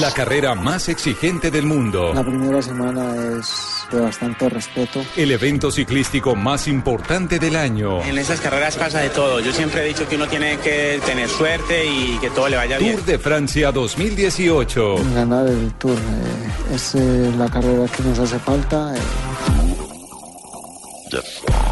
La 0.00 0.10
carrera 0.10 0.54
más 0.54 0.88
exigente 0.88 1.50
del 1.50 1.66
mundo. 1.66 2.12
La 2.12 2.24
primera 2.24 2.60
semana 2.60 3.14
es 3.38 3.86
de 3.92 4.00
bastante 4.00 4.48
respeto. 4.48 5.00
El 5.16 5.30
evento 5.30 5.70
ciclístico 5.70 6.34
más 6.34 6.66
importante 6.66 7.38
del 7.38 7.54
año. 7.54 8.02
En 8.02 8.18
esas 8.18 8.40
carreras 8.40 8.76
pasa 8.76 9.00
de 9.00 9.10
todo. 9.10 9.38
Yo 9.40 9.52
siempre 9.52 9.82
he 9.84 9.88
dicho 9.88 10.08
que 10.08 10.16
uno 10.16 10.26
tiene 10.26 10.58
que 10.58 11.00
tener 11.06 11.28
suerte 11.28 11.86
y 11.86 12.18
que 12.18 12.30
todo 12.30 12.48
le 12.48 12.56
vaya 12.56 12.78
bien. 12.78 12.96
Tour 12.96 13.04
de 13.04 13.18
Francia 13.18 13.70
2018. 13.70 14.96
Ganar 15.14 15.46
el 15.46 15.72
Tour 15.74 15.96
eh, 15.96 16.74
es 16.74 16.94
eh, 16.96 17.32
la 17.38 17.48
carrera 17.48 17.86
que 17.86 18.02
nos 18.02 18.18
hace 18.18 18.38
falta. 18.40 18.94
eh. 18.96 19.00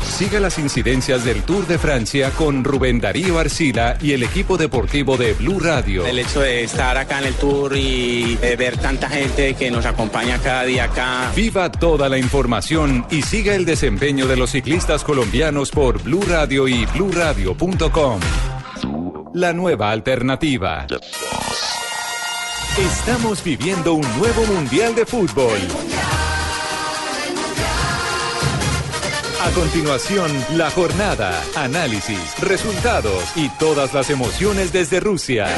Siga 0.05 0.41
las 0.41 0.59
incidencias 0.59 1.25
del 1.25 1.43
Tour 1.43 1.67
de 1.67 1.79
Francia 1.79 2.31
con 2.31 2.65
Rubén 2.65 3.01
Darío 3.01 3.39
Arcila 3.39 3.97
y 4.01 4.13
el 4.13 4.23
equipo 4.23 4.57
deportivo 4.57 5.17
de 5.17 5.33
Blue 5.35 5.59
Radio. 5.59 6.07
El 6.07 6.19
hecho 6.19 6.41
de 6.41 6.65
estar 6.65 6.97
acá 6.97 7.19
en 7.19 7.27
el 7.27 7.35
Tour 7.35 7.77
y 7.77 8.37
de 8.37 8.57
ver 8.57 8.77
tanta 8.77 9.09
gente 9.09 9.55
que 9.55 9.71
nos 9.71 9.87
acompaña 9.87 10.39
cada 10.39 10.65
día 10.65 10.85
acá. 10.85 11.33
Viva 11.35 11.71
toda 11.73 12.09
la 12.09 12.19
información 12.19 13.07
y 13.11 13.23
siga 13.23 13.55
el 13.55 13.65
desempeño 13.65 14.27
de 14.27 14.37
los 14.37 14.51
ciclistas 14.51 15.05
colombianos 15.05 15.71
por 15.71 16.03
Blue 16.03 16.25
Radio 16.29 16.69
y 16.69 16.87
bluradio.com. 16.87 18.21
La 19.35 19.53
nueva 19.53 19.91
alternativa. 19.91 20.87
Estamos 22.79 23.43
viviendo 23.45 23.95
un 23.95 24.19
nuevo 24.19 24.47
Mundial 24.47 24.95
de 24.95 25.05
Fútbol. 25.05 25.59
A 29.43 29.51
continuación, 29.51 30.31
la 30.57 30.71
jornada, 30.71 31.43
análisis, 31.57 32.39
resultados 32.41 33.25
y 33.35 33.49
todas 33.59 33.93
las 33.93 34.09
emociones 34.09 34.73
desde 34.73 35.01
Rusia. 35.01 35.49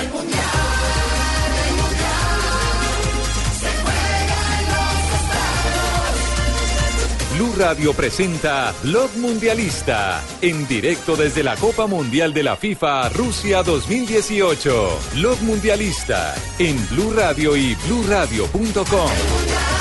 Blue 7.34 7.52
Radio 7.58 7.92
presenta 7.92 8.72
Blog 8.82 9.14
Mundialista, 9.18 10.22
en 10.40 10.66
directo 10.66 11.14
desde 11.14 11.42
la 11.42 11.54
Copa 11.56 11.86
Mundial 11.86 12.32
de 12.32 12.42
la 12.42 12.56
FIFA 12.56 13.10
Rusia 13.10 13.62
2018. 13.62 14.98
Blog 15.12 15.42
Mundialista, 15.42 16.34
en 16.58 16.88
Blue 16.88 17.12
Radio 17.14 17.54
y 17.54 17.74
bluradio.com. 17.86 19.73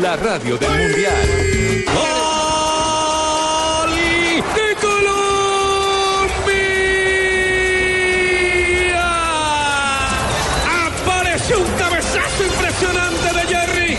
La 0.00 0.16
radio 0.16 0.56
del 0.56 0.70
Mundial. 0.70 1.28
de 4.54 4.74
Colombia. 4.80 5.14
Apareció 10.86 11.58
un 11.60 11.70
cabezazo 11.78 12.44
impresionante 12.44 13.26
de 13.34 13.40
Jerry. 13.54 13.96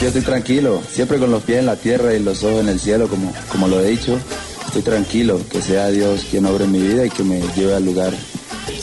Yo 0.00 0.06
estoy 0.08 0.22
tranquilo, 0.22 0.82
siempre 0.90 1.18
con 1.18 1.30
los 1.30 1.42
pies 1.42 1.58
en 1.58 1.66
la 1.66 1.76
tierra 1.76 2.14
y 2.14 2.20
los 2.20 2.42
ojos 2.42 2.60
en 2.60 2.68
el 2.68 2.80
cielo, 2.80 3.08
como, 3.08 3.32
como 3.50 3.68
lo 3.68 3.80
he 3.80 3.90
dicho. 3.90 4.18
Estoy 4.66 4.82
tranquilo, 4.82 5.40
que 5.50 5.62
sea 5.62 5.88
Dios 5.88 6.26
quien 6.30 6.46
obre 6.46 6.66
mi 6.66 6.80
vida 6.80 7.06
y 7.06 7.10
que 7.10 7.22
me 7.22 7.40
lleve 7.54 7.74
al 7.74 7.84
lugar 7.84 8.12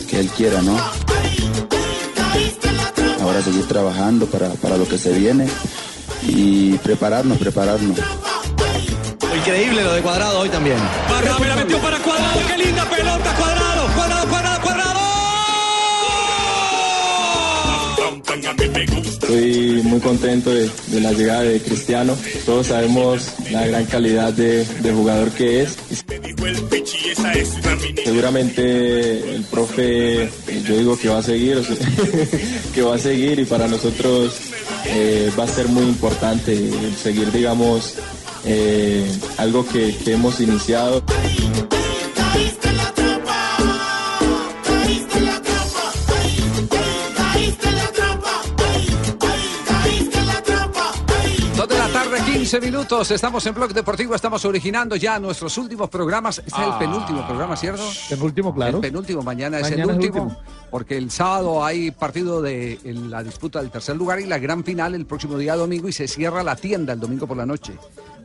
que 0.08 0.20
Él 0.20 0.30
quiera, 0.30 0.62
¿no? 0.62 0.78
Ahora 3.30 3.44
seguir 3.44 3.68
trabajando 3.68 4.26
para, 4.26 4.50
para 4.56 4.76
lo 4.76 4.88
que 4.88 4.98
se 4.98 5.14
viene 5.14 5.48
y 6.28 6.76
prepararnos, 6.80 7.38
prepararnos. 7.38 7.96
Increíble 9.38 9.84
lo 9.84 9.94
de 9.94 10.02
Cuadrado 10.02 10.40
hoy 10.40 10.50
también. 10.50 10.78
Barra 11.08 11.38
me 11.38 11.48
la 11.48 11.56
metió 11.58 11.78
para 11.78 12.00
Cuadrado. 12.00 12.40
Qué 12.48 12.58
linda 12.58 12.90
pelota. 12.90 13.36
Cuadrado, 13.36 13.88
cuadrado, 13.94 14.28
cuadrado, 14.30 14.62
cuadrado. 14.62 15.00
Estoy 19.04 19.82
muy 19.84 20.00
contento 20.00 20.50
de, 20.50 20.72
de 20.88 21.00
la 21.00 21.12
llegada 21.12 21.42
de 21.44 21.62
Cristiano. 21.62 22.18
Todos 22.48 22.66
sabemos 22.66 23.28
la 23.52 23.68
gran 23.68 23.86
calidad 23.86 24.34
de, 24.34 24.66
de 24.66 24.92
jugador 24.92 25.30
que 25.30 25.62
es. 25.62 25.78
Seguramente 28.04 29.36
el 29.36 29.44
profe, 29.44 30.24
eh, 30.24 30.30
yo 30.66 30.78
digo 30.78 30.98
que 30.98 31.10
va 31.10 31.20
a 31.20 31.24
seguir, 31.24 31.62
que 32.74 32.82
va 32.82 32.96
a 32.96 33.00
seguir 33.00 33.40
y 33.40 33.46
para 33.46 33.68
nosotros 33.68 34.36
eh, 34.86 35.32
va 35.38 35.44
a 35.44 35.48
ser 35.48 35.68
muy 35.68 35.84
importante 35.84 36.70
seguir, 37.02 37.32
digamos, 37.32 37.96
eh, 38.46 39.06
algo 39.38 39.66
que 39.68 39.96
hemos 40.06 40.40
iniciado. 40.40 41.04
15 52.50 52.66
minutos. 52.66 53.12
Estamos 53.12 53.46
en 53.46 53.54
Blog 53.54 53.74
Deportivo. 53.74 54.16
Estamos 54.16 54.44
originando 54.44 54.96
ya 54.96 55.20
nuestros 55.20 55.56
últimos 55.60 55.88
programas. 55.88 56.40
Este 56.40 56.50
es 56.50 56.58
el 56.68 56.72
Ah. 56.74 56.80
penúltimo 56.80 57.28
programa, 57.28 57.56
¿cierto? 57.56 57.84
Penúltimo, 58.10 58.56
claro. 58.56 58.78
El 58.78 58.82
penúltimo. 58.82 59.22
Mañana, 59.22 59.60
es 59.60 59.68
el 59.70 59.82
el 59.82 59.86
último. 59.86 60.24
último. 60.24 60.42
Porque 60.72 60.98
el 60.98 61.12
sábado 61.12 61.64
hay 61.64 61.92
partido 61.92 62.42
de 62.42 62.80
la 62.84 63.22
disputa 63.22 63.62
del 63.62 63.70
tercer 63.70 63.96
lugar 63.98 64.20
y 64.20 64.26
la 64.26 64.40
gran 64.40 64.64
final 64.64 64.96
el 64.96 65.06
próximo 65.06 65.38
día 65.38 65.56
domingo 65.56 65.90
y 65.90 65.94
se 65.94 66.08
cierra 66.08 66.42
la 66.42 66.56
tienda 66.56 66.94
el 66.94 67.00
domingo 67.00 67.28
por 67.28 67.38
la 67.38 67.46
noche. 67.46 67.74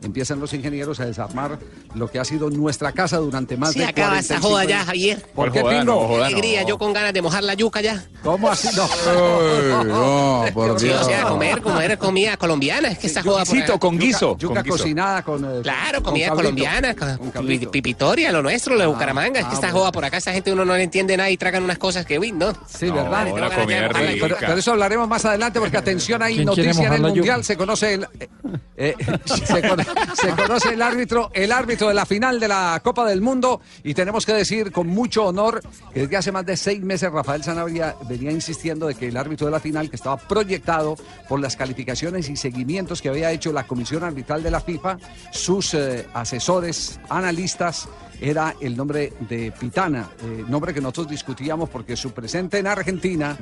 Empiezan 0.05 0.39
los 0.39 0.53
ingenieros 0.53 0.99
a 0.99 1.05
desarmar 1.05 1.57
lo 1.95 2.09
que 2.09 2.19
ha 2.19 2.25
sido 2.25 2.49
nuestra 2.49 2.91
casa 2.91 3.17
durante 3.17 3.57
más 3.57 3.73
Se 3.73 3.79
de 3.79 3.85
acaba 3.85 4.19
esa 4.19 4.39
45 4.39 4.47
joda 4.47 4.63
ya. 4.65 4.85
Javier. 4.85 5.21
¿Por 5.33 5.51
qué, 5.51 5.63
Pingo? 5.63 6.23
Alegría, 6.23 6.63
yo 6.63 6.77
con 6.77 6.93
ganas 6.93 7.11
de 7.13 7.21
mojar 7.21 7.43
la 7.43 7.53
yuca 7.55 7.81
ya. 7.81 8.05
¿Cómo 8.23 8.49
así? 8.49 8.69
No. 8.75 8.87
no, 9.83 10.45
por 10.53 10.79
Sí, 10.79 10.87
o 10.89 10.93
Dios. 10.93 11.05
sea, 11.05 11.23
comer, 11.23 11.61
comer 11.61 11.97
comida 11.97 12.37
colombiana. 12.37 12.89
Es 12.89 12.99
que 12.99 13.07
esa 13.07 13.21
joda 13.23 13.43
por 13.45 13.57
acá. 13.57 13.65
Yuca, 13.73 14.37
yuca 14.37 14.63
cocinada 14.63 15.23
con. 15.23 15.43
eh, 15.43 15.61
Claro, 15.63 16.01
con 16.03 16.13
comida 16.13 16.29
colombiana, 16.31 16.95
con 16.95 17.47
pi- 17.47 17.65
pipitoria, 17.67 18.31
lo 18.31 18.41
nuestro, 18.41 18.75
lo 18.75 18.81
de 18.81 18.87
Bucaramanga. 18.87 19.39
es 19.39 19.45
que 19.45 19.51
ah, 19.51 19.55
esta 19.55 19.67
bueno. 19.67 19.79
joda 19.79 19.91
por 19.91 20.05
acá, 20.05 20.17
esa 20.17 20.31
gente 20.33 20.51
uno 20.53 20.65
no 20.65 20.75
le 20.75 20.83
entiende 20.83 21.17
nada 21.17 21.29
y 21.29 21.37
tragan 21.37 21.63
unas 21.63 21.77
cosas 21.77 22.05
que, 22.05 22.19
uy, 22.19 22.31
no. 22.31 22.53
Sí, 22.67 22.89
¿verdad? 22.91 23.27
La. 23.35 23.49
Pero, 23.49 24.37
pero 24.39 24.53
eso 24.53 24.71
hablaremos 24.71 25.07
más 25.07 25.25
adelante 25.25 25.59
porque 25.59 25.77
atención 25.77 26.21
hay 26.21 26.35
¿Quién 26.35 26.47
quiere 26.49 26.69
noticia 26.69 26.87
en 26.87 26.93
el 26.93 27.01
la 27.01 27.07
mundial 27.09 27.43
se 27.43 27.57
conoce 27.57 27.93
el 27.95 28.03
eh, 28.19 28.29
eh, 28.77 28.95
se, 29.25 29.61
cono- 29.67 29.83
se 30.15 30.29
conoce 30.29 30.73
el 30.73 30.81
árbitro 30.81 31.29
el 31.33 31.51
árbitro 31.51 31.87
de 31.87 31.93
la 31.93 32.05
final 32.05 32.39
de 32.39 32.47
la 32.47 32.79
Copa 32.83 33.05
del 33.07 33.21
Mundo 33.21 33.61
y 33.83 33.93
tenemos 33.93 34.25
que 34.25 34.33
decir 34.33 34.71
con 34.71 34.87
mucho 34.87 35.25
honor 35.25 35.61
que 35.93 36.01
desde 36.01 36.17
hace 36.17 36.31
más 36.31 36.45
de 36.45 36.57
seis 36.57 36.81
meses 36.81 37.11
Rafael 37.11 37.43
Sanabria 37.43 37.95
venía 38.07 38.31
insistiendo 38.31 38.87
de 38.87 38.95
que 38.95 39.07
el 39.07 39.17
árbitro 39.17 39.47
de 39.47 39.51
la 39.51 39.59
final 39.59 39.89
que 39.89 39.95
estaba 39.95 40.17
proyectado 40.17 40.95
por 41.27 41.39
las 41.39 41.55
calificaciones 41.55 42.29
y 42.29 42.35
seguimientos 42.35 43.01
que 43.01 43.09
había 43.09 43.31
hecho 43.31 43.51
la 43.53 43.65
comisión 43.67 44.03
arbitral 44.03 44.43
de 44.43 44.51
la 44.51 44.59
FIFA 44.61 44.97
sus 45.31 45.73
eh, 45.73 46.05
asesores 46.13 46.99
analistas 47.09 47.87
era 48.21 48.55
el 48.61 48.77
nombre 48.77 49.11
de 49.29 49.51
Pitana, 49.51 50.07
eh, 50.23 50.43
nombre 50.47 50.73
que 50.73 50.79
nosotros 50.79 51.09
discutíamos 51.09 51.69
porque 51.69 51.97
su 51.97 52.11
presente 52.11 52.59
en 52.59 52.67
Argentina 52.67 53.37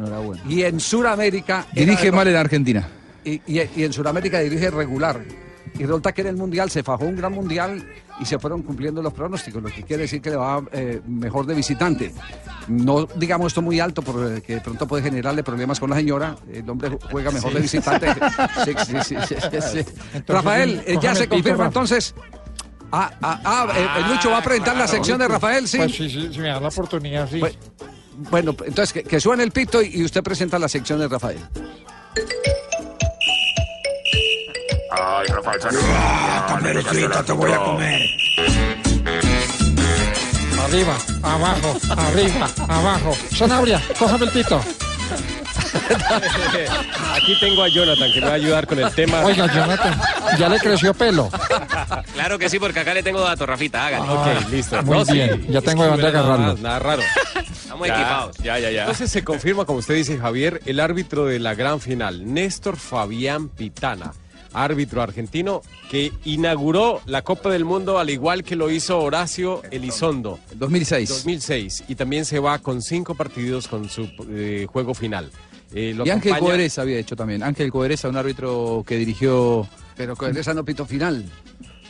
y 0.50 0.64
en 0.64 0.80
Sudamérica... 0.80 1.68
Dirige 1.74 2.12
mal 2.12 2.28
en 2.28 2.35
Argentina. 2.35 2.88
y, 3.24 3.34
y- 3.46 3.70
y 3.75 3.84
en 3.84 3.94
Sudamérica 3.94 4.40
dirige 4.40 4.72
regular. 4.72 5.22
Y 5.79 5.84
resulta 5.85 6.11
que 6.11 6.22
en 6.22 6.28
el 6.28 6.35
Mundial 6.35 6.69
se 6.69 6.84
fajó 6.84 7.06
un 7.06 7.16
gran 7.16 7.34
Mundial 7.34 7.84
y 8.19 8.25
se 8.25 8.38
fueron 8.38 8.61
cumpliendo 8.61 9.01
los 9.01 9.11
pronósticos, 9.11 9.61
lo 9.63 9.69
que 9.69 9.84
quiere 9.84 10.03
decir 10.03 10.22
que 10.22 10.29
le 10.29 10.35
va 10.35 10.63
eh, 10.72 11.01
mejor 11.07 11.45
de 11.47 11.56
visitante. 11.56 12.13
No 12.67 13.06
digamos 13.16 13.47
esto 13.47 13.61
muy 13.61 13.79
alto 13.79 14.01
porque 14.03 14.53
de 14.56 14.61
pronto 14.61 14.88
puede 14.88 15.01
generarle 15.03 15.44
problemas 15.44 15.79
con 15.79 15.89
la 15.89 15.95
señora. 15.95 16.35
El 16.51 16.69
hombre 16.69 16.97
juega 17.11 17.31
mejor 17.31 17.50
Sí. 17.50 17.56
de 17.56 17.61
visitante. 17.61 18.07
Sí, 18.66 18.96
sí. 19.03 19.16
Entonces, 19.16 19.85
Rafael, 20.28 20.84
eh, 20.85 20.97
ya 21.02 21.16
se 21.16 21.28
confirma 21.28 21.66
entonces. 21.66 22.14
Ah, 22.91 23.11
ah, 23.23 23.41
ah, 23.43 23.67
eh, 23.75 23.87
el 24.02 24.14
Lucho 24.14 24.29
va 24.29 24.37
a 24.37 24.43
presentar 24.43 24.78
la 24.78 24.87
sección 24.87 25.17
de 25.17 25.28
Rafael, 25.28 25.67
sí. 25.67 25.78
Pues 25.78 25.96
sí, 25.96 26.08
sí, 26.09 26.29
si 26.31 26.40
me 26.40 26.49
da 26.49 26.59
la 26.59 26.67
oportunidad, 26.67 27.28
sí. 27.28 27.40
Pues, 27.40 27.58
Bueno, 28.29 28.55
entonces 28.66 28.93
que, 28.93 29.03
que 29.03 29.20
suene 29.20 29.41
el 29.43 29.52
pito 29.52 29.81
y, 29.81 29.87
y 29.96 30.03
usted 30.05 30.22
presenta 30.22 30.59
la 30.59 30.67
sección 30.70 30.99
de 30.99 31.08
Rafael. 31.08 31.40
Ay, 34.95 35.28
Rafael 35.28 35.59
Caperucita, 36.47 37.23
te 37.23 37.31
voy 37.31 37.51
a 37.51 37.57
comer. 37.57 38.01
Arriba, 40.66 40.97
abajo, 41.23 41.78
arriba, 41.97 42.49
abajo. 42.67 43.13
Sanabria, 43.35 43.81
cójame 43.97 44.25
el 44.25 44.31
pito. 44.31 44.61
Aquí 47.16 47.40
tengo 47.40 47.63
a 47.63 47.67
Jonathan 47.67 48.11
que 48.13 48.22
me 48.22 48.28
va 48.28 48.31
a 48.34 48.35
ayudar 48.35 48.67
con 48.67 48.79
el 48.79 48.91
tema. 48.93 49.22
Oiga, 49.22 49.47
Jonathan, 49.53 49.99
ya 50.37 50.47
le 50.49 50.59
creció 50.59 50.93
pelo. 50.93 51.29
Claro 52.13 52.37
que 52.39 52.49
sí, 52.49 52.59
porque 52.59 52.79
acá 52.79 52.93
le 52.93 53.01
tengo 53.03 53.22
dato, 53.22 53.46
Rafita, 53.46 53.87
hágale. 53.87 54.09
Ok, 54.09 54.49
listo. 54.51 54.81
muy 54.84 54.97
No, 54.99 55.05
sí, 55.05 55.13
bien, 55.13 55.46
ya 55.49 55.61
tengo 55.61 55.84
de 55.84 55.89
dónde 55.89 56.07
agarrarlo. 56.07 56.55
Nada 56.57 56.79
raro. 56.79 57.01
Estamos 57.41 57.87
Ya, 57.87 57.96
equipados. 57.96 58.37
Ya, 58.37 58.59
ya, 58.59 58.69
ya. 58.72 58.81
Entonces 58.81 59.11
se 59.11 59.23
confirma, 59.23 59.66
como 59.66 59.79
usted 59.79 59.96
dice, 59.96 60.17
Javier, 60.19 60.61
el 60.66 60.79
árbitro 60.79 61.25
de 61.25 61.39
la 61.39 61.55
gran 61.55 61.79
final, 61.81 62.31
Néstor 62.34 62.78
Fabián 62.78 63.49
Pitana. 63.49 64.13
Árbitro 64.53 65.02
argentino 65.02 65.61
que 65.90 66.11
inauguró 66.26 67.02
la 67.05 67.22
Copa 67.23 67.50
del 67.50 67.66
Mundo 67.66 68.00
al 68.00 68.09
igual 68.09 68.44
que 68.44 68.55
lo 68.55 68.70
hizo 68.72 69.00
Horacio 69.00 69.61
Elizondo. 69.72 70.40
2006. 70.55 71.09
2006. 71.09 71.84
Y 71.88 71.96
también 71.96 72.26
se 72.26 72.40
va 72.40 72.59
con 72.59 72.82
cinco 72.82 73.16
partidos 73.16 73.67
con 73.67 73.90
su 73.90 74.08
eh, 74.29 74.67
juego 74.72 74.94
final. 74.94 75.29
Eh, 75.73 75.94
lo 75.96 76.05
Y 76.05 76.09
Ángel 76.11 76.34
acompaña- 76.34 76.52
Coereza 76.53 76.82
había 76.84 76.97
hecho 77.00 77.16
también. 77.16 77.41
Ángel 77.44 77.72
Coereza, 77.72 78.08
un 78.09 78.17
árbitro 78.17 78.84
que 78.85 78.96
dirigió. 78.97 79.67
Pero 79.97 80.16
Coereza 80.16 80.53
no 80.53 80.64
pitó 80.64 80.85
final. 80.85 81.26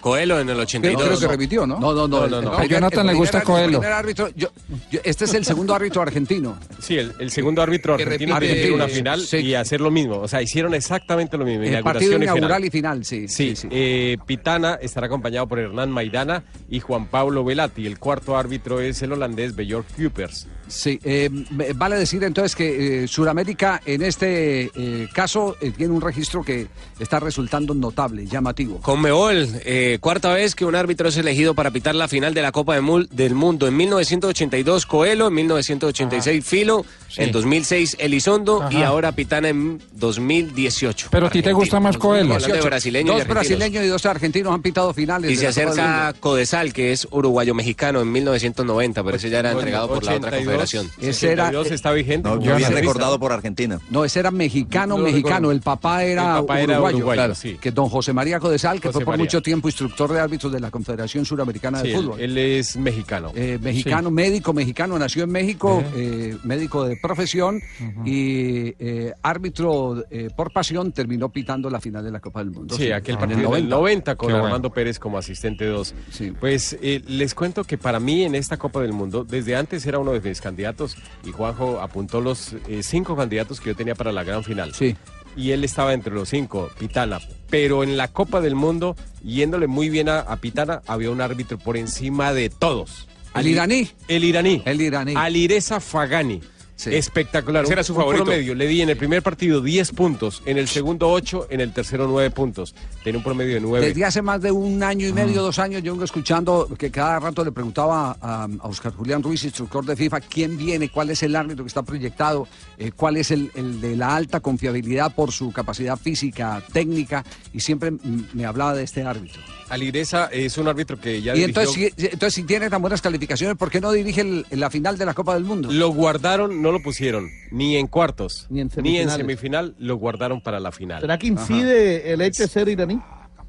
Coelho 0.04 0.38
en 0.40 0.50
el 0.50 0.60
82. 0.60 1.02
Creo 1.02 1.20
que 1.20 1.28
repitió, 1.28 1.66
¿no? 1.66 1.80
No, 1.80 1.94
no, 1.94 2.08
no. 2.10 2.28
No, 2.28 2.28
no, 2.28 2.42
no. 2.42 2.54
A 2.58 2.66
Jonathan 2.66 3.08
le 3.08 3.14
gusta 3.14 3.42
Coelho. 3.42 3.82
árbitro, 3.82 4.28
yo- 4.36 4.52
yo- 4.92 5.00
este 5.06 5.24
es 5.24 5.34
el 5.34 5.46
segundo 5.46 5.74
árbitro 5.74 6.02
argentino. 6.02 6.60
Sí, 6.80 6.98
el, 6.98 7.14
el 7.20 7.32
segundo 7.32 7.62
árbitro 7.62 7.96
Que 7.96 8.04
argentino 8.04 8.36
repite- 8.36 8.40
que 8.42 8.48
dirigir 8.54 8.74
una 8.74 8.88
sí, 8.90 8.94
final 8.96 9.22
sí. 9.22 9.38
y 9.38 9.56
hacer 9.56 9.80
lo 9.80 9.90
mismo. 9.92 10.18
O 10.20 10.28
sea, 10.28 10.42
hicieron 10.42 10.74
exactamente 10.74 11.38
lo 11.38 11.46
mismo. 11.46 11.64
El 11.64 11.70
inauguración 11.70 11.94
partido 11.94 12.12
y 12.20 12.24
inaugural 12.24 12.62
final. 12.62 12.66
y 12.66 12.70
final, 12.70 13.06
sí. 13.06 13.28
Sí, 13.30 13.54
eh, 13.72 14.18
Pitana 14.28 14.78
estará 14.82 15.08
acompañado 15.08 15.48
por 15.48 15.60
Hernán 15.60 15.90
Maidana 15.90 16.44
y 16.70 16.82
Juan 16.82 17.06
Pablo 17.08 17.46
Velati. 17.46 17.88
El 17.88 17.98
cuarto 17.98 18.36
árbitro 18.38 18.82
es 18.82 19.02
el 19.04 19.14
holandés 19.14 19.56
Björk 19.56 19.86
Kupers. 19.96 20.48
Sí, 20.74 21.00
eh, 21.04 21.30
me- 21.52 21.74
vale 21.74 21.98
decir 21.98 22.24
entonces 22.24 22.56
que 22.56 23.04
eh, 23.04 23.08
Sudamérica 23.08 23.80
en 23.86 24.02
este 24.02 24.72
eh, 24.76 25.08
caso 25.14 25.56
eh, 25.62 25.72
tiene 25.76 25.94
un 25.94 26.02
registro 26.02 26.44
que 26.44 26.68
está 27.00 27.20
resultando 27.20 27.74
notable, 27.76 28.26
llamativo. 28.26 28.80
Conmebol, 28.82 29.48
eh, 29.66 29.98
cuarta 30.02 30.34
vez 30.34 30.56
que 30.56 30.66
un 30.66 30.76
árbitro 30.76 31.10
es 31.10 31.18
elegido 31.18 31.54
para 31.54 31.70
pitar 31.72 31.94
la 31.96 32.08
final 32.08 32.34
de 32.34 32.42
la 32.42 32.52
Copa 32.52 32.74
de 32.76 32.82
Mul- 32.82 33.08
del 33.10 33.36
Mundo. 33.36 33.68
En 33.68 33.78
1982 33.78 34.86
Coelho, 34.88 35.28
en 35.28 35.34
1986 35.36 36.44
Filo, 36.46 36.86
en 37.18 37.32
2006 37.32 37.98
Elizondo 38.00 38.68
y 38.72 38.78
Ajá. 38.78 38.88
ahora 38.88 39.12
Pitana 39.12 39.50
en 39.50 39.80
2018. 39.94 41.08
Pero 41.12 41.28
a 41.28 41.30
ti 41.30 41.42
te 41.42 41.54
gusta 41.54 41.80
más 41.80 41.98
Coelho. 41.98 42.38
De 42.40 42.62
brasileños 42.62 43.16
Dos 43.18 43.28
brasileños 43.28 43.84
y 43.84 43.88
dos 43.88 44.06
argentinos 44.06 44.54
han 44.54 44.62
pitado 44.62 44.94
finales. 44.94 45.30
Y 45.32 45.36
se 45.36 45.48
acerca. 45.48 46.14
Codesal, 46.20 46.74
que 46.74 46.92
es 46.92 47.08
uruguayo-mexicano 47.12 48.02
en 48.02 48.12
1990, 48.12 49.04
pero 49.04 49.18
ese 49.18 49.30
ya 49.30 49.40
era 49.40 49.52
entregado 49.52 49.88
por 49.88 50.04
la 50.04 50.16
otra 50.16 50.30
82, 50.30 50.63
Ese 50.64 51.32
era- 51.32 51.44
82 51.50 51.72
está 51.72 51.92
vigente. 51.92 52.30
No, 52.30 52.36
yo 52.42 52.54
reservista. 52.56 52.80
recordado 52.80 53.20
por 53.20 53.32
Argentina. 53.32 53.80
No, 53.90 54.04
ese 54.06 54.20
era 54.20 54.32
mexicano, 54.32 54.98
mexicano. 54.98 55.52
El 55.52 55.62
papá 55.62 56.04
era, 56.04 56.38
El 56.38 56.42
papá 56.46 56.62
era 56.62 56.74
uruguayo, 56.74 56.98
uruguayo, 56.98 57.18
claro. 57.18 57.36
sí. 57.36 57.58
Que 57.62 57.72
don 57.72 57.90
José 57.90 58.14
María 58.14 58.40
Codesal, 58.40 58.80
que 58.80 58.88
José 58.90 58.94
fue 59.00 59.06
por 59.06 59.14
María. 59.14 59.26
mucho 59.26 59.42
tiempo 59.42 59.68
instructor 59.68 60.12
de 60.12 60.20
árbitros 60.20 60.52
de 60.52 60.60
la 60.60 60.72
Confederación 60.72 61.26
Suramericana 61.26 61.82
Sí, 61.82 61.90
de 61.90 61.96
Fútbol. 61.96 62.20
él 62.20 62.38
es 62.38 62.78
mexicano. 62.78 63.32
Eh, 63.36 63.60
mexicano, 63.62 64.10
médico 64.12 64.54
mexicano, 64.54 64.98
nació 65.00 65.24
en 65.24 65.32
México, 65.32 65.84
eh, 65.96 66.38
médico 66.44 66.86
de 66.86 66.98
profesión 66.98 67.62
y 68.06 68.74
eh, 68.80 69.14
árbitro 69.22 70.04
eh, 70.10 70.30
por 70.36 70.52
pasión, 70.52 70.92
terminó 70.92 71.30
pitando 71.32 71.70
la 71.70 71.80
final 71.80 72.04
de 72.04 72.12
la 72.12 72.20
Copa 72.20 72.40
del 72.40 72.52
Mundo. 72.52 72.76
Sí, 72.76 72.92
aquel 72.92 73.16
en 73.16 73.20
partido 73.20 73.56
el 73.56 73.62
del 73.64 73.70
90 73.70 74.16
con 74.16 74.30
bueno. 74.32 74.46
Armando 74.46 74.72
Pérez 74.72 75.00
como 75.00 75.18
asistente 75.18 75.66
2. 75.66 75.94
Sí. 76.12 76.32
Pues 76.40 76.78
eh, 76.82 77.02
les 77.08 77.34
cuento 77.36 77.64
que 77.64 77.78
para 77.78 78.00
mí 78.00 78.24
en 78.24 78.36
esta 78.36 78.58
Copa 78.58 78.82
del 78.82 78.94
Mundo, 78.94 79.24
desde 79.24 79.56
antes 79.56 79.86
era 79.86 80.00
uno 80.00 80.12
de 80.12 80.22
mis 80.22 80.42
candidatos 80.44 80.98
y 81.26 81.32
Juanjo 81.32 81.80
apuntó 81.82 82.22
los 82.22 82.54
eh, 82.68 82.84
cinco 82.84 83.16
candidatos 83.16 83.60
que 83.60 83.72
yo 83.72 83.76
tenía 83.76 83.96
para 83.96 84.12
la 84.12 84.24
gran 84.24 84.44
final. 84.44 84.76
Sí. 84.76 84.96
Y 85.36 85.50
él 85.52 85.64
estaba 85.64 85.94
entre 85.94 86.14
los 86.14 86.30
cinco, 86.30 86.70
Pitana. 86.78 87.20
Pero 87.50 87.84
en 87.84 87.98
la 87.98 88.10
Copa 88.10 88.42
del 88.42 88.54
Mundo, 88.54 88.96
yéndole 89.24 89.66
muy 89.66 89.90
bien 89.90 90.10
a, 90.10 90.20
a 90.20 90.38
Pitana, 90.38 90.84
había 90.86 91.10
un 91.10 91.22
árbitro 91.22 91.58
por 91.58 91.78
encima 91.78 92.34
de 92.34 92.52
todos. 92.52 93.08
¿El 93.34 93.48
iraní? 93.48 93.90
El 94.08 94.24
iraní. 94.24 94.62
El 94.66 94.80
iraní. 94.82 95.16
Alireza 95.16 95.80
Fagani. 95.80 96.42
Espectacular. 96.86 97.64
Ese 97.64 97.74
era 97.74 97.84
su 97.84 97.94
un 97.94 98.00
favorito. 98.00 98.26
promedio. 98.26 98.56
Le 98.56 98.68
di 98.68 98.82
en 98.82 98.90
el 98.90 98.98
primer 98.98 99.22
partido 99.22 99.62
10 99.62 99.92
puntos, 99.92 100.42
en 100.46 100.58
el 100.58 100.68
segundo 100.68 101.10
8, 101.10 101.48
en 101.50 101.62
el 101.62 101.72
tercero 101.72 102.08
9 102.08 102.32
puntos. 102.32 102.76
Tiene 103.04 103.18
un 103.18 103.24
promedio 103.24 103.54
de 103.54 103.62
9. 103.62 103.88
Desde 103.88 104.06
hace 104.06 104.22
más 104.22 104.42
de 104.42 104.52
un 104.52 104.84
año 104.84 105.08
y 105.08 105.14
medio, 105.14 105.42
dos 105.42 105.60
años, 105.60 105.82
yo 105.84 105.94
vengo 105.94 106.04
escuchando 106.04 106.68
que 106.78 106.92
cada 106.92 107.20
rato 107.20 107.46
le 107.46 107.52
preguntaba 107.52 108.18
a, 108.20 108.44
a 108.46 108.68
Oscar 108.68 108.94
Julián 108.94 109.24
Ruiz, 109.24 109.44
instructor 109.44 109.86
de 109.86 109.96
FIFA, 109.96 110.22
quién 110.22 110.58
viene, 110.58 110.90
cuál 110.90 111.10
es 111.10 111.24
el 111.24 111.36
árbitro 111.36 111.64
que 111.64 111.70
está 111.70 111.84
proyectado, 111.84 112.48
eh, 112.78 112.92
cuál 112.92 113.18
es 113.18 113.32
el, 113.32 113.52
el 113.56 113.80
de 113.80 113.96
la 113.96 114.16
alta 114.16 114.40
confiabilidad 114.40 115.14
por 115.14 115.32
su 115.32 115.52
capacidad 115.52 115.98
física, 115.98 116.62
técnica, 116.72 117.24
y 117.54 117.60
siempre 117.60 117.92
mm, 117.92 118.00
me 118.34 118.46
hablaba 118.46 118.74
de 118.74 118.84
este 118.84 119.04
árbitro. 119.04 119.42
Alireza 119.74 120.30
es 120.32 120.58
un 120.58 120.68
árbitro 120.68 121.00
que 121.00 121.22
ya 121.22 121.34
y 121.36 121.40
dirigió- 121.40 121.46
entonces 121.62 121.74
si, 121.98 122.06
entonces, 122.06 122.34
si 122.34 122.44
tiene 122.44 122.70
tan 122.70 122.82
buenas 122.82 123.02
calificaciones, 123.02 123.58
¿por 123.58 123.70
qué 123.70 123.82
no 123.82 123.92
dirige 123.92 124.22
el- 124.22 124.46
la 124.52 124.70
final 124.70 124.98
de 124.98 125.06
la 125.06 125.14
Copa 125.14 125.34
del 125.34 125.44
Mundo? 125.44 125.72
Lo 125.72 125.90
guardaron, 125.90 126.62
no 126.62 126.72
lo 126.72 126.82
pusieron, 126.82 127.30
ni 127.52 127.76
en 127.78 127.88
cuartos, 127.88 128.48
Ni 128.50 128.62
en 128.62 128.70
ni 128.82 128.98
en 129.00 129.10
semifinal, 129.10 129.76
lo 129.80 129.96
guardaron 129.98 130.42
para 130.42 130.60
la 130.60 130.72
final. 130.72 131.02
¿Será 131.02 131.18
que 131.18 131.28
incide 131.28 132.14
el 132.14 132.22
hecho 132.22 132.44
de 132.44 132.50
ser 132.50 132.70
iraní? 132.70 133.00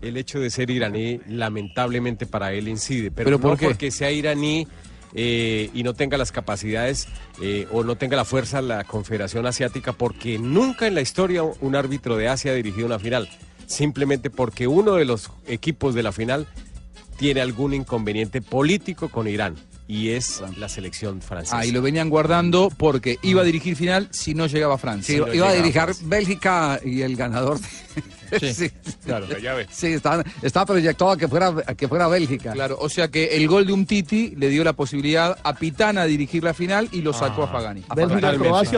El 0.03 0.17
hecho 0.19 0.39
de 0.41 0.51
ser 0.51 0.71
iraní, 0.71 1.21
lamentablemente 1.29 2.27
para 2.27 2.53
él 2.53 2.69
incide, 2.69 3.11
pero, 3.11 3.27
¿Pero 3.27 3.41
por 3.41 3.51
no 3.53 3.57
qué? 3.57 3.67
porque 3.67 3.91
sea 3.91 4.11
iraní 4.11 4.67
eh, 5.15 5.71
y 5.73 5.83
no 5.85 5.95
tenga 5.95 6.17
las 6.19 6.33
capacidades 6.33 7.07
eh, 7.41 7.67
o 7.71 7.85
no 7.85 7.95
tenga 7.97 8.17
la 8.17 8.25
fuerza 8.25 8.61
la 8.61 8.83
Confederación 8.85 9.47
Asiática, 9.47 9.93
porque 9.93 10.39
nunca 10.39 10.87
en 10.89 10.95
la 10.97 11.01
historia 11.03 11.43
un 11.45 11.77
árbitro 11.77 12.17
de 12.17 12.29
Asia 12.29 12.51
ha 12.51 12.55
dirigido 12.55 12.87
una 12.87 12.99
final, 12.99 13.29
simplemente 13.75 14.31
porque 14.31 14.67
uno 14.67 14.95
de 14.95 15.05
los 15.05 15.31
equipos 15.47 15.95
de 15.95 16.03
la 16.03 16.13
final 16.13 16.47
tiene 17.19 17.41
algún 17.41 17.75
inconveniente 17.75 18.41
político 18.41 19.09
con 19.09 19.29
Irán 19.29 19.57
y 19.87 20.11
es 20.11 20.43
la 20.57 20.69
selección 20.69 21.21
francesa. 21.21 21.59
Ah, 21.59 21.67
y 21.67 21.71
lo 21.71 21.83
venían 21.83 22.09
guardando 22.09 22.71
porque 22.77 23.19
iba 23.23 23.43
a 23.43 23.45
dirigir 23.45 23.77
final 23.77 24.09
si 24.11 24.35
no 24.35 24.47
llegaba 24.47 24.79
Francia. 24.79 25.15
Sí, 25.15 25.37
iba 25.37 25.49
a 25.49 25.53
dirigir 25.53 25.83
Bélgica 26.05 26.81
y 26.83 27.03
el 27.03 27.17
ganador. 27.17 27.59
Sí, 28.55 28.71
claro, 29.05 29.27
ya 29.39 29.55
ves. 29.55 29.69
Sí, 29.71 29.89
estaba, 29.89 30.23
estaba 30.43 30.67
proyectado 30.67 31.11
a 31.13 31.17
que 31.17 31.29
fuera, 31.29 31.55
a 31.67 31.75
que 31.75 31.89
fuera 31.89 32.09
Bélgica. 32.09 32.53
Claro, 32.53 32.77
o 32.81 32.89
sea 32.89 33.09
que 33.09 33.37
el 33.37 33.49
gol 33.49 33.67
de 33.67 33.73
un 33.73 33.87
Titi 33.87 34.35
le 34.37 34.49
dio 34.49 34.65
la 34.65 34.73
posibilidad 34.73 35.37
a 35.43 35.55
Pitana 35.55 36.03
a 36.03 36.07
dirigir 36.07 36.43
la 36.45 36.55
final 36.55 36.89
y 36.93 37.03
lo 37.03 37.13
sacó 37.13 37.45
a 37.45 37.49
Fagani. 37.49 37.81
Totalmente. 37.83 38.27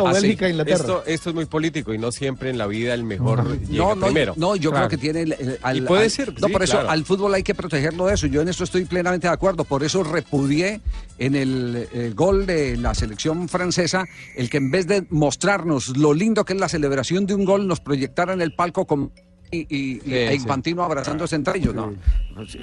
Así. 0.06 0.28
Inglaterra. 0.28 0.76
Esto, 0.76 1.02
esto 1.06 1.28
es 1.30 1.34
muy 1.34 1.44
político 1.46 1.92
y 1.94 1.98
no 1.98 2.12
siempre 2.12 2.50
en 2.50 2.58
la 2.58 2.66
vida 2.66 2.94
el 2.94 3.04
mejor 3.04 3.58
llega 3.60 3.94
No, 3.94 4.00
primero. 4.06 4.34
no, 4.36 4.56
yo 4.56 4.70
creo 4.72 4.88
que 4.88 4.96
tiene. 4.96 5.22
el- 5.22 5.32
el- 5.32 5.58
al- 5.62 5.76
Y 5.78 5.80
puede 5.82 6.04
al- 6.04 6.10
ser, 6.10 6.32
No, 6.40 6.46
sí, 6.46 6.52
por 6.52 6.62
eso 6.62 6.72
claro. 6.74 6.90
al 6.90 7.04
fútbol 7.04 7.34
hay 7.34 7.42
que 7.42 7.54
protegerlo 7.54 8.06
de 8.06 8.14
eso. 8.14 8.26
Yo 8.26 8.42
en 8.42 8.48
esto 8.48 8.64
estoy 8.64 8.84
plenamente 8.84 9.26
de 9.26 9.32
acuerdo. 9.32 9.64
Por 9.64 9.84
eso 9.84 10.02
repudié 10.02 10.80
en 11.18 11.34
el, 11.34 11.88
eh, 11.92 12.12
gol 12.14 12.46
de 12.46 12.76
la 12.76 12.94
selección 12.94 13.48
francesa 13.48 14.04
el 14.36 14.50
que 14.50 14.58
en 14.58 14.70
vez 14.70 14.86
de 14.86 15.06
mostrarnos 15.10 15.96
lo 15.96 16.14
lindo 16.14 16.44
que 16.44 16.52
es 16.54 16.60
la 16.60 16.68
celebración 16.68 17.26
de 17.26 17.34
un 17.34 17.44
gol, 17.44 17.66
nos 17.66 17.80
proyectara 17.80 18.32
en 18.32 18.40
el 18.42 18.54
palco 18.54 18.86
con. 18.86 19.12
Y, 19.50 19.58
y, 19.68 20.02
y- 20.04 20.14
e. 20.14 20.34
Infantino 20.34 20.82
abrazándose 20.82 21.36
entre 21.36 21.58
ellos, 21.58 21.74
¿no? 21.74 21.92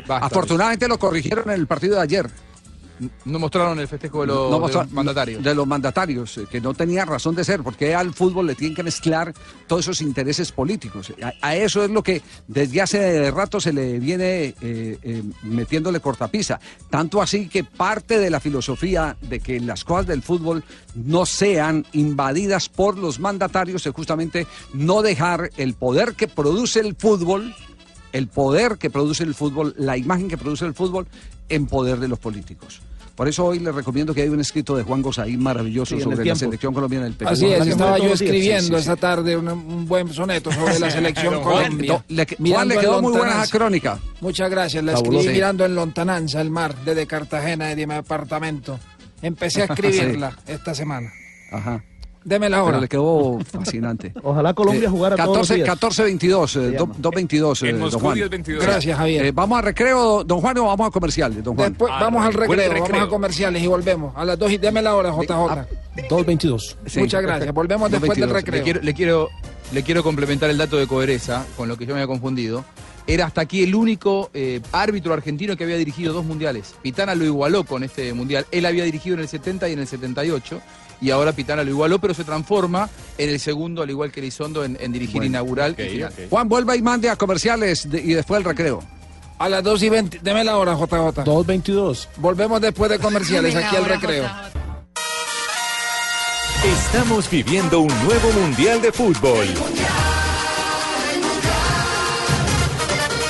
Afortunadamente 0.09 0.87
lo 0.87 0.99
corrigieron 0.99 1.49
en 1.49 1.59
el 1.59 1.67
partido 1.67 1.95
de 1.95 2.01
ayer. 2.01 2.29
No 3.25 3.39
mostraron 3.39 3.79
el 3.79 3.88
festejo 3.88 4.21
de 4.21 4.27
los, 4.27 4.50
No 4.51 4.55
de 4.57 4.62
mostra- 4.62 4.83
los 4.83 4.91
mandatarios. 4.91 5.43
De 5.43 5.55
los 5.55 5.67
mandatarios, 5.67 6.38
eh, 6.38 6.45
que 6.50 6.62
no 6.62 6.73
tenía 6.73 7.05
razón 7.05 7.35
de 7.35 7.43
ser, 7.43 7.62
porque 7.63 7.95
al 7.95 8.13
fútbol 8.13 8.47
le 8.47 8.55
tienen 8.55 8.75
que 8.75 8.83
mezclar 8.83 9.33
todos 9.67 9.81
esos 9.85 10.01
intereses 10.01 10.51
políticos. 10.51 11.12
A, 11.21 11.33
a 11.41 11.55
eso 11.55 11.83
es 11.83 11.89
lo 11.89 12.03
que 12.03 12.21
desde 12.47 12.81
hace 12.81 13.31
rato 13.31 13.59
se 13.59 13.73
le 13.73 14.00
viene 14.00 14.53
eh, 14.62 14.97
eh, 15.01 15.23
metiéndole 15.43 16.00
cortapisa. 16.00 16.59
Tanto 16.89 17.21
así 17.21 17.47
que 17.50 17.63
parte 17.63 18.19
de 18.19 18.29
la 18.29 18.39
filosofía 18.39 19.17
de 19.21 19.39
que 19.39 19.59
las 19.59 19.83
cosas 19.83 20.07
del 20.07 20.21
fútbol 20.21 20.63
no 20.95 21.25
sean 21.25 21.85
invadidas 21.93 22.69
por 22.69 22.97
los 22.97 23.19
mandatarios 23.19 23.85
es 23.85 23.93
justamente 23.93 24.45
no 24.73 25.01
dejar 25.01 25.50
el 25.57 25.73
poder 25.73 26.13
que 26.13 26.27
produce 26.27 26.79
el 26.79 26.95
fútbol 26.95 27.53
el 28.12 28.27
poder 28.27 28.77
que 28.77 28.91
produce 28.91 29.23
el 29.23 29.33
fútbol, 29.33 29.73
la 29.75 29.97
imagen 29.97 30.27
que 30.27 30.38
produce 30.38 30.65
el 30.65 30.75
fútbol, 30.75 31.07
en 31.50 31.65
poder 31.67 32.00
de 32.00 32.07
los 32.07 32.19
políticos. 32.19 32.81
Por 33.15 33.27
eso 33.27 33.45
hoy 33.45 33.59
les 33.59 33.75
recomiendo 33.75 34.12
que 34.15 34.23
hay 34.23 34.29
un 34.29 34.39
escrito 34.39 34.75
de 34.75 34.81
Juan 34.81 35.03
Gosaín 35.03 35.39
maravilloso 35.39 35.95
Sí, 35.95 36.01
sobre 36.01 36.25
la 36.25 36.35
selección 36.35 36.73
colombiana 36.73 37.05
del 37.05 37.13
Perú. 37.13 37.29
Así 37.29 37.45
es, 37.45 37.67
estaba 37.67 38.00
yo 38.00 38.12
escribiendo 38.13 38.59
Sí, 38.59 38.65
sí, 38.65 38.69
sí. 38.73 38.75
esta 38.79 38.95
tarde 38.95 39.38
un, 39.38 39.47
un 39.50 39.88
buen 39.88 40.12
soneto 40.12 40.51
sobre 40.51 40.79
la 40.79 40.89
selección 40.89 41.35
Don 41.35 41.43
Juan, 41.43 41.77
le- 41.77 41.88
Juan, 41.89 42.03
Mirando 42.39 42.73
le 42.73 42.81
quedó 42.81 43.01
muy 43.03 43.12
buena 43.12 43.43
esa 43.43 43.51
crónica. 43.55 44.00
Muchas 44.19 44.50
gracias, 44.50 44.83
la 44.83 44.93
escribí 44.93 45.27
mirando 45.27 45.63
en 45.63 45.75
lontananza 45.75 46.41
el 46.41 46.50
mar 46.50 46.73
desde 46.83 47.05
Cartagena, 47.05 47.67
de 47.75 47.85
mi 47.85 47.93
apartamento. 47.93 48.79
Empecé 49.21 49.62
a 49.62 49.65
escribirla 49.69 50.35
esta 50.47 50.73
semana. 50.73 51.12
Ajá. 51.51 51.83
Démela 52.25 52.57
Pero 52.57 52.65
ahora. 52.65 52.79
le 52.81 52.87
quedó 52.87 53.39
fascinante. 53.51 54.13
Ojalá 54.23 54.53
Colombia 54.53 54.85
Eh, 54.87 54.89
jugara 54.89 55.15
todos 55.17 55.37
los 55.37 55.47
14, 55.49 55.55
días. 55.55 55.69
14-22, 55.69 56.43
eh, 56.43 56.47
Se 56.47 56.59
do- 56.77 56.85
llama. 56.87 56.95
2-22, 56.99 57.63
eh, 57.63 57.69
En 57.69 57.75
don 57.75 57.81
Moscú 57.85 57.99
Juan. 57.99 58.17
10-22. 58.17 58.59
Gracias, 58.61 58.97
Javier. 58.97 59.25
Eh, 59.25 59.31
¿Vamos 59.31 59.57
a 59.59 59.61
recreo, 59.61 60.23
don 60.23 60.39
Juan, 60.41 60.57
o 60.59 60.65
vamos 60.65 60.87
a 60.87 60.91
comerciales, 60.91 61.43
don 61.43 61.55
Juan? 61.55 61.69
Después 61.73 61.91
vamos 61.99 62.25
al 62.25 62.33
recreo, 62.33 62.47
Buen 62.47 62.69
vamos 62.69 62.87
recreo. 62.87 63.03
a 63.03 63.09
comerciales 63.09 63.61
y 63.63 63.67
volvemos. 63.67 64.13
A 64.15 64.25
las 64.25 64.39
dos 64.39 64.51
y 64.51 64.57
démela 64.57 64.91
ahora, 64.91 65.11
JJ. 65.11 65.67
2.22. 66.09 66.75
Sí. 66.85 66.99
Muchas 66.99 67.21
gracias. 67.21 67.53
Volvemos 67.53 67.91
después 67.91 68.17
del 68.17 68.29
2:22. 68.29 68.33
recreo. 68.33 68.55
Le 68.59 68.63
quiero, 68.63 68.81
le, 68.81 68.93
quiero, 68.93 69.29
le 69.71 69.83
quiero 69.83 70.03
complementar 70.03 70.49
el 70.49 70.57
dato 70.57 70.77
de 70.77 70.87
Coereza, 70.87 71.45
con 71.57 71.67
lo 71.67 71.77
que 71.77 71.85
yo 71.85 71.93
me 71.93 72.01
había 72.01 72.07
confundido. 72.07 72.63
era 73.05 73.25
hasta 73.25 73.41
aquí 73.41 73.63
el 73.63 73.75
único 73.75 74.29
eh, 74.33 74.61
árbitro 74.71 75.13
argentino 75.13 75.57
que 75.57 75.65
había 75.65 75.75
dirigido 75.77 76.13
dos 76.13 76.23
mundiales. 76.25 76.73
Pitana 76.81 77.15
lo 77.15 77.25
igualó 77.25 77.65
con 77.65 77.83
este 77.83 78.13
mundial. 78.13 78.45
Él 78.51 78.65
había 78.65 78.85
dirigido 78.85 79.15
en 79.15 79.21
el 79.21 79.27
70 79.27 79.67
y 79.69 79.73
en 79.73 79.79
el 79.79 79.87
78. 79.87 80.61
Y 81.03 81.12
ahora 81.12 81.33
Pitana 81.33 81.63
lo 81.63 81.69
igualó, 81.69 82.00
pero 82.00 82.13
se 82.13 82.24
transforma 82.24 82.89
en 83.17 83.29
el 83.29 83.39
segundo, 83.39 83.81
al 83.83 83.89
igual 83.89 84.12
que 84.12 84.22
Elizondo, 84.22 84.63
en, 84.63 84.77
en 84.79 84.91
dirigir 84.93 85.17
Bueno, 85.17 85.25
inaugural 85.27 85.75
y 85.77 85.83
final. 85.89 86.13
Juan, 86.29 86.48
vuelva 86.48 86.75
y 86.77 86.81
mande 86.81 87.10
a 87.10 87.15
comerciales 87.17 87.89
de- 87.91 88.00
y 88.01 88.13
después 88.13 88.39
el 88.39 88.45
recreo. 88.45 88.81
A 89.38 89.50
las 89.50 89.62
2 89.63 89.83
y 89.83 89.89
20, 89.89 90.19
deme 90.24 90.43
la 90.45 90.57
hora, 90.57 90.74
JJ. 90.75 91.24
2.22. 91.25 92.07
Volvemos 92.17 92.62
después 92.62 92.89
de 92.89 93.00
comerciales 93.00 93.53
aquí 93.55 93.75
al 93.75 93.86
recreo. 93.86 94.25
Estamos 96.63 97.29
viviendo 97.29 97.81
un 97.81 97.93
nuevo 98.05 98.31
Mundial 98.39 98.81
de 98.81 98.91
Fútbol. 98.93 99.45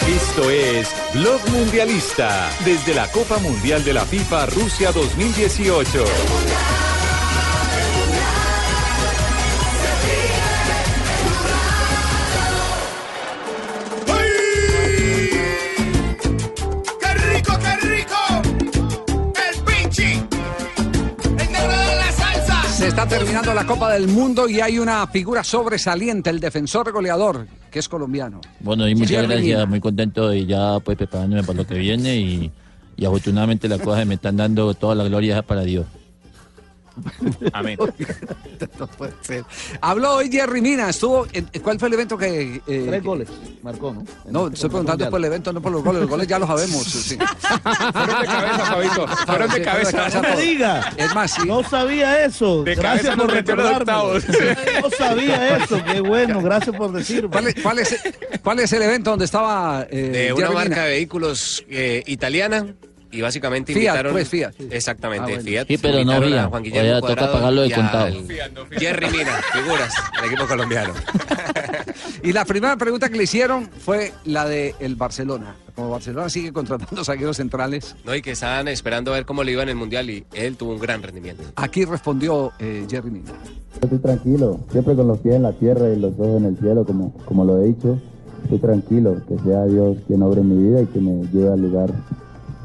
Esto 0.08 0.50
es 0.52 0.90
Blog 1.16 1.42
Mundialista 1.50 2.50
desde 2.66 2.94
la 2.94 3.08
Copa 3.12 3.38
Mundial 3.40 3.84
de 3.84 3.94
la 3.94 4.06
FIFA 4.06 4.46
Rusia 4.48 4.92
2018. 4.92 6.06
Está 22.94 23.08
terminando 23.08 23.56
la 23.56 23.66
Copa 23.66 23.92
del 23.92 24.08
Mundo 24.08 24.48
y 24.48 24.62
hay 24.62 24.78
una 24.78 25.08
figura 25.08 25.44
sobresaliente, 25.44 26.30
el 26.30 26.40
defensor 26.40 26.92
goleador, 26.92 27.48
que 27.72 27.80
es 27.80 27.90
colombiano. 27.90 28.40
Bueno, 28.60 28.88
y 28.88 28.94
muchas 28.94 29.22
Jerry 29.22 29.28
gracias, 29.28 29.68
muy 29.68 29.80
contento 29.80 30.32
y 30.32 30.46
ya 30.46 30.80
pues 30.80 30.96
preparándome 30.96 31.42
para 31.42 31.58
lo 31.58 31.66
que 31.66 31.74
viene 31.74 32.16
y, 32.16 32.52
y 32.96 33.06
afortunadamente 33.06 33.68
las 33.68 33.82
cosas 33.82 34.06
me 34.06 34.14
están 34.14 34.38
dando 34.38 34.76
toda 34.76 34.94
la 34.94 35.06
gloria 35.06 35.42
para 35.42 35.62
Dios. 35.62 35.88
Amén. 37.54 37.78
No 38.80 38.88
puede 38.88 39.14
ser. 39.22 39.44
Habló 39.82 40.16
hoy 40.16 40.32
Jerry 40.32 40.62
Mina, 40.62 40.90
estuvo. 40.90 41.28
en- 41.34 41.50
¿Cuál 41.62 41.80
fue 41.80 41.88
el 41.88 41.94
evento 41.96 42.18
que.? 42.18 42.62
eh, 42.68 42.86
Tres 42.88 43.04
goles, 43.04 43.30
marcó, 43.62 43.94
¿no? 43.94 44.04
No, 44.30 44.48
estoy 44.48 44.70
preguntando 44.70 45.10
por 45.10 45.20
el 45.20 45.26
evento, 45.26 45.52
no 45.54 45.62
por 45.62 45.72
los 45.72 45.84
goles. 45.84 46.02
Los 46.02 46.10
goles 46.10 46.28
ya 46.28 46.40
los 46.40 46.48
sabemos. 46.48 46.84
sí. 46.84 47.18
Fueron 47.94 48.22
de 48.22 48.28
cabeza, 48.28 48.66
Fabito, 48.66 49.08
fueron 49.08 49.52
de 49.52 49.62
cabeza. 49.62 50.10
No 50.10 50.22
me 50.22 50.42
diga. 50.42 50.94
Es 50.98 51.14
más, 51.16 51.32
sí. 51.32 51.42
No 51.48 51.64
sabía 51.64 52.26
eso. 52.26 52.64
De 52.64 52.76
gracias 52.76 53.16
por 53.16 53.32
recordarme. 53.32 53.92
No 54.82 54.90
sabía 54.98 55.58
eso. 55.58 55.84
Qué 55.86 56.02
bueno, 56.02 56.42
gracias 56.42 56.76
por 56.76 56.92
decirme. 56.92 57.30
¿Cuál 57.30 57.48
es, 57.48 57.56
cuál 57.62 57.80
es- 57.80 58.02
cuál 58.44 58.60
es 58.60 58.72
el 58.74 58.82
evento 58.82 59.10
donde 59.12 59.26
estaba 59.26 59.88
eh, 59.90 60.10
de 60.28 60.34
una 60.34 60.44
Jerry 60.48 60.56
marca 60.56 60.70
Mina? 60.70 60.84
de 60.84 60.90
vehículos 60.92 61.66
eh, 61.70 62.04
italiana 62.08 62.68
y 63.14 63.22
básicamente 63.22 63.74
Fiat, 63.74 63.84
invitaron 63.84 64.12
pues, 64.14 64.30
Fiat. 64.30 64.54
exactamente 64.72 65.24
Ah, 65.24 65.36
bueno. 65.36 65.44
Fiat 65.44 65.68
Sí, 65.68 65.78
pero 65.78 65.94
no 65.94 66.00
invitaron 66.02 66.24
a 66.24 66.28
Fiat. 66.28 66.50
Juan 66.50 66.62
O 66.62 66.64
Guillermo 66.66 66.90
ya 66.90 67.02
toca 67.02 67.32
pagarlo 67.32 67.62
de 67.62 67.72
contado. 67.72 68.14
Jerry 68.72 69.08
Mina 69.12 69.42
figuras 69.54 69.94
del 70.16 70.26
equipo 70.26 70.48
colombiano 70.48 70.94
Y 72.24 72.32
la 72.32 72.46
primera 72.46 72.78
pregunta 72.78 73.10
que 73.10 73.18
le 73.18 73.24
hicieron 73.24 73.70
fue 73.80 74.14
la 74.26 74.46
de 74.46 74.76
el 74.80 74.96
Barcelona. 74.96 75.56
Como 75.76 75.90
Barcelona 75.90 76.30
sigue 76.30 76.54
contratando 76.54 77.04
zagueros 77.06 77.38
centrales, 77.38 77.96
no 78.06 78.16
y 78.16 78.22
que 78.22 78.32
estaban 78.32 78.68
esperando 78.68 79.12
a 79.12 79.16
ver 79.16 79.26
cómo 79.26 79.44
le 79.44 79.52
iba 79.52 79.64
en 79.64 79.70
el 79.70 79.76
mundial 79.76 80.10
y 80.10 80.26
él 80.34 80.56
tuvo 80.56 80.74
un 80.74 80.80
gran 80.80 81.02
rendimiento 81.02 81.44
aquí 81.56 81.86
respondió 81.86 82.52
eh, 82.60 82.86
Jerry 82.90 83.10
Mina. 83.10 83.32
Estoy 83.82 83.98
tranquilo, 84.00 84.60
siempre 84.72 84.96
con 84.96 85.08
los 85.08 85.18
pies 85.20 85.36
en 85.36 85.44
la 85.44 85.54
tierra 85.54 85.90
y 85.90 86.00
los 86.00 86.14
ojos 86.14 86.42
en 86.42 86.46
el 86.46 86.58
cielo, 86.58 86.86
como, 86.86 87.14
como 87.26 87.44
lo 87.46 87.60
he 87.62 87.68
dicho. 87.68 88.00
Estoy 88.44 88.60
tranquilo, 88.60 89.22
que 89.28 89.38
sea 89.40 89.66
Dios 89.66 89.98
quien 90.06 90.22
obre 90.22 90.42
mi 90.42 90.70
vida 90.70 90.82
y 90.82 90.86
que 90.88 91.00
me 91.00 91.26
lleve 91.32 91.54
al 91.54 91.62
lugar 91.62 91.92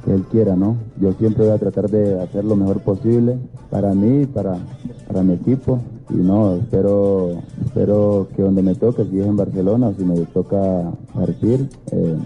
que 0.08 0.14
Él 0.14 0.24
quiera, 0.30 0.56
¿no? 0.56 0.76
Yo 1.00 1.12
siempre 1.18 1.44
voy 1.44 1.54
a 1.54 1.58
tratar 1.58 1.90
de 1.90 2.18
hacer 2.20 2.42
lo 2.44 2.56
mejor 2.56 2.80
posible 2.80 3.36
para 3.70 3.92
mí, 3.92 4.24
para, 4.26 4.56
para 5.06 5.22
mi 5.22 5.34
equipo. 5.34 5.80
Y 6.10 6.14
no, 6.14 6.54
espero, 6.56 7.42
espero 7.66 8.28
que 8.34 8.40
donde 8.42 8.62
me 8.62 8.74
toque, 8.74 9.04
si 9.04 9.20
es 9.20 9.26
en 9.26 9.36
Barcelona 9.36 9.88
o 9.88 9.94
si 9.94 10.04
me 10.04 10.16
toca 10.26 10.90
partir, 11.14 11.68
eh, 11.92 12.16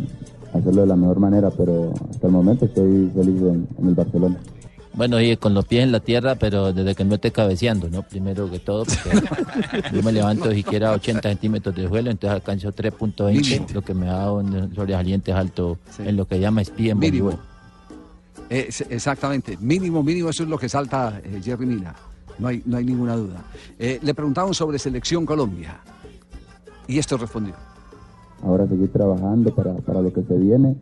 hacerlo 0.54 0.82
de 0.82 0.86
la 0.86 0.94
mejor 0.96 1.18
manera. 1.18 1.50
Pero 1.50 1.92
hasta 2.08 2.26
el 2.28 2.32
momento 2.32 2.66
estoy 2.66 3.10
feliz 3.14 3.40
en- 3.42 3.66
en 3.78 3.88
el 3.88 3.94
Barcelona. 3.94 4.36
Bueno, 4.94 5.20
y 5.20 5.36
con 5.38 5.54
los 5.54 5.64
pies 5.64 5.82
en 5.84 5.90
la 5.90 6.00
tierra, 6.00 6.34
pero 6.36 6.72
desde 6.72 6.94
que 6.94 7.02
no 7.04 7.14
esté 7.14 7.32
cabeceando, 7.32 7.88
¿no? 7.88 8.02
Primero 8.02 8.48
que 8.50 8.58
todo, 8.60 8.84
porque 8.84 9.26
yo 9.96 10.02
me 10.02 10.12
levanto 10.12 10.52
siquiera 10.52 10.92
80 10.92 11.30
centímetros 11.30 11.74
de 11.74 11.88
suelo, 11.88 12.10
entonces 12.10 12.34
alcanzo 12.36 12.72
3.20, 12.72 13.72
lo 13.72 13.80
que 13.82 13.94
me 13.94 14.06
da 14.06 14.30
un 14.30 14.72
sobresaliente 14.74 15.32
alto 15.32 15.78
en 15.98 16.16
lo 16.16 16.26
que 16.26 16.38
llama 16.38 16.60
espía 16.60 16.92
en 16.92 17.00
voleibol. 17.00 17.38
Exactamente, 18.48 19.56
mínimo, 19.58 20.02
mínimo, 20.02 20.28
eso 20.28 20.42
es 20.42 20.48
lo 20.48 20.58
que 20.58 20.68
salta 20.68 21.20
eh, 21.24 21.40
Jerry 21.42 21.66
Mina. 21.66 21.94
No 22.38 22.48
hay, 22.48 22.62
no 22.66 22.76
hay 22.76 22.84
ninguna 22.84 23.16
duda. 23.16 23.44
Eh, 23.78 23.98
le 24.02 24.14
preguntaban 24.14 24.54
sobre 24.54 24.78
Selección 24.78 25.24
Colombia. 25.26 25.80
Y 26.86 26.98
esto 26.98 27.16
respondió. 27.16 27.54
ahora 28.42 28.66
seguir 28.66 28.90
trabajando 28.90 29.54
para, 29.54 29.74
para 29.74 30.02
lo 30.02 30.12
que 30.12 30.22
se 30.22 30.36
viene 30.36 30.76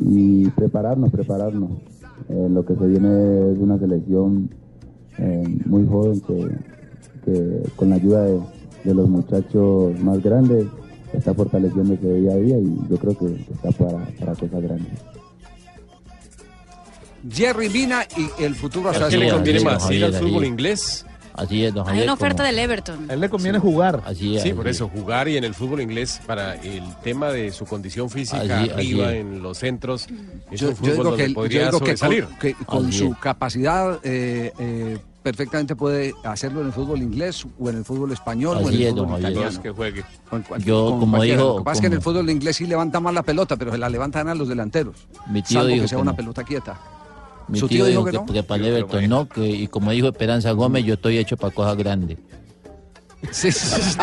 y 0.00 0.48
prepararnos, 0.50 1.10
prepararnos. 1.10 1.70
Eh, 2.28 2.48
lo 2.50 2.64
que 2.64 2.74
se 2.74 2.86
viene 2.86 3.52
es 3.52 3.58
una 3.58 3.78
selección 3.78 4.50
muy 5.66 5.86
joven 5.86 6.20
que, 6.22 6.48
que 7.26 7.62
con 7.76 7.90
la 7.90 7.96
ayuda 7.96 8.24
de, 8.24 8.40
de 8.84 8.94
los 8.94 9.06
muchachos 9.08 10.00
más 10.00 10.22
grandes 10.22 10.66
está 11.12 11.34
fortaleciéndose 11.34 12.14
día 12.14 12.32
a 12.32 12.36
día 12.36 12.58
y 12.58 12.80
yo 12.88 12.96
creo 12.96 13.18
que 13.18 13.26
está 13.52 13.70
para, 13.72 13.98
para 14.18 14.34
cosas 14.34 14.62
grandes. 14.62 14.92
Jerry 17.28 17.68
Mina 17.68 18.04
y 18.16 18.42
el 18.42 18.54
futuro 18.54 18.88
¿A 18.88 18.92
hasta 18.92 19.08
qué 19.08 19.18
le 19.18 19.30
conviene 19.30 19.60
más? 19.60 19.90
¿Ir 19.90 20.04
al 20.04 20.14
fútbol 20.14 20.44
inglés? 20.44 21.04
Así 21.32 21.64
es, 21.64 21.72
don 21.72 21.82
Hay 21.84 21.88
Javier. 21.90 22.04
una 22.04 22.12
oferta 22.14 22.36
como- 22.42 22.46
del 22.48 22.58
Everton. 22.58 23.10
A 23.10 23.14
él 23.14 23.20
le 23.20 23.30
conviene 23.30 23.58
jugar. 23.58 24.02
Así 24.04 24.36
es. 24.36 24.42
Sí, 24.42 24.52
por 24.52 24.66
así 24.66 24.76
eso, 24.76 24.88
jugar 24.88 25.28
y 25.28 25.36
en 25.36 25.44
el 25.44 25.54
fútbol 25.54 25.80
inglés 25.80 26.20
para 26.26 26.56
el 26.56 26.82
tema 27.02 27.28
de 27.30 27.52
su 27.52 27.64
condición 27.64 28.10
física 28.10 28.60
arriba 28.62 29.14
en 29.14 29.40
los 29.42 29.58
centros. 29.58 30.06
Es 30.50 30.60
Yo, 30.60 30.68
un 30.70 30.74
yo 30.74 30.76
fútbol 30.76 30.90
digo 30.92 31.04
donde 31.04 31.22
que, 31.24 31.28
yo 31.30 31.34
podría 31.34 31.60
digo 31.66 31.78
que 31.80 31.96
sobresalir. 31.96 32.24
con, 32.24 32.36
que 32.38 32.54
con 32.66 32.86
Así 32.88 32.98
su 32.98 33.04
es. 33.12 33.18
capacidad 33.18 34.00
eh, 34.02 34.52
eh, 34.58 34.98
perfectamente 35.22 35.76
puede 35.76 36.14
hacerlo 36.24 36.60
en 36.62 36.66
el 36.66 36.72
fútbol 36.72 37.00
inglés 37.00 37.46
o 37.58 37.70
en 37.70 37.76
el 37.76 37.84
fútbol 37.84 38.12
español 38.12 38.56
o 38.58 38.60
en 38.62 38.66
Así 38.68 38.76
el 38.76 38.82
es, 38.82 38.94
fútbol 38.94 39.20
italiano. 39.20 39.62
Que 39.62 39.70
juegue. 39.70 40.04
Yo, 40.64 40.90
con 40.90 41.00
como 41.00 41.22
dijo- 41.22 41.36
Lo 41.36 41.56
que 41.58 41.64
pasa 41.64 41.74
es 41.76 41.80
que 41.80 41.86
en 41.86 41.92
el 41.94 42.02
fútbol 42.02 42.28
inglés 42.28 42.56
sí 42.56 42.66
levanta 42.66 43.00
más 43.00 43.14
la 43.14 43.22
pelota, 43.22 43.56
pero 43.56 43.70
se 43.70 43.78
la 43.78 43.88
levantan 43.88 44.28
a 44.28 44.34
los 44.34 44.48
delanteros. 44.48 44.96
Mi 45.28 45.42
tío 45.42 45.60
salvo 45.60 45.68
dijo 45.68 45.82
que 45.82 45.88
sea 45.88 45.98
una 45.98 46.10
no. 46.10 46.16
pelota 46.16 46.42
quieta. 46.44 46.78
Mi 47.50 47.58
Su 47.58 47.68
tío, 47.68 47.84
tío 47.84 47.86
dijo 47.86 48.00
dijo 48.00 48.04
que 48.06 48.10
que, 48.12 48.18
no. 48.18 48.32
que 48.32 48.42
para 48.42 48.66
Everton 48.66 49.08
no, 49.08 49.28
que, 49.28 49.46
y 49.46 49.66
como 49.68 49.90
dijo 49.90 50.08
Esperanza 50.08 50.52
Gómez, 50.52 50.84
yo 50.84 50.94
estoy 50.94 51.18
hecho 51.18 51.36
para 51.36 51.52
cosas 51.54 51.76
grandes. 51.76 52.18
Sí, 53.30 53.52
sí, 53.52 53.66
sí. 53.82 53.98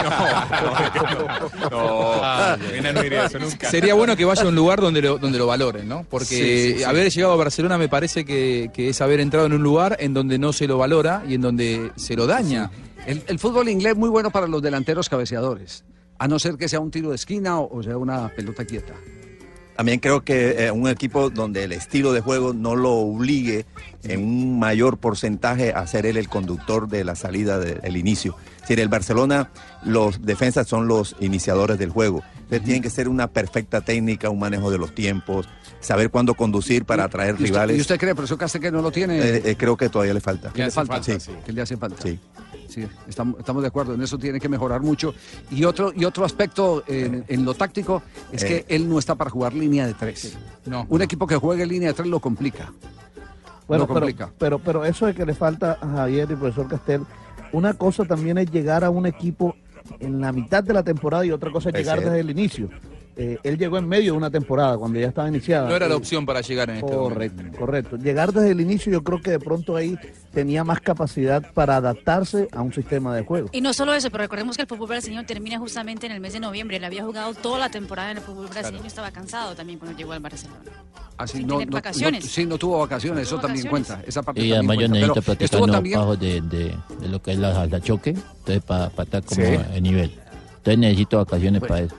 Sería 3.69 3.93
bueno 3.95 4.15
que 4.15 4.25
vaya 4.25 4.43
a 4.43 4.47
un 4.47 4.55
lugar 4.55 4.79
donde 4.79 5.01
lo, 5.01 5.17
donde 5.17 5.37
lo 5.37 5.47
valoren, 5.47 5.87
¿no? 5.87 6.05
Porque 6.09 6.25
Sí, 6.25 6.71
sí, 6.73 6.77
sí. 6.79 6.83
haber 6.83 7.09
llegado 7.11 7.33
a 7.33 7.35
Barcelona 7.35 7.77
me 7.77 7.89
parece 7.89 8.25
que, 8.25 8.69
que 8.73 8.89
es 8.89 9.01
haber 9.01 9.19
entrado 9.19 9.45
en 9.47 9.53
un 9.53 9.63
lugar 9.63 9.97
en 9.99 10.13
donde 10.13 10.37
no 10.37 10.53
se 10.53 10.67
lo 10.67 10.77
valora 10.77 11.23
y 11.27 11.33
en 11.35 11.41
donde 11.41 11.91
se 11.95 12.15
lo 12.15 12.27
daña. 12.27 12.69
El, 13.05 13.23
el 13.27 13.39
fútbol 13.39 13.69
inglés 13.69 13.93
es 13.93 13.97
muy 13.97 14.09
bueno 14.09 14.29
para 14.31 14.47
los 14.47 14.61
delanteros 14.61 15.09
cabeceadores, 15.09 15.83
a 16.19 16.27
no 16.27 16.39
ser 16.39 16.57
que 16.57 16.67
sea 16.69 16.79
un 16.79 16.91
tiro 16.91 17.09
de 17.09 17.15
esquina 17.15 17.59
o, 17.59 17.77
o 17.77 17.83
sea 17.83 17.97
una 17.97 18.29
pelota 18.29 18.65
quieta. 18.65 18.93
También 19.77 19.99
creo 19.99 20.23
que 20.23 20.65
eh, 20.65 20.71
un 20.71 20.87
equipo 20.87 21.29
donde 21.29 21.63
el 21.63 21.71
estilo 21.71 22.11
de 22.11 22.19
juego 22.19 22.51
no 22.51 22.75
lo 22.75 22.93
obligue 22.93 23.67
en 24.03 24.23
un 24.23 24.57
mayor 24.57 24.97
porcentaje 24.97 25.71
a 25.71 25.85
ser 25.85 26.07
él 26.07 26.17
el 26.17 26.27
conductor 26.27 26.87
de 26.89 27.03
la 27.03 27.15
salida 27.15 27.59
del 27.59 27.95
inicio. 27.95 28.35
Es 28.55 28.61
decir, 28.61 28.79
el 28.79 28.89
Barcelona, 28.89 29.51
los 29.83 30.23
defensas 30.23 30.67
son 30.67 30.87
los 30.87 31.15
iniciadores 31.19 31.77
del 31.77 31.91
juego. 31.91 32.23
Entonces 32.39 32.63
tienen 32.63 32.81
que 32.81 32.89
ser 32.89 33.07
una 33.07 33.27
perfecta 33.27 33.81
técnica, 33.81 34.31
un 34.31 34.39
manejo 34.39 34.71
de 34.71 34.79
los 34.79 34.95
tiempos, 34.95 35.47
saber 35.79 36.09
cuándo 36.09 36.33
conducir 36.33 36.83
para 36.85 37.03
atraer 37.03 37.31
¿Y 37.31 37.33
usted, 37.33 37.45
rivales. 37.45 37.77
y 37.77 37.81
usted 37.81 37.99
cree, 37.99 38.15
profesor 38.15 38.39
Castel, 38.39 38.61
que 38.61 38.71
no 38.71 38.81
lo 38.81 38.89
tiene? 38.91 39.19
Eh, 39.19 39.41
eh, 39.45 39.55
creo 39.55 39.77
que 39.77 39.89
todavía 39.89 40.13
le 40.15 40.21
falta. 40.21 40.51
¿Qué 40.53 40.63
le 40.63 40.71
falta? 40.71 41.03
Sí. 41.03 41.17
¿Qué 41.45 41.51
le 41.51 41.61
hace 41.61 41.77
falta? 41.77 42.01
Sí. 42.01 42.19
Sí, 42.77 42.87
estamos, 43.07 43.39
estamos 43.39 43.63
de 43.63 43.69
acuerdo, 43.69 43.95
en 43.95 44.03
eso 44.03 44.19
tiene 44.19 44.39
que 44.39 44.47
mejorar 44.47 44.81
mucho. 44.81 45.15
Y 45.49 45.63
otro, 45.63 45.91
y 45.95 46.05
otro 46.05 46.25
aspecto 46.25 46.83
en, 46.85 47.25
en 47.27 47.43
lo 47.43 47.55
táctico 47.55 48.03
es 48.31 48.43
Eh. 48.43 48.47
que 48.67 48.75
él 48.75 48.87
no 48.87 48.99
está 48.99 49.15
para 49.15 49.31
jugar 49.31 49.53
línea 49.55 49.87
de 49.87 49.95
tres. 49.95 50.37
No. 50.67 50.85
Un 50.89 51.01
equipo 51.01 51.25
que 51.25 51.37
juegue 51.37 51.65
línea 51.65 51.87
de 51.89 51.93
tres 51.95 52.07
lo 52.07 52.19
complica. 52.19 52.71
Bueno, 53.67 53.85
lo 53.85 53.87
pero, 53.87 53.99
complica. 54.01 54.31
pero, 54.37 54.59
pero 54.59 54.85
eso 54.85 55.07
de 55.07 55.15
que 55.15 55.25
le 55.25 55.33
falta 55.33 55.79
a 55.81 55.87
Javier 55.87 56.29
y 56.31 56.35
profesor 56.35 56.67
Castel, 56.67 57.01
una 57.51 57.73
cosa 57.73 58.05
también 58.05 58.37
es 58.37 58.51
llegar 58.51 58.83
a 58.83 58.91
un 58.91 59.07
equipo 59.07 59.55
en 59.99 60.21
la 60.21 60.31
mitad 60.31 60.63
de 60.63 60.73
la 60.73 60.83
temporada 60.83 61.25
y 61.25 61.31
otra 61.31 61.51
cosa 61.51 61.69
es 61.69 61.75
Es 61.75 61.81
llegar 61.81 61.97
cierto. 61.97 62.11
desde 62.13 62.21
el 62.21 62.29
inicio. 62.29 62.69
Eh, 63.17 63.37
él 63.43 63.57
llegó 63.57 63.77
en 63.77 63.87
medio 63.87 64.11
de 64.13 64.17
una 64.17 64.29
temporada, 64.29 64.77
cuando 64.77 64.99
ya 64.99 65.07
estaba 65.07 65.27
iniciada. 65.27 65.67
No 65.67 65.75
era 65.75 65.87
la 65.87 65.95
Eh, 65.95 65.97
opción 65.97 66.25
para 66.25 66.41
llegar 66.41 66.69
en 66.69 66.77
este 66.77 66.91
Correcto, 66.91 67.37
momento. 67.37 67.59
correcto. 67.59 67.97
Llegar 67.97 68.31
desde 68.31 68.51
el 68.51 68.61
inicio 68.61 68.91
yo 68.91 69.03
creo 69.03 69.21
que 69.21 69.31
de 69.31 69.39
pronto 69.39 69.75
ahí 69.75 69.97
tenía 70.31 70.63
más 70.63 70.79
capacidad 70.81 71.43
para 71.53 71.77
adaptarse 71.77 72.47
a 72.51 72.61
un 72.61 72.71
sistema 72.73 73.15
de 73.15 73.23
juego. 73.23 73.49
Y 73.51 73.61
no 73.61 73.73
solo 73.73 73.93
eso, 73.93 74.11
pero 74.11 74.23
recordemos 74.23 74.55
que 74.55 74.61
el 74.61 74.67
fútbol 74.67 74.87
brasileño 74.89 75.25
termina 75.25 75.57
justamente 75.57 76.05
en 76.05 76.11
el 76.11 76.19
mes 76.19 76.33
de 76.33 76.39
noviembre. 76.39 76.77
Él 76.77 76.83
había 76.85 77.03
jugado 77.03 77.33
toda 77.33 77.57
la 77.59 77.69
temporada 77.69 78.11
en 78.11 78.17
el 78.17 78.23
fútbol 78.23 78.47
brasileño 78.47 78.83
y 78.83 78.87
estaba 78.87 79.09
cansado 79.11 79.55
también 79.55 79.79
cuando 79.79 79.97
llegó 79.97 80.11
al 80.13 80.19
Barcelona. 80.19 80.59
Así, 81.17 81.39
Sin 81.39 81.47
no, 81.47 81.53
tener 81.55 81.69
no- 81.69 81.73
vacaciones. 81.77 82.23
no- 82.23 82.29
sí, 82.29 82.45
no 82.45 82.57
tuvo 82.59 82.77
vacaciones, 82.79 83.25
eso 83.25 83.39
también 83.39 83.67
cuenta. 83.67 83.99
Esa 84.05 84.21
parte 84.21 84.39
Y 84.41 84.51
también 84.51 84.57
además 84.59 84.77
yo 84.77 84.87
necesito 84.89 85.21
practicar 85.23 85.45
estuvo 85.45 85.59
nuevos 85.65 85.75
también 85.75 85.99
bajos 85.99 86.19
de, 86.19 86.41
de, 86.41 86.75
de 87.01 87.07
lo 87.07 87.21
que 87.21 87.31
es 87.31 87.39
la, 87.39 87.65
la 87.65 87.81
choque, 87.81 88.11
entonces 88.11 88.63
para 88.63 88.85
estar 88.87 89.23
como 89.23 89.41
Sí. 89.41 89.57
en 89.73 89.83
nivel. 89.83 90.11
Entonces 90.57 90.77
necesito 90.77 91.17
vacaciones 91.17 91.61
para 91.61 91.79
eso. 91.79 91.95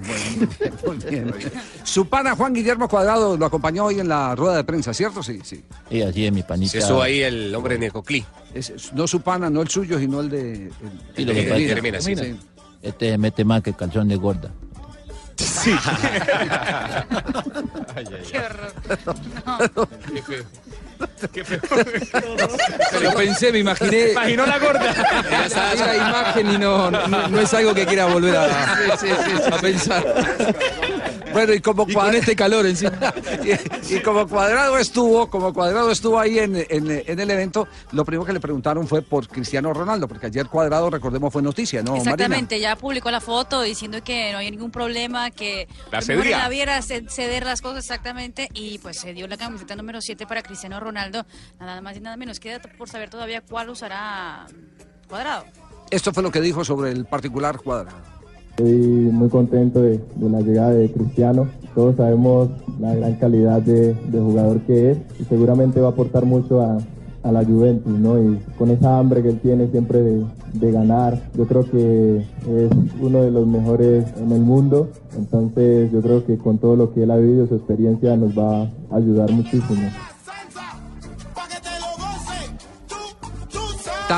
Muy 0.86 0.96
bien. 1.10 1.34
Su 1.84 2.06
pana 2.08 2.34
Juan 2.36 2.54
Guillermo 2.54 2.88
Cuadrado 2.88 3.36
lo 3.36 3.46
acompañó 3.46 3.84
hoy 3.86 4.00
en 4.00 4.08
la 4.08 4.34
rueda 4.34 4.56
de 4.56 4.64
prensa, 4.64 4.94
¿cierto? 4.94 5.22
Sí, 5.22 5.40
sí. 5.44 5.62
Y 5.90 6.00
así 6.02 6.26
es 6.26 6.32
mi 6.32 6.42
panita. 6.42 6.80
Se 6.80 7.02
ahí 7.02 7.20
el 7.22 7.54
hombre 7.54 7.74
de 7.74 7.80
Necoclí. 7.80 8.24
Es- 8.54 8.92
no 8.94 9.06
su 9.06 9.20
pana, 9.20 9.50
no 9.50 9.60
el 9.62 9.68
suyo, 9.68 9.98
sino 9.98 10.20
el 10.20 10.30
de. 10.30 10.52
el- 10.52 10.70
Sí, 10.72 10.76
el 11.16 11.26
lo 11.26 11.34
de 11.34 11.42
que 11.44 11.48
pasa- 11.50 11.60
Jeremina, 11.60 12.00
sí, 12.00 12.16
sí. 12.16 12.36
Este 12.82 13.18
mete 13.18 13.44
más 13.44 13.62
que 13.62 13.74
calzón 13.74 14.08
de 14.08 14.16
gorda. 14.16 14.50
Sí. 15.36 15.70
Qué 18.30 18.38
horror. 18.38 18.72
Feo. 20.26 20.44
Qué 21.32 21.44
feo. 21.44 21.60
Lo 23.02 23.14
pensé, 23.14 23.52
me 23.52 23.58
imaginé. 23.58 24.12
Imaginó 24.12 24.46
la 24.46 24.58
gorda. 24.58 24.90
Esa 25.46 25.72
esa 25.74 25.96
imagen 25.96 26.50
y 26.52 26.58
no, 26.58 26.90
no, 26.90 27.28
no 27.28 27.40
es 27.40 27.52
algo 27.54 27.74
que 27.74 27.86
quiera 27.86 28.06
volver 28.06 28.36
a, 28.36 28.74
a 29.52 29.58
pensar. 29.60 30.04
Bueno, 31.32 31.52
y 31.54 31.60
como 31.60 31.86
con 31.86 32.12
este 32.14 32.34
calor 32.34 32.66
encima. 32.66 32.92
y, 33.88 33.94
y 33.94 34.00
como 34.00 34.26
Cuadrado 34.26 34.76
estuvo, 34.78 35.30
como 35.30 35.52
Cuadrado 35.54 35.90
estuvo 35.92 36.18
ahí 36.18 36.38
en, 36.40 36.56
en- 36.56 37.02
en 37.06 37.20
el 37.20 37.30
evento, 37.30 37.68
lo 37.92 38.04
primero 38.04 38.24
que 38.24 38.32
le 38.32 38.40
preguntaron 38.40 38.88
fue 38.88 39.02
por 39.02 39.28
Cristiano 39.28 39.72
Ronaldo, 39.72 40.08
porque 40.08 40.26
ayer 40.26 40.46
Cuadrado, 40.46 40.90
recordemos, 40.90 41.32
fue 41.32 41.40
noticia, 41.42 41.82
¿no, 41.82 41.92
Marina? 41.92 42.10
Exactamente, 42.14 42.58
ya 42.58 42.74
publicó 42.76 43.10
la 43.12 43.20
foto 43.20 43.62
diciendo 43.62 44.02
que 44.02 44.32
no 44.32 44.38
había 44.38 44.50
ningún 44.50 44.72
problema, 44.72 45.30
que 45.30 45.68
La 45.92 46.00
la 46.00 46.48
vida 46.48 46.62
era 46.62 46.82
ce- 46.82 47.04
ceder 47.08 47.44
las 47.44 47.60
cosas 47.60 47.84
exactamente 47.84 48.48
y 48.52 48.78
pues 48.78 48.98
se 48.98 49.12
dio 49.14 49.28
la 49.28 49.36
camiseta 49.36 49.76
número 49.76 50.00
7 50.00 50.26
para 50.26 50.42
Cristiano 50.42 50.80
Ronaldo, 50.80 50.89
nada 50.92 51.24
más 51.80 51.96
y 51.96 52.00
nada 52.00 52.16
menos. 52.16 52.40
Queda 52.40 52.60
por 52.78 52.88
saber 52.88 53.10
todavía 53.10 53.42
cuál 53.42 53.70
usará 53.70 54.46
Cuadrado. 55.08 55.44
Esto 55.90 56.12
fue 56.12 56.22
lo 56.22 56.30
que 56.30 56.40
dijo 56.40 56.64
sobre 56.64 56.92
el 56.92 57.04
particular 57.04 57.58
Cuadrado. 57.58 57.98
Estoy 58.50 58.72
muy 58.72 59.28
contento 59.28 59.80
de, 59.80 59.98
de 60.16 60.28
la 60.30 60.40
llegada 60.40 60.70
de 60.70 60.90
Cristiano. 60.92 61.48
Todos 61.74 61.96
sabemos 61.96 62.50
la 62.78 62.94
gran 62.94 63.14
calidad 63.14 63.62
de, 63.62 63.94
de 63.94 64.20
jugador 64.20 64.60
que 64.62 64.92
es 64.92 64.98
y 65.18 65.24
seguramente 65.24 65.80
va 65.80 65.88
a 65.88 65.90
aportar 65.92 66.26
mucho 66.26 66.60
a, 66.60 66.78
a 67.22 67.32
la 67.32 67.44
Juventus, 67.44 67.92
¿no? 67.92 68.22
Y 68.22 68.38
con 68.58 68.70
esa 68.70 68.98
hambre 68.98 69.22
que 69.22 69.30
él 69.30 69.40
tiene 69.40 69.68
siempre 69.70 70.02
de, 70.02 70.26
de 70.52 70.72
ganar, 70.72 71.20
yo 71.34 71.46
creo 71.46 71.70
que 71.70 72.18
es 72.18 72.70
uno 73.00 73.22
de 73.22 73.30
los 73.30 73.46
mejores 73.46 74.04
en 74.16 74.32
el 74.32 74.40
mundo. 74.40 74.90
Entonces 75.16 75.90
yo 75.92 76.02
creo 76.02 76.26
que 76.26 76.36
con 76.36 76.58
todo 76.58 76.76
lo 76.76 76.92
que 76.92 77.04
él 77.04 77.10
ha 77.10 77.16
vivido, 77.16 77.46
su 77.46 77.54
experiencia 77.54 78.16
nos 78.16 78.36
va 78.36 78.62
a 78.62 78.96
ayudar 78.96 79.30
muchísimo. 79.30 79.90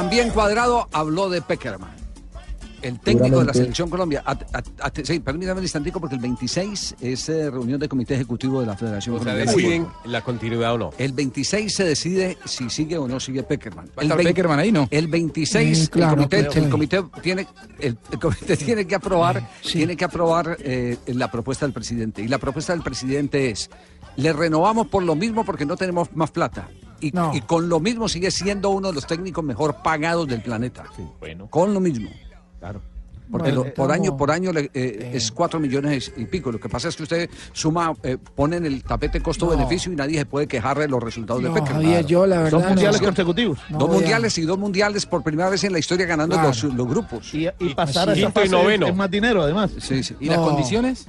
También 0.02 0.30
Cuadrado 0.30 0.88
habló 0.90 1.30
de 1.30 1.40
Peckerman. 1.40 1.92
El 2.82 2.98
técnico 2.98 3.38
de 3.38 3.44
la 3.44 3.54
selección 3.54 3.88
Colombia. 3.88 4.24
Sí, 5.04 5.20
permítame 5.20 5.58
un 5.58 5.64
instantico 5.64 6.00
porque 6.00 6.16
el 6.16 6.20
26 6.20 6.96
es 7.00 7.28
eh, 7.28 7.48
reunión 7.48 7.78
del 7.78 7.88
comité 7.88 8.14
ejecutivo 8.14 8.60
de 8.60 8.66
la 8.66 8.76
Federación 8.76 9.14
O 9.14 9.18
sea, 9.18 9.32
Colombiana 9.32 9.52
de 9.52 9.56
deciden 9.56 9.86
la 10.06 10.22
continuidad 10.22 10.74
o 10.74 10.78
no. 10.78 10.90
El 10.98 11.12
26 11.12 11.72
se 11.72 11.84
decide 11.84 12.36
si 12.44 12.68
sigue 12.68 12.98
o 12.98 13.06
no 13.06 13.20
sigue 13.20 13.44
Peckerman. 13.44 13.86
¿Va 13.96 14.02
a 14.02 14.02
estar 14.02 14.18
Peckerman 14.18 14.58
ahí, 14.58 14.72
no? 14.72 14.88
El 14.90 15.06
26 15.06 15.78
Sí, 15.78 15.86
claro, 15.86 16.20
el, 16.28 16.68
comité, 16.68 16.96
el 16.96 17.22
tiene 17.22 17.46
el, 17.78 17.96
el 18.10 18.18
comité 18.18 18.56
tiene 18.56 18.84
que 18.84 18.96
aprobar 18.96 19.48
tiene 19.62 19.96
que 19.96 20.04
aprobar 20.04 20.56
eh, 20.58 20.98
la 21.06 21.30
propuesta 21.30 21.64
del 21.64 21.72
presidente 21.72 22.22
y 22.22 22.26
la 22.26 22.38
propuesta 22.38 22.72
del 22.72 22.82
presidente 22.82 23.50
es 23.50 23.70
le 24.16 24.32
renovamos 24.32 24.88
por 24.88 25.04
lo 25.04 25.14
mismo 25.14 25.44
porque 25.44 25.64
no 25.64 25.76
tenemos 25.76 26.12
más 26.16 26.32
plata 26.32 26.68
y, 27.02 27.12
y 27.36 27.40
con 27.42 27.68
lo 27.68 27.80
mismo 27.80 28.08
sigue 28.08 28.30
siendo 28.30 28.70
uno 28.70 28.88
de 28.88 28.94
los 28.94 29.06
técnicos 29.06 29.44
mejor 29.44 29.76
pagados 29.82 30.26
del 30.28 30.40
planeta. 30.42 30.84
Bueno. 31.20 31.46
Con 31.48 31.74
lo 31.74 31.80
mismo. 31.80 32.08
Claro. 32.60 32.80
Porque 33.30 33.50
Bueno, 33.50 33.64
lo- 33.68 33.74
por 33.74 33.90
año 33.92 34.14
por 34.14 34.30
año 34.30 34.52
le- 34.52 34.70
eh, 34.74 35.12
es 35.14 35.32
cuatro 35.32 35.58
millones 35.58 36.12
y 36.18 36.26
pico. 36.26 36.52
Lo 36.52 36.60
que 36.60 36.68
pasa 36.68 36.88
es 36.88 36.96
que 36.96 37.04
usted 37.04 37.30
suma, 37.52 37.94
eh, 38.02 38.18
pone 38.18 38.58
en 38.58 38.66
el 38.66 38.82
tapete 38.84 39.22
costo-beneficio 39.22 39.90
y 39.90 39.96
nadie 39.96 40.18
se 40.18 40.26
puede 40.26 40.46
quejar 40.46 40.78
de 40.78 40.86
los 40.86 41.02
resultados 41.02 41.40
No, 41.42 41.48
de 41.48 41.54
Peckerman. 41.60 41.82
Javier, 41.82 42.04
yo 42.04 42.26
la 42.26 42.36
verdad 42.42 42.50
Dos 42.60 42.68
mundiales 42.68 43.00
no- 43.00 43.06
consecutivos. 43.06 43.58
no 43.70 43.78
dos 43.78 43.88
mundiales 43.90 44.36
y 44.36 44.42
dos 44.42 44.58
mundiales 44.58 45.06
por 45.06 45.22
primera 45.22 45.48
vez 45.48 45.64
en 45.64 45.72
la 45.72 45.78
historia 45.78 46.04
ganando 46.04 46.34
Claro. 46.34 46.48
los, 46.48 46.62
los 46.64 46.86
grupos. 46.86 47.32
Y, 47.32 47.48
y 47.58 47.74
pasar 47.74 48.10
a 48.10 48.14
Sí. 48.14 48.20
esa 48.20 48.26
Quinto 48.28 48.40
y 48.40 48.44
fase 48.48 48.56
es- 48.56 48.62
noveno. 48.62 48.86
es 48.88 48.94
más 48.96 49.10
dinero, 49.10 49.42
además. 49.42 49.70
Sí, 49.78 50.02
sí. 50.02 50.14
¿Y 50.20 50.26
las 50.26 50.38
condiciones? 50.38 51.06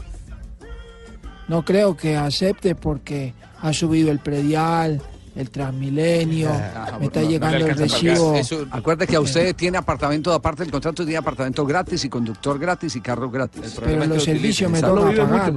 No 1.50 1.66
creo 1.66 1.98
que 1.98 2.16
acepte 2.16 2.74
porque 2.76 3.34
ha 3.62 3.74
subido 3.74 4.12
el 4.12 4.20
predial, 4.20 5.02
el 5.36 5.50
Transmilenio, 5.50 6.52
me 7.00 7.06
está 7.08 7.22
llegando 7.22 7.66
el 7.66 7.76
recibo. 7.76 8.36
Acuerde 8.72 9.08
que 9.08 9.16
a 9.16 9.20
usted 9.20 9.56
tiene 9.56 9.78
apartamento, 9.78 10.32
aparte 10.32 10.64
del 10.64 10.72
contrato, 10.72 11.04
tiene 11.04 11.18
apartamento 11.18 11.66
gratis 11.66 12.06
y 12.06 12.10
conductor 12.10 12.60
gratis 12.60 12.96
y 12.96 13.02
carro 13.02 13.30
gratis. 13.30 13.80
Pero 13.84 14.06
los 14.06 14.24
servicios 14.24 14.70
me 14.70 14.82
tocan 14.82 15.16
pagar. 15.16 15.54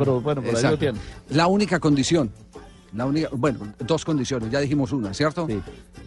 Exacto. 0.46 0.86
La 1.30 1.46
única 1.46 1.78
condición, 1.78 2.30
la 2.94 3.06
única, 3.06 3.28
bueno, 3.32 3.58
dos 3.78 4.04
condiciones, 4.04 4.50
ya 4.50 4.60
dijimos 4.60 4.92
una, 4.92 5.12
¿cierto? 5.12 5.46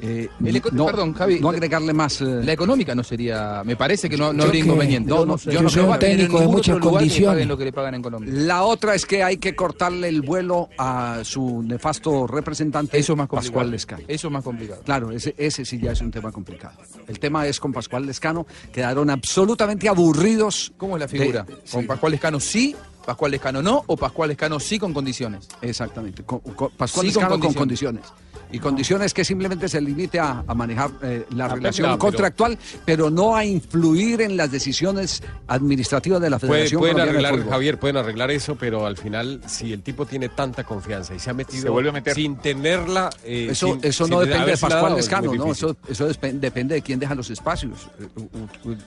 Eh, 0.02 0.30
El 0.46 0.56
eco- 0.56 0.70
no, 0.72 0.86
perdón, 0.86 1.14
Javi. 1.14 1.40
No 1.42 1.50
agregarle 1.50 1.92
más. 1.94 2.22
eh, 2.22 2.26
La 2.44 2.54
económica 2.54 2.96
no 2.96 3.04
sería. 3.04 3.64
Me 3.66 3.76
parece 3.76 4.10
que 4.10 4.16
no, 4.16 4.32
no 4.32 4.44
habría 4.44 4.62
que- 4.62 4.68
inconveniente. 4.68 5.10
no, 5.10 5.26
no 5.26 5.36
yo 5.38 5.52
Yo 5.52 5.62
no 5.62 5.70
soy 5.70 5.82
creo 5.82 5.94
un 5.94 6.00
técnico 6.00 6.40
de 6.40 6.48
muchas 6.48 6.80
condiciones. 6.80 7.46
lo 7.48 7.58
que 7.58 7.66
le 7.66 7.74
pagan 7.74 7.96
en 7.96 8.02
Colombia. 8.02 8.32
La 8.34 8.64
otra 8.64 8.96
es 8.96 9.06
que 9.06 9.24
hay 9.24 9.38
que 9.38 9.56
cortarle 9.56 10.08
el 10.08 10.22
vuelo 10.22 10.70
a 10.78 11.20
su 11.24 11.62
nefasto 11.64 12.26
representante, 12.28 12.98
Eso 12.98 13.14
es 13.14 13.18
más 13.18 13.28
complicado. 13.28 13.52
Pascual 13.54 13.72
Lescano. 13.72 14.04
Eso 14.08 14.28
es 14.28 14.34
más 14.34 14.44
complicado. 14.44 14.82
Claro, 14.86 15.12
ese, 15.12 15.36
ese 15.38 15.66
sí 15.66 15.80
ya 15.80 15.92
es 15.92 16.00
un 16.02 16.12
tema 16.12 16.32
complicado. 16.32 16.76
El 17.08 17.20
tema 17.20 17.46
es 17.46 17.60
con 17.60 17.74
Pascual 17.74 18.06
Lescano, 18.06 18.48
quedaron 18.72 19.10
absolutamente 19.10 19.90
aburridos. 19.90 20.72
¿Cómo 20.78 20.96
es 20.96 21.02
la 21.02 21.08
figura? 21.10 21.44
de- 21.44 21.54
¿Con 21.70 21.82
sí. 21.82 21.88
Pascual 21.88 22.14
Escano 22.14 22.40
sí, 22.40 22.76
Pascual 23.06 23.34
Escano 23.34 23.62
no 23.62 23.84
o 23.88 23.98
Pascual 23.98 24.32
Escano 24.32 24.60
sí 24.60 24.78
con 24.78 24.94
condiciones? 24.94 25.48
Exactamente. 25.62 26.24
Con- 26.24 26.40
con- 26.40 26.70
Pascual 26.72 27.08
Sí, 27.08 27.14
con 27.14 27.24
Lescano 27.24 27.40
con 27.40 27.54
condiciones. 27.54 28.02
condiciones. 28.02 28.29
Y 28.52 28.60
condiciones 28.60 29.14
que 29.14 29.24
simplemente 29.24 29.70
se 29.70 29.80
limite 29.80 30.20
a, 30.20 30.44
a 30.48 30.54
manejar 30.56 30.90
eh, 31.04 31.26
la 31.36 31.46
Ah, 31.46 31.50
relación 31.56 31.88
pero- 31.88 32.00
contractual, 32.00 32.58
pero 32.84 33.10
no 33.12 33.36
a 33.36 33.46
influir 33.46 34.22
en 34.22 34.36
las 34.38 34.52
decisiones 34.52 35.22
administrativas 35.48 36.20
de 36.22 36.30
la 36.30 36.40
Puede- 36.40 36.54
Federación 36.54 36.80
pueden 36.82 37.00
arreglar. 37.00 37.50
Javier, 37.50 37.80
pueden 37.80 37.98
arreglar 37.98 38.32
eso, 38.32 38.56
pero 38.56 38.86
al 38.86 38.98
final, 38.98 39.42
si 39.48 39.72
el 39.74 39.82
tipo 39.84 40.06
tiene 40.06 40.30
tanta 40.30 40.64
confianza 40.64 41.14
y 41.14 41.20
se 41.20 41.30
ha 41.30 41.34
metido 41.34 41.62
Se 41.64 41.70
vuelve 41.70 41.90
a 41.90 41.94
meter. 41.94 42.16
sin 42.16 42.38
tenerla. 42.38 43.10
eh, 43.24 43.50
Eso, 43.52 43.68
sin- 43.68 43.80
eso 43.84 44.06
sin 44.06 44.14
no 44.14 44.20
depende 44.22 44.46
de 44.48 44.52
Pascual 44.58 44.72
dado, 44.82 44.88
es 44.98 45.06
Lescano, 45.06 45.34
¿no? 45.36 45.52
Eso, 45.52 45.76
eso 45.88 46.08
depende 46.08 46.76
de 46.76 46.82
quién 46.82 47.00
deja 47.00 47.14
los 47.16 47.30
espacios. 47.30 47.88
Eh, 48.00 48.08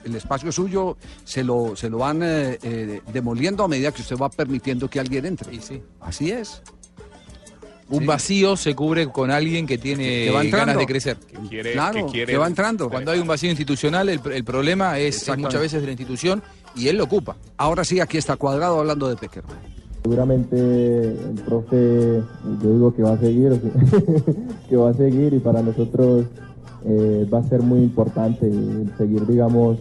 El 0.05 0.15
espacio 0.15 0.51
suyo 0.51 0.97
se 1.23 1.43
lo, 1.43 1.75
se 1.75 1.89
lo 1.89 1.99
van 1.99 2.21
eh, 2.23 2.59
eh, 2.61 3.01
demoliendo 3.13 3.63
a 3.63 3.67
medida 3.67 3.91
que 3.91 4.01
usted 4.01 4.17
va 4.17 4.29
permitiendo 4.29 4.89
que 4.89 4.99
alguien 4.99 5.25
entre. 5.25 5.57
Así 6.01 6.31
es. 6.31 6.61
Un 7.89 7.99
Sí. 7.99 8.05
vacío 8.05 8.55
se 8.55 8.73
cubre 8.75 9.07
con 9.07 9.29
alguien 9.29 9.67
que 9.67 9.77
tiene 9.77 10.03
Que 10.25 10.31
va 10.31 10.41
entrando. 10.43 10.67
ganas 10.67 10.77
de 10.79 10.85
crecer. 10.85 11.17
quiere- 11.49 11.73
Claro, 11.73 12.05
que 12.05 12.11
quiere- 12.11 12.31
que 12.31 12.37
va 12.37 12.47
entrando. 12.47 12.89
Cuando 12.89 13.11
hay 13.11 13.19
un 13.19 13.27
vacío 13.27 13.49
institucional, 13.49 14.07
el, 14.09 14.19
el 14.33 14.43
problema 14.43 14.97
es, 14.99 15.29
muchas 15.37 15.61
veces 15.61 15.81
de 15.81 15.87
la 15.87 15.91
institución 15.91 16.41
y 16.75 16.87
él 16.87 16.97
lo 16.97 17.03
ocupa. 17.03 17.35
Ahora 17.57 17.83
sí, 17.83 17.99
aquí 17.99 18.17
está 18.17 18.35
Cuadrado 18.37 18.79
hablando 18.79 19.07
de 19.09 19.15
Peckerman. 19.17 19.57
Seguramente 20.03 20.55
el 20.57 21.41
profe, 21.45 22.21
yo 22.61 22.73
digo 22.73 22.93
que 22.95 23.03
va 23.03 23.13
a 23.13 23.17
seguir, 23.19 23.51
que 24.69 24.75
va 24.75 24.89
a 24.89 24.93
seguir 24.93 25.33
y 25.33 25.39
para 25.39 25.61
nosotros 25.61 26.25
eh, 26.85 27.25
va 27.33 27.39
a 27.39 27.43
ser 27.43 27.61
muy 27.61 27.79
importante 27.79 28.51
seguir, 28.97 29.25
digamos, 29.27 29.77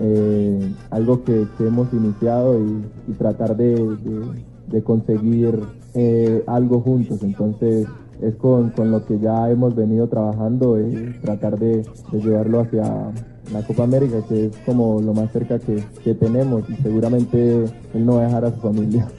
eh, 0.00 0.72
algo 0.90 1.22
que, 1.22 1.46
que 1.58 1.66
hemos 1.66 1.92
iniciado 1.92 2.58
y, 2.58 3.10
y 3.12 3.14
tratar 3.14 3.56
de, 3.56 3.74
de- 3.74 4.51
de 4.72 4.82
conseguir 4.82 5.60
eh, 5.94 6.42
algo 6.46 6.80
juntos. 6.80 7.22
Entonces 7.22 7.86
es 8.20 8.34
con, 8.36 8.70
con 8.70 8.90
lo 8.90 9.04
que 9.04 9.18
ya 9.18 9.50
hemos 9.50 9.74
venido 9.74 10.08
trabajando, 10.08 10.78
eh, 10.78 11.18
tratar 11.22 11.58
de, 11.58 11.84
de 12.12 12.20
llevarlo 12.20 12.60
hacia 12.60 13.12
la 13.52 13.66
Copa 13.66 13.84
América, 13.84 14.18
que 14.28 14.46
es 14.46 14.56
como 14.64 15.00
lo 15.00 15.12
más 15.12 15.30
cerca 15.32 15.58
que, 15.58 15.84
que 16.02 16.14
tenemos 16.14 16.68
y 16.70 16.76
seguramente 16.76 17.64
él 17.64 18.06
no 18.06 18.16
va 18.16 18.22
a 18.22 18.26
dejar 18.26 18.44
a 18.46 18.54
su 18.54 18.60
familia. 18.60 19.08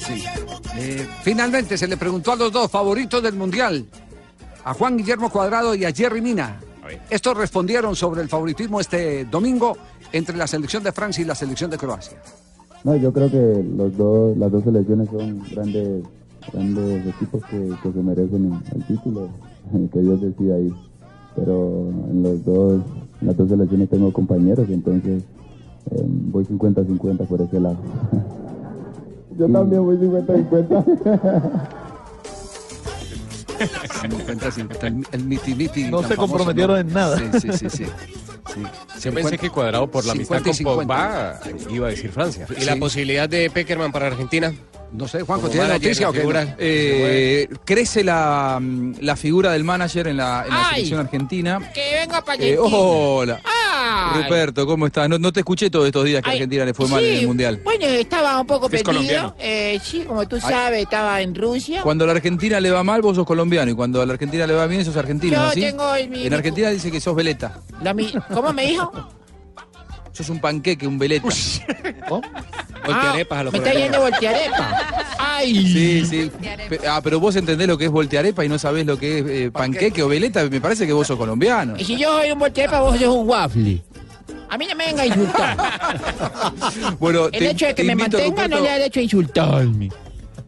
Sí. 0.00 0.24
Eh, 0.76 1.06
finalmente 1.22 1.78
se 1.78 1.86
le 1.86 1.96
preguntó 1.96 2.32
a 2.32 2.36
los 2.36 2.50
dos 2.50 2.68
favoritos 2.68 3.22
del 3.22 3.34
Mundial, 3.34 3.84
a 4.64 4.74
Juan 4.74 4.96
Guillermo 4.96 5.30
Cuadrado 5.30 5.74
y 5.74 5.84
a 5.84 5.92
Jerry 5.92 6.20
Mina. 6.20 6.58
Estos 7.08 7.36
respondieron 7.36 7.94
sobre 7.94 8.22
el 8.22 8.28
favoritismo 8.28 8.80
este 8.80 9.26
domingo 9.26 9.76
entre 10.10 10.36
la 10.36 10.46
selección 10.46 10.82
de 10.82 10.90
Francia 10.90 11.22
y 11.22 11.26
la 11.26 11.34
selección 11.34 11.70
de 11.70 11.78
Croacia. 11.78 12.18
No, 12.82 12.96
yo 12.96 13.12
creo 13.12 13.30
que 13.30 13.64
los 13.76 13.96
dos, 13.96 14.36
las 14.38 14.50
dos 14.50 14.64
selecciones 14.64 15.08
son 15.10 15.42
grandes, 15.50 16.02
grandes 16.52 17.06
equipos 17.06 17.44
que, 17.44 17.74
que 17.82 17.92
se 17.92 18.02
merecen 18.02 18.58
el 18.74 18.84
título, 18.84 19.28
que 19.92 20.00
Dios 20.00 20.20
decida 20.20 20.54
ahí. 20.54 20.72
Pero 21.36 21.90
en 22.10 22.22
los 22.22 22.44
dos, 22.44 22.80
en 23.20 23.26
las 23.26 23.36
dos 23.36 23.48
selecciones 23.48 23.88
tengo 23.90 24.12
compañeros, 24.12 24.66
entonces 24.70 25.22
eh, 25.90 26.04
voy 26.06 26.44
50-50 26.44 27.26
por 27.26 27.42
ese 27.42 27.60
lado. 27.60 27.76
yo 29.38 29.48
también 29.52 29.84
voy 29.84 29.96
50-50. 29.98 31.80
50-50, 33.66 34.82
el, 34.84 35.06
el 35.12 35.24
miti 35.24 35.54
miti 35.54 35.84
No 35.84 36.02
se 36.02 36.14
famoso, 36.14 36.16
comprometieron 36.16 36.74
¿no? 36.74 36.80
en 36.80 36.92
nada. 36.92 37.18
Sí, 37.18 37.40
sí, 37.40 37.58
sí. 37.58 37.70
sí. 37.70 37.84
Sí. 38.54 38.62
Yo 39.02 39.14
pensé 39.14 39.38
que 39.38 39.50
Cuadrado 39.50 39.90
por 39.90 40.04
la 40.04 40.12
amistad 40.12 40.38
50 40.38 40.48
con 40.48 40.54
50. 40.54 41.40
Pogba 41.42 41.74
iba 41.74 41.86
a 41.86 41.90
decir 41.90 42.10
Francia. 42.10 42.46
¿Y 42.58 42.64
la 42.64 42.76
posibilidad 42.76 43.28
de 43.28 43.50
Peckerman 43.50 43.92
para 43.92 44.06
Argentina? 44.08 44.52
No 44.92 45.06
sé, 45.06 45.22
Juanjo, 45.22 45.48
¿tiene 45.48 45.68
noticia 45.68 46.08
o 46.08 46.12
qué? 46.12 46.18
figura. 46.18 46.56
Eh, 46.58 47.48
crece 47.64 48.02
la, 48.02 48.60
la 49.00 49.14
figura 49.16 49.52
del 49.52 49.62
manager 49.62 50.08
en 50.08 50.16
la, 50.16 50.42
en 50.44 50.50
la 50.52 50.60
Ay. 50.68 50.74
selección 50.74 51.00
argentina. 51.00 51.70
Que 51.72 51.94
venga 52.00 52.20
para 52.24 52.42
Eh, 52.42 52.56
hola. 52.58 53.40
Ay. 53.44 54.22
Ruperto, 54.22 54.66
¿cómo 54.66 54.86
estás? 54.86 55.08
No, 55.08 55.16
no 55.18 55.32
te 55.32 55.40
escuché 55.40 55.70
todos 55.70 55.86
estos 55.86 56.04
días 56.04 56.22
que 56.22 56.30
a 56.30 56.32
Ay, 56.32 56.38
Argentina 56.38 56.64
le 56.64 56.74
fue 56.74 56.88
mal 56.88 57.04
en 57.04 57.18
el 57.20 57.26
Mundial. 57.28 57.60
Bueno, 57.62 57.86
estaba 57.86 58.40
un 58.40 58.46
poco 58.48 58.68
perdido. 58.68 58.86
colombiano. 58.92 59.36
Eh, 59.38 59.78
sí, 59.82 60.00
como 60.06 60.26
tú 60.26 60.40
sabes, 60.40 60.82
estaba 60.82 61.20
en 61.22 61.36
Rusia. 61.36 61.82
Cuando 61.82 62.02
a 62.04 62.08
la 62.08 62.14
Argentina 62.14 62.58
le 62.60 62.70
va 62.72 62.82
mal, 62.82 63.00
vos 63.00 63.14
sos 63.14 63.26
colombiano. 63.26 63.70
Y 63.70 63.74
cuando 63.74 64.02
a 64.02 64.06
la 64.06 64.14
Argentina 64.14 64.44
le 64.46 64.54
va 64.54 64.66
bien, 64.66 64.84
sos 64.84 64.96
argentino, 64.96 65.36
Yo 65.36 65.42
¿así? 65.44 65.60
tengo 65.60 65.94
el- 65.94 66.10
mi- 66.10 66.26
En 66.26 66.34
Argentina 66.34 66.68
dice 66.70 66.90
que 66.90 67.00
sos 67.00 67.14
veleta. 67.14 67.60
La 67.82 67.94
mi- 67.94 68.12
¿Cómo 68.34 68.52
me 68.52 68.66
dijo? 68.66 68.90
Sos 70.20 70.28
un 70.28 70.38
panqueque, 70.40 70.86
un 70.86 70.98
veleta. 70.98 71.26
Voltearepas 72.84 73.38
a 73.38 73.44
los 73.44 73.52
Me 73.52 73.58
está 73.58 73.72
yendo 73.72 74.00
voltearepa. 74.00 75.06
Ay. 75.18 75.54
Sí, 75.54 76.04
sí. 76.06 76.30
Ah, 76.86 77.00
pero 77.02 77.18
vos 77.20 77.34
entendés 77.36 77.66
lo 77.66 77.78
que 77.78 77.86
es 77.86 77.90
voltearepa 77.90 78.44
y 78.44 78.48
no 78.48 78.58
sabés 78.58 78.84
lo 78.84 78.98
que 78.98 79.18
es 79.18 79.24
eh, 79.26 79.50
panqueque 79.50 80.02
o 80.02 80.08
veleta. 80.08 80.44
Me 80.50 80.60
parece 80.60 80.86
que 80.86 80.92
vos 80.92 81.06
sos 81.06 81.16
colombiano. 81.16 81.74
Y 81.78 81.84
si 81.84 81.96
yo 81.96 82.18
soy 82.18 82.30
un 82.32 82.38
voltearepa, 82.38 82.80
vos 82.80 82.98
sos 82.98 83.08
un 83.14 83.26
waffle. 83.28 83.82
A 84.50 84.58
mí 84.58 84.66
no 84.68 84.74
me 84.74 84.86
venga 84.86 85.02
a 85.02 85.06
insultar. 85.06 85.56
Bueno, 86.98 87.26
El 87.26 87.30
te- 87.30 87.50
hecho 87.50 87.66
de 87.66 87.74
que 87.74 87.84
me 87.84 87.94
mantenga 87.94 88.48
no 88.48 88.60
le 88.60 88.66
da 88.68 88.74
derecho 88.74 89.00
a 89.00 89.02
insultarme. 89.02 89.88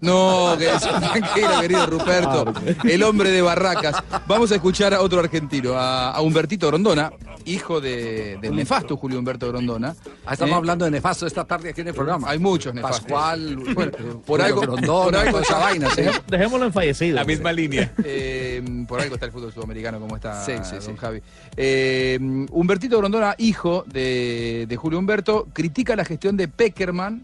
No, 0.03 0.57
que 0.59 0.67
tranquilo, 0.67 1.61
querido 1.61 1.87
Ruperto, 1.87 2.53
el 2.85 3.03
hombre 3.05 3.31
de 3.31 3.41
Barracas. 3.41 4.03
Vamos 4.27 4.51
a 4.53 4.57
escuchar 4.57 4.93
a 4.95 5.01
otro 5.01 5.21
argentino, 5.21 5.75
a, 5.75 6.11
a 6.11 6.21
Humbertito 6.21 6.67
Grondona, 6.67 7.13
hijo 7.45 7.81
de, 7.81 8.37
del 8.43 8.55
nefasto 8.57 8.97
Julio 8.97 9.19
Humberto 9.21 9.47
Grondona. 9.49 9.95
Ah, 10.27 10.33
estamos 10.33 10.55
Eh, 10.55 10.57
hablando 10.57 10.85
de 10.85 10.91
nefasto 10.91 11.25
esta 11.27 11.45
tarde 11.45 11.71
aquí 11.71 11.83
en 11.83 11.89
el 11.89 11.95
programa. 11.95 12.29
Hay 12.31 12.41
muchos 12.41 12.75
nefastos. 12.75 13.01
Pascual, 13.03 13.57
Bueno, 13.75 13.93
por 14.27 14.43
algo, 14.43 14.61
Grondona, 14.63 15.05
por 15.05 15.17
algo 15.17 15.39
esa 15.39 15.59
vaina, 15.59 15.89
sí. 15.95 16.03
Dejémoslo 16.29 16.67
en 16.67 16.73
fallecido. 16.73 17.15
La 17.17 17.25
misma 17.25 17.53
línea. 17.53 17.93
Eh, 18.05 18.63
por 18.89 19.01
algo 19.01 19.15
está 19.15 19.27
el 19.27 19.33
fútbol 19.33 19.53
sudamericano 19.53 20.01
como 20.01 20.17
está 20.17 20.45
Sí, 20.45 20.53
sí, 20.65 20.73
don 20.73 20.83
sí. 20.83 20.93
Javi. 20.99 21.23
Eh, 21.57 22.19
Humbertito 22.51 22.99
Grondona, 22.99 23.35
hijo 23.39 23.85
de, 23.87 24.67
de 24.69 24.77
Julio 24.77 24.99
Humberto, 24.99 25.47
critica 25.53 25.95
la 25.95 26.05
gestión 26.05 26.37
de 26.37 26.49
Peckerman 26.49 27.23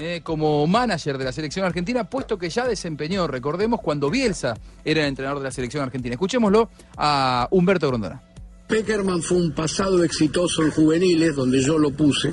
eh, 0.00 0.20
como 0.24 0.66
manager 0.66 1.18
de 1.18 1.24
la 1.24 1.32
selección 1.32 1.66
argentina, 1.66 2.08
puesto 2.08 2.38
que 2.38 2.48
ya 2.48 2.66
desempeñó, 2.66 3.26
recordemos, 3.26 3.80
cuando 3.82 4.08
Bielsa 4.10 4.54
era 4.84 5.02
el 5.02 5.08
entrenador 5.08 5.38
de 5.40 5.44
la 5.44 5.50
selección 5.50 5.82
argentina. 5.82 6.14
Escuchémoslo 6.14 6.70
a 6.96 7.46
Humberto 7.50 7.88
Grondona. 7.88 8.22
Peckerman 8.66 9.20
fue 9.22 9.36
un 9.38 9.52
pasado 9.52 10.02
exitoso 10.04 10.62
en 10.62 10.70
juveniles, 10.70 11.34
donde 11.36 11.60
yo 11.60 11.78
lo 11.78 11.90
puse. 11.90 12.32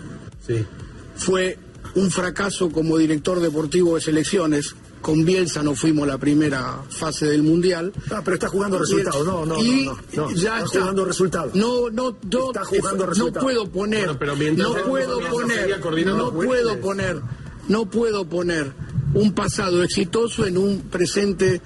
Fue 1.16 1.58
un 1.96 2.12
fracaso 2.12 2.70
como 2.72 2.98
director 2.98 3.40
deportivo 3.40 3.96
de 3.96 4.02
selecciones. 4.02 4.76
Con 5.02 5.24
Bielsa 5.26 5.62
no 5.64 5.76
fuimos 5.76 6.08
la 6.08 6.18
primera 6.18 6.82
fase 6.90 7.28
del 7.28 7.44
Mundial. 7.44 7.94
Ah, 8.12 8.22
pero 8.26 8.36
está 8.36 8.50
jugando 8.50 8.78
resultados. 8.80 9.26
No, 9.26 9.46
no, 9.46 9.64
y 9.64 9.86
no, 9.86 9.94
no, 9.94 10.30
no. 10.30 10.32
ya 10.32 10.56
Está 10.56 10.66
está. 10.66 10.80
jugando 10.82 11.06
resultados. 11.06 11.56
No, 11.56 11.90
no, 11.92 12.18
no, 12.32 12.48
Está 12.48 12.66
jugando 12.66 13.04
no 13.06 13.10
resultados. 13.12 13.44
puedo 13.44 13.70
poner, 13.70 14.06
Bueno, 14.06 14.20
pero 14.20 14.36
mientras 14.36 14.68
no 14.70 14.84
puedo 14.86 15.22
no 15.22 15.30
poner, 15.30 15.80
no 16.06 16.32
puedo 16.32 16.80
poner, 16.82 17.22
no 17.68 17.90
puedo 17.90 18.28
poner 18.28 18.74
un 19.14 19.34
pasado 19.34 19.84
exitoso 19.84 20.46
en 20.46 20.58
un 20.58 20.82
presente 20.82 21.62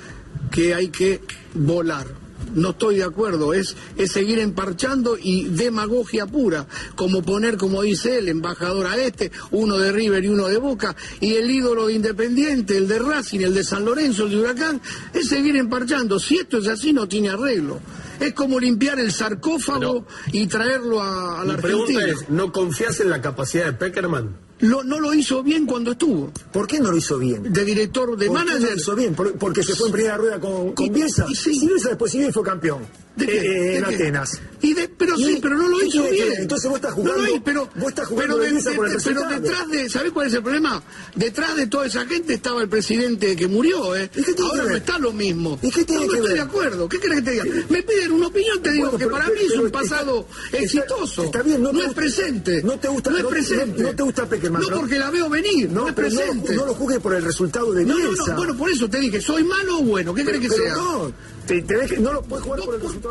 que 0.51 0.73
hay 0.73 0.89
que 0.89 1.21
volar. 1.53 2.21
No 2.53 2.71
estoy 2.71 2.97
de 2.97 3.03
acuerdo, 3.03 3.53
es, 3.53 3.77
es 3.95 4.11
seguir 4.11 4.39
emparchando 4.39 5.17
y 5.17 5.45
demagogia 5.45 6.25
pura, 6.25 6.67
como 6.95 7.21
poner, 7.21 7.55
como 7.55 7.81
dice 7.81 8.17
él, 8.17 8.27
embajador 8.27 8.87
a 8.87 8.97
este, 8.97 9.31
uno 9.51 9.77
de 9.77 9.93
River 9.93 10.25
y 10.25 10.27
uno 10.27 10.49
de 10.49 10.57
Boca, 10.57 10.93
y 11.21 11.35
el 11.35 11.49
ídolo 11.49 11.87
de 11.87 11.93
Independiente, 11.93 12.75
el 12.75 12.89
de 12.89 12.99
Racing, 12.99 13.39
el 13.39 13.53
de 13.53 13.63
San 13.63 13.85
Lorenzo, 13.85 14.25
el 14.25 14.31
de 14.31 14.37
Huracán, 14.39 14.81
es 15.13 15.29
seguir 15.29 15.55
emparchando. 15.55 16.19
Si 16.19 16.39
esto 16.39 16.57
es 16.57 16.67
así, 16.67 16.91
no 16.91 17.07
tiene 17.07 17.29
arreglo. 17.29 17.79
Es 18.19 18.33
como 18.33 18.59
limpiar 18.59 18.99
el 18.99 19.13
sarcófago 19.13 20.05
y 20.33 20.45
traerlo 20.47 21.01
a, 21.01 21.41
a 21.41 21.45
la 21.45 21.53
Mi 21.55 21.61
pregunta 21.61 21.99
Argentina. 21.99 22.21
es, 22.21 22.29
¿no 22.29 22.51
confías 22.51 22.99
en 22.99 23.11
la 23.11 23.21
capacidad 23.21 23.67
de 23.67 23.73
Peckerman? 23.73 24.35
Lo- 24.61 24.83
no 24.83 24.99
lo 24.99 25.13
hizo 25.13 25.43
bien 25.43 25.65
cuando 25.65 25.91
estuvo. 25.91 26.31
¿Por 26.51 26.67
qué 26.67 26.79
no 26.79 26.91
lo 26.91 26.97
hizo 26.97 27.17
bien? 27.17 27.51
De 27.51 27.65
director, 27.65 28.15
de 28.17 28.27
¿Por 28.27 28.37
qué 28.37 28.45
manager. 28.45 28.61
no 28.61 28.69
lo 28.69 28.75
hizo 28.75 28.95
bien? 28.95 29.15
Por- 29.15 29.33
porque 29.37 29.63
se 29.63 29.75
fue 29.75 29.87
en 29.87 29.93
primera 29.93 30.17
rueda 30.17 30.39
con, 30.39 30.73
con 30.73 30.85
Y- 30.85 30.89
Bielsa. 30.89 31.25
y 31.29 31.35
sí. 31.35 31.53
Si 31.55 31.67
Bielsa 31.67 31.89
después 31.89 32.11
siguió 32.11 32.29
y 32.29 32.31
fue 32.31 32.43
campeón. 32.43 32.79
Eh, 33.27 33.37
eh, 33.37 33.51
¿De 33.51 33.77
en? 33.77 33.85
Atenas. 33.85 34.41
Y 34.61 34.73
de- 34.73 34.87
pero 34.89 35.17
¿Y 35.17 35.23
sí, 35.25 35.39
pero 35.41 35.57
no 35.57 35.67
lo 35.69 35.81
hizo 35.83 36.03
bien. 36.09 36.33
Entonces 36.37 36.69
vos 36.69 36.77
estás 36.79 36.97
No 36.97 37.03
lo 37.03 37.13
jugando- 37.13 37.43
pero, 37.43 37.69
vos 37.75 37.89
estás 37.89 38.07
jugando 38.07 38.35
pero, 38.35 38.45
de 38.45 38.51
Bielsa 38.51 38.71
por 38.75 38.87
el 38.89 38.97
pero 39.03 39.21
detrás 39.27 39.69
de, 39.69 39.89
¿sabés 39.89 40.11
cuál 40.11 40.27
es 40.27 40.33
el 40.35 40.43
problema? 40.43 40.83
Detrás 41.15 41.55
de 41.55 41.67
toda 41.67 41.85
esa 41.87 42.05
gente 42.05 42.33
estaba 42.35 42.61
el 42.61 42.69
presidente 42.69 43.35
que 43.35 43.47
murió, 43.47 43.95
¿eh? 43.95 44.09
¿Y 44.15 44.23
qué 44.23 44.33
tiene 44.33 44.49
Ahora 44.51 44.63
no 44.65 44.75
está 44.75 44.99
lo 44.99 45.11
mismo. 45.13 45.57
¿Y 45.61 45.71
qué 45.71 45.83
tiene 45.83 46.01
no, 46.01 46.07
no 46.07 46.11
que 46.11 46.17
estoy 46.19 46.33
ver? 46.33 46.37
de 46.43 46.49
acuerdo. 46.49 46.89
¿Qué 46.89 46.99
querés 46.99 47.19
que 47.19 47.21
te 47.25 47.31
diga? 47.31 47.45
Me 47.69 47.83
piden 47.83 48.11
una 48.11 48.27
opinión, 48.27 48.61
te 48.61 48.71
digo 48.71 48.85
Bueno, 48.91 48.97
que 48.99 49.05
pero- 49.05 49.17
para 49.17 49.27
mí 49.29 49.41
es 49.47 49.57
un 49.59 49.71
pasado 49.71 50.27
está- 50.51 50.57
exitoso. 50.59 51.23
está 51.23 51.41
bien, 51.41 51.61
no 51.63 51.71
te 51.71 51.85
es 51.85 51.93
presente. 51.93 52.61
no 52.63 52.79
te 52.79 52.87
gusta- 52.87 53.09
no 53.09 53.17
es 53.17 53.23
no- 53.23 53.29
presente. 53.29 53.81
no- 53.81 53.89
no 53.89 53.95
te 53.95 54.03
gusta 54.03 54.29
Peckerman, 54.29 54.61
No 54.61 54.75
porque 54.77 54.99
la 54.99 55.09
veo 55.09 55.29
venir, 55.29 55.69
no, 55.71 55.87
es 55.87 55.93
presente. 55.93 56.55
No, 56.55 56.65
lo 56.65 56.73
juzgues 56.75 56.99
por 56.99 57.15
el 57.15 57.23
resultado 57.23 57.71
de 57.73 57.83
No, 57.85 57.97
no, 57.97 58.09
Bielsa. 58.09 58.31
no, 58.33 58.37
bueno, 58.37 58.57
por 58.57 58.69
eso 58.69 58.89
te 58.89 58.99
dije, 58.99 59.19
¿soy 59.21 59.43
malo 59.43 59.79
o 59.79 59.83
bueno? 59.83 60.13
¿Qué 60.13 60.23
crees 60.23 60.41
que 60.41 60.49
sea? 60.49 60.75
No, 60.75 61.11
te, 61.47 61.61
no 61.99 62.13
lo 62.13 62.21
puedes 62.21 62.45
jugar 62.45 62.61
por 62.61 62.75
el 62.75 62.81
resultado 62.81 63.10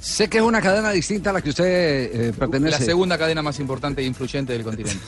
Sé 0.00 0.28
que 0.28 0.38
es 0.38 0.44
una 0.44 0.62
cadena 0.62 0.90
distinta 0.92 1.28
a 1.30 1.32
la 1.34 1.42
que 1.42 1.50
usted 1.50 1.64
eh, 1.66 2.32
pertenece. 2.38 2.78
La 2.78 2.84
segunda 2.84 3.18
cadena 3.18 3.42
más 3.42 3.58
importante 3.60 4.00
e 4.00 4.04
influyente 4.06 4.52
del 4.54 4.62
continente. 4.64 4.98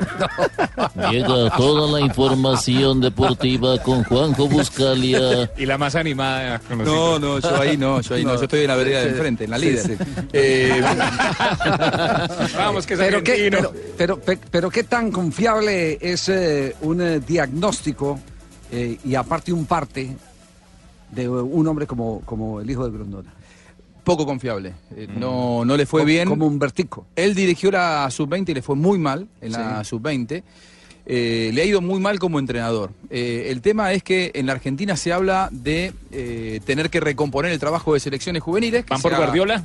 Llega 1.10 1.50
toda 1.56 1.92
la 1.92 2.00
información 2.04 3.00
deportiva 3.00 3.78
con 3.82 4.02
Juanjo 4.02 4.48
Buscalia. 4.48 5.50
Y 5.56 5.66
la 5.66 5.76
más 5.78 5.94
animada. 5.94 6.60
No, 6.70 7.18
no, 7.18 7.38
yo 7.38 7.60
ahí 7.60 7.76
no, 7.76 8.00
yo 8.00 8.14
ahí 8.14 8.24
no, 8.24 8.34
yo 8.36 8.42
estoy 8.42 8.60
en 8.62 8.66
la 8.68 8.76
vereda 8.76 9.00
de 9.02 9.10
enfrente, 9.10 9.44
en 9.44 9.50
la 9.50 9.58
Sí, 9.58 9.64
líder. 9.66 9.86
sí. 9.86 9.96
Eh, 10.32 10.82
Vamos, 12.56 12.86
que 12.86 12.94
es 12.94 13.00
pero 13.00 13.22
qué, 13.22 13.48
pero, 13.50 13.72
pero, 13.96 14.20
pe- 14.20 14.38
pero 14.50 14.70
qué 14.70 14.84
tan 14.84 15.12
confiable 15.12 15.98
es 16.00 16.28
eh, 16.28 16.74
un 16.80 17.02
eh, 17.02 17.20
diagnóstico 17.20 18.18
eh, 18.72 18.98
y 19.04 19.14
aparte 19.14 19.52
un 19.52 19.66
parte 19.66 20.16
de 21.12 21.28
un 21.28 21.66
hombre 21.66 21.86
como, 21.86 22.20
como 22.22 22.60
el 22.60 22.70
hijo 22.70 22.84
de 22.88 22.92
Grondona. 22.96 23.32
poco 24.04 24.24
confiable. 24.26 24.72
Eh, 24.96 25.06
no, 25.16 25.64
no 25.64 25.76
le 25.76 25.86
fue 25.86 26.00
Como- 26.00 26.06
bien. 26.08 26.28
Como 26.28 26.46
un 26.46 26.58
vertico. 26.58 27.06
Él 27.14 27.34
dirigió 27.34 27.70
la 27.70 28.08
sub-20 28.10 28.48
y 28.50 28.54
le 28.54 28.62
fue 28.62 28.74
muy 28.76 28.98
mal 28.98 29.28
en 29.40 29.52
la 29.52 29.84
sub-20. 29.84 30.42
Eh, 31.06 31.50
le 31.52 31.62
ha 31.62 31.64
ido 31.64 31.80
muy 31.80 31.98
mal 32.00 32.18
como 32.18 32.38
entrenador. 32.38 32.90
Eh, 33.08 33.46
el 33.48 33.60
tema 33.62 33.92
es 33.92 34.02
que 34.02 34.30
en 34.34 34.46
la 34.46 34.52
Argentina 34.52 34.96
se 34.96 35.12
habla 35.12 35.48
de 35.52 35.92
eh, 36.12 36.60
tener 36.64 36.88
que 36.90 37.00
recomponer 37.00 37.50
el 37.52 37.58
trabajo 37.58 37.94
de 37.94 38.00
selecciones 38.00 38.42
juveniles. 38.42 38.84
que 38.84 38.90
¿Van 38.90 39.02
por 39.02 39.16
Guardiola? 39.16 39.62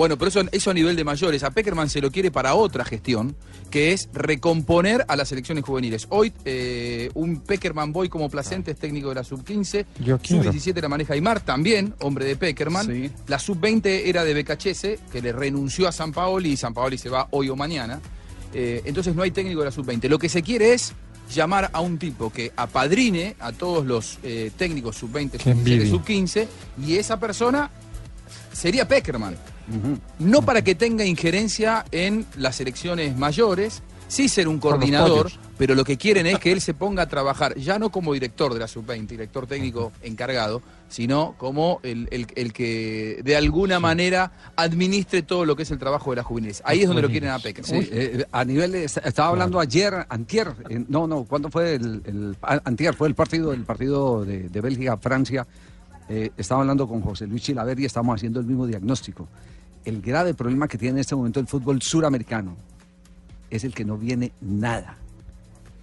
Bueno, 0.00 0.16
pero 0.16 0.30
eso, 0.30 0.40
eso 0.50 0.70
a 0.70 0.72
nivel 0.72 0.96
de 0.96 1.04
mayores. 1.04 1.42
A 1.42 1.50
Peckerman 1.50 1.90
se 1.90 2.00
lo 2.00 2.10
quiere 2.10 2.30
para 2.30 2.54
otra 2.54 2.86
gestión, 2.86 3.36
que 3.68 3.92
es 3.92 4.08
recomponer 4.14 5.04
a 5.08 5.14
las 5.14 5.28
selecciones 5.28 5.62
juveniles. 5.62 6.06
Hoy 6.08 6.32
eh, 6.46 7.10
un 7.12 7.42
Peckerman 7.42 7.92
Boy 7.92 8.08
como 8.08 8.30
placente 8.30 8.70
es 8.70 8.78
técnico 8.78 9.10
de 9.10 9.16
la 9.16 9.24
sub-15. 9.24 9.84
Yo 10.02 10.18
quiero. 10.18 10.44
Sub-17 10.44 10.80
la 10.80 10.88
maneja 10.88 11.12
Aymar, 11.12 11.40
también, 11.40 11.92
hombre 12.00 12.24
de 12.24 12.34
Peckerman. 12.36 12.86
Sí. 12.86 13.10
La 13.26 13.38
sub-20 13.38 14.04
era 14.06 14.24
de 14.24 14.32
Becachese, 14.32 14.98
que 15.12 15.20
le 15.20 15.32
renunció 15.32 15.86
a 15.86 15.92
San 15.92 16.12
Paoli 16.12 16.52
y 16.52 16.56
San 16.56 16.72
Paoli 16.72 16.96
se 16.96 17.10
va 17.10 17.28
hoy 17.32 17.50
o 17.50 17.56
mañana. 17.56 18.00
Eh, 18.54 18.80
entonces 18.86 19.14
no 19.14 19.20
hay 19.20 19.32
técnico 19.32 19.60
de 19.60 19.66
la 19.66 19.70
sub-20. 19.70 20.08
Lo 20.08 20.18
que 20.18 20.30
se 20.30 20.42
quiere 20.42 20.72
es 20.72 20.94
llamar 21.30 21.68
a 21.74 21.80
un 21.82 21.98
tipo 21.98 22.32
que 22.32 22.52
apadrine 22.56 23.36
a 23.38 23.52
todos 23.52 23.84
los 23.84 24.18
eh, 24.22 24.50
técnicos 24.56 24.96
sub-20, 24.96 25.32
Qué 25.32 25.50
envidia. 25.50 25.86
sub-15, 25.90 26.46
y 26.86 26.94
esa 26.94 27.20
persona 27.20 27.70
sería 28.50 28.88
Peckerman. 28.88 29.36
No 30.18 30.42
para 30.42 30.62
que 30.62 30.74
tenga 30.74 31.04
injerencia 31.04 31.84
en 31.92 32.26
las 32.36 32.60
elecciones 32.60 33.16
mayores, 33.16 33.82
sí 34.08 34.28
ser 34.28 34.48
un 34.48 34.58
coordinador, 34.58 35.30
pero 35.56 35.74
lo 35.76 35.84
que 35.84 35.96
quieren 35.96 36.26
es 36.26 36.38
que 36.40 36.50
él 36.50 36.60
se 36.60 36.74
ponga 36.74 37.02
a 37.04 37.08
trabajar, 37.08 37.56
ya 37.56 37.78
no 37.78 37.90
como 37.90 38.12
director 38.12 38.52
de 38.52 38.58
la 38.60 38.66
sub-20, 38.66 39.06
director 39.06 39.46
técnico 39.46 39.92
encargado, 40.02 40.62
sino 40.88 41.34
como 41.38 41.78
el, 41.84 42.08
el- 42.10 42.26
el 42.34 42.52
que 42.52 43.20
de 43.22 43.36
alguna 43.36 43.78
manera 43.78 44.32
administre 44.56 45.22
todo 45.22 45.44
lo 45.44 45.54
que 45.54 45.62
es 45.62 45.70
el 45.70 45.78
trabajo 45.78 46.10
de 46.10 46.16
las 46.16 46.26
juveniles. 46.26 46.60
Ahí 46.64 46.80
es 46.80 46.88
donde 46.88 47.02
lo 47.02 47.08
quieren 47.12 47.30
a. 47.30 47.38
Sí, 47.38 47.88
eh, 47.92 48.24
a 48.32 48.44
nivel, 48.44 48.74
est- 48.74 48.98
estaba 49.04 49.28
hablando 49.28 49.60
ayer, 49.60 49.94
antier, 50.08 50.52
eh, 50.68 50.84
no, 50.88 51.06
no, 51.06 51.22
¿cuándo 51.24 51.48
fue 51.50 51.74
el, 51.76 52.36
antier? 52.64 52.94
Fue 52.94 53.06
el 53.06 53.14
partido, 53.14 53.52
el 53.52 53.62
partido 53.62 54.24
de, 54.24 54.48
de 54.48 54.60
Bélgica-Francia. 54.60 55.46
Eh, 56.08 56.32
estaba 56.36 56.62
hablando 56.62 56.88
con 56.88 57.00
José 57.02 57.28
Luis 57.28 57.42
Chilaver 57.44 57.78
y 57.78 57.84
estamos 57.84 58.16
haciendo 58.16 58.40
el 58.40 58.46
mismo 58.46 58.66
diagnóstico. 58.66 59.28
El 59.84 60.00
grave 60.02 60.34
problema 60.34 60.68
que 60.68 60.76
tiene 60.78 60.96
en 60.96 61.00
este 61.00 61.14
momento 61.16 61.40
el 61.40 61.46
fútbol 61.46 61.80
suramericano 61.82 62.56
es 63.50 63.64
el 63.64 63.74
que 63.74 63.84
no 63.84 63.96
viene 63.96 64.32
nada. 64.40 64.96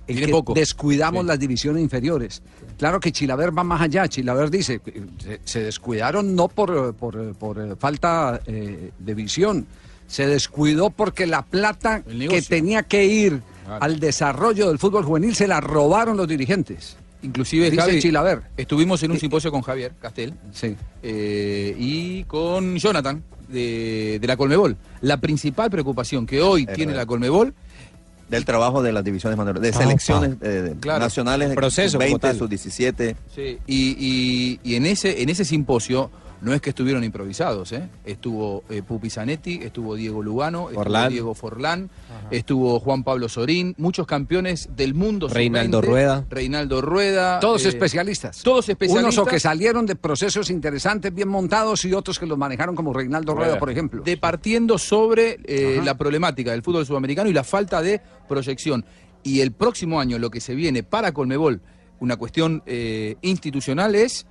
El 0.07 0.19
que 0.21 0.27
poco. 0.29 0.53
descuidamos 0.53 1.23
Sí. 1.23 1.27
las 1.27 1.39
divisiones 1.39 1.83
inferiores. 1.83 2.41
Claro 2.77 2.99
que 2.99 3.11
Chilaver 3.11 3.57
va 3.57 3.63
más 3.65 3.81
allá. 3.81 4.07
Chilaver 4.07 4.49
dice, 4.49 4.79
eh, 4.85 5.05
se, 5.17 5.41
se 5.43 5.59
descuidaron 5.63 6.33
no 6.33 6.47
por, 6.47 6.93
por, 6.95 7.33
por, 7.35 7.59
eh, 7.59 7.75
falta 7.77 8.39
eh, 8.45 8.91
de 8.97 9.13
visión, 9.13 9.65
se 10.07 10.25
descuidó 10.25 10.91
porque 10.91 11.27
la 11.27 11.41
plata 11.43 12.03
que 12.03 12.41
tenía 12.41 12.83
que 12.83 13.05
ir 13.05 13.41
Claro. 13.65 13.83
al 13.83 13.99
desarrollo 13.99 14.69
del 14.69 14.79
fútbol 14.79 15.03
juvenil 15.03 15.35
se 15.35 15.45
la 15.45 15.59
robaron 15.59 16.15
los 16.15 16.25
dirigentes. 16.25 16.95
Inclusive, 17.21 17.69
Dice 17.69 17.81
Javi, 17.81 17.99
Chilaver. 17.99 18.43
estuvimos 18.55 19.03
en 19.03 19.11
un 19.11 19.19
simposio 19.19 19.51
con 19.51 19.61
Javier 19.61 19.91
Castel 19.99 20.35
Sí. 20.53 20.73
eh, 21.03 21.75
y 21.77 22.23
con 22.25 22.77
Jonathan 22.77 23.21
de, 23.47 24.17
de 24.19 24.27
la 24.27 24.37
Colmebol. 24.37 24.77
La 25.01 25.17
principal 25.17 25.69
preocupación 25.69 26.25
que 26.25 26.41
hoy 26.41 26.65
Es 26.67 26.73
tiene 26.75 26.91
verdad. 26.93 27.01
la 27.03 27.05
Colmebol 27.07 27.53
Del 28.29 28.43
trabajo 28.43 28.83
de 28.83 28.91
las 28.91 29.03
divisiones 29.05 29.37
menores, 29.37 29.61
de 29.61 29.69
Ah, 29.69 29.73
selecciones 29.73 30.35
pa. 30.35 30.45
eh, 30.47 30.75
Claro. 30.81 30.99
nacionales, 30.99 31.53
Proceso 31.55 31.97
como 31.97 32.05
20, 32.09 32.19
tal. 32.19 32.37
sub 32.37 32.49
17. 32.49 33.15
Sí, 33.33 33.57
y, 33.65 33.95
y- 33.97 34.59
y 34.63 34.75
en 34.75 34.85
ese 34.85 35.21
en 35.21 35.29
ese 35.29 35.45
simposio 35.45 36.11
no 36.41 36.53
es 36.53 36.61
que 36.61 36.69
estuvieron 36.69 37.03
improvisados, 37.03 37.71
¿eh? 37.71 37.89
Estuvo 38.05 38.63
eh, 38.69 38.81
Pupi 38.81 39.09
Zanetti, 39.09 39.59
estuvo 39.63 39.95
Diego 39.95 40.21
Lugano, 40.21 40.69
estuvo 40.69 40.83
Forlán. 40.83 41.09
Diego 41.09 41.33
Forlán, 41.33 41.89
estuvo 42.31 42.79
Juan 42.79 43.03
Pablo 43.03 43.27
Sorín, 43.27 43.73
muchos 43.77 44.05
campeones 44.05 44.69
del 44.75 44.93
mundo. 44.93 45.27
Reinaldo 45.27 45.81
sub-20, 45.81 45.89
Rueda. 45.89 46.25
Reinaldo 46.29 46.81
Rueda. 46.81 47.39
Todos 47.39 47.65
eh, 47.65 47.69
especialistas. 47.69 48.43
Todos 48.43 48.69
especialistas. 48.69 49.15
Unos 49.15 49.17
o 49.17 49.29
que 49.29 49.39
salieron 49.39 49.85
de 49.85 49.95
procesos 49.95 50.49
interesantes, 50.49 51.13
bien 51.13 51.27
montados, 51.27 51.83
y 51.85 51.93
otros 51.93 52.19
que 52.19 52.25
los 52.25 52.37
manejaron 52.37 52.75
como 52.75 52.93
Reinaldo 52.93 53.33
Rueda, 53.33 53.57
por 53.57 53.69
ejemplo. 53.69 54.03
Departiendo 54.03 54.77
sobre 54.77 55.39
eh, 55.43 55.81
la 55.83 55.97
problemática 55.97 56.51
del 56.51 56.61
fútbol 56.61 56.85
sudamericano 56.85 57.29
y 57.29 57.33
la 57.33 57.43
falta 57.43 57.81
de 57.81 58.01
proyección. 58.27 58.85
Y 59.23 59.41
el 59.41 59.51
próximo 59.51 59.99
año 59.99 60.19
lo 60.19 60.29
que 60.29 60.39
se 60.39 60.55
viene 60.55 60.83
para 60.83 61.11
Colmebol, 61.11 61.61
una 61.99 62.15
cuestión 62.17 62.61
eh, 62.65 63.15
institucional 63.21 63.95
es 63.95 64.25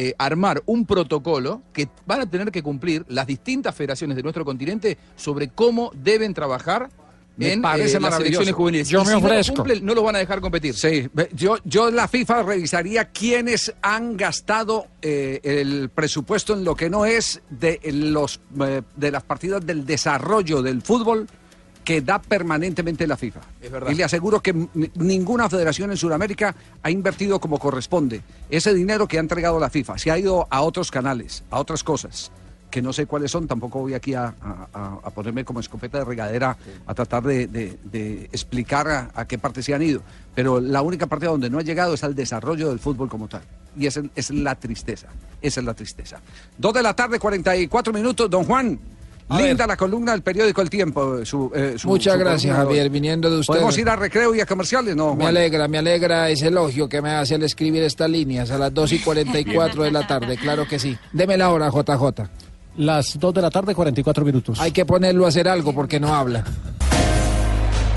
eh, 0.00 0.14
armar 0.16 0.62
un 0.66 0.86
protocolo 0.86 1.60
que 1.72 1.88
van 2.06 2.20
a 2.20 2.30
tener 2.30 2.52
que 2.52 2.62
cumplir 2.62 3.04
las 3.08 3.26
distintas 3.26 3.74
federaciones 3.74 4.16
de 4.16 4.22
nuestro 4.22 4.44
continente 4.44 4.96
sobre 5.16 5.48
cómo 5.48 5.90
deben 5.92 6.34
trabajar 6.34 6.88
Me 7.36 7.54
en 7.54 7.62
parece 7.62 7.96
eh, 7.96 8.00
las 8.00 8.14
selecciones 8.14 8.54
juveniles. 8.54 8.88
Yo 8.88 9.00
Y 9.00 9.06
me 9.06 9.06
si 9.06 9.14
no 9.14 9.20
lo 9.20 9.26
ofrezco. 9.26 9.54
cumplen, 9.56 9.84
no 9.84 9.94
los 9.96 10.04
van 10.04 10.14
a 10.14 10.20
dejar 10.20 10.40
competir. 10.40 10.74
Sí, 10.74 11.08
yo, 11.32 11.56
yo 11.64 11.90
la 11.90 12.06
FIFA 12.06 12.44
revisaría 12.44 13.06
quiénes 13.06 13.74
han 13.82 14.16
gastado 14.16 14.86
eh, 15.02 15.40
el 15.42 15.90
presupuesto 15.92 16.52
en 16.54 16.62
lo 16.62 16.76
que 16.76 16.88
no 16.88 17.04
es 17.04 17.42
de 17.50 17.80
los 17.92 18.40
eh, 18.60 18.82
de 18.94 19.10
las 19.10 19.24
partidas 19.24 19.66
del 19.66 19.84
desarrollo 19.84 20.62
del 20.62 20.80
fútbol 20.80 21.26
que 21.88 22.02
da 22.02 22.18
permanentemente 22.20 23.06
la 23.06 23.16
FIFA. 23.16 23.40
Es. 23.62 23.70
Y 23.90 23.94
le 23.94 24.04
aseguro 24.04 24.42
que 24.42 24.52
ninguna 24.96 25.48
federación 25.48 25.90
en 25.90 25.96
Sudamérica 25.96 26.54
ha 26.82 26.90
invertido 26.90 27.40
como 27.40 27.58
corresponde. 27.58 28.20
Ese 28.50 28.74
dinero 28.74 29.08
que 29.08 29.16
ha 29.16 29.20
entregado 29.20 29.58
la 29.58 29.70
FIFA 29.70 29.96
se 29.96 30.10
ha 30.10 30.18
ido 30.18 30.46
a 30.50 30.60
otros 30.60 30.90
canales, 30.90 31.44
a 31.50 31.58
otras 31.58 31.82
cosas 31.82 32.30
que 32.70 32.82
no 32.82 32.92
sé 32.92 33.06
cuáles 33.06 33.30
son, 33.30 33.46
tampoco 33.48 33.78
voy 33.80 33.94
aquí 33.94 34.12
a, 34.12 34.34
a- 34.74 35.10
ponerme 35.14 35.46
como 35.46 35.60
escopeta 35.60 35.96
de 36.00 36.04
regadera 36.04 36.58
a 36.86 36.92
tratar 36.92 37.22
de, 37.22 37.46
de- 37.46 37.78
de 37.84 38.24
explicar 38.24 38.86
a, 38.88 39.10
a 39.14 39.26
qué 39.26 39.38
parte 39.38 39.62
se 39.62 39.72
han 39.72 39.80
ido. 39.80 40.02
Pero 40.34 40.60
la 40.60 40.82
única 40.82 41.06
parte 41.06 41.24
a 41.24 41.30
donde 41.30 41.48
no 41.48 41.58
ha 41.58 41.62
llegado 41.62 41.94
es 41.94 42.04
al 42.04 42.14
desarrollo 42.14 42.68
del 42.68 42.80
fútbol 42.80 43.08
como 43.08 43.28
tal. 43.28 43.40
Y 43.78 43.86
esa 43.86 44.00
es, 44.00 44.10
es 44.14 44.30
la 44.30 44.54
tristeza. 44.56 45.06
Esa 45.40 45.60
es 45.60 45.64
la 45.66 45.72
tristeza. 45.72 46.20
Dos 46.58 46.74
de 46.74 46.82
la 46.82 46.92
tarde, 46.94 47.18
44 47.18 47.94
minutos. 47.94 48.28
Don 48.28 48.44
Juan, 48.44 48.78
linda 49.30 49.66
la 49.66 49.76
columna 49.76 50.12
del 50.12 50.22
periódico 50.22 50.62
El 50.62 50.70
Tiempo. 50.70 51.24
su- 51.24 51.50
eh, 51.54 51.74
su- 51.76 51.88
Muchas 51.88 52.14
su 52.14 52.18
gracias. 52.20 52.56
Javier, 52.56 52.88
viniendo 52.90 53.30
de 53.30 53.38
usted. 53.38 53.52
¿Podemos 53.54 53.76
ir 53.78 53.88
a 53.88 53.96
recreo 53.96 54.34
y 54.34 54.40
a 54.40 54.46
comerciales? 54.46 54.96
No, 54.96 55.14
Me 55.14 55.24
Juan. 55.24 55.36
alegra, 55.36 55.68
me 55.68 55.78
alegra 55.78 56.30
ese 56.30 56.46
elogio 56.48 56.88
que 56.88 57.02
me 57.02 57.10
hace 57.10 57.34
al 57.34 57.42
escribir 57.42 57.82
estas 57.82 58.08
líneas 58.10 58.50
a 58.50 58.58
las 58.58 58.72
2 58.72 58.92
y 58.92 58.98
44 59.04 59.82
de 59.82 59.90
la 59.90 60.06
tarde, 60.06 60.36
claro 60.36 60.66
que 60.66 60.78
sí. 60.78 60.96
Deme 61.12 61.36
la 61.36 61.50
hora, 61.50 61.68
JJ. 61.70 62.28
Las 62.78 63.18
2 63.18 63.34
de 63.34 63.42
la 63.42 63.50
tarde, 63.50 63.74
44 63.74 64.24
minutos. 64.24 64.60
Hay 64.60 64.70
que 64.70 64.86
ponerlo 64.86 65.26
a 65.26 65.28
hacer 65.28 65.48
algo 65.48 65.72
porque 65.74 65.98
no 65.98 66.14
habla. 66.14 66.44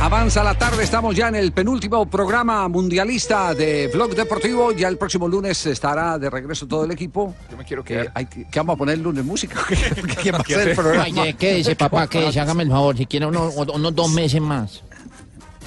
Avanza 0.01 0.43
la 0.43 0.55
tarde, 0.55 0.83
estamos 0.83 1.15
ya 1.15 1.27
en 1.27 1.35
el 1.35 1.51
penúltimo 1.51 2.07
programa 2.07 2.67
mundialista 2.67 3.53
de 3.53 3.87
Blog 3.93 4.15
Deportivo. 4.15 4.71
Ya 4.71 4.87
el 4.87 4.97
próximo 4.97 5.27
lunes 5.27 5.63
estará 5.67 6.17
de 6.17 6.27
regreso 6.27 6.67
todo 6.67 6.85
el 6.85 6.91
equipo. 6.91 7.35
Yo 7.51 7.55
me 7.55 7.63
quiero 7.63 7.83
quedar. 7.83 8.11
¿Qué 8.27 8.47
vamos 8.55 8.73
a 8.73 8.77
poner 8.77 8.95
el 8.95 9.03
lunes? 9.03 9.23
¿Música? 9.23 9.61
¿Quién 10.21 10.33
va 10.33 10.39
a 10.39 10.41
hacer 10.41 10.69
el 10.69 10.75
programa? 10.75 11.21
Oye, 11.21 11.35
quédese, 11.35 11.75
papá, 11.75 12.07
quédese, 12.07 12.39
hágame 12.39 12.63
el 12.63 12.69
favor, 12.69 12.97
si 12.97 13.05
quiere 13.05 13.27
unos, 13.27 13.53
unos 13.55 13.95
dos 13.95 14.11
meses 14.11 14.41
más. 14.41 14.81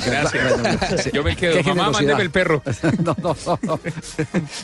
Gracias. 0.05 1.13
Yo 1.13 1.23
me 1.23 1.37
quedo. 1.37 1.63
Mamá, 1.73 1.93
mándeme 1.93 2.23
el 2.23 2.31
perro. 2.31 2.61
no, 3.05 3.15
no, 3.23 3.37
no. 3.47 3.59
no. 3.63 3.81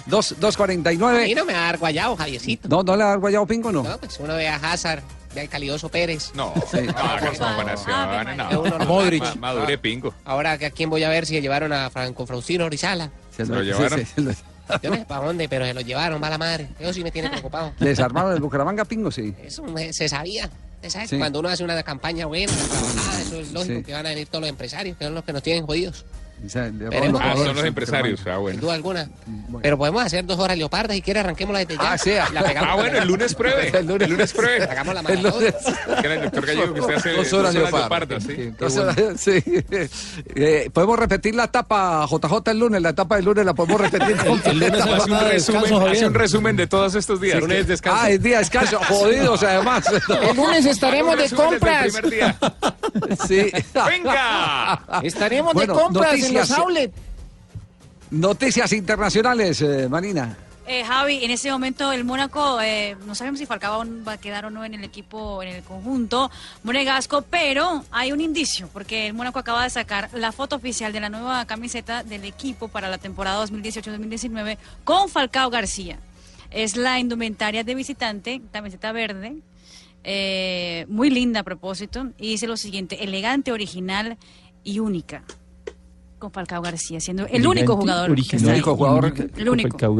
Dos, 0.07 0.35
dos 0.41 0.57
cuarenta 0.57 0.93
y 0.93 0.97
A 0.97 0.99
nueve. 0.99 1.27
mí 1.27 1.35
no 1.37 1.45
me 1.45 1.53
va 1.53 1.69
a 1.69 1.77
dar 1.77 2.17
Javiercito. 2.17 2.69
No, 2.69 2.83
no 2.83 2.97
le 2.97 3.05
ha 3.05 3.15
guayado 3.15 3.47
pingo, 3.47 3.71
no. 3.71 3.85
No, 3.85 3.99
pues 3.99 4.19
uno 4.19 4.35
ve 4.35 4.49
a 4.49 4.57
Hazard, 4.57 5.05
al 5.39 5.49
calidoso 5.49 5.89
Pérez. 5.89 6.33
No, 6.35 6.53
no 6.73 7.31
comparación. 7.39 8.37
No. 8.37 8.49
Que 8.49 8.57
uno 8.57 8.79
lo- 8.79 8.87
Modric. 8.87 9.23
Ma- 9.23 9.35
Ma- 9.35 9.55
Madure 9.55 9.79
pingo. 9.79 10.15
Ahora, 10.25 10.53
¿a 10.53 10.59
quién 10.71 10.91
voy 10.91 11.05
a 11.05 11.09
ver 11.09 11.27
si 11.27 11.35
se 11.35 11.43
llevaron 11.43 11.73
a 11.73 11.89
Franco 11.91 12.27
Francino 12.27 12.69
Rizala? 12.69 13.11
Se 13.37 13.45
lo 13.47 13.63
llevaron. 13.63 14.05
Yo 14.83 14.91
no 14.91 14.97
sé 14.97 15.05
para 15.05 15.27
dónde, 15.27 15.49
pero 15.49 15.65
se 15.67 15.75
lo 15.75 15.81
llevaron, 15.81 16.21
mala 16.21 16.39
madre. 16.39 16.69
Eso 16.79 16.93
sí 16.93 17.03
me 17.03 17.11
tiene 17.11 17.29
preocupado. 17.29 17.73
¿Desarmaron 17.81 18.33
el 18.33 18.41
Bucaramanga 18.41 18.85
pingo? 18.85 19.11
Sí. 19.11 19.35
Eso 19.43 19.65
me- 19.65 19.93
se 19.93 20.09
sabía. 20.09 20.49
Sí. 21.07 21.19
Cuando 21.19 21.41
uno 21.41 21.49
hace 21.51 21.63
una 21.63 21.83
campaña 21.83 22.25
buena, 22.27 22.53
trabajada, 22.53 23.21
eso 23.21 23.41
es 23.41 23.53
lógico 23.53 23.79
Sí. 23.81 23.85
que 23.85 23.93
van 23.93 24.07
a 24.07 24.11
venir 24.11 24.27
todos 24.29 24.41
los 24.43 24.49
empresarios, 24.51 24.97
que 24.97 25.05
son 25.05 25.15
los 25.15 25.25
que 25.25 25.33
nos 25.33 25.43
tienen 25.43 25.67
jodidos. 25.67 26.05
Ah, 26.43 27.35
son 27.37 27.55
los 27.57 27.65
empresarios. 27.65 28.21
Ah, 28.27 28.39
Sin 28.51 28.61
duda 28.61 28.75
alguna. 28.75 29.09
Pero 29.63 29.77
podemos 29.79 30.03
hacer 30.05 30.25
dos 30.25 30.39
horas 30.39 30.57
leopardas 30.57 30.97
si 30.97 31.03
quiere 31.03 31.21
arranquémosla 31.21 31.61
desde 31.61 31.77
ya. 31.77 31.93
Ah, 31.93 31.99
sí. 31.99 32.13
La 32.33 32.43
pegamos 32.43 32.71
Ah, 32.71 32.75
bueno, 32.77 32.99
el 32.99 33.09
lunes 33.09 33.35
pruebe. 33.35 33.69
El 33.81 33.87
lunes, 33.87 34.33
pruebe. 34.33 34.65
Hagamos 34.65 34.95
la 34.95 35.01
El 35.01 35.07
maratón. 35.23 35.33
lunes. 35.41 35.55
Que 36.01 36.07
era 36.07 36.15
el 36.15 36.23
doctor 36.23 36.47
Gallego 36.47 36.75
que 36.75 36.81
usted 36.81 36.95
hace 36.95 37.11
Dos 37.13 37.33
horas 37.33 37.55
leopardas, 37.55 38.23
¿sí? 38.25 38.53
Dos 38.59 38.77
horas- 38.77 38.97
sí. 39.17 39.43
Eh, 40.35 40.71
podemos 40.73 40.99
repetir 40.99 41.35
la 41.35 41.45
etapa 41.45 42.07
JJ 42.11 42.51
el 42.51 42.59
lunes, 42.59 42.81
la 42.83 42.91
etapa 42.91 43.17
del 43.17 43.25
lunes 43.27 43.45
la 43.45 43.55
podemos 43.55 43.81
repetir 43.81 44.17
completa. 44.27 44.85
Hace 44.85 45.13
un, 45.13 45.21
resumen, 45.21 45.89
hace 45.89 46.07
un 46.07 46.15
resumen 46.15 46.57
de 46.57 46.67
todos 46.67 46.95
estos 46.95 47.21
días. 47.21 47.37
Sí, 47.37 47.41
Lunes 47.41 47.67
descanso. 47.67 47.99
Ah, 48.03 48.11
es 48.11 48.23
día 48.23 48.37
de 48.39 48.39
descanso, 48.45 48.79
jodidos 48.89 49.43
además. 49.43 49.85
El 50.09 50.37
lunes 50.37 50.67
estaremos 50.67 51.17
de 51.17 51.25
el 51.25 51.35
compras. 51.35 51.93
Sí. 53.29 53.51
¡Venga! 53.89 54.81
Estaremos 55.03 55.55
de 55.55 55.67
compras 55.69 56.30
en 56.31 56.35
noticias. 56.35 56.59
los 56.59 56.67
outlets. 56.67 56.95
Noticias 58.11 58.73
internacionales, 58.73 59.63
eh, 59.63 59.89
Marina. 59.89 60.37
Eh, 60.73 60.85
Javi, 60.85 61.25
en 61.25 61.33
ese 61.33 61.51
momento 61.51 61.91
el 61.91 62.05
Mónaco, 62.05 62.61
eh, 62.61 62.97
no 63.05 63.17
sabemos 63.17 63.41
si 63.41 63.47
Falcao 63.47 63.85
va 64.07 64.13
a 64.13 64.19
quedar 64.19 64.45
o 64.45 64.51
no 64.51 64.65
en 64.65 64.75
el 64.75 64.85
equipo, 64.85 65.43
en 65.43 65.49
el 65.49 65.65
conjunto 65.65 66.31
monegasco, 66.63 67.23
pero 67.23 67.85
hay 67.91 68.13
un 68.13 68.21
indicio, 68.21 68.69
porque 68.73 69.09
el 69.09 69.15
Mónaco 69.15 69.41
acaba 69.41 69.65
de 69.65 69.71
sacar 69.71 70.11
la 70.13 70.31
foto 70.31 70.55
oficial 70.55 70.93
de 70.93 71.01
la 71.01 71.09
nueva 71.09 71.45
camiseta 71.45 72.05
del 72.05 72.25
equipo 72.25 72.69
para 72.69 72.89
la 72.89 72.99
temporada 72.99 73.45
2018-2019 73.47 74.59
con 74.85 75.09
Falcao 75.09 75.51
García. 75.51 75.99
Es 76.53 76.77
la 76.77 77.01
indumentaria 77.01 77.65
de 77.65 77.75
visitante, 77.75 78.41
camiseta 78.53 78.93
verde, 78.93 79.39
eh, 80.05 80.87
muy 80.89 81.11
linda 81.11 81.41
a 81.41 81.43
propósito, 81.43 82.11
y 82.17 82.29
dice 82.29 82.47
lo 82.47 82.57
siguiente, 82.57 83.03
elegante, 83.03 83.51
original 83.51 84.19
y 84.63 84.79
única. 84.79 85.25
Con 86.21 86.31
Falcao 86.31 86.63
García, 86.63 87.01
siendo 87.01 87.27
el 87.27 87.45
único 87.47 87.77
jugador. 87.77 88.11
El 88.11 88.47
único 88.47 88.77
jugador. 88.77 89.13
El 89.37 89.49
único. 89.49 89.97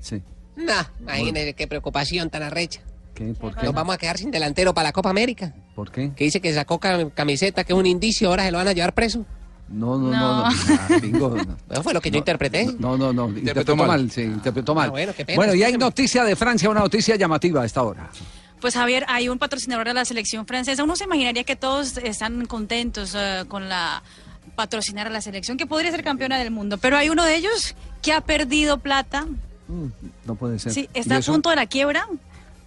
Sí. 0.00 0.22
Nah, 0.56 0.84
imagínese 1.00 1.52
qué 1.54 1.66
preocupación 1.66 2.30
tan 2.30 2.42
arrecha. 2.42 2.80
¿Qué? 3.14 3.34
¿Por 3.38 3.54
qué? 3.54 3.66
Nos 3.66 3.74
vamos 3.74 3.94
a 3.94 3.98
quedar 3.98 4.16
sin 4.16 4.30
delantero 4.30 4.72
para 4.72 4.88
la 4.88 4.92
Copa 4.92 5.10
América. 5.10 5.52
¿Por 5.74 5.90
qué? 5.90 6.12
Que 6.14 6.24
dice 6.24 6.40
que 6.40 6.54
sacó 6.54 6.78
cam- 6.78 7.12
camiseta, 7.12 7.64
que 7.64 7.72
es 7.72 7.78
un 7.78 7.84
indicio, 7.86 8.28
ahora 8.28 8.44
se 8.44 8.52
lo 8.52 8.58
van 8.58 8.68
a 8.68 8.72
llevar 8.72 8.94
preso. 8.94 9.26
No, 9.68 9.98
no, 9.98 10.10
no. 10.10 10.44
No. 10.44 10.50
no. 10.50 11.00
Bingo, 11.00 11.30
no. 11.30 11.56
Eso 11.70 11.82
fue 11.82 11.92
lo 11.92 12.00
que 12.00 12.10
yo 12.10 12.18
interpreté. 12.18 12.66
No, 12.78 12.96
no, 12.96 13.12
no. 13.12 13.28
Interpretó, 13.28 13.74
mal. 13.74 13.88
mal. 13.88 14.10
sí, 14.10 14.22
interpretó 14.22 14.74
mal. 14.74 14.88
Ah, 14.88 14.90
bueno, 14.92 15.12
qué 15.16 15.24
pena, 15.24 15.36
bueno, 15.36 15.54
y 15.54 15.62
hay 15.64 15.76
noticia 15.76 16.22
de 16.24 16.36
Francia, 16.36 16.70
una 16.70 16.80
noticia 16.80 17.16
llamativa 17.16 17.62
a 17.62 17.64
esta 17.66 17.82
hora. 17.82 18.08
Pues 18.60 18.74
Javier, 18.74 19.04
hay 19.08 19.28
un 19.28 19.38
patrocinador 19.38 19.88
de 19.88 19.94
la 19.94 20.04
selección 20.04 20.46
francesa. 20.46 20.84
Uno 20.84 20.94
se 20.94 21.04
imaginaría 21.04 21.42
que 21.44 21.56
todos 21.56 21.98
están 21.98 22.46
contentos 22.46 23.14
eh, 23.16 23.44
con 23.48 23.68
la 23.68 24.02
patrocinar 24.56 25.06
a 25.06 25.10
la 25.10 25.20
selección, 25.20 25.56
que 25.56 25.66
podría 25.66 25.92
ser 25.92 26.02
campeona 26.02 26.38
del 26.38 26.50
mundo. 26.50 26.78
Pero 26.78 26.96
hay 26.96 27.08
uno 27.10 27.22
de 27.24 27.36
ellos 27.36 27.76
que 28.02 28.12
ha 28.12 28.20
perdido 28.22 28.78
plata. 28.78 29.26
No 30.24 30.34
puede 30.34 30.58
ser. 30.58 30.72
Sí, 30.72 30.88
¿Y 30.94 30.98
está 30.98 31.18
a 31.18 31.20
punto 31.20 31.50
de 31.50 31.56
la 31.56 31.66
quiebra. 31.66 32.06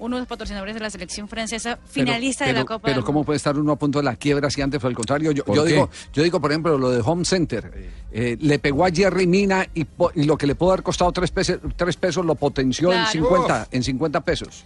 Uno 0.02 0.15
de 0.15 0.21
los 0.21 0.30
patrocinadores 0.30 0.75
de 0.75 0.80
la 0.80 0.89
selección 0.89 1.28
francesa, 1.28 1.78
finalista 1.89 2.45
de 2.45 2.54
la 2.54 2.63
Copa 2.63 2.86
Pero 2.86 2.95
del 2.97 3.04
¿cómo 3.04 3.25
puede 3.25 3.36
estar 3.36 3.58
uno 3.58 3.73
a 3.73 3.75
punto 3.75 3.99
de 3.99 4.06
la 4.06 4.15
quiebra 4.15 4.49
si 4.49 4.62
antes 4.62 4.80
fue 4.80 4.89
al 4.89 4.95
contrario? 4.95 5.34
Yo, 5.34 5.43
digo, 5.65 5.89
yo 6.13 6.23
digo, 6.23 6.39
por 6.39 6.52
ejemplo, 6.52 6.78
lo 6.78 6.89
de 6.91 7.02
Home 7.04 7.25
Center. 7.25 7.69
Eh, 8.13 8.38
le 8.39 8.60
pegó 8.60 8.86
a 8.86 8.91
Jerry 8.91 9.28
Mina 9.28 9.67
y, 9.73 9.84
po- 9.84 10.13
y 10.15 10.23
lo 10.23 10.38
que 10.38 10.47
le 10.47 10.56
pudo 10.56 10.71
haber 10.71 10.84
costado 10.84 11.12
tres 11.12 11.32
pesos, 11.32 11.58
tres 11.75 11.97
pesos 11.97 12.25
lo 12.25 12.36
potenció 12.36 12.93
en, 12.93 12.99
Claro. 12.99 13.12
50, 13.12 13.67
en 13.71 13.84
50 13.84 14.21
pesos. 14.21 14.63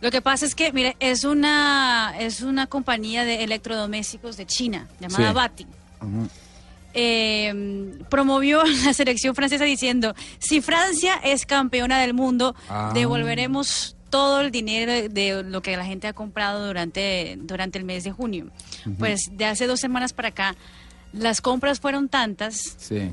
Lo 0.00 0.10
que 0.10 0.22
pasa 0.22 0.46
es 0.46 0.54
que, 0.54 0.72
mire, 0.72 0.96
es 0.98 1.24
una, 1.24 2.14
es 2.18 2.40
una 2.40 2.66
compañía 2.66 3.26
de 3.26 3.44
electrodomésticos 3.44 4.38
de 4.38 4.46
China, 4.46 4.88
llamada 4.98 5.28
Sí. 5.28 5.34
Bati. 5.34 5.66
Eh, 6.94 7.98
promovió 8.08 8.62
la 8.84 8.92
selección 8.94 9.34
francesa 9.34 9.64
diciendo, 9.64 10.14
si 10.38 10.60
Francia 10.60 11.14
es 11.22 11.46
campeona 11.46 12.00
del 12.00 12.14
mundo, 12.14 12.54
Ah. 12.68 12.90
devolveremos 12.94 13.96
todo 14.10 14.40
el 14.40 14.50
dinero 14.50 14.92
de, 15.08 15.42
lo 15.44 15.62
que 15.62 15.76
la 15.76 15.84
gente 15.84 16.08
ha 16.08 16.12
comprado 16.12 16.66
durante, 16.66 17.36
durante 17.42 17.78
el 17.78 17.84
mes 17.84 18.02
de 18.02 18.10
junio. 18.10 18.50
Pues 18.98 19.28
de 19.32 19.44
hace 19.44 19.68
dos 19.68 19.78
semanas 19.78 20.12
para 20.12 20.28
acá, 20.28 20.56
las 21.12 21.40
compras 21.40 21.78
fueron 21.78 22.08
tantas 22.08 22.74
Sí. 22.78 23.12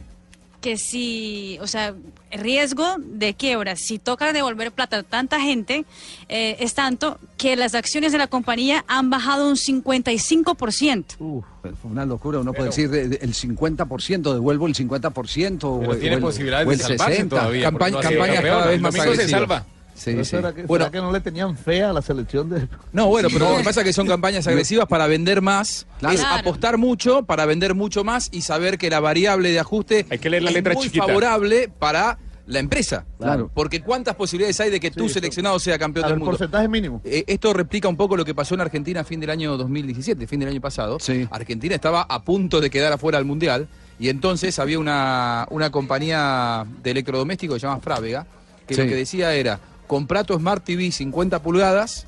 Que 0.61 0.77
si, 0.77 1.57
o 1.61 1.67
sea, 1.67 1.93
el 2.31 2.39
riesgo 2.41 2.95
de 2.99 3.33
quiebra, 3.35 3.75
si 3.75 3.99
toca 3.99 4.33
devolver 4.33 4.71
plata 4.71 4.97
a 4.97 5.03
tanta 5.03 5.39
gente, 5.39 5.85
eh, 6.29 6.57
es 6.59 6.73
tanto 6.73 7.19
que 7.37 7.55
las 7.55 7.75
acciones 7.75 8.11
de 8.11 8.17
la 8.17 8.27
compañía 8.27 8.83
han 8.87 9.09
bajado 9.09 9.47
un 9.47 9.55
55%. 9.55 11.43
Pero 11.61 11.75
fue 11.75 11.91
una 11.91 12.05
locura, 12.05 12.39
uno 12.39 12.53
puede 12.53 12.69
decir 12.69 12.89
eh, 12.93 13.19
el 13.21 13.33
50%, 13.33 14.33
devuelvo 14.33 14.67
el 14.67 14.73
50%. 14.75 15.63
o, 15.63 15.79
Pero 15.79 15.91
o 15.91 15.95
tiene 15.97 16.15
el- 16.15 16.21
posibilidades 16.21 16.67
o 16.67 16.71
el 16.71 16.77
de 16.77 16.83
salvarse 16.83 17.23
60%. 17.25 17.29
todavía, 17.29 17.71
porque 17.71 17.91
no 17.91 17.99
ha 17.99 18.03
sido 18.03 18.19
campeón. 18.25 18.69
El 18.71 18.81
domingo 18.81 19.15
se 19.15 19.27
salva. 19.29 19.65
Sí, 19.97 20.11
¿Pero 20.11 20.23
sí. 20.23 20.29
¿Será, 20.29 20.53
que, 20.53 20.63
Bueno. 20.63 20.85
será 20.85 20.91
que 20.91 21.01
no 21.03 21.11
le 21.11 21.19
tenían 21.21 21.57
fe 21.57 21.81
a 21.83 21.91
la 21.91 22.01
selección 22.03 22.49
de.? 22.49 22.67
No, 22.93 23.07
bueno, 23.07 23.29
pero 23.33 23.49
lo 23.49 23.57
que 23.57 23.63
pasa 23.63 23.81
es 23.81 23.85
que 23.87 23.93
son 23.93 24.05
campañas 24.07 24.45
agresivas 24.47 24.85
para 24.87 25.07
vender 25.07 25.41
más, 25.41 25.87
Claro. 25.99 26.13
es 26.15 26.23
apostar 26.23 26.77
mucho 26.77 27.23
para 27.23 27.45
vender 27.47 27.73
mucho 27.73 28.03
más 28.03 28.29
y 28.31 28.41
saber 28.41 28.77
que 28.77 28.89
la 28.91 28.99
variable 28.99 29.51
de 29.51 29.59
ajuste 29.59 30.05
leer 30.21 30.43
la 30.43 30.49
es 30.49 30.55
letra 30.55 30.73
muy 30.75 30.83
chiquita. 30.83 31.05
favorable 31.07 31.69
para 31.79 32.19
la 32.45 32.59
empresa. 32.59 33.05
Claro. 33.17 33.49
Porque 33.53 33.81
cuántas 33.81 34.15
posibilidades 34.15 34.57
hay 34.61 34.69
de 34.69 34.79
que 34.79 34.91
tu 34.91 35.09
seleccionado 35.09 35.57
sea 35.59 35.77
campeón 35.79 36.05
del 36.07 36.17
mundo. 36.17 36.31
porcentaje 36.31 36.67
mínimo. 36.69 37.01
Eh, 37.03 37.23
esto 37.27 37.51
replica 37.51 37.89
un 37.89 37.97
poco 37.97 38.15
lo 38.15 38.23
que 38.23 38.33
pasó 38.35 38.53
en 38.55 38.61
Argentina 38.61 39.01
a 39.01 39.03
fin 39.03 39.19
del 39.19 39.31
año 39.31 39.57
2017, 39.57 40.27
fin 40.27 40.39
del 40.39 40.49
año 40.49 40.61
pasado. 40.61 40.97
Argentina 41.31 41.73
estaba 41.75 42.03
a 42.03 42.23
punto 42.23 42.61
de 42.61 42.69
quedar 42.69 42.93
afuera 42.93 43.17
del 43.17 43.25
Mundial 43.25 43.67
y 43.99 44.09
entonces 44.09 44.59
había 44.59 44.77
una, 44.79 45.47
una 45.49 45.71
compañía 45.71 46.65
de 46.83 46.91
electrodomésticos 46.91 47.55
que 47.55 47.59
se 47.61 47.67
llama 47.67 47.81
Frávega, 47.81 48.25
que 48.65 48.75
Sí. 48.75 48.81
lo 48.81 48.87
que 48.87 48.95
decía 48.95 49.33
era, 49.33 49.59
comprá 49.87 50.23
tu 50.23 50.35
Smart 50.37 50.63
TV 50.63 50.91
50 50.91 51.41
pulgadas 51.41 52.05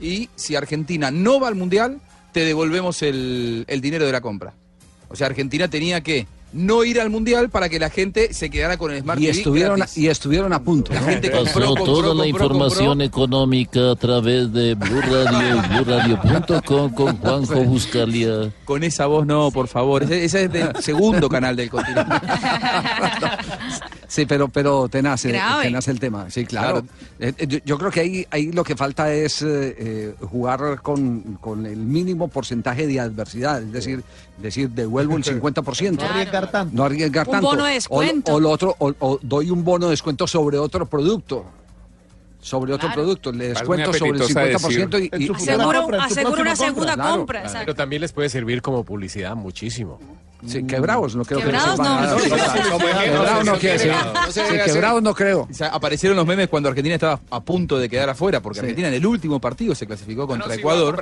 y 0.00 0.28
si 0.36 0.56
Argentina 0.56 1.10
no 1.10 1.40
va 1.40 1.48
al 1.48 1.54
Mundial, 1.54 2.00
te 2.32 2.44
devolvemos 2.44 3.02
el, 3.02 3.64
el 3.68 3.80
dinero 3.80 4.06
de 4.06 4.12
la 4.12 4.20
compra. 4.20 4.54
O 5.08 5.16
sea, 5.16 5.26
Argentina 5.26 5.68
tenía 5.68 6.00
que 6.02 6.26
no 6.52 6.84
ir 6.84 7.00
al 7.00 7.10
Mundial 7.10 7.48
para 7.48 7.68
que 7.68 7.78
la 7.78 7.90
gente 7.90 8.34
se 8.34 8.50
quedara 8.50 8.76
con 8.76 8.92
el 8.92 9.00
Smart 9.02 9.20
Y 9.20 9.26
TV 9.26 9.38
estuvieron, 9.38 9.76
gratis. 9.76 9.98
y 9.98 10.08
estuvieron 10.08 10.52
a 10.52 10.62
punto. 10.62 10.92
La 10.92 11.00
gente 11.02 11.30
Pasó 11.30 11.44
compró, 11.44 11.66
compró, 11.66 11.84
toda 11.84 12.02
la 12.14 12.24
compró, 12.24 12.26
información 12.26 13.02
económica 13.02 13.92
a 13.92 13.96
través 13.96 14.52
de 14.52 14.74
Blue 14.74 15.00
Radio 15.00 15.56
y 15.64 15.68
BlueRadio.com 15.68 16.92
con 16.94 17.16
Juanjo 17.18 17.64
Buscalia. 17.64 18.52
Con 18.64 18.82
esa 18.84 19.06
voz 19.06 19.26
no, 19.26 19.50
por 19.50 19.68
favor. 19.68 20.02
Ese, 20.02 20.24
ese 20.24 20.44
es 20.44 20.52
del 20.52 20.76
segundo 20.80 21.28
canal 21.28 21.54
del 21.56 21.70
continente. 21.70 22.14
Sí, 24.10 24.26
pero, 24.26 24.48
pero 24.48 24.88
tenaz, 24.88 25.24
eh, 25.24 25.40
tenaz 25.62 25.86
el 25.86 26.00
tema. 26.00 26.28
Sí, 26.30 26.44
claro. 26.44 26.82
Claro. 26.82 26.86
Eh, 27.20 27.32
eh, 27.38 27.46
yo, 27.46 27.58
yo 27.64 27.78
creo 27.78 27.92
que 27.92 28.00
ahí, 28.00 28.26
ahí 28.32 28.50
lo 28.50 28.64
que 28.64 28.74
falta 28.74 29.12
es 29.14 29.40
eh, 29.46 30.16
jugar 30.20 30.80
con, 30.82 31.38
con 31.40 31.64
el 31.64 31.76
mínimo 31.76 32.26
porcentaje 32.26 32.88
de 32.88 32.98
adversidad. 32.98 33.62
Es 33.62 33.70
decir, 33.70 34.02
decir 34.38 34.68
devuelvo 34.70 35.16
el 35.16 35.22
50%. 35.40 35.92
No 35.96 36.02
arriesgar 36.04 36.50
tanto. 36.50 36.76
No 36.76 36.82
arriesgar 36.82 37.28
Un 37.28 37.32
tanto. 37.34 37.46
bono 37.46 37.64
de 37.66 37.70
O- 37.70 37.74
descuento. 37.74 38.34
O, 38.34 38.40
lo 38.40 38.50
otro, 38.50 38.74
o, 38.80 38.92
o 38.98 39.20
doy 39.22 39.48
un 39.48 39.62
bono 39.62 39.86
de 39.86 39.90
descuento 39.92 40.26
sobre 40.26 40.58
otro 40.58 40.86
producto. 40.86 41.44
Sobre 42.40 42.72
otro 42.72 42.88
Claro. 42.88 43.02
producto. 43.02 43.30
Le 43.30 43.50
descuento 43.50 43.92
sobre 43.92 44.10
el 44.18 44.22
apetitosa 44.22 44.68
50% 44.68 44.98
y, 45.20 45.24
y- 45.24 45.30
Aseguro, 45.32 46.00
aseguro 46.02 46.42
una 46.42 46.56
segunda 46.56 46.94
Claro. 46.94 47.16
compra. 47.18 47.44
Pero 47.60 47.74
también 47.76 48.02
les 48.02 48.10
puede 48.12 48.28
servir 48.28 48.60
como 48.60 48.82
publicidad 48.82 49.36
muchísimo. 49.36 50.00
Sí, 50.46 50.64
quebrados, 50.64 51.16
no 51.16 51.24
creo 51.24 51.40
Quebrados 51.40 51.78
que 51.78 51.82
no. 51.82 52.78
Quebrados 52.78 53.44
no 53.44 53.54
se 53.54 53.60
quiere 53.60 53.78
decir. 53.78 53.92
quebrados. 54.64 55.02
No 55.02 55.14
creo. 55.14 55.48
O 55.50 55.54
sea, 55.54 55.68
aparecieron 55.68 56.16
los 56.16 56.26
memes 56.26 56.48
cuando 56.48 56.68
Argentina 56.68 56.94
estaba 56.94 57.20
a 57.30 57.40
punto 57.40 57.78
de 57.78 57.88
quedar 57.88 58.08
afuera, 58.10 58.40
porque 58.40 58.60
Argentina 58.60 58.88
en 58.88 58.94
el 58.94 59.06
último 59.06 59.40
partido 59.40 59.74
se 59.74 59.86
clasificó 59.86 60.26
contra 60.26 60.48
no, 60.48 60.54
Ecuador. 60.54 61.00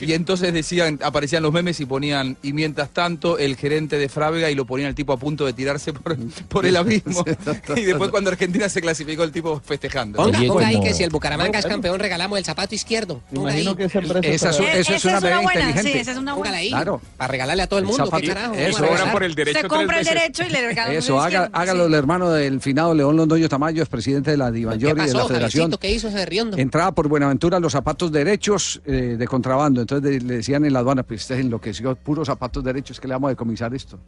Y 0.00 0.12
entonces 0.12 0.52
decían, 0.52 0.98
aparecían 1.02 1.42
los 1.42 1.52
memes 1.52 1.80
y 1.80 1.86
ponían, 1.86 2.36
y 2.42 2.52
mientras 2.52 2.90
tanto, 2.90 3.38
el 3.38 3.56
gerente 3.56 3.98
de 3.98 4.08
Frávega 4.08 4.50
y 4.50 4.54
lo 4.54 4.64
ponían 4.66 4.88
al 4.88 4.94
tipo 4.94 5.12
a 5.12 5.16
punto 5.16 5.46
de 5.46 5.52
tirarse 5.52 5.92
por, 5.92 6.16
por 6.48 6.66
el 6.66 6.76
abismo. 6.76 7.24
y 7.76 7.82
después 7.82 8.10
cuando 8.10 8.30
Argentina 8.30 8.68
se 8.68 8.80
clasificó, 8.80 9.22
el 9.24 9.32
tipo 9.32 9.60
festejando. 9.64 10.16
Ponga, 10.18 10.38
Oye, 10.38 10.48
ponga 10.48 10.66
ahí 10.68 10.80
que 10.80 10.94
si 10.94 11.02
el 11.02 11.10
Bucaramanga 11.10 11.58
es 11.58 11.66
campeón, 11.66 11.98
regalamos 11.98 12.38
el 12.38 12.44
zapato 12.44 12.74
izquierdo. 12.74 13.20
Imagino 13.32 13.76
que 13.76 13.84
esa 13.84 14.50
es, 14.50 14.60
está- 14.60 14.72
eso 14.72 14.94
es 14.94 15.04
una 15.04 15.20
medida 15.20 15.40
buena, 15.40 15.60
inteligente. 15.60 15.92
sí, 15.92 15.98
esa 15.98 16.12
es 16.12 16.18
una 16.18 16.34
buena. 16.34 16.58
Claro. 16.68 17.00
Para 17.16 17.28
regalarle 17.28 17.62
a 17.62 17.66
todo 17.66 17.78
el 17.78 17.86
mundo. 17.86 18.10
¿Qué 18.10 18.28
carajo? 18.28 18.54
Se 18.78 19.68
compra 19.68 19.98
el 20.00 20.04
derecho 20.04 20.42
y 20.44 20.50
le 20.50 20.66
regalan 20.66 20.94
Eso, 20.94 21.14
el 21.18 21.26
haga, 21.34 21.50
hágalo 21.52 21.86
el 21.86 21.94
hermano 21.94 22.30
del 22.30 22.60
finado 22.60 22.94
León 22.94 23.16
Londoño 23.16 23.48
Tamayo, 23.48 23.82
es 23.82 23.88
presidente 23.88 24.30
de 24.32 24.36
la 24.36 24.46
¿Qué 24.46 24.52
Dimayor 24.58 24.98
y 24.98 25.06
de 25.06 25.14
la 25.14 25.26
Federación. 25.26 25.70
¿Qué 25.80 25.90
hizo 25.90 26.08
ese 26.08 26.24
riondo? 26.26 26.56
Entraba 26.56 26.92
por 26.92 27.08
Buenaventura 27.08 27.60
los 27.60 27.72
zapatos 27.72 28.10
derechos 28.12 28.80
eh, 28.86 29.16
de 29.18 29.26
contrabando. 29.26 29.80
Entonces 29.80 30.10
de- 30.10 30.20
le 30.20 30.34
decían 30.36 30.64
en 30.64 30.72
la 30.72 30.78
aduana, 30.80 31.02
pues 31.02 31.22
usted 31.22 31.38
enloqueció, 31.38 31.94
puros 31.96 32.26
zapatos 32.28 32.62
derechos, 32.64 33.00
que 33.00 33.08
le 33.08 33.14
vamos 33.14 33.28
a 33.28 33.30
decomisar 33.30 33.74
esto. 33.74 33.98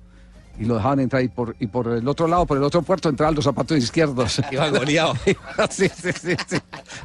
Y 0.59 0.65
lo 0.67 0.75
dejaban 0.75 1.01
entrar 1.01 1.23
y 1.23 1.29
por, 1.29 1.57
y 1.59 1.67
por 1.69 1.89
el 1.89 2.07
otro 2.07 2.27
lado, 2.29 2.45
por 2.45 2.59
el 2.59 2.63
otro 2.65 2.83
puerto, 2.83 3.09
entraban 3.09 3.35
los 3.35 3.45
zapatos 3.45 3.79
izquierdos. 3.79 4.41
Iba 4.51 4.69
goleado. 4.69 5.15
sí, 5.71 5.89
sí, 5.89 6.11
sí, 6.13 6.35
sí. 6.47 6.57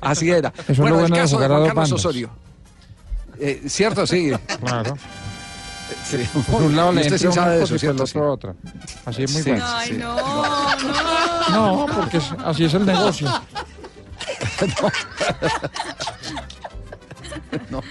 Así 0.02 0.30
era. 0.30 0.52
Eso 0.68 0.82
bueno, 0.82 0.98
el 0.98 1.02
bueno 1.04 1.16
de 1.16 1.22
caso 1.22 1.40
de 1.40 1.48
Juan 1.48 1.60
Carlos 1.60 1.76
bandos. 1.76 1.92
Osorio. 1.94 2.30
Eh, 3.40 3.64
cierto, 3.68 4.06
sí. 4.08 4.32
Claro. 4.62 4.98
Sí. 6.04 6.18
Por 6.52 6.64
un 6.64 6.76
lado 6.76 6.92
le 6.94 7.02
usted 7.02 7.18
sí 7.18 7.32
sabe 7.32 7.58
de 7.58 7.64
eso, 7.64 7.76
cosa 7.76 7.86
y 7.86 7.90
por 7.96 7.98
¿cierto? 7.98 8.04
el 8.04 8.10
otro 8.10 8.32
otra. 8.32 8.56
Así 9.06 9.24
es 9.24 9.32
muy 9.34 9.42
Sí. 9.44 9.50
bueno. 9.52 9.66
Ay, 9.68 9.88
Sí. 9.90 9.98
no, 9.98 10.16
no. 11.50 11.88
No, 11.88 11.96
porque 11.96 12.18
es- 12.18 12.32
así 12.44 12.66
es 12.66 12.74
el 12.74 12.86
negocio. 12.86 13.28
No. 17.70 17.82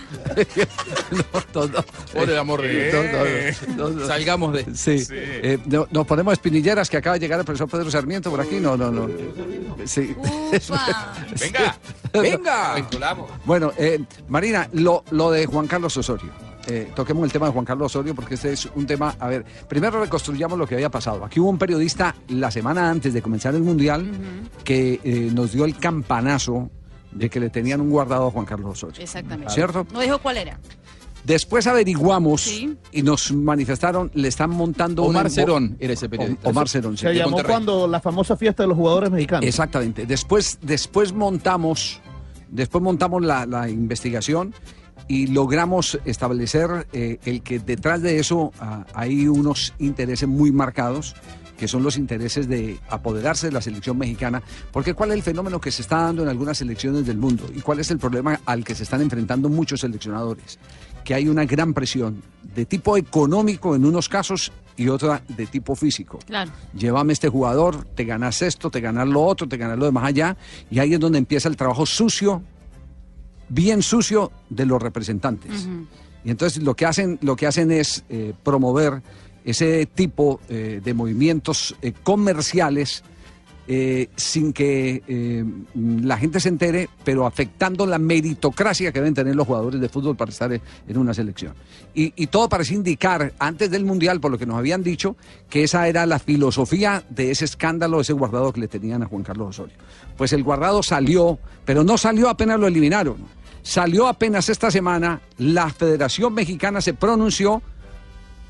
No, 1.55 1.67
no. 1.67 1.85
Por 2.13 2.29
el 2.31 2.39
amor 2.39 2.63
de 2.63 2.91
Dios. 2.91 3.57
No, 3.77 3.85
no, 3.87 3.91
no, 3.91 4.01
no. 4.01 4.07
Salgamos 4.07 4.53
de. 4.53 4.67
Sí. 4.75 5.07
Eh, 5.11 5.59
no- 5.67 5.87
nos 5.91 6.07
ponemos 6.07 6.33
espinilleras 6.33 6.91
que 6.91 6.97
acaba 6.97 7.15
de 7.15 7.21
llegar 7.21 7.39
el 7.39 7.45
profesor 7.47 7.69
Pedro 7.69 7.91
Sarmiento 7.91 8.31
por 8.31 8.41
aquí. 8.41 8.57
No, 8.61 8.77
no, 8.77 8.91
no. 8.91 9.09
Sí. 9.87 10.15
Venga, 11.41 11.77
¡Venga! 12.13 12.75
vinculamos. 12.75 13.31
Bueno, 13.45 13.73
eh, 13.79 14.01
Marina, 14.29 14.69
lo, 14.73 15.05
lo 15.11 15.31
de 15.31 15.47
Juan 15.47 15.67
Carlos 15.67 15.97
Osorio. 15.97 16.31
Eh, 16.67 16.91
toquemos 16.95 17.25
el 17.25 17.33
tema 17.33 17.47
de 17.47 17.53
Juan 17.53 17.65
Carlos 17.65 17.87
Osorio 17.95 18.15
porque 18.15 18.35
este 18.35 18.53
es 18.53 18.67
un 18.75 18.87
tema, 18.87 19.15
a 19.21 19.29
ver, 19.29 19.45
primero 19.69 20.01
reconstruyamos 20.01 20.59
lo 20.59 20.67
que 20.67 20.75
había 20.75 20.91
pasado. 20.91 21.25
Aquí 21.25 21.39
hubo 21.41 21.51
un 21.51 21.59
periodista 21.59 22.15
la 22.29 22.51
semana 22.51 22.89
antes 22.91 23.13
de 23.13 23.21
comenzar 23.21 23.55
el 23.55 23.63
Mundial 23.63 24.11
que 24.65 25.01
eh, 25.05 25.31
nos 25.35 25.53
dio 25.53 25.65
el 25.67 25.77
campanazo 25.77 26.71
de 27.13 27.29
que 27.29 27.39
le 27.39 27.51
tenían 27.51 27.81
un 27.81 27.91
guardado 27.91 28.29
a 28.29 28.31
Juan 28.31 28.47
Carlos 28.47 28.73
Osorio. 28.83 29.03
Exactamente. 29.03 29.53
¿Cierto? 29.53 29.87
No 29.93 30.01
dijo 30.01 30.19
cuál 30.19 30.39
era. 30.39 30.59
Después 31.25 31.67
averiguamos 31.67 32.43
Sí. 32.43 32.77
y 32.93 33.03
nos 33.03 33.33
manifestaron, 33.33 34.11
le 34.15 34.29
están 34.29 34.51
montando 34.51 35.05
Omar 35.05 35.31
Cerón 35.31 35.77
era 35.81 35.95
ese 35.95 36.09
periodista. 36.09 36.49
O- 36.49 36.51
Omar 36.51 36.69
Cerón, 36.69 36.97
sí. 36.99 37.07
Se 37.07 37.15
llamó 37.15 37.31
Monterrey. 37.33 37.51
cuando 37.51 37.87
la 37.87 38.01
famosa 38.01 38.37
fiesta 38.37 38.63
de 38.63 38.69
los 38.69 38.77
jugadores 38.77 39.11
mexicanos. 39.11 39.47
Exactamente. 39.47 40.05
Después, 40.07 40.59
después 40.61 41.13
montamos, 41.15 42.01
después 42.51 42.83
montamos 42.85 43.23
la, 43.23 43.47
la 43.47 43.71
investigación 43.71 44.55
y 45.09 45.27
logramos 45.29 45.99
establecer 46.05 46.87
eh, 46.93 47.19
el 47.25 47.43
que 47.43 47.59
detrás 47.59 48.03
de 48.03 48.19
eso 48.19 48.53
ah, 48.61 48.87
hay 48.95 49.29
unos 49.29 49.75
intereses 49.79 50.29
muy 50.29 50.51
marcados 50.51 51.15
que 51.57 51.69
son 51.69 51.83
los 51.83 51.97
intereses 51.97 52.49
de 52.49 52.79
apoderarse 52.89 53.47
de 53.47 53.53
la 53.53 53.61
selección 53.61 53.97
mexicana, 53.97 54.43
porque 54.73 54.95
cuál 54.95 55.11
es 55.11 55.17
el 55.17 55.23
fenómeno 55.23 55.61
que 55.61 55.71
se 55.71 55.83
está 55.83 55.99
dando 55.99 56.23
en 56.23 56.29
algunas 56.29 56.59
selecciones 56.59 57.07
del 57.07 57.17
mundo 57.17 57.45
y 57.55 57.61
cuál 57.61 57.81
es 57.81 57.91
el 57.91 57.99
problema 57.99 58.41
al 58.45 58.65
que 58.65 58.75
se 58.75 58.83
están 58.83 59.01
enfrentando 59.01 59.49
muchos 59.49 59.81
seleccionadores, 59.81 60.59
que 61.05 61.15
hay 61.15 61.29
una 61.29 61.45
gran 61.45 61.73
presión 61.73 62.23
de 62.55 62.65
tipo 62.67 62.97
económico 62.97 63.75
en 63.75 63.85
unos 63.85 64.09
casos 64.09 64.53
y 64.77 64.89
otra 64.89 65.23
de 65.29 65.47
tipo 65.47 65.77
físico. 65.77 66.19
Claro. 66.27 66.51
llévame 66.75 67.13
este 67.13 67.29
jugador, 67.29 67.85
te 67.95 68.05
ganas 68.05 68.43
esto, 68.43 68.71
te 68.71 68.81
ganas 68.81 69.07
lo 69.07 69.25
otro, 69.25 69.49
te 69.49 69.57
ganas 69.57 69.79
lo 69.79 69.85
de 69.85 69.93
más 69.93 70.05
allá, 70.05 70.37
y 70.71 70.81
ahí 70.81 70.95
es 70.95 71.01
donde 71.01 71.19
empieza 71.19 71.49
el 71.49 71.57
trabajo 71.57 71.87
sucio, 71.87 72.43
bien 73.49 73.83
sucio 73.83 74.33
de 74.49 74.67
los 74.67 74.81
representantes. 74.81 75.69
Y 76.25 76.31
entonces 76.31 76.63
lo 76.63 76.75
que 76.75 76.87
hacen, 76.87 77.19
lo 77.23 77.37
que 77.37 77.47
hacen 77.47 77.71
es 77.71 78.05
eh, 78.09 78.33
promover 78.43 79.03
ese 79.45 79.87
tipo 79.87 80.41
eh, 80.49 80.81
de 80.83 80.95
movimientos 80.95 81.77
eh, 81.83 81.93
comerciales 82.03 83.05
eh, 83.67 84.09
sin 84.17 84.53
que 84.53 85.03
eh, 85.07 85.45
la 85.75 86.19
gente 86.19 86.41
se 86.41 86.49
entere, 86.49 86.89
pero 87.05 87.27
afectando 87.27 87.87
la 87.87 87.99
meritocracia 87.99 88.93
que 88.93 89.01
deben 89.01 89.15
tener 89.15 89.35
los 89.35 89.47
jugadores 89.47 89.81
de 89.81 89.89
fútbol 89.89 90.17
para 90.17 90.31
estar 90.31 90.53
en 90.53 90.61
en 90.95 90.99
una 90.99 91.15
selección. 91.15 91.55
Y, 91.95 92.27
todo 92.27 92.49
parece 92.49 92.75
indicar, 92.75 93.33
antes 93.39 93.71
del 93.71 93.85
Mundial, 93.85 94.21
por 94.21 94.33
lo 94.33 94.39
que 94.39 94.47
nos 94.47 94.57
habían 94.57 94.83
dicho, 94.83 95.17
que 95.49 95.63
esa 95.63 95.87
era 95.87 96.07
la 96.07 96.19
filosofía 96.19 97.05
de 97.09 97.31
ese 97.31 97.45
escándalo, 97.45 98.01
ese 98.01 98.13
guardado 98.13 98.53
que 98.53 98.61
le 98.61 98.69
tenían 98.69 99.03
a 99.03 99.07
Juan 99.07 99.23
Carlos 99.23 99.51
Osorio. 99.51 99.77
Pues 100.17 100.33
el 100.33 100.43
guardado 100.43 100.83
salió, 100.83 101.39
pero 101.65 101.85
no 101.85 101.97
salió 101.97 102.29
apenas 102.29 102.59
lo 102.59 102.67
eliminaron. 102.67 103.17
Salió 103.63 104.09
apenas 104.09 104.49
esta 104.49 104.71
semana, 104.71 105.21
la 105.39 105.71
Federación 105.71 106.35
Mexicana 106.35 106.81
se 106.81 106.95
pronunció 106.95 107.63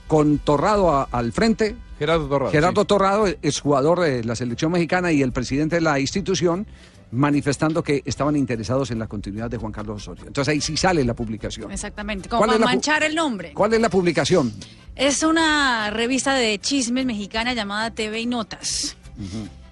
con 0.09 0.39
Torrado 0.39 1.07
al 1.11 1.33
frente, 1.33 1.77
Gerardo 1.99 2.29
Torrado. 2.29 2.51
Gerardo 2.53 2.81
sí. 2.83 2.87
Torrado 2.87 3.27
es 3.43 3.61
jugador 3.61 4.01
de 4.01 4.25
la 4.25 4.35
selección 4.37 4.73
mexicana 4.73 5.13
y 5.13 5.23
el 5.23 5.33
presidente 5.33 5.77
de 5.77 5.81
la 5.83 5.99
institución 6.01 6.67
manifestando 7.13 7.83
que 7.85 8.03
estaban 8.05 8.35
interesados 8.35 8.91
en 8.91 8.99
la 8.99 9.07
continuidad 9.07 9.49
de 9.49 9.57
Juan 9.57 9.71
Carlos 9.73 10.03
Osorio. 10.03 10.25
Entonces 10.27 10.51
ahí 10.53 10.61
sí 10.61 10.77
sale 10.77 11.05
la 11.05 11.15
publicación. 11.15 11.71
Exactamente, 11.71 12.29
como 12.29 12.41
¿Cuál 12.41 12.49
para 12.49 12.57
es 12.57 12.61
la 12.61 12.67
pu- 12.67 12.71
manchar 12.71 13.03
el 13.05 13.15
nombre. 13.15 13.53
¿Cuál 13.53 13.73
es 13.75 13.81
la 13.81 13.89
publicación? 13.89 14.53
Es 14.97 15.23
una 15.23 15.91
revista 15.91 16.35
de 16.35 16.59
chismes 16.59 17.07
mexicana 17.07 17.53
llamada 17.55 17.91
TV 17.93 18.21
y 18.21 18.27
Notas. 18.27 18.97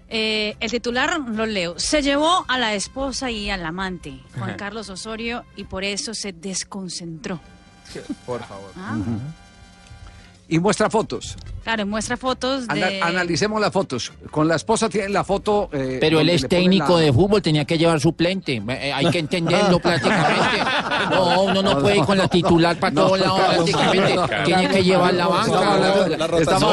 Eh, 0.08 0.56
el 0.60 0.70
titular 0.70 1.18
lo 1.20 1.46
leo. 1.46 1.78
Se 1.78 2.02
llevó 2.02 2.44
a 2.46 2.58
la 2.58 2.74
esposa 2.74 3.30
y 3.30 3.50
al 3.50 3.64
amante, 3.64 4.20
Juan. 4.38 4.54
Carlos 4.58 4.88
Osorio, 4.90 5.44
y 5.56 5.64
por 5.64 5.82
eso 5.84 6.14
se 6.14 6.32
desconcentró. 6.32 7.40
Por 8.26 8.40
favor. 8.44 8.70
Ah. 8.76 8.96
Y 10.52 10.58
muestra 10.58 10.90
fotos. 10.90 11.34
Claro, 11.64 11.86
muestra 11.86 12.18
fotos 12.18 12.68
de... 12.68 12.84
Ana- 12.98 13.06
analicemos 13.06 13.58
las 13.58 13.72
fotos. 13.72 14.12
Con 14.30 14.46
la 14.48 14.56
esposa 14.56 14.90
tiene 14.90 15.08
la 15.08 15.24
foto. 15.24 15.70
eh, 15.72 15.96
Pero 15.98 16.20
él 16.20 16.28
es 16.28 16.46
técnico 16.46 16.96
la- 16.98 17.04
de 17.06 17.12
fútbol, 17.12 17.40
tenía 17.40 17.64
que 17.64 17.78
llevar 17.78 17.98
suplente. 18.00 18.60
Eh, 18.68 18.92
hay 18.92 19.06
que 19.10 19.20
entenderlo 19.20 19.78
prácticamente. 19.82 20.58
No, 21.10 21.42
uno 21.44 21.62
no 21.62 21.78
puede 21.80 21.96
ir 21.96 22.04
con 22.04 22.18
la 22.18 22.28
titular 22.28 22.76
para 22.78 22.94
todos 22.94 23.18
lados 23.18 23.40
prácticamente. 23.70 24.18
Tiene 24.44 24.68
que 24.68 24.84
llevar 24.84 25.14
la 25.14 25.26
banca. 25.26 25.46
Estamos 25.46 25.64
hablando- 25.74 26.08
La 26.08 26.16
la 26.18 26.26
rotación 26.26 26.70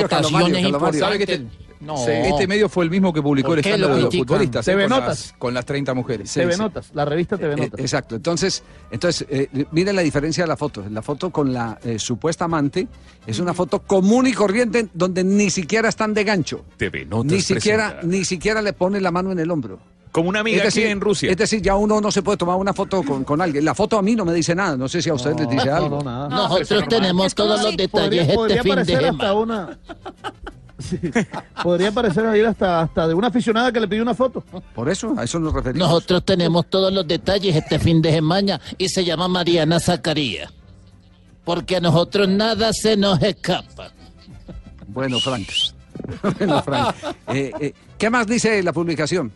es 0.00 0.08
Calomario. 0.08 0.78
¿Sabe 0.92 1.18
que 1.18 1.32
importante. 1.34 1.69
Este, 1.80 1.86
No. 1.86 1.96
este 2.26 2.46
medio 2.46 2.68
fue 2.68 2.84
el 2.84 2.90
mismo 2.90 3.12
que 3.12 3.22
publicó 3.22 3.54
el 3.54 3.62
¿Por 3.62 3.62
qué 3.62 3.70
lo 3.70 3.74
escándalo 3.86 3.96
de 3.96 4.02
los 4.02 4.16
futbolistas 4.16 4.64
TV 4.66 4.84
eh, 4.84 4.88
con, 4.88 4.98
Notas. 4.98 5.08
las, 5.08 5.32
con 5.38 5.54
las 5.54 5.64
30 5.64 5.94
mujeres. 5.94 6.30
Sí, 6.30 6.40
TV 6.40 6.52
sí. 6.52 6.58
Notas, 6.58 6.90
la 6.94 7.04
revista 7.04 7.38
TV 7.38 7.54
Eh, 7.54 7.56
Notas. 7.56 7.80
exacto. 7.80 8.16
Entonces, 8.16 8.62
entonces 8.90 9.26
eh, 9.30 9.48
miren 9.72 9.96
la 9.96 10.02
diferencia 10.02 10.44
de 10.44 10.48
la 10.48 10.56
foto. 10.56 10.84
La 10.90 11.02
foto 11.02 11.30
con 11.30 11.52
la 11.52 11.78
eh, 11.84 11.98
supuesta 11.98 12.44
amante 12.44 12.86
es 13.26 13.38
una 13.38 13.54
foto 13.54 13.80
común 13.80 14.26
y 14.26 14.32
corriente 14.32 14.88
donde 14.92 15.24
ni 15.24 15.50
siquiera 15.50 15.88
están 15.88 16.12
de 16.14 16.24
gancho. 16.24 16.64
TV 16.76 17.06
Notas 17.06 17.32
Ni 17.32 17.40
siquiera, 17.40 17.88
presenta. 17.92 18.06
ni 18.16 18.24
siquiera 18.24 18.62
le 18.62 18.72
pone 18.72 19.00
la 19.00 19.10
mano 19.10 19.32
en 19.32 19.38
el 19.38 19.50
hombro. 19.50 19.78
Como 20.12 20.28
una 20.28 20.40
amiga 20.40 20.56
es 20.58 20.64
decir, 20.64 20.82
aquí 20.86 20.90
en 20.92 21.00
Rusia. 21.00 21.30
Es 21.30 21.36
decir, 21.36 21.62
ya 21.62 21.76
uno 21.76 22.00
no 22.00 22.10
se 22.10 22.20
puede 22.20 22.36
tomar 22.36 22.56
una 22.56 22.72
foto 22.72 23.04
con, 23.04 23.22
con 23.22 23.40
alguien. 23.40 23.64
La 23.64 23.76
foto 23.76 23.96
a 23.96 24.02
mí 24.02 24.16
no 24.16 24.24
me 24.24 24.34
dice 24.34 24.56
nada. 24.56 24.76
No 24.76 24.88
sé 24.88 25.00
si 25.00 25.08
a 25.08 25.14
ustedes 25.14 25.38
les 25.38 25.48
dice 25.48 25.70
algo. 25.70 26.02
Nosotros 26.02 26.88
tenemos 26.88 27.32
todos 27.32 27.62
los 27.62 27.76
detalles 27.76 27.90
podría, 28.26 28.34
podría 28.34 28.56
este 28.56 28.68
fin 28.68 28.74
de 28.74 28.80
hasta 28.96 29.06
semana. 29.12 29.34
una. 29.34 29.78
Sí. 30.80 30.98
Podría 31.62 31.92
parecer 31.92 32.26
ahí 32.26 32.40
hasta, 32.40 32.80
hasta 32.80 33.06
de 33.06 33.14
una 33.14 33.28
aficionada 33.28 33.70
que 33.70 33.80
le 33.80 33.88
pidió 33.88 34.02
una 34.02 34.14
foto. 34.14 34.42
Por 34.74 34.88
eso, 34.88 35.14
a 35.16 35.24
eso 35.24 35.38
nos 35.38 35.52
referimos. 35.52 35.88
Nosotros 35.88 36.24
tenemos 36.24 36.66
todos 36.68 36.92
los 36.92 37.06
detalles 37.06 37.54
este 37.54 37.78
fin 37.78 38.00
de 38.02 38.12
semana 38.12 38.60
y 38.78 38.88
se 38.88 39.04
llama 39.04 39.28
Mariana 39.28 39.78
Zacarías. 39.78 40.52
Porque 41.44 41.76
a 41.76 41.80
nosotros 41.80 42.28
nada 42.28 42.72
se 42.72 42.96
nos 42.96 43.22
escapa. 43.22 43.92
Bueno, 44.88 45.20
Frank. 45.20 45.48
bueno, 46.38 46.62
Frank. 46.62 46.94
Eh, 47.28 47.52
eh, 47.60 47.74
¿Qué 47.98 48.10
más 48.10 48.26
dice 48.26 48.62
la 48.62 48.72
publicación? 48.72 49.32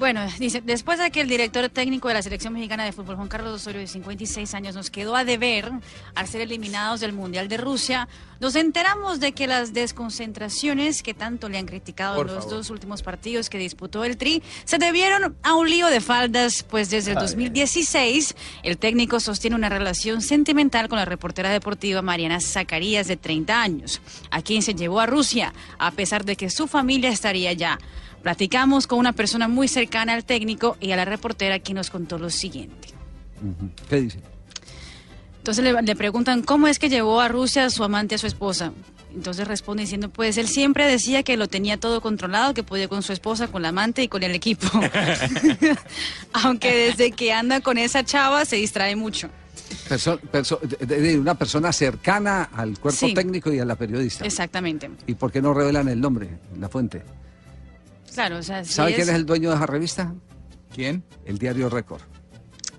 Bueno, 0.00 0.22
dice, 0.38 0.62
después 0.64 0.98
de 0.98 1.10
que 1.10 1.20
el 1.20 1.28
director 1.28 1.68
técnico 1.68 2.08
de 2.08 2.14
la 2.14 2.22
selección 2.22 2.54
mexicana 2.54 2.86
de 2.86 2.92
fútbol, 2.92 3.16
Juan 3.16 3.28
Carlos 3.28 3.52
Osorio, 3.52 3.82
de 3.82 3.86
56 3.86 4.54
años, 4.54 4.74
nos 4.74 4.88
quedó 4.88 5.14
a 5.14 5.24
deber 5.26 5.70
al 6.14 6.26
ser 6.26 6.40
eliminados 6.40 7.00
del 7.00 7.12
Mundial 7.12 7.48
de 7.48 7.58
Rusia, 7.58 8.08
nos 8.40 8.56
enteramos 8.56 9.20
de 9.20 9.32
que 9.32 9.46
las 9.46 9.74
desconcentraciones 9.74 11.02
que 11.02 11.12
tanto 11.12 11.50
le 11.50 11.58
han 11.58 11.66
criticado 11.66 12.16
Por 12.16 12.28
en 12.28 12.34
los 12.34 12.44
favor. 12.44 12.58
dos 12.60 12.70
últimos 12.70 13.02
partidos 13.02 13.50
que 13.50 13.58
disputó 13.58 14.02
el 14.02 14.16
Tri 14.16 14.42
se 14.64 14.78
debieron 14.78 15.36
a 15.42 15.54
un 15.54 15.68
lío 15.68 15.88
de 15.88 16.00
faldas, 16.00 16.62
pues 16.62 16.88
desde 16.88 17.10
el 17.10 17.18
Ay. 17.18 17.24
2016 17.24 18.34
el 18.62 18.78
técnico 18.78 19.20
sostiene 19.20 19.54
una 19.54 19.68
relación 19.68 20.22
sentimental 20.22 20.88
con 20.88 20.98
la 20.98 21.04
reportera 21.04 21.50
deportiva 21.50 22.00
Mariana 22.00 22.40
Zacarías, 22.40 23.06
de 23.06 23.18
30 23.18 23.60
años, 23.60 24.00
a 24.30 24.40
quien 24.40 24.62
se 24.62 24.74
llevó 24.74 25.00
a 25.00 25.04
Rusia, 25.06 25.52
a 25.78 25.90
pesar 25.90 26.24
de 26.24 26.36
que 26.36 26.48
su 26.48 26.68
familia 26.68 27.10
estaría 27.10 27.50
allá. 27.50 27.78
Platicamos 28.22 28.86
con 28.86 28.98
una 28.98 29.12
persona 29.12 29.48
muy 29.48 29.66
cercana 29.68 30.12
al 30.14 30.24
técnico 30.24 30.76
y 30.80 30.92
a 30.92 30.96
la 30.96 31.04
reportera 31.04 31.58
quien 31.58 31.76
nos 31.76 31.90
contó 31.90 32.18
lo 32.18 32.30
siguiente. 32.30 32.88
¿Qué 33.88 33.96
dice? 34.02 34.18
Entonces 35.38 35.64
le, 35.64 35.80
le 35.80 35.96
preguntan 35.96 36.42
cómo 36.42 36.66
es 36.66 36.78
que 36.78 36.88
llevó 36.90 37.20
a 37.20 37.28
Rusia 37.28 37.64
a 37.64 37.70
su 37.70 37.82
amante 37.82 38.14
a 38.14 38.18
su 38.18 38.26
esposa. 38.26 38.72
Entonces 39.14 39.48
responde 39.48 39.82
diciendo, 39.82 40.08
pues 40.10 40.36
él 40.36 40.46
siempre 40.46 40.86
decía 40.86 41.22
que 41.24 41.36
lo 41.36 41.48
tenía 41.48 41.78
todo 41.80 42.00
controlado, 42.00 42.54
que 42.54 42.62
podía 42.62 42.86
con 42.88 43.02
su 43.02 43.12
esposa, 43.12 43.48
con 43.48 43.62
la 43.62 43.70
amante 43.70 44.02
y 44.02 44.08
con 44.08 44.22
el 44.22 44.34
equipo. 44.34 44.68
Aunque 46.32 46.74
desde 46.74 47.12
que 47.12 47.32
anda 47.32 47.60
con 47.60 47.78
esa 47.78 48.04
chava 48.04 48.44
se 48.44 48.56
distrae 48.56 48.96
mucho. 48.96 49.28
Perso- 49.88 50.20
perso- 50.20 50.60
de- 50.60 50.86
de- 50.86 51.00
de 51.00 51.18
una 51.18 51.34
persona 51.34 51.72
cercana 51.72 52.50
al 52.54 52.78
cuerpo 52.78 53.06
Sí. 53.06 53.14
técnico 53.14 53.52
y 53.52 53.58
a 53.58 53.64
la 53.64 53.76
periodista. 53.76 54.24
Exactamente. 54.24 54.90
¿Y 55.06 55.14
por 55.14 55.32
qué 55.32 55.40
no 55.42 55.54
revelan 55.54 55.88
el 55.88 56.00
nombre, 56.00 56.28
la 56.58 56.68
fuente? 56.68 57.02
Claro, 58.14 58.38
o 58.38 58.42
sea, 58.42 58.64
sí 58.64 58.74
¿Sabe 58.74 58.90
es... 58.90 58.96
quién 58.96 59.08
es 59.08 59.14
el 59.14 59.26
dueño 59.26 59.50
de 59.50 59.56
esa 59.56 59.66
revista? 59.66 60.14
¿Quién? 60.74 61.04
El 61.24 61.38
diario 61.38 61.68
Récord. 61.68 62.02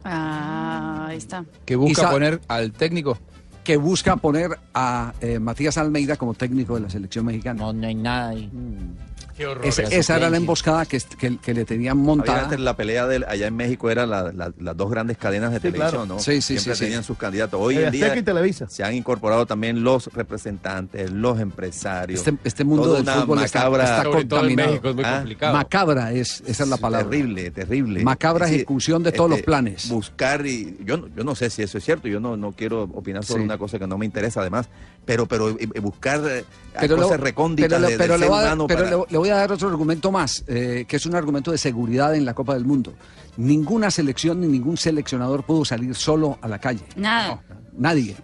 Ah, 0.03 1.07
ahí 1.09 1.17
está. 1.17 1.45
Que 1.65 1.75
busca 1.75 2.09
poner 2.09 2.41
al 2.47 2.71
técnico. 2.71 3.17
Que 3.63 3.77
busca 3.77 4.15
poner 4.15 4.57
a 4.73 5.13
eh, 5.21 5.38
Matías 5.38 5.77
Almeida 5.77 6.15
como 6.17 6.34
técnico 6.34 6.75
de 6.75 6.82
la 6.82 6.89
selección 6.89 7.25
mexicana. 7.25 7.61
No, 7.61 7.73
no 7.73 7.88
hay 7.88 7.95
nada 7.95 8.29
ahí. 8.29 8.49
Qué 8.49 9.11
horror. 9.45 9.65
Esa 9.65 10.17
era 10.17 10.29
la 10.29 10.37
emboscada 10.37 10.85
que, 10.85 10.99
que, 11.17 11.37
que 11.37 11.53
le 11.53 11.65
tenían 11.65 11.97
montada. 11.97 12.43
antes 12.43 12.59
la 12.59 12.75
pelea 12.75 13.07
de, 13.07 13.25
allá 13.27 13.47
en 13.47 13.55
México 13.55 13.89
era 13.89 14.05
la- 14.05 14.31
la- 14.31 14.51
las 14.59 14.77
dos 14.77 14.89
grandes 14.91 15.17
cadenas 15.17 15.51
de 15.51 15.57
Sí, 15.57 15.61
televisión, 15.63 15.89
claro. 15.91 16.05
¿no? 16.05 16.19
Sí, 16.19 16.41
sí, 16.41 16.53
Siempre 16.53 16.73
sí, 16.75 16.79
sí. 16.79 16.85
tenían 16.85 17.03
sus 17.03 17.17
candidatos. 17.17 17.59
Hoy 17.61 17.77
Eh, 17.77 17.85
en 17.85 17.91
día 17.91 18.15
y 18.15 18.53
se 18.67 18.83
han 18.83 18.93
incorporado 18.93 19.45
también 19.45 19.83
los 19.83 20.07
representantes, 20.13 21.11
los 21.11 21.39
empresarios. 21.39 22.19
Este, 22.19 22.37
este 22.43 22.63
mundo 22.63 22.83
Toda 22.83 22.95
del 22.97 23.03
una 23.03 23.13
fútbol 23.13 23.43
está, 23.43 23.59
macabra- 23.69 23.83
está 23.83 24.03
en 24.03 24.11
contaminado. 24.11 24.69
México 24.69 24.89
es 24.89 24.95
muy 24.95 25.03
Ah, 25.05 25.15
complicado. 25.17 25.53
Macabra 25.53 26.11
es, 26.11 26.43
esa 26.45 26.63
es 26.63 26.69
la 26.69 26.77
palabra. 26.77 27.09
Terrible, 27.09 27.51
terrible. 27.51 28.03
Macabra 28.03 28.47
Es 28.47 28.53
ejecución 28.53 29.03
de 29.03 29.11
todos 29.11 29.29
los 29.29 29.39
este, 29.39 29.45
planes. 29.45 29.89
Buscar 29.89 30.45
y 30.45 30.77
yo, 30.83 30.97
no- 30.97 31.07
yo 31.15 31.23
no 31.23 31.35
sé 31.35 31.49
si 31.49 31.61
eso 31.63 31.77
es 31.77 31.83
cierto. 31.83 32.07
Yo 32.07 32.19
no, 32.19 32.37
no 32.37 32.51
quiero 32.51 32.83
opinar 32.83 33.23
sobre 33.23 33.41
Sí. 33.41 33.45
una 33.45 33.57
cosa 33.57 33.79
que 33.79 33.87
no 33.87 33.97
me 33.97 34.05
interesa, 34.05 34.41
además. 34.41 34.69
Pero, 35.05 35.25
pero 35.25 35.49
eh, 35.49 35.67
eh, 35.73 35.79
buscar 35.79 36.21
eh, 36.27 36.45
Pero 36.79 36.95
cosas 36.97 37.19
recónditas 37.19 37.69
pero 37.69 37.81
le- 37.81 37.91
de- 37.91 37.97
pero 37.97 38.13
del 38.13 38.21
le 38.21 38.25
ser 38.27 38.29
voy 38.29 38.39
a 38.39 38.41
dar- 38.43 38.53
humano 38.53 38.67
pero 38.67 38.83
para- 38.83 38.97
le- 38.97 39.03
le 39.09 39.17
voy 39.17 39.29
a 39.29 39.35
dar 39.35 39.51
otro 39.51 39.67
argumento 39.67 40.11
más, 40.11 40.43
eh, 40.47 40.85
que 40.87 40.95
es 40.97 41.05
un 41.05 41.15
argumento 41.15 41.51
de 41.51 41.57
seguridad 41.57 42.13
en 42.15 42.23
la 42.25 42.33
Copa 42.33 42.53
del 42.53 42.65
Mundo. 42.65 42.93
Ninguna 43.37 43.89
selección 43.91 44.41
ni 44.41 44.47
ningún 44.47 44.77
seleccionador 44.77 45.43
pudo 45.43 45.65
salir 45.65 45.95
solo 45.95 46.37
a 46.41 46.47
la 46.47 46.59
calle. 46.59 46.83
Nada. 46.95 47.41
Nadie. 47.77 48.15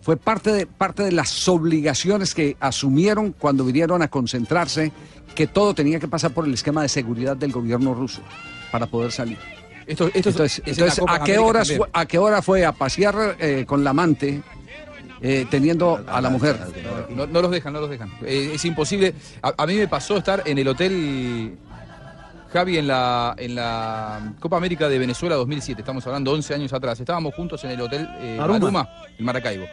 Fue 0.00 0.16
parte 0.16 0.50
de, 0.52 0.66
parte 0.66 1.02
de 1.04 1.12
las 1.12 1.46
obligaciones 1.48 2.34
que 2.34 2.56
asumieron 2.60 3.32
cuando 3.38 3.64
vinieron 3.64 4.02
a 4.02 4.08
concentrarse 4.08 4.90
que 5.34 5.46
todo 5.46 5.74
tenía 5.74 6.00
que 6.00 6.08
pasar 6.08 6.32
por 6.32 6.44
el 6.46 6.54
esquema 6.54 6.82
de 6.82 6.88
seguridad 6.88 7.36
del 7.36 7.52
gobierno 7.52 7.94
ruso 7.94 8.20
para 8.72 8.86
poder 8.86 9.12
salir. 9.12 9.38
Esto, 9.86 10.06
esto 10.14 10.18
es- 10.18 10.26
entonces, 10.26 10.62
es 10.66 10.78
entonces, 10.78 11.04
¿a, 11.06 11.22
qué 11.24 11.38
horas 11.38 11.72
fue, 11.76 11.88
¿a 11.92 12.06
qué 12.06 12.18
hora 12.18 12.40
fue 12.42 12.64
a 12.64 12.72
pasear 12.72 13.36
eh, 13.38 13.64
con 13.66 13.84
la 13.84 13.90
amante 13.90 14.42
eh, 15.22 15.46
teniendo 15.50 16.04
a 16.06 16.20
la 16.20 16.30
mujer? 16.30 16.58
No, 17.10 17.26
no 17.26 17.42
los 17.42 17.50
dejan, 17.50 17.72
no 17.72 17.80
los 17.80 17.90
dejan. 17.90 18.10
Eh, 18.24 18.52
es 18.54 18.64
imposible. 18.64 19.14
A, 19.42 19.54
a 19.56 19.66
mí 19.66 19.76
me 19.76 19.88
pasó 19.88 20.16
estar 20.16 20.42
en 20.46 20.58
el 20.58 20.68
hotel 20.68 21.56
Javi 22.52 22.76
en 22.76 22.86
la, 22.86 23.34
en 23.38 23.54
la 23.54 24.34
Copa 24.38 24.58
América 24.58 24.88
de 24.88 24.98
Venezuela 24.98 25.36
2007. 25.36 25.80
Estamos 25.80 26.06
hablando 26.06 26.32
11 26.32 26.54
años 26.54 26.72
atrás. 26.72 27.00
Estábamos 27.00 27.34
juntos 27.34 27.64
en 27.64 27.70
el 27.70 27.80
hotel 27.80 28.06
eh. 28.20 28.36
Maruma, 28.38 28.88
en 29.18 29.24
Maracaibo. 29.24 29.64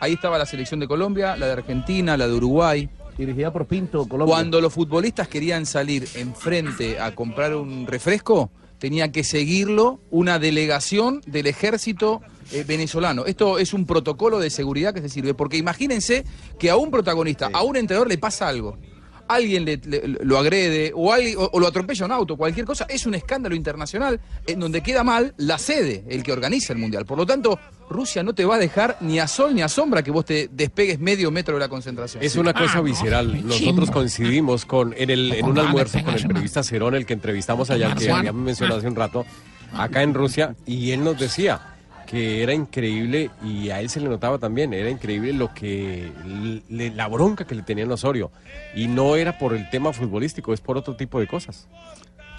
Ahí 0.00 0.14
estaba 0.14 0.36
la 0.36 0.46
selección 0.46 0.80
de 0.80 0.88
Colombia, 0.88 1.36
la 1.36 1.46
de 1.46 1.52
Argentina, 1.52 2.16
la 2.16 2.26
de 2.26 2.34
Uruguay. 2.34 2.88
Dirigida 3.16 3.52
por 3.52 3.66
Pinto, 3.66 4.06
Colombia. 4.06 4.34
Cuando 4.34 4.60
los 4.60 4.72
futbolistas 4.72 5.28
querían 5.28 5.64
salir 5.66 6.08
enfrente 6.16 6.98
a 7.00 7.14
comprar 7.14 7.54
un 7.54 7.86
refresco, 7.86 8.50
tenía 8.78 9.12
que 9.12 9.22
seguirlo 9.22 10.00
una 10.10 10.38
delegación 10.38 11.20
del 11.26 11.46
ejército 11.46 12.20
eh, 12.52 12.64
venezolano. 12.66 13.24
Esto 13.26 13.58
es 13.58 13.72
un 13.74 13.84
protocolo 13.86 14.38
de 14.38 14.50
seguridad 14.50 14.94
que 14.94 15.00
se 15.00 15.08
sirve, 15.08 15.34
porque 15.34 15.56
imagínense 15.56 16.24
que 16.58 16.70
a 16.70 16.76
un 16.76 16.90
protagonista, 16.90 17.50
a 17.52 17.62
un 17.62 17.76
entrenador 17.76 18.08
le 18.08 18.18
pasa 18.18 18.48
algo. 18.48 18.78
alguien 19.30 19.66
le- 19.66 19.76
le- 19.84 20.08
lo 20.24 20.38
agrede 20.38 20.90
o, 20.94 21.12
alguien- 21.12 21.36
o- 21.36 21.50
o 21.52 21.60
lo 21.60 21.66
atropella 21.66 22.06
un 22.06 22.12
auto, 22.12 22.34
cualquier 22.38 22.64
cosa, 22.64 22.86
es 22.88 23.04
un 23.04 23.14
escándalo 23.14 23.54
internacional 23.54 24.18
en 24.46 24.58
donde 24.58 24.80
queda 24.82 25.04
mal 25.04 25.34
la 25.36 25.58
sede, 25.58 26.02
el 26.08 26.22
que 26.22 26.32
organiza 26.32 26.72
el 26.72 26.78
Mundial. 26.78 27.04
Por 27.04 27.18
lo 27.18 27.26
tanto, 27.26 27.60
Rusia 27.90 28.22
no 28.22 28.32
te 28.34 28.46
va 28.46 28.54
a 28.54 28.58
dejar 28.58 28.96
ni 29.02 29.18
a 29.18 29.28
sol 29.28 29.54
ni 29.54 29.60
a 29.60 29.68
sombra 29.68 30.02
que 30.02 30.10
vos 30.10 30.24
te 30.24 30.48
despegues 30.50 30.98
medio 30.98 31.30
metro 31.30 31.52
de 31.56 31.60
la 31.60 31.68
concentración. 31.68 32.22
Es 32.24 32.36
una 32.36 32.54
cosa 32.54 32.80
visceral. 32.80 33.46
Nosotros 33.46 33.90
coincidimos 33.90 34.64
con 34.64 34.94
en, 34.96 35.10
el, 35.10 35.30
en 35.34 35.44
un 35.44 35.58
almuerzo 35.58 36.02
con 36.02 36.14
el 36.14 36.26
periodista 36.26 36.62
Cerón, 36.62 36.94
el 36.94 37.04
que 37.04 37.12
entrevistamos 37.12 37.68
allá, 37.68 37.94
que 37.96 38.10
habíamos 38.10 38.40
mencionado 38.42 38.78
hace 38.78 38.88
un 38.88 38.96
rato, 38.96 39.26
acá 39.74 40.02
en 40.02 40.14
Rusia, 40.14 40.56
y 40.64 40.92
él 40.92 41.04
nos 41.04 41.18
decía 41.20 41.60
que 42.10 42.42
era 42.42 42.54
increíble, 42.54 43.30
y 43.44 43.68
a 43.68 43.80
él 43.80 43.90
se 43.90 44.00
le 44.00 44.08
notaba 44.08 44.38
también, 44.38 44.72
era 44.72 44.88
increíble 44.88 45.32
lo 45.34 45.52
que, 45.52 46.10
le- 46.70 46.90
la 46.90 47.06
bronca 47.08 47.46
que 47.46 47.54
le 47.54 47.62
tenían 47.62 47.90
a 47.90 47.94
Osorio. 47.94 48.30
Y 48.74 48.86
no 48.88 49.14
era 49.16 49.36
por 49.38 49.52
el 49.54 49.68
tema 49.68 49.92
futbolístico, 49.92 50.54
es 50.54 50.60
por 50.60 50.78
otro 50.78 50.96
tipo 50.96 51.20
de 51.20 51.26
cosas. 51.26 51.68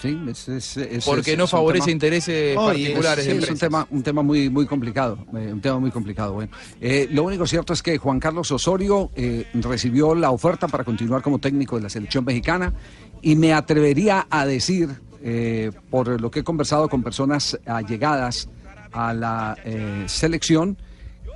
Sí, 0.02 0.18
es, 0.30 0.48
es- 0.50 0.78
es- 0.78 1.06
Porque 1.06 1.34
es- 1.34 1.38
no 1.38 1.46
favorece 1.46 1.84
tema- 1.86 1.92
intereses 1.92 2.54
y 2.54 2.56
particulares 2.56 3.26
sí, 3.26 3.32
es 3.32 3.50
un 3.50 3.58
tema, 3.58 3.86
un 3.92 4.02
tema 4.02 4.24
muy, 4.24 4.50
muy 4.50 4.66
complicado, 4.66 5.20
eh, 5.36 5.50
un 5.54 5.60
tema 5.62 5.78
muy 5.78 5.92
complicado. 5.92 6.34
Bueno, 6.34 6.52
Eh, 6.82 7.08
lo 7.12 7.24
único 7.24 7.46
cierto 7.46 7.74
es 7.74 7.84
que 7.84 7.98
Juan 7.98 8.20
Carlos 8.20 8.50
Osorio 8.52 9.12
eh, 9.16 9.46
recibió 9.56 10.16
la 10.16 10.32
oferta 10.32 10.68
para 10.68 10.84
continuar 10.84 11.22
como 11.22 11.38
técnico 11.40 11.76
de 11.76 11.84
la 11.84 11.90
selección 11.90 12.24
mexicana 12.26 12.74
y 13.22 13.36
me 13.36 13.54
atrevería 13.54 14.26
a 14.30 14.46
decir, 14.46 14.90
eh, 15.22 15.70
por 15.92 16.20
lo 16.22 16.32
que 16.32 16.40
he 16.40 16.44
conversado 16.44 16.88
con 16.88 17.04
personas 17.04 17.60
allegadas 17.66 18.48
a 18.92 19.14
la 19.14 19.58
eh, 19.64 20.06
selección, 20.08 20.78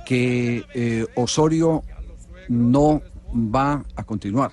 que 0.04 0.64
eh, 0.74 1.06
Osorio 1.14 1.82
no 2.48 3.02
va 3.34 3.84
a 3.96 4.04
continuar. 4.04 4.52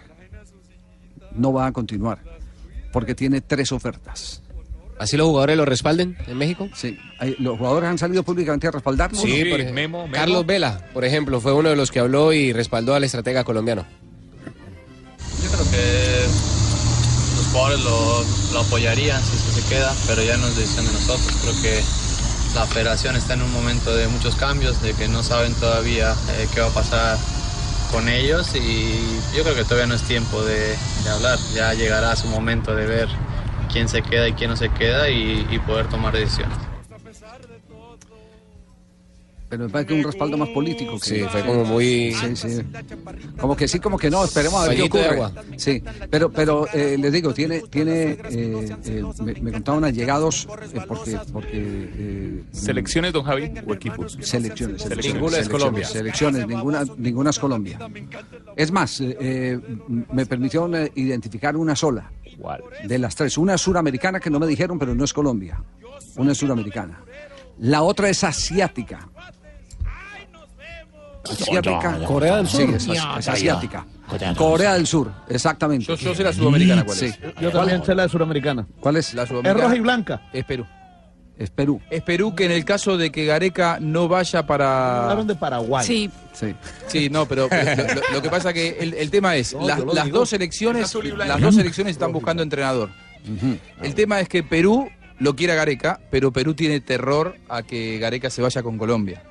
No 1.33 1.53
va 1.53 1.67
a 1.67 1.71
continuar, 1.71 2.19
porque 2.91 3.15
tiene 3.15 3.41
tres 3.41 3.71
ofertas. 3.71 4.41
¿Así 4.99 5.17
los 5.17 5.27
jugadores 5.27 5.57
lo 5.57 5.65
respalden 5.65 6.15
en 6.27 6.37
México? 6.37 6.69
Sí. 6.75 6.95
¿Los 7.39 7.57
jugadores 7.57 7.89
han 7.89 7.97
salido 7.97 8.21
públicamente 8.21 8.67
a 8.67 8.71
respaldarlo? 8.71 9.17
Sí, 9.17 9.45
por 9.45 9.59
ejemplo, 9.59 10.05
Carlos 10.11 10.45
Vela, 10.45 10.89
por 10.93 11.03
ejemplo, 11.03 11.41
fue 11.41 11.53
uno 11.53 11.69
de 11.69 11.75
los 11.75 11.89
que 11.89 11.99
habló 11.99 12.33
y 12.33 12.53
respaldó 12.53 12.93
al 12.93 13.03
estratega 13.03 13.43
colombiano. 13.43 13.83
Yo 15.43 15.49
creo 15.49 15.71
que 15.71 16.25
los 17.35 17.47
jugadores 17.47 17.83
lo, 17.83 18.23
lo 18.53 18.59
apoyarían 18.59 19.19
si 19.23 19.37
es 19.37 19.41
que 19.41 19.61
se 19.61 19.69
queda, 19.69 19.91
pero 20.05 20.23
ya 20.23 20.37
no 20.37 20.47
es 20.47 20.55
decisión 20.55 20.85
de 20.85 20.93
nosotros. 20.93 21.35
Creo 21.41 21.61
que 21.63 21.81
la 22.55 22.65
federación 22.65 23.15
está 23.15 23.33
en 23.33 23.41
un 23.41 23.51
momento 23.51 23.95
de 23.95 24.07
muchos 24.07 24.35
cambios, 24.35 24.81
de 24.81 24.93
que 24.93 25.07
no 25.07 25.23
saben 25.23 25.53
todavía 25.53 26.13
eh, 26.37 26.47
qué 26.53 26.61
va 26.61 26.67
a 26.67 26.71
pasar 26.71 27.17
con 27.91 28.07
ellos 28.07 28.55
y 28.55 29.19
yo 29.35 29.43
creo 29.43 29.55
que 29.55 29.63
todavía 29.63 29.87
no 29.87 29.95
es 29.95 30.03
tiempo 30.03 30.43
de, 30.43 30.75
hablar. 31.13 31.39
Ya 31.53 31.73
llegará 31.73 32.15
su 32.15 32.27
momento 32.27 32.75
de 32.75 32.85
ver 32.85 33.09
quién 33.71 33.89
se 33.89 34.01
queda 34.01 34.27
y 34.27 34.33
quién 34.33 34.49
no 34.49 34.55
se 34.55 34.69
queda 34.69 35.09
y 35.09 35.59
poder 35.65 35.87
tomar 35.87 36.13
decisiones. 36.13 36.70
Pero 39.51 39.65
me 39.65 39.69
parece 39.69 39.89
que 39.89 39.93
un 39.95 40.03
respaldo 40.03 40.37
más 40.37 40.47
político. 40.49 40.93
Que, 40.97 41.05
Sí, 41.09 41.23
fue 41.29 41.45
como 41.45 41.65
muy- 41.65 42.13
Sí, 42.13 42.35
sí. 42.37 42.61
Como 43.37 43.55
que 43.57 43.67
sí, 43.67 43.79
como 43.79 43.97
que 43.97 44.09
no. 44.09 44.23
Esperemos 44.23 44.63
a 44.63 44.69
ver 44.69 44.77
qué 44.77 44.83
ocurre. 44.83 45.07
agua. 45.09 45.31
Sí, 45.57 45.83
pero, 46.09 46.31
pero 46.31 46.67
eh, 46.73 46.97
les 46.97 47.11
digo, 47.11 47.33
tiene, 47.33 47.59
tiene, 47.69 48.11
eh, 48.29 48.75
eh, 48.85 49.03
me, 49.21 49.33
me 49.33 49.51
contaban 49.51 49.83
allegados 49.83 50.47
eh, 50.73 50.79
porque, 50.87 51.19
porque 51.33 51.49
eh, 51.53 52.43
¿Selecciones, 52.53 53.11
don 53.11 53.23
Javi, 53.25 53.51
o 53.67 53.73
equipos? 53.73 54.17
Selecciones. 54.21 54.81
selecciones, 54.83 55.13
Ninguna 55.15 55.37
es 55.39 55.49
Colombia. 55.49 55.85
Selecciones, 55.85 56.47
ninguna, 56.47 56.83
ninguna 56.97 57.29
es 57.31 57.37
Colombia. 57.39 57.77
Es 58.55 58.71
más, 58.71 59.01
me 59.01 60.25
permitieron 60.25 60.73
identificar 60.95 61.57
una 61.57 61.75
sola. 61.75 62.09
De 62.87 62.97
las 62.97 63.15
tres. 63.17 63.37
Una 63.37 63.55
es 63.55 63.61
suramericana 63.61 64.21
que 64.21 64.29
no 64.29 64.39
me 64.39 64.47
dijeron, 64.47 64.79
pero 64.79 64.95
no 64.95 65.03
es 65.03 65.11
Colombia. 65.13 65.61
Una 66.15 66.31
es 66.31 66.37
suramericana. 66.37 67.01
La 67.59 67.83
otra 67.83 68.09
es 68.09 68.23
asiática. 68.23 69.07
Asiática. 71.29 71.99
Corea 72.05 72.37
del 72.37 72.47
Sur. 72.47 72.79
Sí, 72.79 72.91
es, 72.91 72.99
es 73.19 73.27
asiática. 73.27 73.85
Corea 74.35 74.73
del 74.73 74.87
Sur, 74.87 75.11
exactamente. 75.29 75.85
Yo- 75.85 75.95
yo 75.95 76.13
sé 76.15 76.23
la 76.23 76.33
sudamericana, 76.33 76.83
¿cuál 76.83 76.97
es? 77.03 77.13
Sí. 77.15 77.19
Yo 77.39 77.51
también 77.51 77.83
sé 77.85 77.95
la 77.95 78.09
Suramericana. 78.09 78.67
¿Cuál 78.79 78.97
es? 78.97 79.13
La 79.13 79.23
Es 79.23 79.29
sudamericana 79.29 79.63
roja 79.63 79.75
y 79.75 79.79
blanca. 79.79 80.21
es 80.33 80.43
Perú. 80.45 80.65
Es 81.37 81.49
Perú. 81.49 81.81
Es 81.89 82.03
Perú 82.03 82.35
que 82.35 82.45
en 82.45 82.51
el 82.51 82.65
caso 82.65 82.97
de 82.97 83.11
que 83.11 83.25
Gareca 83.25 83.77
no 83.79 84.07
vaya 84.07 84.45
para... 84.45 85.03
Hablaron 85.03 85.25
de 85.27 85.35
Paraguay. 85.35 85.85
Sí. 85.87 86.09
Sí. 86.33 86.53
Sí, 86.87 87.09
no, 87.09 87.25
pero 87.25 87.47
lo, 87.49 87.55
lo- 87.95 88.13
lo 88.15 88.21
que 88.21 88.29
pasa 88.29 88.53
que 88.53 88.77
el, 88.79 88.93
el 88.93 89.09
tema 89.09 89.35
es, 89.35 89.53
No, 89.59 89.65
las, 89.67 90.09
dos 90.11 90.29
selecciones, 90.29 90.93
las 91.17 91.41
dos 91.41 91.55
selecciones 91.55 91.91
están 91.91 92.11
buscando 92.11 92.43
entrenador. 92.43 92.89
El 93.81 93.95
tema 93.95 94.19
es 94.19 94.27
que 94.29 94.43
Perú 94.43 94.89
lo 95.21 95.35
quiere 95.35 95.53
a 95.53 95.55
Gareca, 95.55 96.01
pero 96.09 96.33
Perú 96.33 96.55
tiene 96.55 96.79
terror 96.79 97.35
a 97.47 97.61
que 97.61 97.99
Gareca 97.99 98.31
se 98.31 98.41
vaya 98.41 98.63
con 98.63 98.79
Colombia. 98.79 99.21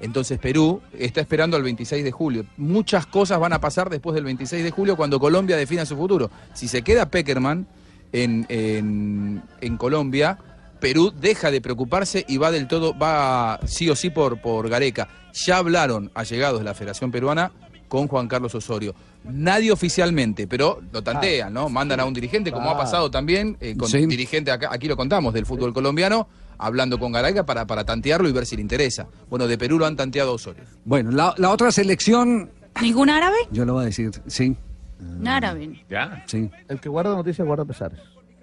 Entonces 0.00 0.38
Perú 0.38 0.80
está 0.98 1.20
esperando 1.20 1.58
al 1.58 1.62
26 1.62 2.02
de 2.02 2.10
julio. 2.10 2.46
Muchas 2.56 3.04
cosas 3.04 3.38
van 3.38 3.52
a 3.52 3.60
pasar 3.60 3.90
después 3.90 4.14
del 4.14 4.24
26 4.24 4.64
de 4.64 4.70
julio 4.70 4.96
cuando 4.96 5.20
Colombia 5.20 5.58
defina 5.58 5.84
su 5.84 5.98
futuro. 5.98 6.30
Si 6.54 6.66
se 6.66 6.80
queda 6.80 7.10
Peckerman 7.10 7.66
en, 8.12 8.46
en, 8.48 9.42
en 9.60 9.76
Colombia, 9.76 10.38
Perú 10.80 11.12
deja 11.14 11.50
de 11.50 11.60
preocuparse 11.60 12.24
y 12.26 12.38
va 12.38 12.50
del 12.50 12.66
todo, 12.66 12.96
va 12.96 13.60
sí 13.66 13.90
o 13.90 13.96
sí 13.96 14.08
por, 14.08 14.40
por 14.40 14.70
Gareca. 14.70 15.08
Ya 15.34 15.58
hablaron 15.58 16.10
allegados 16.14 16.60
de 16.60 16.64
la 16.64 16.72
Federación 16.72 17.10
Peruana 17.10 17.52
con 17.94 18.08
Juan 18.08 18.26
Carlos 18.26 18.52
Osorio. 18.56 18.92
Nadie 19.22 19.70
oficialmente, 19.70 20.48
pero 20.48 20.80
lo 20.90 21.00
tantean, 21.02 21.52
¿no? 21.54 21.68
Mandan 21.68 22.00
a 22.00 22.04
un 22.04 22.12
dirigente, 22.12 22.50
como 22.50 22.68
ha 22.68 22.76
pasado 22.76 23.08
también 23.08 23.56
eh, 23.60 23.76
con 23.76 23.88
Sí. 23.88 24.04
dirigente, 24.06 24.50
acá, 24.50 24.68
aquí 24.72 24.88
lo 24.88 24.96
contamos, 24.96 25.32
del 25.32 25.46
fútbol 25.46 25.72
colombiano, 25.72 26.26
hablando 26.58 26.98
con 26.98 27.12
Gareca 27.12 27.46
para, 27.46 27.68
para 27.68 27.84
tantearlo 27.84 28.28
y 28.28 28.32
ver 28.32 28.46
si 28.46 28.56
le 28.56 28.62
interesa. 28.62 29.06
Bueno, 29.30 29.46
de 29.46 29.56
Perú 29.56 29.78
lo 29.78 29.86
han 29.86 29.94
tanteado 29.94 30.32
a 30.32 30.34
Osorio. 30.34 30.64
Bueno, 30.84 31.12
la, 31.12 31.34
la 31.36 31.50
otra 31.50 31.70
selección, 31.70 32.50
¿Ningún 32.82 33.10
árabe? 33.10 33.36
yo 33.52 33.64
le 33.64 33.70
voy 33.70 33.82
a 33.82 33.86
decir, 33.86 34.10
sí, 34.26 34.56
Un 34.98 35.28
árabe. 35.28 35.84
Ya. 35.88 36.24
sí, 36.26 36.50
El 36.66 36.80
que 36.80 36.88
guarda 36.88 37.14
noticias 37.14 37.46
guarda 37.46 37.64
pesares. 37.64 38.00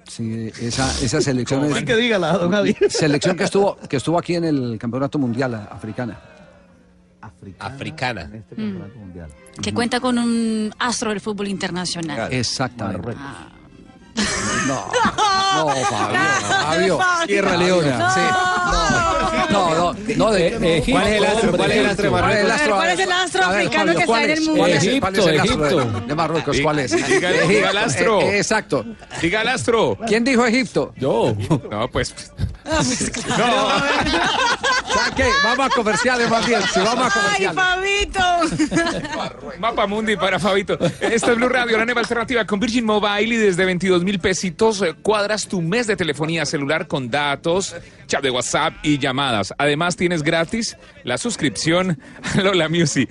sí, 0.07 0.49
esa, 0.61 0.85
esa 1.03 1.19
selección 1.19 1.65
es 1.75 1.83
que 1.83 1.95
dígala, 1.97 2.37
don 2.37 2.51
Javier. 2.53 2.77
selección 2.89 3.35
que 3.35 3.43
estuvo, 3.43 3.75
que 3.89 3.97
estuvo 3.97 4.17
aquí 4.17 4.35
en 4.35 4.45
el 4.45 4.77
Campeonato 4.79 5.19
Mundial 5.19 5.55
a- 5.55 5.65
africana. 7.21 7.75
Africana. 7.75 8.21
Este 8.33 8.55
campeonato 8.55 8.95
mundial. 8.99 9.29
Que 9.61 9.73
cuenta 9.73 9.99
con 9.99 10.17
un 10.17 10.73
astro 10.79 11.09
del 11.11 11.21
fútbol 11.21 11.47
internacional. 11.47 12.31
Exactamente. 12.33 13.13
Ah. 13.17 13.47
No, 14.67 14.85
no, 15.55 15.67
Fabio, 15.85 16.97
Fabio. 16.99 16.99
Sierra 17.25 17.55
Leona, 17.57 18.11
sí. 18.13 18.19
No, 19.51 19.69
no, 19.73 19.95
no, 20.17 20.31
de, 20.31 20.77
Eh, 20.77 20.83
¿Cuál 20.91 21.07
es 21.07 21.13
el 21.17 21.25
astro? 21.25 21.51
¿Cuál 21.57 21.71
es 21.71 21.77
el 21.77 21.85
astro 21.87 22.09
¿Cuál 22.11 22.31
es 22.31 22.39
el 22.39 22.51
astro? 22.51 22.75
¿Cuál 22.75 22.89
es 22.91 22.99
el 22.99 23.11
astro 23.11 23.43
A 23.43 23.49
ver, 23.51 23.59
africano 23.67 23.95
que 23.95 24.05
¿cuál 24.05 24.21
está 24.21 24.33
en 24.33 24.37
el 24.37 24.43
mundo? 24.45 24.59
¿Cuál 24.59 24.71
es 24.71 24.83
el- 24.83 24.99
cuál 24.99 25.15
es 25.15 25.25
el 25.25 25.35
Egipto, 25.39 25.65
Egipto. 25.81 26.01
de 26.07 26.15
Marruecos? 26.15 26.57
¿Cuál 26.61 26.79
es? 26.79 26.91
Diga- 26.93 27.47
diga 27.47 27.69
el 27.71 27.77
astro. 27.77 28.21
Eh, 28.21 28.37
Exacto. 28.37 28.85
Diga 29.21 29.41
el 29.41 29.47
astro. 29.47 29.97
¿Quién 30.07 30.23
dijo 30.23 30.45
Egipto? 30.45 30.93
Yo. 30.97 31.33
No, 31.71 31.87
pues. 31.89 32.13
¿Sabes 32.65 33.11
qué? 35.15 35.25
Vamos 35.43 35.65
a 35.65 35.69
comerciales 35.69 36.29
más 36.29 36.45
bien. 36.45 36.61
Si 36.73 36.79
vamos 36.79 37.15
a 37.15 37.33
¡Ay. 37.33 37.47
Fabito! 37.53 38.19
Mapa 39.59 39.87
Mundi 39.87 40.15
para 40.15 40.39
Fabito. 40.39 40.77
Esta 40.99 41.31
es 41.31 41.35
Blue 41.35 41.49
Radio, 41.49 41.77
la 41.77 41.85
nueva 41.85 42.01
alternativa 42.01 42.45
con 42.45 42.59
Virgin 42.59 42.85
Mobile 42.85 43.35
y 43.35 43.37
desde 43.37 43.65
22 43.65 44.03
mil 44.03 44.19
pesitos 44.19 44.81
eh, 44.81 44.93
cuadras 45.01 45.47
tu 45.47 45.61
mes 45.61 45.87
de 45.87 45.95
telefonía 45.95 46.45
celular 46.45 46.87
con 46.87 47.09
datos, 47.09 47.75
chat 48.07 48.21
de 48.21 48.29
WhatsApp 48.29 48.73
y 48.83 48.97
llamadas. 48.97 49.53
Además 49.57 49.95
tienes 49.95 50.23
gratis 50.23 50.77
la 51.03 51.17
suscripción 51.17 51.99
a 52.35 52.41
Lola 52.41 52.69
Music. 52.69 53.09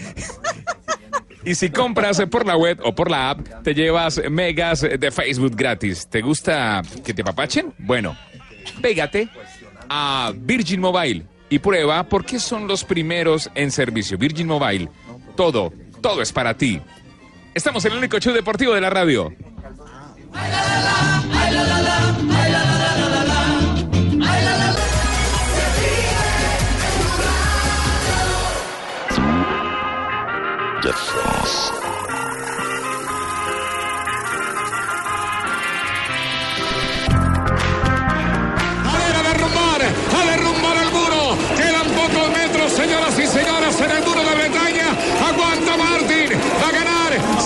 Y 1.44 1.54
si 1.54 1.70
compras 1.70 2.20
por 2.30 2.46
la 2.46 2.56
web 2.56 2.80
o 2.84 2.94
por 2.94 3.10
la 3.10 3.30
app, 3.30 3.62
te 3.62 3.74
llevas 3.74 4.20
megas 4.30 4.82
de 4.82 5.10
Facebook 5.10 5.54
gratis. 5.56 6.06
¿Te 6.08 6.20
gusta 6.20 6.82
que 7.02 7.14
te 7.14 7.24
papachen? 7.24 7.72
Bueno, 7.78 8.14
pégate 8.82 9.28
a 9.88 10.32
Virgin 10.36 10.80
Mobile 10.80 11.24
y 11.50 11.58
prueba 11.58 12.04
por 12.04 12.24
qué 12.24 12.38
son 12.38 12.66
los 12.66 12.84
primeros 12.84 13.50
en 13.54 13.70
servicio. 13.70 14.16
Virgin 14.16 14.46
Mobile, 14.46 14.88
todo, 15.36 15.72
todo 16.00 16.22
es 16.22 16.32
para 16.32 16.54
ti. 16.54 16.80
Estamos 17.52 17.84
en 17.84 17.92
el 17.92 17.98
único 17.98 18.18
show 18.18 18.32
deportivo 18.32 18.72
de 18.72 18.80
la 18.80 18.88
radio. 18.88 19.30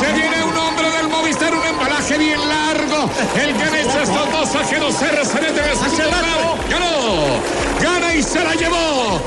Se 0.05 0.13
viene 0.13 0.45
un 0.45 0.57
hombre 0.57 0.91
del 0.91 1.09
Movistar, 1.09 1.55
un 1.55 1.65
embalaje 1.65 2.15
El 2.15 3.53
ganista 3.59 4.03
estos 4.03 4.33
dos 4.33 4.55
ajenos 4.57 5.01
R 5.03 5.25
se 5.25 5.41
mete 5.41 5.63
desesperado. 5.63 6.57
Ganó. 6.69 7.41
Gana 7.83 8.15
y 8.15 8.23
se 8.23 8.45
la 8.45 8.55
llevó. 8.55 9.21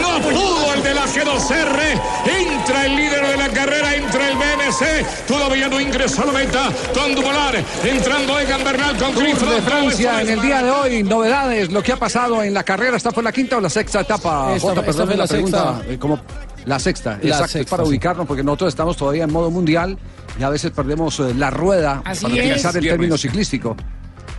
No 0.00 0.20
pudo 0.28 0.74
el 0.74 0.82
del 0.82 0.98
G2R. 0.98 2.00
Entra 2.26 2.84
el 2.86 2.96
líder 2.96 3.26
de 3.26 3.36
la 3.38 3.48
carrera, 3.48 3.94
entra 3.94 4.28
el 4.28 4.36
BMC. 4.36 5.26
Todavía 5.26 5.68
no 5.68 5.80
ingresó 5.80 6.22
a 6.22 6.26
la 6.26 6.32
meta. 6.32 6.68
Con 6.92 7.14
Dumolar. 7.14 7.56
Entrando 7.84 8.38
Egan 8.38 8.64
Bernal 8.64 8.96
con 8.98 9.14
Tour 9.14 9.24
de 9.48 9.62
Francia 9.62 10.20
en 10.20 10.28
el 10.28 10.42
día 10.42 10.62
de 10.62 10.70
hoy, 10.70 11.02
novedades, 11.04 11.72
lo 11.72 11.82
que 11.82 11.92
ha 11.92 11.96
pasado 11.96 12.42
en 12.42 12.52
la 12.52 12.64
carrera, 12.64 12.98
¿esta 12.98 13.12
fue 13.12 13.22
la 13.22 13.32
quinta 13.32 13.56
o 13.56 13.60
la 13.62 13.70
sexta 13.70 14.00
etapa? 14.00 14.52
Esta- 14.54 14.68
Jota, 14.68 14.80
esta 14.80 14.92
perdón 14.92 15.06
fue 15.08 15.16
la 15.16 15.26
pregunta, 15.26 15.74
sexta. 15.78 15.92
eh, 15.94 15.98
como 15.98 16.20
la 16.68 16.78
sexta, 16.78 17.18
La 17.22 17.28
exacto, 17.30 17.58
es 17.58 17.66
para 17.66 17.82
sí. 17.84 17.88
ubicarnos 17.88 18.26
porque 18.26 18.42
nosotros 18.44 18.68
estamos 18.68 18.96
todavía 18.96 19.24
en 19.24 19.32
modo 19.32 19.50
mundial 19.50 19.98
y 20.38 20.42
a 20.42 20.50
veces 20.50 20.70
perdemos 20.70 21.18
eh, 21.20 21.34
la 21.34 21.50
rueda 21.50 22.02
Así 22.04 22.22
para 22.22 22.34
utilizar 22.34 22.74
el 22.76 22.80
Viernes. 22.82 22.98
término 23.00 23.18
ciclístico. 23.18 23.76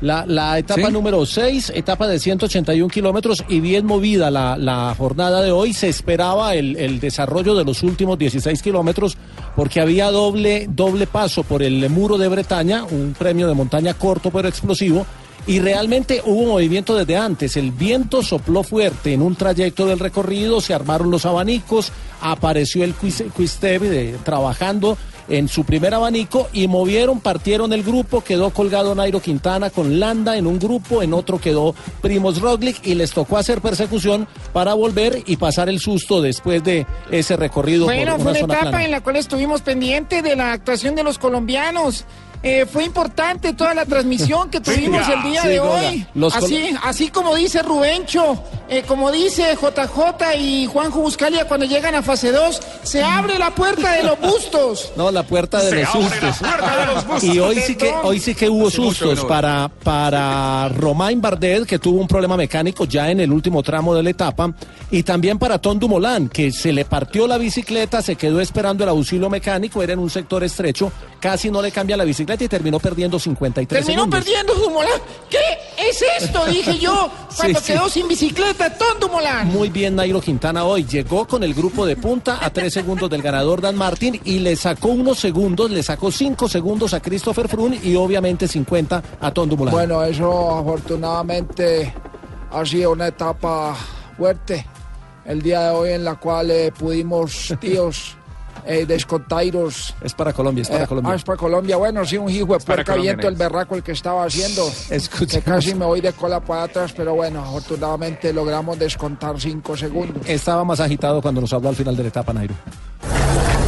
La, 0.01 0.25
la 0.25 0.57
etapa 0.57 0.88
¿Sí? 0.88 0.93
número 0.93 1.25
6, 1.25 1.73
etapa 1.75 2.07
de 2.07 2.19
181 2.19 2.88
kilómetros 2.88 3.43
y 3.49 3.59
bien 3.59 3.86
movida 3.86 4.32
la, 4.32 4.55
la 4.57 4.95
jornada 4.97 5.41
de 5.41 5.51
hoy. 5.51 5.73
Se 5.73 5.89
esperaba 5.89 6.55
el, 6.55 6.77
el 6.77 7.01
desarrollo 7.01 7.53
de 7.53 7.65
los 7.65 7.84
últimos 7.84 8.17
16 8.17 8.61
kilómetros 8.61 9.17
porque 9.57 9.82
había 9.82 10.09
doble, 10.09 10.67
doble 10.69 11.05
paso 11.05 11.43
por 11.43 11.61
el 11.63 11.89
muro 11.89 12.17
de 12.17 12.30
Bretaña, 12.30 12.86
un 12.86 13.13
premio 13.17 13.45
de 13.49 13.55
montaña 13.55 13.93
corto 13.93 14.32
pero 14.32 14.47
explosivo. 14.47 15.05
Y 15.48 15.60
realmente 15.60 16.22
hubo 16.26 16.46
movimiento 16.54 16.96
desde 16.96 17.18
antes. 17.18 17.58
El 17.58 17.72
viento 17.72 18.22
sopló 18.22 18.62
fuerte 18.64 19.14
en 19.14 19.22
un 19.22 19.36
trayecto 19.36 19.86
del 19.88 20.00
recorrido, 20.00 20.62
se 20.62 20.74
armaron 20.74 21.10
los 21.10 21.26
abanicos, 21.26 21.92
apareció 22.22 22.84
el 22.84 22.96
Quis- 22.96 23.32
Quistep 23.36 23.82
de- 23.82 24.18
trabajando 24.24 24.98
en 25.28 25.48
su 25.48 25.64
primer 25.64 25.94
abanico 25.94 26.50
y 26.54 26.68
movieron, 26.68 27.20
partieron 27.20 27.72
el 27.72 27.84
grupo, 27.84 28.22
quedó 28.24 28.50
colgado 28.50 28.96
Nairo 28.96 29.20
Quintana 29.22 29.70
con 29.70 30.00
Landa 30.00 30.38
en 30.38 30.48
un 30.48 30.58
grupo, 30.58 31.04
en 31.04 31.14
otro 31.14 31.40
quedó 31.40 31.76
Primos 32.02 32.42
Roglic 32.42 32.86
y 32.86 32.96
les 32.96 33.12
tocó 33.12 33.38
hacer 33.38 33.62
persecución 33.62 34.28
para 34.54 34.74
volver 34.74 35.22
y 35.28 35.38
pasar 35.38 35.70
el 35.70 35.80
susto 35.80 36.20
después 36.22 36.64
de 36.64 36.88
ese 37.12 37.38
recorrido 37.38 37.86
Bueno, 37.86 38.14
por 38.14 38.22
fue 38.24 38.32
una 38.32 38.40
zona 38.40 38.54
etapa 38.56 38.70
plana. 38.72 38.86
en 38.86 38.92
la 38.92 39.02
cual 39.02 39.18
estuvimos 39.18 39.62
pendientes 39.62 40.24
de 40.24 40.36
la 40.36 40.52
actuación 40.52 40.96
de 40.96 41.04
los 41.04 41.20
colombianos. 41.20 42.06
Eh, 42.42 42.66
fue 42.66 42.86
importante 42.86 43.52
toda 43.54 43.74
la 43.74 43.86
transmisión 43.86 44.50
que 44.50 44.62
tuvimos 44.62 45.06
el 45.10 45.24
día 45.24 45.42
Sí, 45.42 45.48
de 45.50 45.60
hoy. 45.60 46.08
Los 46.14 46.34
así, 46.36 46.70
así 46.84 47.10
como 47.10 47.36
dice 47.36 47.62
Rubencho, 47.64 48.42
eh, 48.70 48.84
como 48.88 49.12
dice 49.12 49.58
JJ 49.62 50.36
y 50.40 50.66
Juanjo 50.68 51.02
Buscalia 51.02 51.46
cuando 51.50 51.66
llegan 51.66 51.96
a 51.96 52.02
fase 52.02 52.32
2, 52.32 52.62
se 52.84 53.04
abre 53.04 53.38
la 53.38 53.52
puerta 53.52 53.92
de 53.92 54.04
los 54.04 54.18
bustos. 54.22 54.94
No, 54.96 55.12
la 55.12 55.24
puerta 55.24 55.62
de 55.62 55.70
Se 55.70 55.76
los 55.82 55.90
abre 55.96 56.06
la 56.06 56.12
sustos. 56.34 56.38
puerta 56.38 56.78
de 56.78 56.86
los 56.86 57.08
bustos. 57.08 57.24
Y 57.26 57.40
hoy 57.40 57.60
sí 57.60 57.76
que 57.76 57.94
hoy 58.04 58.20
sí 58.22 58.34
que 58.34 58.50
hubo 58.50 58.68
Hace 58.68 58.78
sustos 58.78 59.26
para 59.26 59.70
para 59.84 60.70
Romain 60.70 61.20
Bardet 61.20 61.66
que 61.66 61.78
tuvo 61.78 62.00
un 62.00 62.08
problema 62.08 62.38
mecánico 62.38 62.86
ya 62.86 63.12
en 63.12 63.20
el 63.20 63.34
último 63.34 63.62
tramo 63.64 63.94
de 63.94 64.02
la 64.04 64.12
etapa 64.12 64.54
y 64.92 65.04
también 65.04 65.38
para 65.40 65.60
Tom 65.60 65.78
Dumoulin 65.78 66.30
que 66.30 66.54
se 66.54 66.72
le 66.72 66.86
partió 66.86 67.28
la 67.28 67.38
bicicleta, 67.38 68.02
se 68.02 68.16
quedó 68.16 68.40
esperando 68.40 68.84
el 68.86 68.90
auxilio 68.92 69.30
mecánico, 69.30 69.84
era 69.84 69.92
en 69.94 70.00
un 70.00 70.10
sector 70.10 70.42
estrecho, 70.44 70.90
casi 71.20 71.52
no 71.52 71.62
le 71.62 71.72
cambia 71.72 71.98
la 71.98 72.06
bicicleta 72.06 72.28
y 72.38 72.47
terminó 72.47 72.80
perdiendo 72.80 73.17
53 73.19 73.67
Terminó 73.86 74.03
segundos. 74.03 74.19
perdiendo 74.19 74.53
Dumoulin. 74.55 74.91
¿Qué 75.30 75.38
es 75.89 76.03
esto? 76.21 76.45
Dije 76.49 76.77
yo 76.80 77.09
cuando 77.36 77.59
Sí, 77.59 77.65
sí. 77.65 77.73
quedó 77.73 77.89
sin 77.89 78.07
bicicleta 78.07 78.77
Tom 78.77 78.99
Dumoulin. 78.99 79.45
Muy 79.45 79.69
bien 79.69 79.95
Nairo 79.95 80.21
Quintana 80.21 80.63
hoy. 80.65 80.86
Llegó 80.86 81.27
con 81.27 81.43
el 81.43 81.53
grupo 81.53 81.86
de 81.86 81.95
punta 81.95 82.39
a 82.43 82.49
tres 82.49 82.73
segundos 82.73 83.09
del 83.09 83.21
ganador 83.21 83.61
Dan 83.61 83.75
Martin 83.75 84.19
y 84.23 84.39
le 84.39 84.55
sacó 84.55 84.89
unos 84.89 85.19
segundos, 85.19 85.71
le 85.71 85.82
sacó 85.84 86.11
cinco 86.11 86.47
segundos 86.49 86.93
a 86.93 86.99
Christopher 87.01 87.47
Froome 87.47 87.80
y 87.84 87.95
obviamente 87.95 88.47
50 88.47 89.03
a 89.19 89.32
Tom 89.32 89.49
Dumoulin. 89.49 89.71
Bueno, 89.73 90.03
eso 90.03 90.57
afortunadamente 90.57 91.93
ha 92.51 92.65
sido 92.65 92.91
una 92.91 93.07
etapa 93.07 93.75
fuerte. 94.17 94.65
El 95.25 95.41
día 95.41 95.61
de 95.65 95.69
hoy 95.71 95.89
en 95.91 96.03
la 96.03 96.15
cual 96.15 96.49
eh, 96.49 96.71
pudimos, 96.71 97.53
tíos, 97.61 98.15
eh, 98.66 98.86
descontairos. 98.86 99.93
Es 100.01 100.14
para 100.14 100.34
Colombia, 100.34 100.62
es 100.64 100.70
para 100.70 100.84
Eh, 100.84 100.88
Colombia. 100.88 101.14
ah, 101.14 101.16
es 101.16 101.24
para 101.24 101.38
Colombia. 101.38 101.78
Bueno, 101.78 102.05
sí, 102.05 102.18
un 102.18 102.30
hijo 102.30 102.53
de 102.53 102.60
puerca 102.60 102.95
viento 102.95 103.28
el 103.28 103.36
berraco 103.36 103.76
el 103.76 103.84
que 103.84 103.91
estaba 103.93 104.24
haciendo. 104.26 104.64
Que 105.30 105.41
casi 105.41 105.76
me 105.76 105.86
voy 105.86 106.01
de 106.01 106.12
cola 106.14 106.39
para 106.39 106.64
atrás, 106.64 106.93
pero 106.95 107.14
bueno, 107.16 107.41
afortunadamente 107.41 108.34
logramos 108.34 108.78
descontar 108.80 109.39
cinco 109.39 109.76
segundos. 109.78 110.28
Estaba 110.28 110.64
más 110.64 110.80
agitado 110.80 111.22
cuando 111.22 111.41
nos 111.41 111.51
habló 111.53 111.70
al 111.70 111.76
final 111.76 111.95
de 111.95 112.03
la 112.03 112.10
etapa, 112.10 112.34
Nairo. 112.34 112.53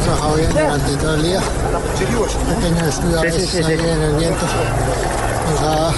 trabajado 0.04 0.34
bien 0.36 0.50
durante 0.50 0.96
todo 0.96 1.14
el 1.14 1.22
día. 1.22 1.40
Pequeños 1.40 2.86
descuidos 2.86 3.22
Sí, 3.22 3.40
sí, 3.40 3.46
sí, 3.46 3.58
ahí 3.62 3.78
sí. 3.78 3.84
en 3.86 4.02
el 4.02 4.16
viento. 4.16 4.44
Nos 5.50 5.60
ha 5.62 5.92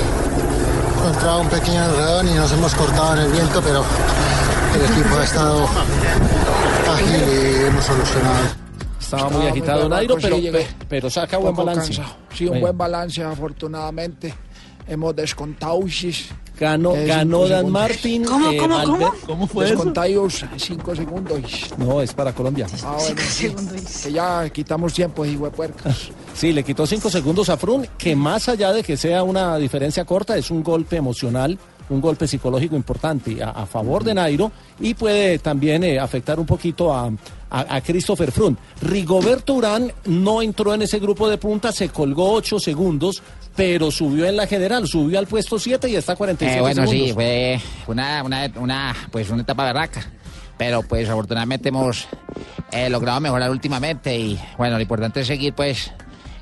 encontrado 1.01 1.40
un 1.40 1.49
pequeño 1.49 1.84
enredón 1.84 2.28
y 2.28 2.34
nos 2.34 2.53
hemos 2.53 2.74
cortado 2.74 3.14
en 3.14 3.18
el 3.20 3.32
viento, 3.32 3.62
pero 3.62 3.84
el 4.74 4.84
equipo 4.92 5.16
ha 5.16 5.24
estado 5.24 5.68
ágil 6.92 7.22
y 7.28 7.64
hemos 7.66 7.84
solucionado. 7.84 8.63
Estaba 9.16 9.36
muy 9.38 9.46
agitado 9.46 9.88
Nairo, 9.88 10.14
sí, 10.16 10.20
pero, 10.22 10.36
llegué 10.38 10.58
pe- 10.58 10.66
pero 10.88 11.10
saca 11.10 11.38
buen 11.38 11.54
balance. 11.54 11.94
cansado. 11.94 12.16
Sí, 12.34 12.44
un 12.44 12.50
Bueno. 12.50 12.66
buen 12.66 12.78
balance, 12.78 13.22
afortunadamente. 13.22 14.34
Hemos 14.86 15.16
descontado. 15.16 15.80
Ganó, 16.60 16.94
eh, 16.94 17.06
ganó 17.06 17.40
Dan 17.48 17.48
segundos. 17.48 17.72
Martin. 17.72 18.22
eh, 18.24 19.16
¿Cómo 19.26 19.46
fue 19.46 19.64
Descontados 19.66 20.44
cinco 20.58 20.94
segundos. 20.94 21.40
No, 21.78 22.00
es 22.02 22.12
para 22.12 22.32
Colombia. 22.32 22.66
Ah, 22.84 22.96
bueno, 23.00 23.20
sí, 23.28 23.52
que 24.04 24.12
ya 24.12 24.48
quitamos 24.50 24.92
tiempo, 24.92 25.24
hijo 25.24 25.44
de 25.46 25.50
puercas. 25.50 26.10
Sí, 26.34 26.52
le 26.52 26.64
quitó 26.64 26.84
cinco 26.84 27.08
segundos 27.10 27.48
a 27.48 27.56
Frun, 27.56 27.86
que 27.96 28.16
más 28.16 28.48
allá 28.48 28.72
de 28.72 28.82
que 28.82 28.96
sea 28.96 29.22
una 29.22 29.56
diferencia 29.56 30.04
corta, 30.04 30.36
es 30.36 30.50
un 30.50 30.64
golpe 30.64 30.96
emocional, 30.96 31.56
un 31.88 32.00
golpe 32.00 32.26
psicológico 32.26 32.74
importante 32.74 33.40
a, 33.40 33.50
a 33.50 33.66
favor 33.66 34.02
de 34.02 34.14
Nairo 34.14 34.50
y 34.80 34.94
puede 34.94 35.38
también 35.38 35.84
eh, 35.84 36.00
afectar 36.00 36.40
un 36.40 36.44
poquito 36.46 36.92
a, 36.92 37.08
a, 37.55 37.76
a 37.76 37.80
Christopher 37.80 38.32
Frun. 38.32 38.59
Rigoberto 38.80 39.55
Urán 39.55 39.92
no 40.07 40.42
entró 40.42 40.74
en 40.74 40.82
ese 40.82 40.98
grupo 40.98 41.28
de 41.28 41.38
punta, 41.38 41.72
se 41.72 41.88
colgó 41.88 42.32
ocho 42.32 42.59
segundos, 42.59 43.22
pero 43.55 43.90
subió 43.90 44.26
en 44.26 44.36
la 44.36 44.46
general, 44.46 44.86
subió 44.88 45.18
al 45.18 45.26
puesto 45.26 45.59
7 45.59 45.88
y 45.88 45.96
está 45.96 46.12
a 46.12 46.16
47 46.16 46.59
Eh, 46.59 46.61
bueno, 46.61 46.86
segundos. 46.86 47.07
sí, 47.09 47.12
fue 47.14 47.61
una, 47.86 48.22
una, 48.24 48.50
una, 48.57 48.96
pues 49.11 49.30
una 49.30 49.42
etapa 49.42 49.64
berraca. 49.64 50.02
Pero 50.57 50.82
pues 50.82 51.09
afortunadamente 51.09 51.68
hemos 51.70 52.07
eh, 52.72 52.88
logrado 52.88 53.20
mejorar 53.20 53.50
últimamente 53.50 54.16
y 54.16 54.38
bueno, 54.57 54.76
lo 54.76 54.82
importante 54.82 55.20
es 55.20 55.26
seguir 55.26 55.52
pues 55.52 55.90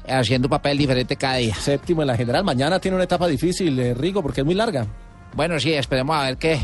haciendo 0.06 0.46
un 0.46 0.50
papel 0.50 0.76
diferente 0.76 1.16
cada 1.16 1.36
día. 1.36 1.54
Séptimo 1.54 2.02
en 2.02 2.08
la 2.08 2.16
general, 2.16 2.44
mañana 2.44 2.78
tiene 2.78 2.94
una 2.96 3.04
etapa 3.04 3.26
difícil, 3.26 3.78
eh, 3.78 3.94
Rigo, 3.94 4.22
porque 4.22 4.40
es 4.42 4.44
muy 4.44 4.54
larga. 4.54 4.86
Bueno, 5.34 5.58
sí, 5.58 5.72
esperemos 5.72 6.14
a 6.14 6.24
ver 6.24 6.36
qué, 6.36 6.58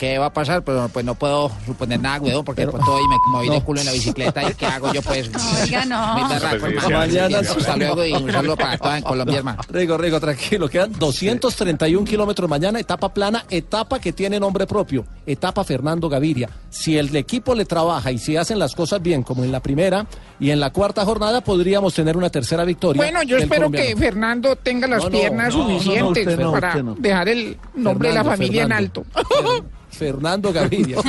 qué 0.00 0.16
va 0.18 0.26
a 0.26 0.32
pasar, 0.32 0.64
pero 0.64 0.88
pues 0.88 1.04
no 1.04 1.14
puedo 1.14 1.52
suponer 1.66 2.00
nada, 2.00 2.18
weón, 2.22 2.42
porque 2.42 2.62
Pero- 2.62 2.72
pues, 2.72 2.84
todo 2.86 2.98
y 2.98 3.06
me 3.06 3.16
moví 3.28 3.50
de 3.50 3.62
culo 3.62 3.80
en 3.80 3.86
la 3.86 3.92
bicicleta 3.92 4.50
y 4.50 4.54
qué 4.54 4.64
hago 4.64 4.90
yo 4.94 5.02
pues. 5.02 5.30
Oiga, 5.62 5.84
no. 5.84 6.16
Pues, 6.58 6.90
mañana 6.90 7.38
Hasta 7.40 7.76
luego 7.76 8.04
y 8.06 8.12
un 8.14 8.32
saludo 8.32 8.56
para 8.56 8.78
todos 8.78 8.94
en 8.96 9.02
Colombia, 9.02 9.36
hermano. 9.38 9.62
Rigo, 9.68 9.98
Rigo, 9.98 10.18
tranquilo, 10.18 10.70
quedan 10.70 10.92
231 10.98 12.06
kilómetros 12.06 12.48
mañana, 12.48 12.80
etapa 12.80 13.12
plana, 13.12 13.44
etapa 13.50 13.98
que 14.00 14.14
tiene 14.14 14.40
nombre 14.40 14.66
propio, 14.66 15.04
etapa 15.26 15.64
Fernando 15.64 16.08
Gaviria. 16.08 16.48
Si 16.70 16.96
el 16.96 17.14
equipo 17.14 17.54
le 17.54 17.66
trabaja 17.66 18.10
y 18.10 18.16
si 18.16 18.38
hacen 18.38 18.58
las 18.58 18.74
cosas 18.74 19.02
bien, 19.02 19.22
como 19.22 19.44
en 19.44 19.52
la 19.52 19.60
primera 19.60 20.06
y 20.40 20.50
en 20.50 20.58
la 20.58 20.70
cuarta 20.70 21.04
jornada, 21.04 21.42
podríamos 21.42 21.94
tener 21.94 22.16
una 22.16 22.30
tercera 22.30 22.64
victoria. 22.64 23.00
Bueno, 23.02 23.22
yo 23.22 23.36
espero 23.36 23.66
colombiano. 23.66 23.86
que 23.88 23.96
Fernando 23.96 24.56
tenga 24.56 24.86
las 24.88 25.04
No, 25.04 25.10
piernas 25.10 25.54
no, 25.54 25.58
no, 25.62 25.68
no, 25.68 25.78
suficientes 25.78 26.38
no, 26.38 26.50
para 26.52 26.82
dejar 26.98 27.28
el 27.28 27.56
nombre 27.74 28.08
de 28.08 28.14
la 28.14 28.24
Fernando, 28.24 28.30
familia 28.44 28.62
Fernando. 28.62 29.04
en 29.12 29.12
alto. 29.52 29.70
Fernando 29.90 30.52
Gaviria. 30.52 30.96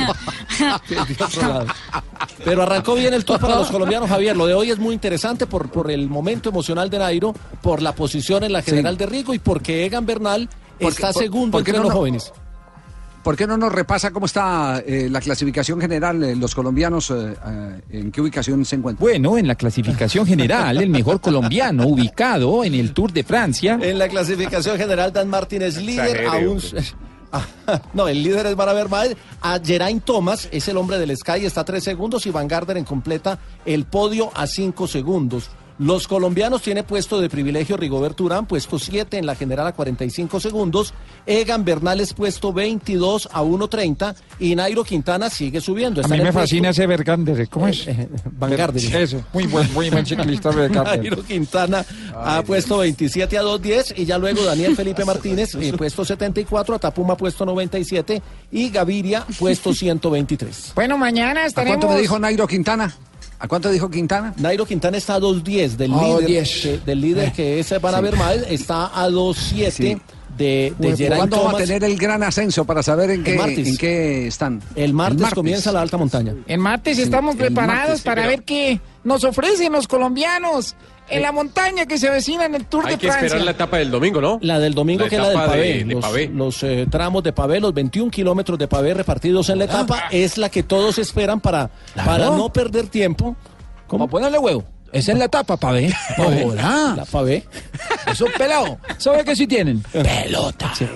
Pero 2.44 2.62
arrancó 2.62 2.94
bien 2.94 3.14
el 3.14 3.24
tour 3.24 3.38
para 3.40 3.56
los 3.56 3.70
colombianos, 3.70 4.08
Javier. 4.08 4.36
Lo 4.36 4.46
de 4.46 4.54
hoy 4.54 4.70
es 4.70 4.78
muy 4.78 4.94
interesante 4.94 5.46
por, 5.46 5.70
por 5.70 5.90
el 5.90 6.08
momento 6.08 6.48
emocional 6.48 6.90
de 6.90 6.98
Nairo, 6.98 7.32
por 7.62 7.80
la 7.82 7.94
posición 7.94 8.44
en 8.44 8.52
la 8.52 8.62
general 8.62 8.96
de 8.96 9.06
Rigo 9.06 9.32
y 9.34 9.38
porque 9.38 9.86
Egan 9.86 10.04
Bernal 10.06 10.48
Porque- 10.80 10.86
está 10.94 11.12
por- 11.12 11.22
segundo 11.22 11.52
porque 11.58 11.70
entre 11.70 11.78
no, 11.78 11.84
los 11.84 11.94
no. 11.94 11.98
jóvenes. 12.00 12.32
¿Por 13.22 13.36
qué 13.36 13.46
no 13.46 13.56
nos 13.56 13.72
repasa 13.72 14.10
cómo 14.10 14.26
está 14.26 14.82
eh, 14.84 15.08
la 15.10 15.20
clasificación 15.20 15.80
general? 15.80 16.22
eh, 16.24 16.34
los 16.34 16.54
colombianos, 16.54 17.10
eh, 17.10 17.34
eh, 17.46 17.80
¿en 17.90 18.10
qué 18.10 18.20
ubicación 18.20 18.64
se 18.64 18.76
encuentran? 18.76 19.00
Bueno, 19.00 19.38
en 19.38 19.46
la 19.46 19.54
clasificación 19.54 20.26
general, 20.26 20.78
el 20.78 20.90
mejor 20.90 21.20
colombiano 21.20 21.86
ubicado 21.86 22.64
en 22.64 22.74
el 22.74 22.92
Tour 22.92 23.12
de 23.12 23.22
Francia. 23.22 23.78
En 23.80 23.98
la 23.98 24.08
clasificación 24.08 24.76
general, 24.76 25.12
Dan 25.12 25.28
Martín 25.28 25.62
es 25.62 25.80
líder 25.80 26.26
aún. 26.26 26.60
No, 27.94 28.08
el 28.08 28.22
líder 28.22 28.44
es 28.44 28.56
Mara 28.56 28.74
Vermael. 28.74 29.16
A 29.40 29.58
Geraint 29.58 30.04
Thomas 30.04 30.50
es 30.52 30.68
el 30.68 30.76
hombre 30.76 30.98
del 30.98 31.16
Sky, 31.16 31.46
está 31.46 31.62
a 31.62 31.64
tres 31.64 31.82
segundos 31.82 32.26
y 32.26 32.30
Van 32.30 32.46
Garderen 32.46 32.84
completa 32.84 33.38
el 33.64 33.86
podio 33.86 34.30
a 34.34 34.46
cinco 34.46 34.86
segundos. 34.86 35.48
Los 35.82 36.06
colombianos 36.06 36.62
tiene 36.62 36.84
puesto 36.84 37.20
de 37.20 37.28
privilegio 37.28 37.76
Rigoberto 37.76 38.22
Urán, 38.22 38.46
puesto 38.46 38.78
7 38.78 39.18
en 39.18 39.26
la 39.26 39.34
general 39.34 39.66
a 39.66 39.72
45 39.72 40.38
segundos. 40.38 40.94
Egan 41.26 41.64
Bernales 41.64 42.14
puesto 42.14 42.52
22 42.52 43.28
a 43.32 43.42
1.30 43.42 44.14
y 44.38 44.54
Nairo 44.54 44.84
Quintana 44.84 45.28
sigue 45.28 45.60
subiendo. 45.60 46.00
A 46.00 46.04
mí 46.06 46.18
me 46.18 46.24
puesto- 46.24 46.38
fascina 46.40 46.68
ese 46.68 46.86
Bergander, 46.86 47.48
¿cómo 47.48 47.66
es? 47.66 47.84
Van 48.38 48.54
Gardner. 48.54 48.94
Eso, 48.96 49.24
muy 49.32 49.46
buen, 49.48 49.72
muy 49.72 49.90
buen 49.90 50.06
ciclista 50.06 50.50
Bergander. 50.50 50.98
Nairo 51.00 51.24
Quintana 51.24 51.84
ha 52.14 52.42
puesto 52.42 52.78
27 52.78 53.36
a 53.38 53.42
2.10 53.42 53.94
y 53.98 54.04
ya 54.04 54.18
luego 54.18 54.44
Daniel 54.44 54.76
Felipe 54.76 55.04
Martínez 55.06 55.56
eh, 55.56 55.72
puesto 55.76 56.04
74, 56.04 56.76
Atapuma 56.76 57.16
puesto 57.16 57.44
97 57.44 58.22
y 58.52 58.70
Gaviria 58.70 59.26
puesto 59.36 59.74
123. 59.74 60.72
Bueno, 60.76 60.96
mañana 60.96 61.40
¿A 61.42 61.46
estaremos. 61.46 61.78
cuánto 61.78 61.92
me 61.94 62.00
dijo 62.00 62.18
Nairo 62.20 62.46
Quintana? 62.46 62.94
¿A 63.42 63.48
cuánto 63.48 63.70
dijo 63.72 63.90
Quintana? 63.90 64.32
Nairo 64.36 64.64
Quintana 64.64 64.96
está 64.96 65.16
a 65.16 65.18
2.10 65.20 65.76
del 65.76 65.90
líder, 65.90 66.44
2.10. 66.44 66.62
que- 66.62 66.78
del 66.86 67.00
líder 67.00 67.32
que 67.32 67.58
es 67.58 67.70
Van 67.82 67.92
Sí. 67.92 67.98
Avermaet, 67.98 68.46
está 68.48 68.86
a 68.94 69.08
2.7 69.08 69.70
Sí. 69.72 70.00
de, 70.38 70.72
de 70.78 70.96
Geraint 70.96 71.16
¿Cuándo 71.16 71.36
vamos 71.38 71.54
a 71.54 71.64
tener 71.64 71.82
el 71.82 71.96
gran 71.98 72.22
ascenso 72.22 72.64
para 72.64 72.84
saber 72.84 73.10
en 73.10 73.24
qué, 73.24 73.34
martes. 73.34 73.66
en 73.68 73.76
qué 73.76 74.28
están? 74.28 74.62
El 74.76 74.94
martes, 74.94 75.28
comienza 75.34 75.72
la 75.72 75.80
alta 75.82 75.96
montaña. 75.96 76.34
El 76.46 76.58
martes 76.60 76.96
Sí, 76.98 77.02
estamos 77.02 77.32
el 77.34 77.38
preparados 77.40 77.78
martes, 77.88 78.02
para 78.02 78.22
pero- 78.22 78.28
ver 78.30 78.44
qué 78.44 78.80
nos 79.04 79.24
ofrecen 79.24 79.72
los 79.72 79.88
colombianos 79.88 80.76
en 81.08 81.22
la 81.22 81.32
montaña 81.32 81.84
que 81.86 81.98
se 81.98 82.08
avecina 82.08 82.44
en 82.46 82.54
el 82.54 82.66
Tour 82.66 82.86
Hay 82.86 82.92
de 82.94 82.98
que 82.98 83.06
Francia. 83.08 83.26
esperar 83.26 83.44
la 83.44 83.50
etapa 83.50 83.76
del 83.78 83.90
domingo, 83.90 84.20
¿no? 84.20 84.38
La 84.40 84.58
del 84.58 84.72
domingo 84.74 85.04
La 85.04 85.10
que 85.10 85.16
es 85.16 85.20
la 85.22 85.28
del 85.28 85.36
etapa 85.36 85.52
pavé. 85.52 85.68
de- 85.78 85.84
de 85.84 85.94
los 85.94 86.04
pavé. 86.04 86.28
los, 86.32 86.62
eh, 86.62 86.86
tramos 86.90 87.22
de 87.22 87.32
pavé, 87.32 87.60
los 87.60 87.74
21 87.74 88.10
kilómetros 88.10 88.58
de 88.58 88.68
pavé 88.68 88.94
repartidos 88.94 89.48
en 89.50 89.58
la 89.58 89.64
etapa, 89.64 90.04
es 90.10 90.38
la 90.38 90.48
que 90.48 90.62
todos 90.62 90.98
esperan 90.98 91.40
para, 91.40 91.70
para 91.94 92.26
no 92.30 92.52
perder 92.52 92.88
tiempo. 92.88 93.36
¿Cómo? 93.86 94.08
ponerle 94.08 94.38
huevo. 94.38 94.64
Es 94.92 95.08
en 95.08 95.18
la 95.18 95.24
etapa, 95.26 95.56
pavé. 95.56 95.92
Hola. 96.18 96.94
La 96.96 97.04
pavé. 97.04 97.44
Eso 98.10 98.26
pelado. 98.38 98.78
¿Sabe 98.98 99.24
qué 99.24 99.34
sí 99.34 99.46
tienen? 99.46 99.80
Pelota. 99.92 100.72
Sí, 100.74 100.86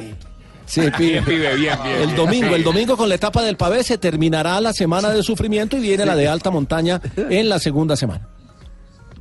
pibe. 0.67 0.91
Bien, 0.99 1.25
pibe, 1.25 1.57
bien, 1.57 1.79
bien. 1.83 1.97
El 2.03 2.15
domingo, 2.15 2.55
el 2.55 2.65
domingo 2.65 2.97
con 2.97 3.09
la 3.09 3.15
etapa 3.15 3.43
del 3.43 3.57
pavé 3.57 3.83
se 3.83 3.99
terminará 3.99 4.61
la 4.61 4.73
semana 4.73 5.11
de 5.11 5.23
sufrimiento 5.23 5.77
y 5.77 5.81
viene 5.81 6.05
la 6.05 6.17
de 6.17 6.29
alta 6.29 6.51
montaña 6.51 7.01
en 7.17 7.49
la 7.49 7.59
segunda 7.59 7.97
semana. 7.97 8.29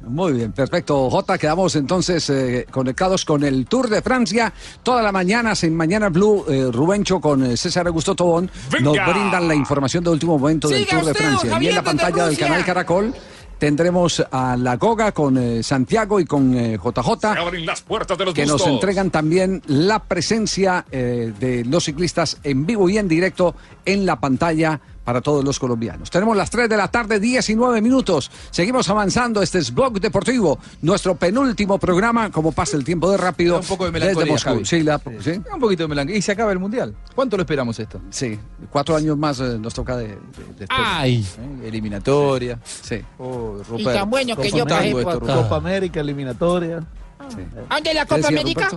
Muy 0.07 0.33
bien, 0.33 0.51
perfecto. 0.51 1.09
Jota, 1.09 1.37
quedamos 1.37 1.75
entonces 1.75 2.29
eh, 2.29 2.67
conectados 2.69 3.25
con 3.25 3.43
el 3.43 3.65
Tour 3.65 3.89
de 3.89 4.01
Francia. 4.01 4.53
Todas 4.83 5.03
las 5.03 5.11
mañanas 5.11 5.63
en 5.63 5.75
Mañana 5.75 6.09
Blue, 6.09 6.45
eh, 6.47 6.69
Rubencho 6.71 7.19
con 7.19 7.43
eh, 7.43 7.57
César 7.57 7.87
Augusto 7.87 8.13
Tobón 8.13 8.49
nos 8.81 8.93
brindan 8.93 9.47
la 9.47 9.55
información 9.55 10.03
de 10.03 10.11
último 10.11 10.37
momento 10.37 10.67
del 10.67 10.85
Tour 10.85 11.05
de 11.05 11.11
usted, 11.11 11.23
Francia. 11.25 11.57
Y 11.59 11.67
en 11.67 11.75
la 11.75 11.83
pantalla 11.83 12.27
del 12.27 12.37
canal 12.37 12.63
Caracol 12.63 13.13
tendremos 13.57 14.25
a 14.31 14.57
La 14.57 14.77
Goga 14.77 15.11
con 15.11 15.37
eh, 15.37 15.63
Santiago 15.63 16.19
y 16.19 16.25
con 16.25 16.55
eh, 16.57 16.77
JJ. 16.77 17.25
Abren 17.25 17.65
las 17.65 17.81
puertas 17.81 18.17
de 18.17 18.25
los 18.25 18.33
que 18.33 18.45
nos 18.45 18.65
entregan 18.67 19.11
también 19.11 19.61
la 19.67 19.99
presencia 19.99 20.85
eh, 20.91 21.33
de 21.39 21.65
los 21.65 21.85
ciclistas 21.85 22.37
en 22.43 22.65
vivo 22.65 22.89
y 22.89 22.97
en 22.97 23.07
directo 23.07 23.55
en 23.85 24.05
la 24.05 24.19
pantalla 24.19 24.79
para 25.05 25.21
todos 25.21 25.45
los 25.45 25.59
colombianos. 25.59 26.09
Tenemos 26.09 26.35
las 26.35 26.49
3 26.49 26.67
de 26.67 26.75
la 26.75 26.89
tarde, 26.89 27.19
19 27.19 27.79
minutos. 27.79 28.29
Seguimos 28.51 28.89
avanzando. 28.89 29.41
Este 29.41 29.59
es 29.59 29.73
Blog 29.73 30.01
Deportivo, 30.01 30.59
nuestro 30.81 31.15
penúltimo 31.15 31.77
programa. 31.77 32.31
Como 32.31 32.51
pasa 32.51 32.75
el 32.75 32.83
tiempo 32.83 33.09
de 33.11 33.17
rápido. 33.17 33.59
Un 33.59 33.65
poco 33.65 33.85
de 33.85 33.91
desde 33.91 34.05
melancolía, 34.07 34.33
Moscú. 34.33 34.49
Javi. 34.49 34.65
Sí, 34.65 34.81
la- 34.83 35.01
sí. 35.21 35.41
Un 35.53 35.59
poquito 35.61 35.83
de 35.83 35.87
melancolía. 35.89 36.17
Y 36.17 36.21
se 36.21 36.31
acaba 36.31 36.51
el 36.51 36.59
Mundial. 36.59 36.95
¿Cuánto 37.13 37.37
lo 37.37 37.43
esperamos 37.43 37.79
esto? 37.79 38.01
Sí, 38.09 38.37
cuatro 38.71 38.95
años 38.95 39.15
más 39.17 39.39
eh, 39.39 39.57
nos 39.59 39.73
toca 39.73 39.95
de, 39.95 40.07
de- 40.07 40.17
después. 40.59 40.67
Ay. 40.83 41.25
Eliminatoria. 41.63 42.59
Sí. 42.63 42.99
Oh, 43.19 43.57
Y 43.77 43.83
tan 43.83 44.09
bueno 44.09 44.35
que 44.35 44.49
Copa 44.49 44.57
yo 44.69 44.75
América, 44.75 44.99
esto. 45.11 45.19
Copa 45.19 45.55
América, 45.57 45.99
eliminatoria. 45.99 46.77
¿A 47.19 47.75
¿Dónde 47.75 47.93
la 47.93 48.01
¿Qué 48.05 48.07
Copa 48.07 48.15
decía, 48.17 48.29
América? 48.41 48.69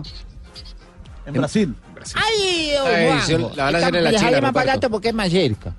En 1.26 1.32
Brasil. 1.34 1.74
Ay, 2.14 2.70
don 2.76 2.86
Ay, 2.86 3.06
Juanjo. 3.06 3.26
sí, 3.26 3.32
la 3.56 3.64
van 3.64 3.74
a 3.74 3.78
hacer 3.78 3.96
en 3.96 4.04
la 4.04 4.14
China, 4.14 4.40
más 4.40 4.52
barato 4.52 4.88
porque 4.90 5.08
es 5.08 5.14
más 5.14 5.30
cerca. 5.30 5.74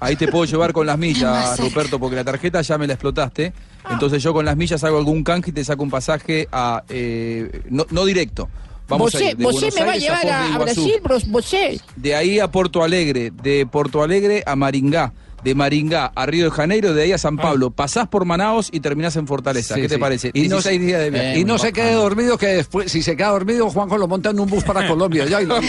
Ahí 0.00 0.16
te 0.16 0.28
puedo 0.28 0.44
llevar 0.44 0.72
con 0.72 0.86
las 0.86 0.98
millas. 0.98 1.58
Ruperto, 1.58 1.98
porque 1.98 2.16
la 2.16 2.24
tarjeta 2.24 2.60
ya 2.60 2.78
me 2.78 2.86
la 2.86 2.94
explotaste. 2.94 3.52
Entonces 3.90 4.22
yo 4.22 4.32
con 4.32 4.44
las 4.44 4.56
millas 4.56 4.82
hago 4.84 4.98
algún 4.98 5.24
canje 5.24 5.50
y 5.50 5.52
te 5.52 5.64
saco 5.64 5.82
un 5.82 5.90
pasaje 5.90 6.48
a 6.52 6.82
eh, 6.88 7.62
no, 7.70 7.86
no 7.90 8.04
directo. 8.04 8.48
Vamos 8.88 9.14
a 9.14 9.22
ir 9.22 9.36
de 9.36 9.44
vosé 9.44 9.70
me 9.74 9.84
va 9.84 9.92
a 9.92 9.96
llevar 9.96 10.28
a. 10.28 10.58
Brasil, 10.58 10.94
bros, 11.02 11.28
vosé. 11.28 11.80
De 11.96 12.14
ahí 12.14 12.38
a 12.38 12.50
Porto 12.50 12.82
Alegre, 12.82 13.32
de 13.42 13.66
Porto 13.66 14.02
Alegre 14.02 14.42
a 14.46 14.56
Maringá, 14.56 15.12
de 15.42 15.54
Maringá 15.54 16.12
a 16.14 16.26
Río 16.26 16.46
de 16.46 16.50
Janeiro, 16.50 16.92
de 16.92 17.02
ahí 17.02 17.12
a 17.12 17.18
San 17.18 17.36
Pablo. 17.36 17.70
Pasás 17.70 18.08
por 18.08 18.26
Manaos 18.26 18.68
y 18.72 18.80
terminás 18.80 19.16
en 19.16 19.26
Fortaleza. 19.26 19.74
Sí, 19.74 19.80
¿Qué 19.80 19.88
te 19.88 19.94
sí. 19.94 20.00
parece? 20.00 20.30
Y 20.34 20.48
no, 20.48 20.56
16 20.56 20.80
días 20.80 21.00
de 21.00 21.10
viaje. 21.10 21.38
y 21.38 21.44
no 21.44 21.58
se 21.58 21.72
quede 21.72 21.94
dormido, 21.94 22.36
que 22.36 22.48
después, 22.48 22.92
si 22.92 23.02
se 23.02 23.16
queda 23.16 23.28
dormido, 23.28 23.70
Juanjo 23.70 23.96
lo 23.96 24.06
monta 24.06 24.30
en 24.30 24.40
un 24.40 24.48
bus 24.48 24.64
para 24.64 24.86
Colombia. 24.86 25.24
Ya, 25.24 25.40
y 25.40 25.46
lo-. 25.46 25.60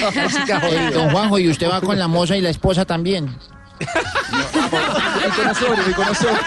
Don 0.93 1.09
Juanjo, 1.11 1.39
y 1.39 1.49
usted 1.49 1.69
va 1.69 1.80
con 1.80 1.97
la 1.97 2.07
moza 2.09 2.36
y 2.36 2.41
la 2.41 2.49
esposa 2.49 2.84
también. 2.86 3.30
El 3.80 5.34
conocedor, 5.34 5.80
el 5.80 5.95
conocedor. 5.95 6.39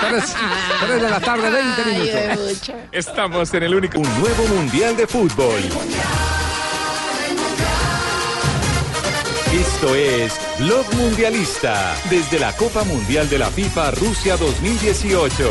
Tres, 0.00 0.34
tres 0.80 1.02
de 1.02 1.10
la 1.10 1.20
tarde, 1.20 1.50
20 1.50 1.84
minutos. 1.84 2.72
Estamos 2.92 3.52
en 3.54 3.62
el 3.64 3.74
único. 3.74 3.98
Un 3.98 4.20
nuevo 4.20 4.46
Mundial 4.48 4.96
de 4.96 5.06
Fútbol. 5.06 5.60
Esto 9.52 9.94
es 9.94 10.34
Blog 10.58 10.92
Mundialista 10.94 11.94
desde 12.10 12.38
la 12.38 12.52
Copa 12.56 12.82
Mundial 12.84 13.28
de 13.28 13.38
la 13.38 13.50
FIFA 13.50 13.92
Rusia 13.92 14.36
2018. 14.36 15.48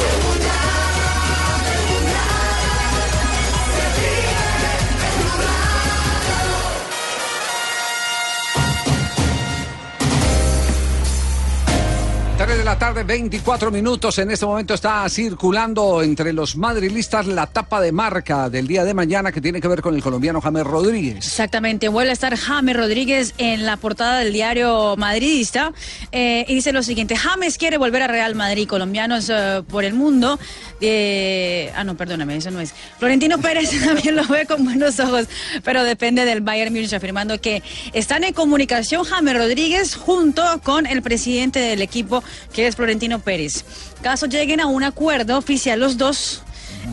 Tres 12.43 12.57
de 12.57 12.65
la 12.65 12.77
tarde, 12.77 13.05
24 13.05 13.71
minutos. 13.71 14.19
En 14.19 14.29
este 14.29 14.45
momento 14.45 14.73
está 14.73 15.07
circulando 15.07 16.03
entre 16.03 16.33
los 16.33 16.57
madrilistas 16.57 17.25
la 17.25 17.47
tapa 17.47 17.79
de 17.79 17.93
marca 17.93 18.49
del 18.49 18.67
día 18.67 18.83
de 18.83 18.93
mañana 18.93 19.31
que 19.31 19.39
tiene 19.39 19.61
que 19.61 19.69
ver 19.69 19.81
con 19.81 19.95
el 19.95 20.03
colombiano 20.03 20.41
James 20.41 20.65
Rodríguez. 20.65 21.25
Exactamente, 21.25 21.87
vuelve 21.87 22.09
a 22.09 22.13
estar 22.13 22.35
James 22.35 22.75
Rodríguez 22.75 23.33
en 23.37 23.65
la 23.65 23.77
portada 23.77 24.19
del 24.19 24.33
diario 24.33 24.97
madridista 24.97 25.71
eh, 26.11 26.43
y 26.45 26.55
dice 26.55 26.73
lo 26.73 26.83
siguiente, 26.83 27.15
James 27.15 27.57
quiere 27.57 27.77
volver 27.77 28.01
a 28.01 28.07
Real 28.07 28.35
Madrid, 28.35 28.67
colombianos 28.67 29.29
eh, 29.29 29.63
por 29.69 29.85
el 29.85 29.93
mundo. 29.93 30.37
Eh, 30.81 31.71
ah, 31.77 31.85
no, 31.85 31.95
perdóname, 31.95 32.35
eso 32.35 32.51
no 32.51 32.59
es. 32.59 32.73
Florentino 32.99 33.37
Pérez 33.39 33.69
también 33.85 34.17
lo 34.17 34.27
ve 34.27 34.45
con 34.45 34.65
buenos 34.65 34.99
ojos, 34.99 35.27
pero 35.63 35.85
depende 35.85 36.25
del 36.25 36.41
Bayern 36.41 36.73
Múnich, 36.73 36.91
afirmando 36.91 37.39
que 37.39 37.63
están 37.93 38.25
en 38.25 38.33
comunicación 38.33 39.05
James 39.05 39.37
Rodríguez 39.37 39.95
junto 39.95 40.43
con 40.61 40.85
el 40.87 41.01
presidente 41.01 41.59
del 41.59 41.81
equipo, 41.81 42.21
que 42.51 42.67
es 42.67 42.75
Florentino 42.75 43.19
Pérez. 43.19 43.63
Caso 44.01 44.25
lleguen 44.27 44.59
a 44.59 44.67
un 44.67 44.83
acuerdo 44.83 45.37
oficial 45.37 45.79
los 45.79 45.97
dos, 45.97 46.41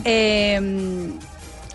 eh, 0.05 0.59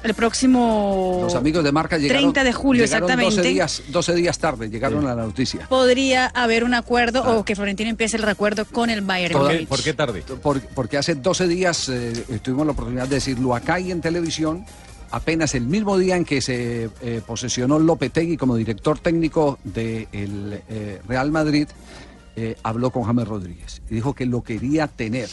el 0.02 0.14
próximo... 0.14 1.20
Los 1.24 1.34
amigos 1.34 1.64
de 1.64 1.72
marca 1.72 1.98
llegaron. 1.98 2.32
30 2.32 2.44
de 2.44 2.52
julio, 2.52 2.84
llegaron 2.84 3.08
12 3.08 3.22
exactamente. 3.22 3.48
días, 3.48 3.82
12 3.88 4.14
días 4.14 4.38
tarde, 4.38 4.70
llegaron 4.70 5.06
a 5.06 5.14
la 5.14 5.22
noticia. 5.22 5.66
podría 5.68 6.26
haber 6.26 6.64
un 6.64 6.74
acuerdo 6.74 7.24
o 7.24 7.44
que 7.44 7.56
Florentino 7.56 7.90
empiece 7.90 8.16
el 8.16 8.22
recuerdo 8.22 8.64
con 8.66 8.90
el 8.90 9.00
Bayern 9.00 9.32
Toda- 9.32 9.52
Múnich. 9.52 9.96
tarde? 9.96 10.22
porque 10.74 10.96
hace 10.96 11.16
12 11.16 11.48
días 11.48 11.88
eh, 11.88 12.12
tuvimos 12.42 12.66
la 12.66 12.72
oportunidad 12.72 13.08
de 13.08 13.16
decirlo 13.16 13.54
acá 13.54 13.80
y 13.80 13.90
en 13.90 14.00
televisión. 14.00 14.64
Apenas 15.10 15.54
el 15.54 15.66
mismo 15.66 15.96
día 15.98 16.16
en 16.16 16.24
que 16.24 16.40
se 16.40 16.90
eh, 17.00 17.20
posesionó 17.24 17.78
Lopetegui 17.78 18.36
como 18.36 18.56
director 18.56 18.98
técnico 18.98 19.58
del 19.64 20.60
Real 21.08 21.30
Madrid, 21.30 21.68
eh, 22.36 22.56
habló 22.62 22.90
con 22.90 23.04
James 23.04 23.26
Rodríguez 23.26 23.82
y 23.90 23.94
dijo 23.94 24.14
que 24.14 24.26
lo 24.26 24.42
quería 24.42 24.86
tener. 24.86 25.28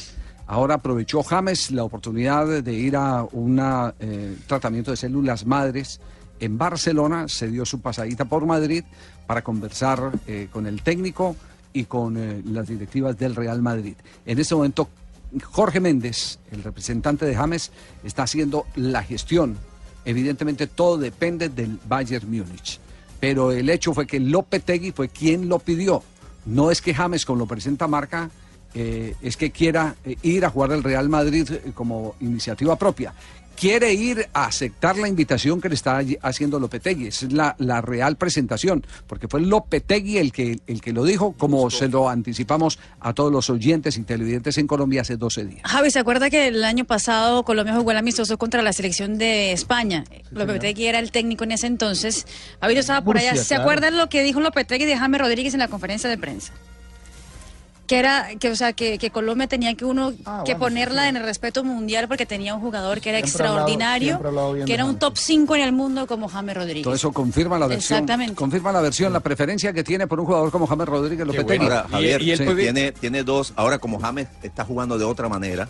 Ahora 0.47 0.75
aprovechó 0.75 1.23
James 1.23 1.71
la 1.71 1.83
oportunidad 1.83 2.63
de 2.63 2.73
ir 2.73 2.95
a 2.97 3.23
un 3.31 3.61
tratamiento 4.47 4.91
de 4.91 4.97
células 4.97 5.45
madres 5.45 6.01
en 6.43 6.57
Barcelona, 6.57 7.27
se 7.29 7.47
dio 7.47 7.65
su 7.65 7.79
pasadita 7.79 8.25
por 8.25 8.45
Madrid 8.45 8.83
para 9.25 9.43
conversar 9.43 10.11
eh, 10.27 10.49
con 10.51 10.67
el 10.67 10.81
técnico 10.81 11.37
y 11.71 11.85
con 11.85 12.17
eh, 12.17 12.41
las 12.45 12.67
directivas 12.67 13.17
del 13.17 13.35
Real 13.35 13.61
Madrid. 13.61 13.95
En 14.25 14.39
este 14.39 14.53
momento, 14.53 14.89
Jorge 15.41 15.79
Méndez, 15.79 16.39
el 16.51 16.63
representante 16.63 17.25
de 17.25 17.35
James, 17.35 17.71
está 18.03 18.23
haciendo 18.23 18.65
la 18.75 19.03
gestión. 19.03 19.57
Evidentemente 20.03 20.67
todo 20.67 20.97
depende 20.97 21.47
del 21.47 21.79
Bayern 21.87 22.29
Múnich. 22.29 22.79
Pero 23.21 23.53
el 23.53 23.69
hecho 23.69 23.93
fue 23.93 24.05
que 24.05 24.19
Lopetegui 24.19 24.91
fue 24.91 25.07
quien 25.07 25.47
lo 25.47 25.59
pidió. 25.59 26.03
No 26.45 26.71
es 26.71 26.81
que 26.81 26.93
James, 26.93 27.25
como 27.25 27.39
lo 27.39 27.45
presenta 27.45 27.87
Marca, 27.87 28.29
eh, 28.75 29.15
es 29.21 29.37
que 29.37 29.51
quiera 29.51 29.95
eh, 30.03 30.15
ir 30.23 30.45
a 30.45 30.49
jugar 30.49 30.71
al 30.71 30.83
Real 30.83 31.07
Madrid 31.07 31.47
eh, 31.51 31.71
como 31.73 32.15
iniciativa 32.21 32.75
propia. 32.75 33.13
Quiere 33.55 33.93
ir 33.93 34.27
a 34.33 34.45
aceptar 34.45 34.97
la 34.97 35.07
invitación 35.07 35.61
que 35.61 35.69
le 35.69 35.75
está 35.75 36.01
haciendo 36.21 36.59
Lopetegui. 36.59 37.07
Esa 37.07 37.27
es 37.27 37.33
la, 37.33 37.55
la 37.59 37.81
real 37.81 38.17
presentación, 38.17 38.85
porque 39.07 39.27
fue 39.27 39.41
Lopetegui 39.41 40.17
el 40.17 40.31
que, 40.31 40.59
el 40.67 40.81
que 40.81 40.91
lo 40.91 41.03
dijo, 41.03 41.33
como 41.33 41.69
se 41.69 41.87
lo 41.87 42.09
anticipamos 42.09 42.79
a 42.99 43.13
todos 43.13 43.31
los 43.31 43.49
oyentes 43.49 43.97
y 43.97 44.03
televidentes 44.03 44.57
en 44.57 44.67
Colombia 44.67 45.01
hace 45.01 45.17
12 45.17 45.45
días. 45.45 45.61
Javi, 45.63 45.91
¿se 45.91 45.99
acuerda 45.99 46.29
que 46.29 46.47
el 46.47 46.63
año 46.63 46.85
pasado 46.85 47.43
Colombia 47.43 47.75
jugó 47.75 47.91
el 47.91 47.97
amistoso 47.97 48.37
contra 48.37 48.61
la 48.61 48.73
selección 48.73 49.17
de 49.17 49.51
España? 49.51 50.03
Lopetegui 50.31 50.87
era 50.87 50.99
el 50.99 51.11
técnico 51.11 51.43
en 51.43 51.53
ese 51.53 51.67
entonces. 51.67 52.25
Javi, 52.59 52.73
yo 52.73 52.79
estaba 52.79 53.01
por 53.01 53.15
Murcia, 53.15 53.31
allá. 53.31 53.41
¿Se 53.41 53.47
claro. 53.49 53.63
acuerdan 53.63 53.97
lo 53.97 54.09
que 54.09 54.23
dijo 54.23 54.39
Lopetegui 54.39 54.85
de 54.85 54.97
James 54.97 55.21
Rodríguez 55.21 55.53
en 55.53 55.59
la 55.59 55.67
conferencia 55.67 56.09
de 56.09 56.17
prensa? 56.17 56.53
Que 57.85 57.99
era, 57.99 58.29
que, 58.39 58.49
o 58.49 58.55
sea, 58.55 58.71
que, 58.71 58.97
que 58.97 59.09
Colombia 59.11 59.45
tenía 59.47 59.75
que 59.75 59.83
uno 59.83 60.13
Ah, 60.25 60.43
que 60.45 60.53
bueno, 60.53 60.59
ponerla 60.67 61.09
en 61.09 61.17
el 61.17 61.23
respeto 61.23 61.65
mundial 61.65 62.07
porque 62.07 62.25
tenía 62.25 62.55
un 62.55 62.61
jugador 62.61 63.01
que 63.01 63.09
era 63.09 63.19
Siempre 63.19 63.45
ha 63.45 63.49
hablado- 63.49 63.67
extraordinario, 63.67 64.15
hablado 64.25 64.65
que 64.65 64.73
era 64.73 64.85
un 64.85 64.97
top 64.97 65.17
5 65.17 65.55
en 65.57 65.61
el 65.63 65.73
mundo 65.73 66.07
como 66.07 66.29
James 66.29 66.55
Rodríguez. 66.55 66.83
Todo 66.83 66.93
eso 66.93 67.11
confirma 67.11 67.59
la 67.59 67.67
versión. 67.67 67.97
Exactamente. 67.97 68.35
Confirma 68.35 68.71
la 68.71 68.79
versión, 68.79 69.11
la 69.11 69.19
preferencia 69.19 69.73
que 69.73 69.83
tiene 69.83 70.07
por 70.07 70.19
un 70.21 70.25
jugador 70.25 70.49
como 70.49 70.65
James 70.65 70.87
Rodríguez 70.87 71.27
Lopetegui. 71.27 71.65
Ahora, 71.65 71.85
Javier, 71.91 72.21
Sí. 72.37 72.45
tiene, 72.55 72.91
tiene 72.93 73.23
dos. 73.23 73.51
Ahora, 73.57 73.79
como 73.79 73.99
James 73.99 74.27
está 74.41 74.63
jugando 74.63 74.97
de 74.97 75.03
otra 75.03 75.27
manera, 75.27 75.67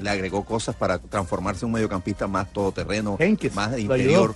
le 0.00 0.10
agregó 0.10 0.44
cosas 0.44 0.74
para 0.74 0.98
transformarse 0.98 1.64
en 1.64 1.66
un 1.66 1.72
mediocampista 1.74 2.26
más 2.26 2.52
todoterreno, 2.52 3.16
más 3.54 3.78
interior. 3.78 4.34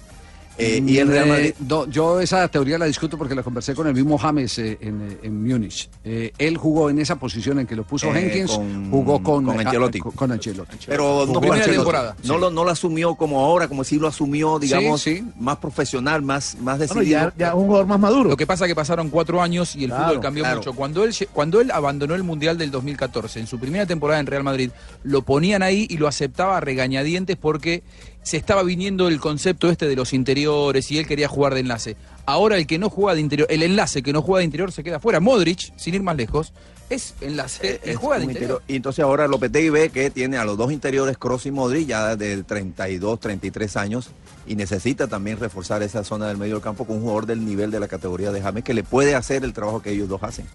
Eh, 0.59 0.83
y 0.87 0.99
el 0.99 1.09
Real 1.09 1.27
Mm, 1.27 1.29
Madrid. 1.29 1.47
eh, 1.49 1.55
no, 1.69 1.87
yo 1.87 2.19
esa 2.21 2.49
teoría 2.49 2.79
la 2.79 2.87
discuto 2.87 3.19
porque 3.19 3.35
la 3.35 3.43
conversé 3.43 3.75
con 3.75 3.87
el 3.89 3.95
mismo 3.95 4.17
James 4.17 4.59
eh, 4.59 4.79
en, 4.81 5.03
eh, 5.03 5.19
en 5.25 5.47
Múnich. 5.47 5.89
Eh, 6.03 6.33
él 6.39 6.57
jugó 6.57 6.89
en 6.89 6.99
esa 6.99 7.17
posición 7.17 7.59
en 7.59 7.67
que 7.67 7.77
lo 7.77 7.85
puso 7.85 8.09
Eh, 8.09 8.21
Jenkins, 8.21 8.53
con- 8.53 8.91
jugó 8.91 9.23
con, 9.23 9.45
con 9.45 9.59
ah, 9.59 9.63
Ancelotti. 9.63 9.99
con, 9.99 10.13
con 10.13 10.33
Ancelotti. 10.33 10.77
Pero 10.87 11.27
no, 11.27 11.39
Ancelotti. 11.39 11.51
Ancelotti. 11.61 12.29
no, 12.29 12.39
lo, 12.39 12.51
no 12.51 12.65
lo 12.65 12.71
asumió 12.71 13.15
como 13.17 13.45
ahora, 13.45 13.69
como 13.69 13.85
si 13.85 13.99
lo 13.99 14.09
asumió, 14.09 14.59
digamos, 14.59 15.03
Sí, 15.03 15.23
más 15.39 15.59
profesional, 15.59 16.23
más, 16.23 16.57
más 16.61 16.79
Bueno, 16.79 16.95
decidido. 16.95 17.33
ya- 17.37 17.55
un 17.55 17.67
jugador 17.67 17.87
más 17.87 18.01
maduro. 18.01 18.31
Lo 18.31 18.37
que 18.37 18.47
pasa 18.47 18.65
es 18.65 18.69
que 18.71 18.75
pasaron 18.75 19.11
cuatro 19.11 19.43
años 19.43 19.77
y 19.77 19.85
el 19.85 19.91
Claro, 19.91 20.07
fútbol 20.09 20.21
cambió 20.23 20.43
claro. 20.45 20.57
mucho. 20.59 20.73
Cuando 20.73 21.05
él, 21.05 21.15
cuando 21.33 21.61
él 21.61 21.71
abandonó 21.71 22.15
el 22.15 22.23
Mundial 22.23 22.57
del 22.57 22.71
2014, 22.71 23.41
en 23.41 23.47
su 23.47 23.59
primera 23.59 23.85
temporada 23.85 24.21
en 24.21 24.27
Real 24.27 24.43
Madrid, 24.43 24.71
lo 25.05 25.21
ponían 25.23 25.63
ahí 25.63 25.87
y 25.91 25.99
lo 25.99 26.09
aceptaba 26.09 26.57
a 26.57 26.61
regañadientes 26.61 27.37
porque 27.37 27.83
se 28.27 28.37
estaba 28.37 28.65
viniendo 28.65 29.07
el 29.07 29.21
concepto 29.21 29.71
este 29.71 29.87
de 29.87 29.95
los 29.95 30.13
interiores 30.13 30.91
y 30.91 30.99
él 30.99 31.07
quería 31.07 31.29
jugar 31.29 31.55
de 31.55 31.61
enlace. 31.61 31.97
Ahora 32.25 32.57
el 32.57 32.67
que 32.67 32.77
no 32.77 32.91
juega 32.91 33.15
de 33.15 33.21
interior, 33.21 33.47
el 33.49 33.63
enlace 33.63 34.03
que 34.03 34.13
no 34.13 34.21
juega 34.21 34.41
de 34.41 34.47
interior 34.47 34.73
se 34.73 34.83
queda 34.83 34.99
fuera. 34.99 35.21
Modric, 35.21 35.73
sin 35.79 35.95
ir 35.95 36.03
más 36.03 36.17
lejos, 36.17 36.53
es 36.91 37.15
enlace 37.21 37.81
y 37.85 37.91
Es 37.91 37.97
juega 37.97 38.19
de 38.19 38.25
interior. 38.25 38.43
interior. 38.43 38.63
Y 38.67 38.75
entonces 38.75 39.05
ahora 39.05 39.29
Lopetegui 39.29 39.69
ve 39.71 39.91
que 39.91 40.11
tiene 40.11 40.39
a 40.39 40.45
los 40.45 40.57
dos 40.59 40.73
interiores, 40.73 41.17
Cross 41.19 41.47
y 41.47 41.53
Modric, 41.53 41.87
ya 41.87 42.17
de 42.17 42.43
32, 42.43 43.21
33 43.21 43.77
años, 43.77 44.11
y 44.45 44.57
necesita 44.57 45.07
también 45.07 45.39
reforzar 45.39 45.85
esa 45.85 46.03
zona 46.03 46.27
del 46.27 46.37
medio 46.37 46.55
del 46.55 46.65
campo 46.65 46.85
con 46.85 46.97
un 46.97 47.03
jugador 47.03 47.27
del 47.27 47.45
nivel 47.47 47.71
de 47.71 47.79
la 47.79 47.87
categoría 47.87 48.33
de 48.33 48.43
James 48.43 48.65
que 48.65 48.75
le 48.75 48.83
puede 48.83 49.15
hacer 49.15 49.45
el 49.45 49.53
trabajo 49.53 49.83
que 49.83 49.93
ellos 49.93 50.09
dos 50.09 50.25
hacen. 50.25 50.47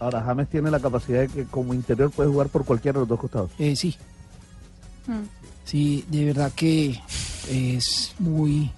Ahora, 0.00 0.20
James 0.22 0.50
tiene 0.50 0.70
la 0.70 0.80
capacidad 0.80 1.20
de 1.20 1.28
que 1.28 1.44
como 1.46 1.72
interior 1.72 2.10
puede 2.10 2.28
jugar 2.28 2.48
por 2.48 2.66
cualquiera 2.66 2.98
de 2.98 3.00
los 3.04 3.08
dos 3.08 3.20
costados. 3.20 3.50
Eh, 3.58 3.74
sí. 3.74 3.96
Sí, 5.66 6.04
de 6.08 6.24
verdad 6.24 6.52
que 6.54 6.98
es 7.50 8.14
muy 8.18 8.70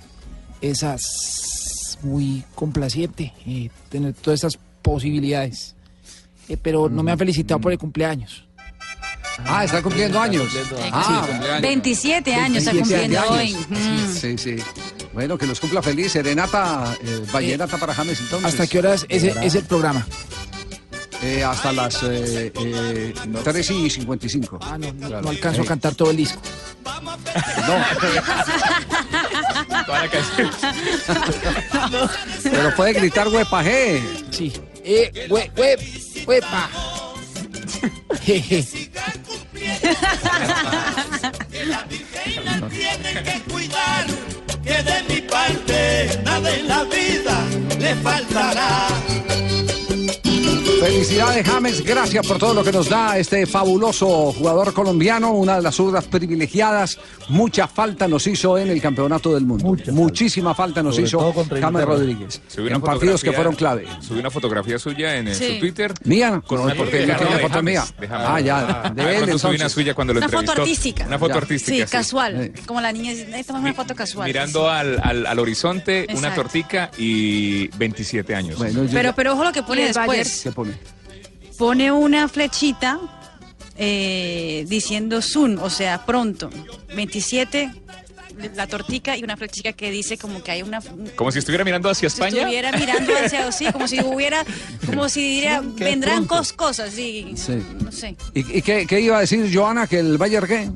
esas 0.61 1.99
muy 2.03 2.45
complaciente 2.55 3.33
eh, 3.47 3.71
tener 3.89 4.15
todas 4.15 4.41
esas 4.41 4.59
posibilidades. 4.83 5.75
Eh, 6.49 6.57
pero 6.61 6.89
no 6.89 7.03
me 7.03 7.13
han 7.13 7.19
felicitado 7.19 7.61
por 7.61 7.73
el 7.73 7.79
cumpleaños. 7.79 8.45
Ah, 9.45 9.65
está 9.65 9.83
cumpliendo 9.83 10.19
años. 10.19 10.49
Ah, 10.91 11.59
27 11.61 12.35
años 12.35 12.59
está 12.59 12.73
27 12.73 13.17
cumpliendo 13.17 13.35
años. 13.35 13.67
hoy. 13.69 14.07
Sí, 14.13 14.39
sí. 14.39 14.57
Bueno, 15.13 15.39
que 15.39 15.47
los 15.47 15.61
cumpla 15.61 15.83
feliz. 15.83 16.13
Serenata, 16.13 16.97
eh, 17.03 17.23
vallenata 17.33 17.77
para 17.77 17.95
James 17.95 18.19
entonces. 18.21 18.49
¿Hasta 18.49 18.67
qué 18.67 18.79
horas 18.79 19.07
es, 19.09 19.25
es 19.25 19.55
el 19.55 19.65
programa? 19.65 20.07
Eh, 21.23 21.43
hasta 21.43 21.73
las 21.73 22.03
eh, 22.05 22.53
eh, 22.55 23.15
3 23.45 23.71
y 23.71 23.91
55. 23.91 24.59
Ah, 24.63 24.79
no, 24.79 24.93
no, 24.93 25.09
Claro. 25.09 25.23
no 25.23 25.31
alcanzo 25.31 25.61
a 25.63 25.65
Eh, 25.65 25.67
cantar 25.67 25.95
todo 25.95 26.11
el 26.11 26.17
disco. 26.17 26.41
Pero 32.43 32.75
puede 32.77 32.93
gritar 32.95 33.29
huepaje. 33.29 34.03
Sí. 34.31 34.53
Eh, 34.85 35.27
hue, 35.31 35.51
hue, 35.57 35.77
huepa. 36.27 36.69
Tiene 42.71 43.23
que 43.23 43.41
cuidar 43.53 44.07
que 44.65 44.83
de 44.83 45.03
mi 45.09 45.21
parte 45.23 46.21
nada 46.25 46.55
en 46.55 46.69
la 46.69 46.85
vida 46.85 47.45
le 47.79 47.95
faltará. 47.97 48.87
Felicidades, 50.81 51.47
James. 51.47 51.85
Gracias 51.85 52.27
por 52.27 52.39
todo 52.39 52.55
lo 52.55 52.63
que 52.65 52.71
nos 52.73 52.89
da 52.89 53.19
este 53.19 53.47
fabuloso 53.47 54.33
jugador 54.33 54.73
colombiano, 54.73 55.33
una 55.33 55.57
de 55.57 55.63
las 55.63 55.75
zurdas 55.75 56.05
privilegiadas. 56.05 56.99
Mucha 57.29 57.67
falta 57.67 58.07
nos 58.07 58.27
hizo 58.27 58.57
en 58.59 58.69
el 58.69 58.81
campeonato 58.81 59.35
del 59.35 59.45
mundo. 59.45 59.67
Muchísima 59.93 60.55
falta 60.55 60.83
nos 60.83 60.99
hizo 60.99 61.33
James. 61.61 61.85
Rodríguez. 61.85 62.41
Una 62.59 62.77
En 62.77 62.81
partidos 62.81 63.23
que 63.23 63.33
fueron 63.33 63.55
clave. 63.55 63.87
Subí 64.01 64.21
una 64.21 64.31
fotografía 64.31 64.79
suya 64.79 65.17
en, 65.17 65.35
Sí. 65.35 65.55
su 65.55 65.61
Twitter. 65.61 65.93
¿Mía? 66.05 66.43
Con 66.47 66.61
una 66.61 66.75
foto 66.75 66.91
foto 67.43 67.63
mía. 67.63 67.85
Ah, 68.11 68.41
ya, 68.41 68.93
de 68.95 69.03
Ah, 69.03 69.13
él, 69.13 69.19
subí 69.21 69.31
entonces. 69.33 69.61
una 69.61 69.69
suya 69.69 69.95
cuando 69.95 70.15
lo 70.15 70.19
Una 70.19 70.29
foto 70.29 70.39
entrevistó. 70.41 70.63
artística. 70.63 71.07
Una 71.07 71.19
foto 71.19 71.35
Ya. 71.35 71.41
artística. 71.41 71.77
Sí, 71.77 71.83
sí. 71.83 71.91
casual. 71.93 72.53
Como 72.67 72.81
la 72.81 72.93
niña 72.93 73.11
dice, 73.13 73.29
"Ay, 73.35 73.45
tomamos 73.45 73.67
una 73.67 73.75
foto 73.75 73.95
casual. 73.95 74.27
Mirando 74.29 74.69
al, 74.71 75.01
al, 75.03 75.27
al 75.27 75.39
horizonte, 75.39 76.07
una 76.11 76.19
Exacto. 76.19 76.43
tortica 76.43 76.91
y 76.99 77.69
27 77.77 78.35
años. 78.35 78.59
Pero, 78.93 79.13
pero 79.15 79.33
ojo 79.35 79.45
lo 79.45 79.53
que 79.53 79.63
pone 79.63 79.85
después. 79.87 80.47
¿Qué 80.69 81.51
pone? 81.57 81.57
Pone 81.59 81.93
una 81.93 82.29
flechita 82.29 82.99
eh, 83.77 84.65
diciendo 84.69 85.23
soon, 85.23 85.59
o 85.59 85.71
sea, 85.71 86.05
pronto. 86.05 86.51
27, 86.95 87.71
la 88.55 88.67
tortica 88.69 89.17
y 89.17 89.25
una 89.25 89.37
flechita 89.37 89.73
que 89.73 89.91
dice 89.91 90.17
como 90.19 90.43
que 90.43 90.53
hay 90.53 90.63
una... 90.63 90.81
Como 91.17 91.33
si 91.33 91.41
estuviera 91.41 91.65
mirando 91.65 91.91
hacia 91.91 92.09
Si 92.09 92.15
España. 92.15 92.39
estuviera 92.39 92.73
mirando 92.73 93.13
hacia, 93.17 93.51
sí, 93.53 93.67
como 93.73 93.89
si 93.89 94.01
hubiera, 94.01 94.45
como 94.87 95.09
si 95.09 95.21
diría, 95.29 95.61
vendrán 95.61 96.27
cos- 96.27 96.53
cosas, 96.55 96.93
sí, 96.93 97.33
Sí. 97.37 97.61
no 97.83 97.91
sé. 97.93 98.17
¿Y, 98.35 98.59
y 98.59 98.63
qué, 98.63 98.87
qué 98.87 99.01
iba 99.01 99.17
a 99.19 99.21
decir 99.21 99.49
Joana? 99.53 99.87
¿Que 99.89 99.99
el 99.99 100.19
Bayern 100.19 100.47
qué? 100.47 100.71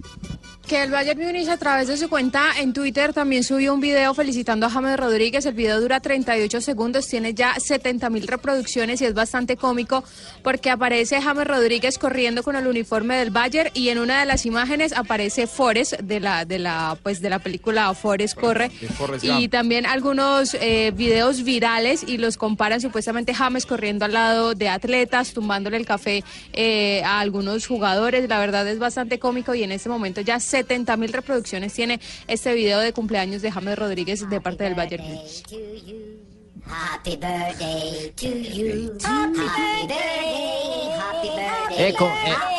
Que 0.66 0.82
el 0.82 0.90
Bayern 0.90 1.20
Múnich 1.20 1.48
a 1.48 1.56
través 1.56 1.88
de 1.88 1.96
su 1.96 2.08
cuenta 2.08 2.50
en 2.58 2.72
Twitter 2.72 3.12
también 3.12 3.44
subió 3.44 3.74
un 3.74 3.80
video 3.80 4.14
felicitando 4.14 4.66
a 4.66 4.70
James 4.70 4.96
Rodríguez. 4.96 5.44
El 5.44 5.54
video 5.54 5.80
dura 5.80 6.00
38 6.00 6.60
segundos, 6.60 7.06
tiene 7.08 7.34
ya 7.34 7.54
70 7.58 8.08
mil 8.10 8.26
reproducciones 8.26 9.00
y 9.02 9.04
es 9.04 9.12
bastante 9.12 9.56
cómico 9.56 10.04
porque 10.42 10.70
aparece 10.70 11.20
James 11.20 11.46
Rodríguez 11.46 11.98
corriendo 11.98 12.42
con 12.42 12.56
el 12.56 12.66
uniforme 12.66 13.16
del 13.16 13.30
Bayern 13.30 13.70
y 13.74 13.88
en 13.88 13.98
una 13.98 14.20
de 14.20 14.26
las 14.26 14.46
imágenes 14.46 14.92
aparece 14.92 15.46
Forrest 15.46 15.94
de 16.00 16.20
la 16.20 16.44
de 16.44 16.58
la 16.58 16.96
pues 17.02 17.20
de 17.20 17.28
la 17.28 17.38
película 17.38 17.92
Forrest 17.94 18.38
corre 18.38 18.70
Forrest 18.70 19.24
y 19.24 19.48
también 19.48 19.84
algunos 19.84 20.54
eh, 20.54 20.92
videos 20.94 21.42
virales 21.42 22.04
y 22.06 22.18
los 22.18 22.36
comparan 22.36 22.80
supuestamente 22.80 23.34
James 23.34 23.66
corriendo 23.66 24.04
al 24.04 24.12
lado 24.12 24.54
de 24.54 24.68
atletas, 24.68 25.32
tumbándole 25.32 25.76
el 25.76 25.86
café 25.86 26.24
eh, 26.52 27.02
a 27.04 27.20
algunos 27.20 27.66
jugadores. 27.66 28.28
La 28.28 28.38
verdad 28.38 28.66
es 28.68 28.78
bastante 28.78 29.18
cómico 29.18 29.54
y 29.54 29.62
en 29.62 29.72
este 29.72 29.88
momento 29.88 30.20
ya 30.20 30.40
70 30.52 30.96
mil 30.98 31.12
reproducciones 31.12 31.72
tiene 31.72 31.98
este 32.28 32.52
video 32.52 32.78
de 32.78 32.92
cumpleaños 32.92 33.40
de 33.40 33.50
James 33.50 33.78
Rodríguez 33.78 34.28
de 34.28 34.38
parte 34.38 34.64
del 34.64 34.74
Bayern 34.74 35.02
Múnich. 35.02 35.42
Happy 36.66 37.16
birthday 37.16 38.12
to 38.14 38.28
you. 38.28 38.92
Happy 39.02 39.40
birthday, 39.40 40.90
happy 40.94 41.28
birthday. 41.28 41.88
Eh, 41.88 41.88
eh, 41.88 41.94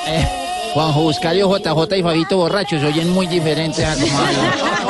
eh, 0.07 0.27
Juanjo 0.73 1.03
Buscario, 1.03 1.55
JJ 1.55 1.97
y 1.97 2.03
Fabito 2.03 2.37
Borrachos 2.37 2.83
oyen 2.83 3.09
muy 3.09 3.27
diferentes 3.27 3.85
a 3.85 3.93
como 3.93 4.07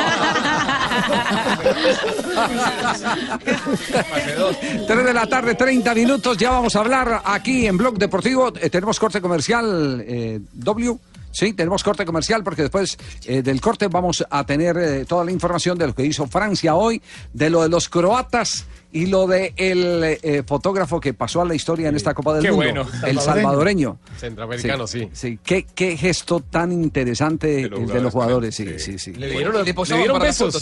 Tres 4.86 5.04
de 5.04 5.14
la 5.14 5.26
tarde, 5.26 5.54
30 5.54 5.94
minutos. 5.94 6.36
Ya 6.36 6.50
vamos 6.50 6.74
a 6.76 6.80
hablar 6.80 7.22
aquí 7.24 7.66
en 7.66 7.76
Blog 7.76 7.98
Deportivo. 7.98 8.52
Eh, 8.60 8.70
tenemos 8.70 8.98
corte 8.98 9.20
comercial, 9.20 10.04
eh, 10.06 10.40
W. 10.52 10.98
Sí, 11.34 11.52
tenemos 11.52 11.82
corte 11.82 12.04
comercial 12.04 12.44
porque 12.44 12.62
después 12.62 12.96
eh, 13.26 13.42
del 13.42 13.60
corte 13.60 13.88
vamos 13.88 14.24
a 14.30 14.46
tener 14.46 14.76
eh, 14.76 15.04
toda 15.04 15.24
la 15.24 15.32
información 15.32 15.76
de 15.76 15.88
lo 15.88 15.92
que 15.92 16.04
hizo 16.04 16.28
Francia 16.28 16.76
hoy, 16.76 17.02
de 17.32 17.50
lo 17.50 17.64
de 17.64 17.68
los 17.68 17.88
croatas 17.88 18.66
Y 18.94 19.06
lo 19.06 19.26
de 19.26 19.52
el 19.56 20.02
eh, 20.22 20.42
fotógrafo 20.46 21.00
que 21.00 21.12
pasó 21.14 21.40
a 21.42 21.44
la 21.44 21.54
historia 21.56 21.88
en 21.88 21.96
esta 21.96 22.14
Copa 22.14 22.34
del 22.34 22.44
Qué 22.44 22.52
Mundo, 22.52 22.84
bueno. 22.84 23.06
el 23.08 23.18
salvadoreño. 23.18 23.98
Centroamericano, 24.16 24.86
sí. 24.86 25.08
Sí, 25.12 25.38
qué, 25.42 25.66
qué 25.74 25.96
gesto 25.96 26.38
tan 26.40 26.70
interesante 26.70 27.62
el 27.62 27.86
de 27.88 28.00
los 28.00 28.12
jugadores, 28.12 28.54
sí, 28.54 28.78
sí, 28.78 28.98
sí. 28.98 29.12
Le 29.14 29.28
dieron, 29.30 29.64
le 29.64 29.74
fotos, 29.74 29.90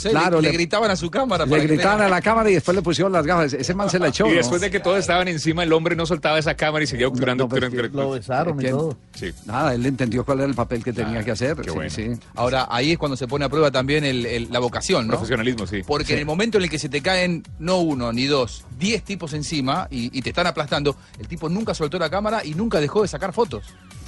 ¿eh? 0.07 0.11
Claro, 0.11 0.41
le, 0.41 0.49
le- 0.49 0.49
le 0.49 0.55
gritaban 0.55 0.91
a 0.91 0.97
su 0.97 1.11
cámara. 1.11 1.45
Le 1.45 1.61
gritaban 1.61 2.01
a 2.01 2.09
la 2.09 2.23
cámara 2.23 2.51
y 2.51 2.55
después 2.55 2.75
le 2.75 2.81
pusieron 2.83 3.13
las 3.13 3.27
gafas. 3.27 3.53
Ese 3.53 3.75
man 3.75 3.91
se 3.91 3.99
la 3.99 4.09
echó. 4.09 4.27
Y 4.27 4.31
¿no? 4.31 4.37
después 4.37 4.61
de 4.63 4.71
que 4.71 4.81
todos 4.81 4.99
estaban 4.99 5.29
encima, 5.29 5.63
el 5.63 5.73
hombre 5.75 5.95
no 5.95 6.07
soltaba 6.07 6.39
esa 6.39 6.55
cámara 6.55 6.85
y 6.85 6.87
seguía 6.87 7.09
obturando, 7.09 7.47
pues, 7.49 7.63
obturando. 7.63 8.03
lo 8.03 8.11
besaron 8.13 8.59
y 8.61 8.71
todo. 8.71 8.97
Sí. 9.15 9.31
Nada, 9.45 9.75
él 9.75 9.85
entendió 9.85 10.25
cuál 10.25 10.39
era 10.39 10.49
el 10.49 10.55
papel 10.55 10.83
que 10.83 10.95
tenía 10.95 11.23
que 11.23 11.33
hacer. 11.33 11.59
sí, 11.65 11.91
sí. 11.91 12.11
Ahora, 12.35 12.67
ahí 12.71 12.93
es 12.93 12.99
cuando 12.99 13.17
se 13.17 13.29
pone 13.29 13.45
a 13.45 13.51
prueba 13.51 13.71
también 13.71 14.05
el- 14.05 14.25
el- 14.25 14.49
la 14.51 14.59
vocación, 14.59 15.07
¿no? 15.07 15.13
Profesionalismo, 15.15 15.67
sí. 15.67 15.83
Porque 15.87 16.15
en 16.15 16.21
el 16.21 16.25
momento 16.27 16.57
en 16.57 16.65
el 16.65 16.71
que 16.71 16.79
se 16.79 16.89
te 16.89 17.03
caen 17.03 17.43
no 17.59 17.79
uno 17.81 18.11
ni 18.13 18.22
dos, 18.27 18.65
diez 18.79 19.03
tipos 19.03 19.33
encima 19.33 19.89
y, 19.91 20.17
y 20.17 20.23
te 20.23 20.31
están 20.31 20.47
aplastando, 20.47 20.97
el 21.19 21.29
tipo 21.29 21.49
nunca 21.49 21.75
soltó 21.75 21.99
la 21.99 22.11
cámara 22.11 22.45
y 22.45 22.55
nunca 22.55 22.81
dejó 22.81 23.03
de 23.03 23.09
sacar 23.09 23.33
fotos. 23.33 23.65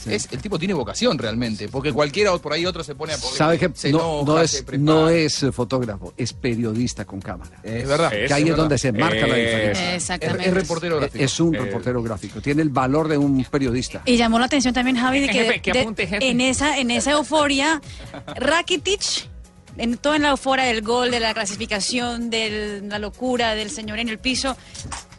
Es, 0.07 0.29
el 0.33 0.41
tipo 0.43 0.59
tiene 0.59 0.75
vocación 0.75 1.17
realmente, 1.17 1.69
porque 1.69 1.91
cualquiera 1.91 2.37
por 2.37 2.53
ahí 2.53 2.67
otro 2.67 2.85
se 2.85 2.95
pone 2.95 3.15
a 3.15 3.17
¿Sabe 3.17 3.59
que 3.59 3.71
se 3.73 3.91
no, 3.91 4.21
enoja, 4.21 4.25
no 4.43 4.47
se 4.47 4.59
es, 4.59 4.79
no 4.79 5.09
es 5.09 5.43
eh, 5.45 5.51
fotógrafo, 5.53 6.13
es 6.19 6.35
periodista 6.35 7.07
con 7.07 7.23
cámara. 7.23 7.59
Es 7.63 7.89
verdad. 7.89 8.11
Que 8.11 8.27
Es 8.27 8.33
ahí 8.33 8.43
es 8.43 8.49
verdad. 8.51 8.63
donde 8.65 8.77
se 8.79 8.93
marca 8.93 9.27
la 9.27 9.35
diferencia. 9.35 9.95
Exactamente. 9.95 10.43
Es- 10.43 10.49
es 10.49 10.55
reportero 10.55 10.99
gráfico. 10.99 11.25
Es 11.25 11.41
un 11.41 11.55
Eh, 11.55 11.59
reportero 11.59 12.03
gráfico. 12.03 12.41
Tiene 12.43 12.61
el 12.61 12.69
valor 12.69 13.09
de 13.09 13.17
un 13.17 13.43
periodista. 13.45 14.03
Y 14.05 14.19
llamó 14.19 14.39
la 14.39 14.45
atención 14.45 14.75
también, 14.75 14.99
Javi, 14.99 15.21
de 15.21 15.27
que, 15.29 15.33
Jefe, 15.33 15.63
que 15.63 15.73
de- 15.73 15.81
apunte, 15.81 16.07
jefe. 16.07 16.29
en 16.29 16.41
esa 16.43 16.77
en 16.79 16.91
esa 16.91 17.13
euforia, 17.13 17.81
Rakitic, 18.37 19.29
en 19.77 19.97
toda 19.97 20.19
la 20.19 20.31
euforia 20.31 20.65
del 20.65 20.83
gol, 20.83 21.11
de 21.11 21.21
la 21.21 21.35
clasificación, 21.35 22.31
de 22.31 22.83
la 22.85 22.99
locura 22.99 23.55
del 23.55 23.71
señor 23.71 23.99
en 23.99 24.09
el 24.09 24.19
piso, 24.19 24.57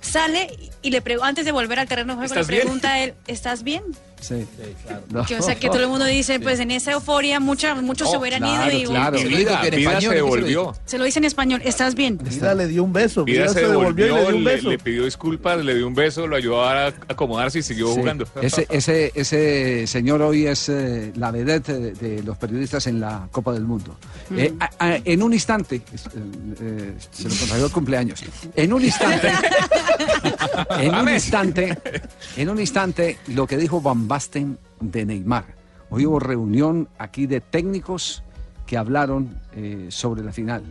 sale 0.02 0.50
y 0.82 0.92
le 0.92 1.04
antes 1.22 1.46
de 1.46 1.52
volver 1.52 1.80
al 1.80 1.88
terreno 1.88 2.14
de 2.14 2.28
juego 2.28 2.36
le 2.36 2.46
pregunta 2.46 2.94
a 2.94 3.00
él, 3.04 3.14
¿estás 3.28 3.64
bien? 3.64 3.84
Sí. 4.28 4.46
Que, 5.28 5.36
o 5.38 5.42
sea, 5.42 5.56
que 5.56 5.68
todo 5.68 5.82
el 5.82 5.88
mundo 5.88 6.06
dice, 6.06 6.40
pues 6.40 6.60
en 6.60 6.72
esa 6.72 6.92
euforia 6.94 7.40
mucha, 7.40 7.76
muchos 7.76 8.10
se 8.10 8.16
Oh, 8.18 8.20
hubieran 8.20 8.42
claro, 8.42 8.72
ido 8.72 8.82
y 8.82 8.86
claro. 8.86 9.18
y- 9.18 9.20
Se 9.22 9.26
en 9.28 9.32
Vida 9.38 9.52
español, 9.52 9.72
se 9.72 9.78
¿qué 9.78 10.00
se 10.02 10.06
lo 10.08 10.12
devolvió. 10.14 10.76
se 10.86 10.98
lo 10.98 11.04
dice 11.04 11.20
en 11.20 11.26
español, 11.26 11.62
¿estás 11.64 11.96
bien? 11.96 12.18
Vida 12.18 12.54
le 12.56 12.68
dio 12.68 12.84
un 12.84 12.94
beso. 12.94 13.24
Vida 13.26 13.48
se 13.50 13.62
y 13.62 13.66
devolvió, 13.66 14.16
le 14.16 14.22
dio 14.22 14.36
un 14.38 14.44
beso. 14.44 14.70
le 14.70 14.78
pidió 14.80 15.06
disculpas, 15.06 15.64
le 15.64 15.76
dio 15.76 15.88
un 15.88 15.94
beso, 15.96 16.28
lo 16.28 16.36
ayudó 16.36 16.64
a 16.64 16.88
acomodarse 16.88 17.60
y 17.60 17.64
siguió 17.64 17.88
Sí. 17.94 18.00
jugando. 18.00 18.26
Ese, 18.42 18.66
ese, 18.70 19.12
ese 19.16 19.86
señor 19.88 20.22
hoy 20.22 20.48
es 20.48 20.70
eh, 20.70 21.12
la 21.16 21.32
vedette 21.32 21.74
de, 21.74 21.92
de 21.94 22.24
los 22.24 22.38
periodistas 22.38 22.88
en 22.88 23.00
la 23.00 23.28
Copa 23.32 23.52
del 23.54 23.64
Mundo. 23.64 23.96
Mm. 24.30 24.40
Eh, 24.40 24.54
a- 24.60 24.70
a- 24.80 24.96
en 25.04 25.22
un 25.24 25.34
instante, 25.34 25.76
eh, 25.76 26.94
se 27.12 27.24
lo 27.30 27.36
contagió 27.36 27.66
el 27.66 27.72
cumpleaños. 27.72 28.24
En 28.56 28.74
un 28.74 28.84
instante, 28.84 29.32
en 30.80 30.96
un 30.96 31.10
instante, 31.10 31.78
en 32.38 32.50
un 32.50 32.60
instante, 32.60 33.18
lo 33.28 33.46
que 33.48 33.58
dijo 33.58 33.82
Van 33.82 34.08
Basten 34.16 34.58
de 34.80 35.06
Neymar. 35.06 35.44
Hoy 35.90 36.06
hubo 36.06 36.20
reunión 36.22 36.88
aquí 36.98 37.26
de 37.28 37.42
técnicos 37.42 38.24
que 38.66 38.78
hablaron 38.78 39.38
eh, 39.54 39.88
sobre 39.90 40.24
la 40.24 40.32
final 40.32 40.64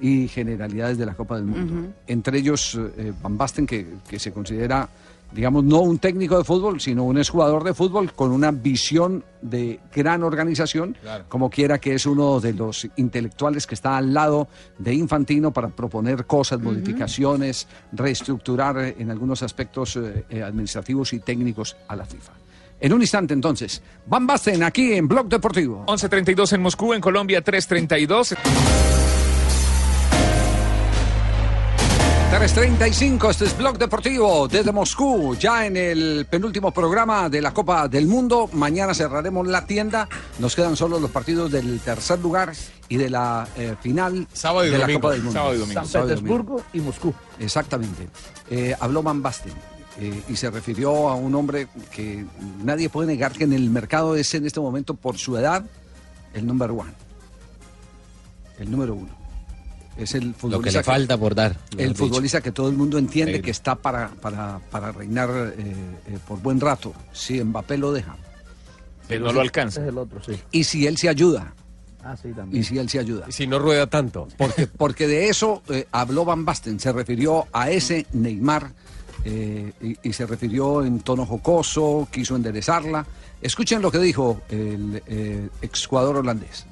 y 0.00 0.28
generalidades 0.28 0.96
de 0.96 1.04
la 1.04 1.12
Copa 1.12 1.36
del 1.36 1.44
Mundo. 1.44 1.92
Entre 2.06 2.38
ellos, 2.38 2.80
eh, 2.96 3.12
Van 3.22 3.36
Basten, 3.36 3.66
que, 3.66 3.86
que 4.08 4.18
se 4.18 4.32
considera, 4.32 4.88
digamos, 5.30 5.62
no 5.62 5.80
un 5.80 5.98
técnico 5.98 6.38
de 6.38 6.44
fútbol, 6.44 6.80
sino 6.80 7.04
un 7.04 7.18
exjugador 7.18 7.64
de 7.64 7.74
fútbol 7.74 8.14
con 8.14 8.32
una 8.32 8.50
visión 8.50 9.24
de 9.42 9.78
gran 9.94 10.22
organización, 10.22 10.96
Claro. 11.02 11.24
como 11.28 11.50
quiera 11.50 11.76
que 11.78 11.94
es 11.94 12.06
uno 12.06 12.40
de 12.40 12.54
los 12.54 12.88
intelectuales 12.96 13.66
que 13.66 13.74
está 13.74 13.98
al 13.98 14.14
lado 14.14 14.48
de 14.78 14.94
Infantino 14.94 15.50
para 15.52 15.68
proponer 15.68 16.24
cosas, 16.24 16.60
modificaciones, 16.62 17.68
reestructurar 17.92 18.78
eh, 18.78 18.96
en 18.98 19.10
algunos 19.10 19.42
aspectos 19.42 19.96
eh, 19.96 20.42
administrativos 20.42 21.12
y 21.12 21.18
técnicos 21.18 21.76
a 21.86 21.94
la 21.94 22.06
FIFA. 22.06 22.32
En 22.80 22.92
un 22.94 23.00
instante, 23.02 23.34
entonces, 23.34 23.82
Van 24.06 24.26
Basten 24.26 24.62
aquí 24.62 24.94
en 24.94 25.06
Blog 25.06 25.28
Deportivo. 25.28 25.84
11.32 25.86 26.54
en 26.54 26.62
Moscú, 26.62 26.94
en 26.94 27.00
Colombia 27.00 27.44
3.32. 27.44 28.36
3.35, 32.30 33.30
este 33.30 33.44
es 33.44 33.58
Blog 33.58 33.76
Deportivo 33.76 34.48
desde 34.48 34.72
Moscú, 34.72 35.34
ya 35.34 35.66
en 35.66 35.76
el 35.76 36.26
penúltimo 36.30 36.70
programa 36.72 37.28
de 37.28 37.42
la 37.42 37.52
Copa 37.52 37.86
del 37.88 38.06
Mundo. 38.06 38.48
Mañana 38.52 38.94
cerraremos 38.94 39.46
la 39.46 39.66
tienda. 39.66 40.08
Nos 40.38 40.54
quedan 40.54 40.76
solo 40.76 40.98
los 41.00 41.10
partidos 41.10 41.50
del 41.50 41.80
tercer 41.80 42.20
lugar 42.20 42.52
y 42.88 42.96
de 42.96 43.10
la 43.10 43.46
eh, 43.56 43.74
final 43.82 44.26
Sábado 44.32 44.64
y 44.64 44.70
de 44.70 44.78
la 44.78 44.84
domingo. 44.84 45.00
Copa 45.00 45.12
del 45.12 45.22
Mundo. 45.22 45.38
Sábado 45.38 45.54
y 45.54 45.58
domingo. 45.58 45.80
San 45.80 45.88
Sábado 45.88 46.12
y 46.12 46.14
domingo. 46.14 46.36
Petersburgo 46.36 46.64
y 46.72 46.80
Moscú. 46.80 47.14
Exactamente. 47.40 48.08
Eh, 48.48 48.74
habló 48.80 49.02
Van 49.02 49.20
Basten 49.20 49.79
eh, 50.00 50.22
y 50.28 50.36
se 50.36 50.50
refirió 50.50 51.08
a 51.08 51.14
un 51.14 51.34
hombre 51.34 51.68
que 51.92 52.24
nadie 52.64 52.88
puede 52.88 53.06
negar 53.08 53.32
que 53.32 53.44
en 53.44 53.52
el 53.52 53.70
mercado 53.70 54.16
es 54.16 54.34
en 54.34 54.46
este 54.46 54.58
momento, 54.60 54.94
por 54.94 55.18
su 55.18 55.36
edad, 55.36 55.64
el 56.34 56.46
number 56.46 56.70
one. 56.70 56.92
El 58.58 58.70
número 58.70 58.94
uno. 58.94 59.08
Es 59.96 60.14
el 60.14 60.28
Lo 60.28 60.32
que 60.32 60.38
futbolista 60.38 60.78
le 60.78 60.84
falta 60.84 61.18
por 61.18 61.34
dar. 61.34 61.56
el 61.76 61.88
dicho. 61.88 62.04
futbolista 62.06 62.40
que 62.40 62.52
todo 62.52 62.68
el 62.68 62.76
mundo 62.76 62.96
entiende 62.98 63.36
Sí. 63.36 63.42
que 63.42 63.50
está 63.50 63.74
para, 63.74 64.08
para, 64.08 64.58
para 64.70 64.92
reinar 64.92 65.28
eh, 65.30 65.74
eh, 66.06 66.18
por 66.26 66.40
buen 66.40 66.60
rato. 66.60 66.94
Si 67.12 67.42
Mbappé 67.42 67.76
lo 67.76 67.92
deja. 67.92 68.16
Pero 69.08 69.26
no 69.26 69.32
lo 69.32 69.40
alcanza. 69.40 69.82
Es 69.82 69.88
el 69.88 69.98
otro, 69.98 70.22
sí. 70.22 70.40
Y 70.52 70.64
si 70.64 70.86
él 70.86 70.96
se 70.96 71.08
ayuda. 71.08 71.52
Ah, 72.02 72.16
sí, 72.16 72.30
también. 72.32 72.62
Y 72.62 72.64
si 72.64 72.78
él 72.78 72.88
se 72.88 72.98
ayuda. 72.98 73.26
Si 73.30 73.46
no 73.46 73.58
rueda 73.58 73.86
tanto. 73.88 74.28
Porque, 74.38 74.66
porque 74.66 75.06
de 75.06 75.28
eso 75.28 75.62
eh, 75.68 75.86
habló 75.92 76.24
Van 76.24 76.44
Basten, 76.46 76.80
se 76.80 76.92
refirió 76.92 77.46
a 77.52 77.70
ese 77.70 78.06
Neymar 78.12 78.72
eh, 79.24 79.72
y, 79.80 79.96
y 80.08 80.12
se 80.12 80.26
refirió 80.26 80.84
en 80.84 81.00
tono 81.00 81.26
jocoso, 81.26 82.08
quiso 82.10 82.36
enderezarla. 82.36 83.04
Escuchen 83.42 83.80
lo 83.80 83.90
que 83.90 83.98
dijo 83.98 84.40
el 84.50 85.02
eh, 85.06 85.48
exjugador 85.62 86.18
holandés. 86.18 86.66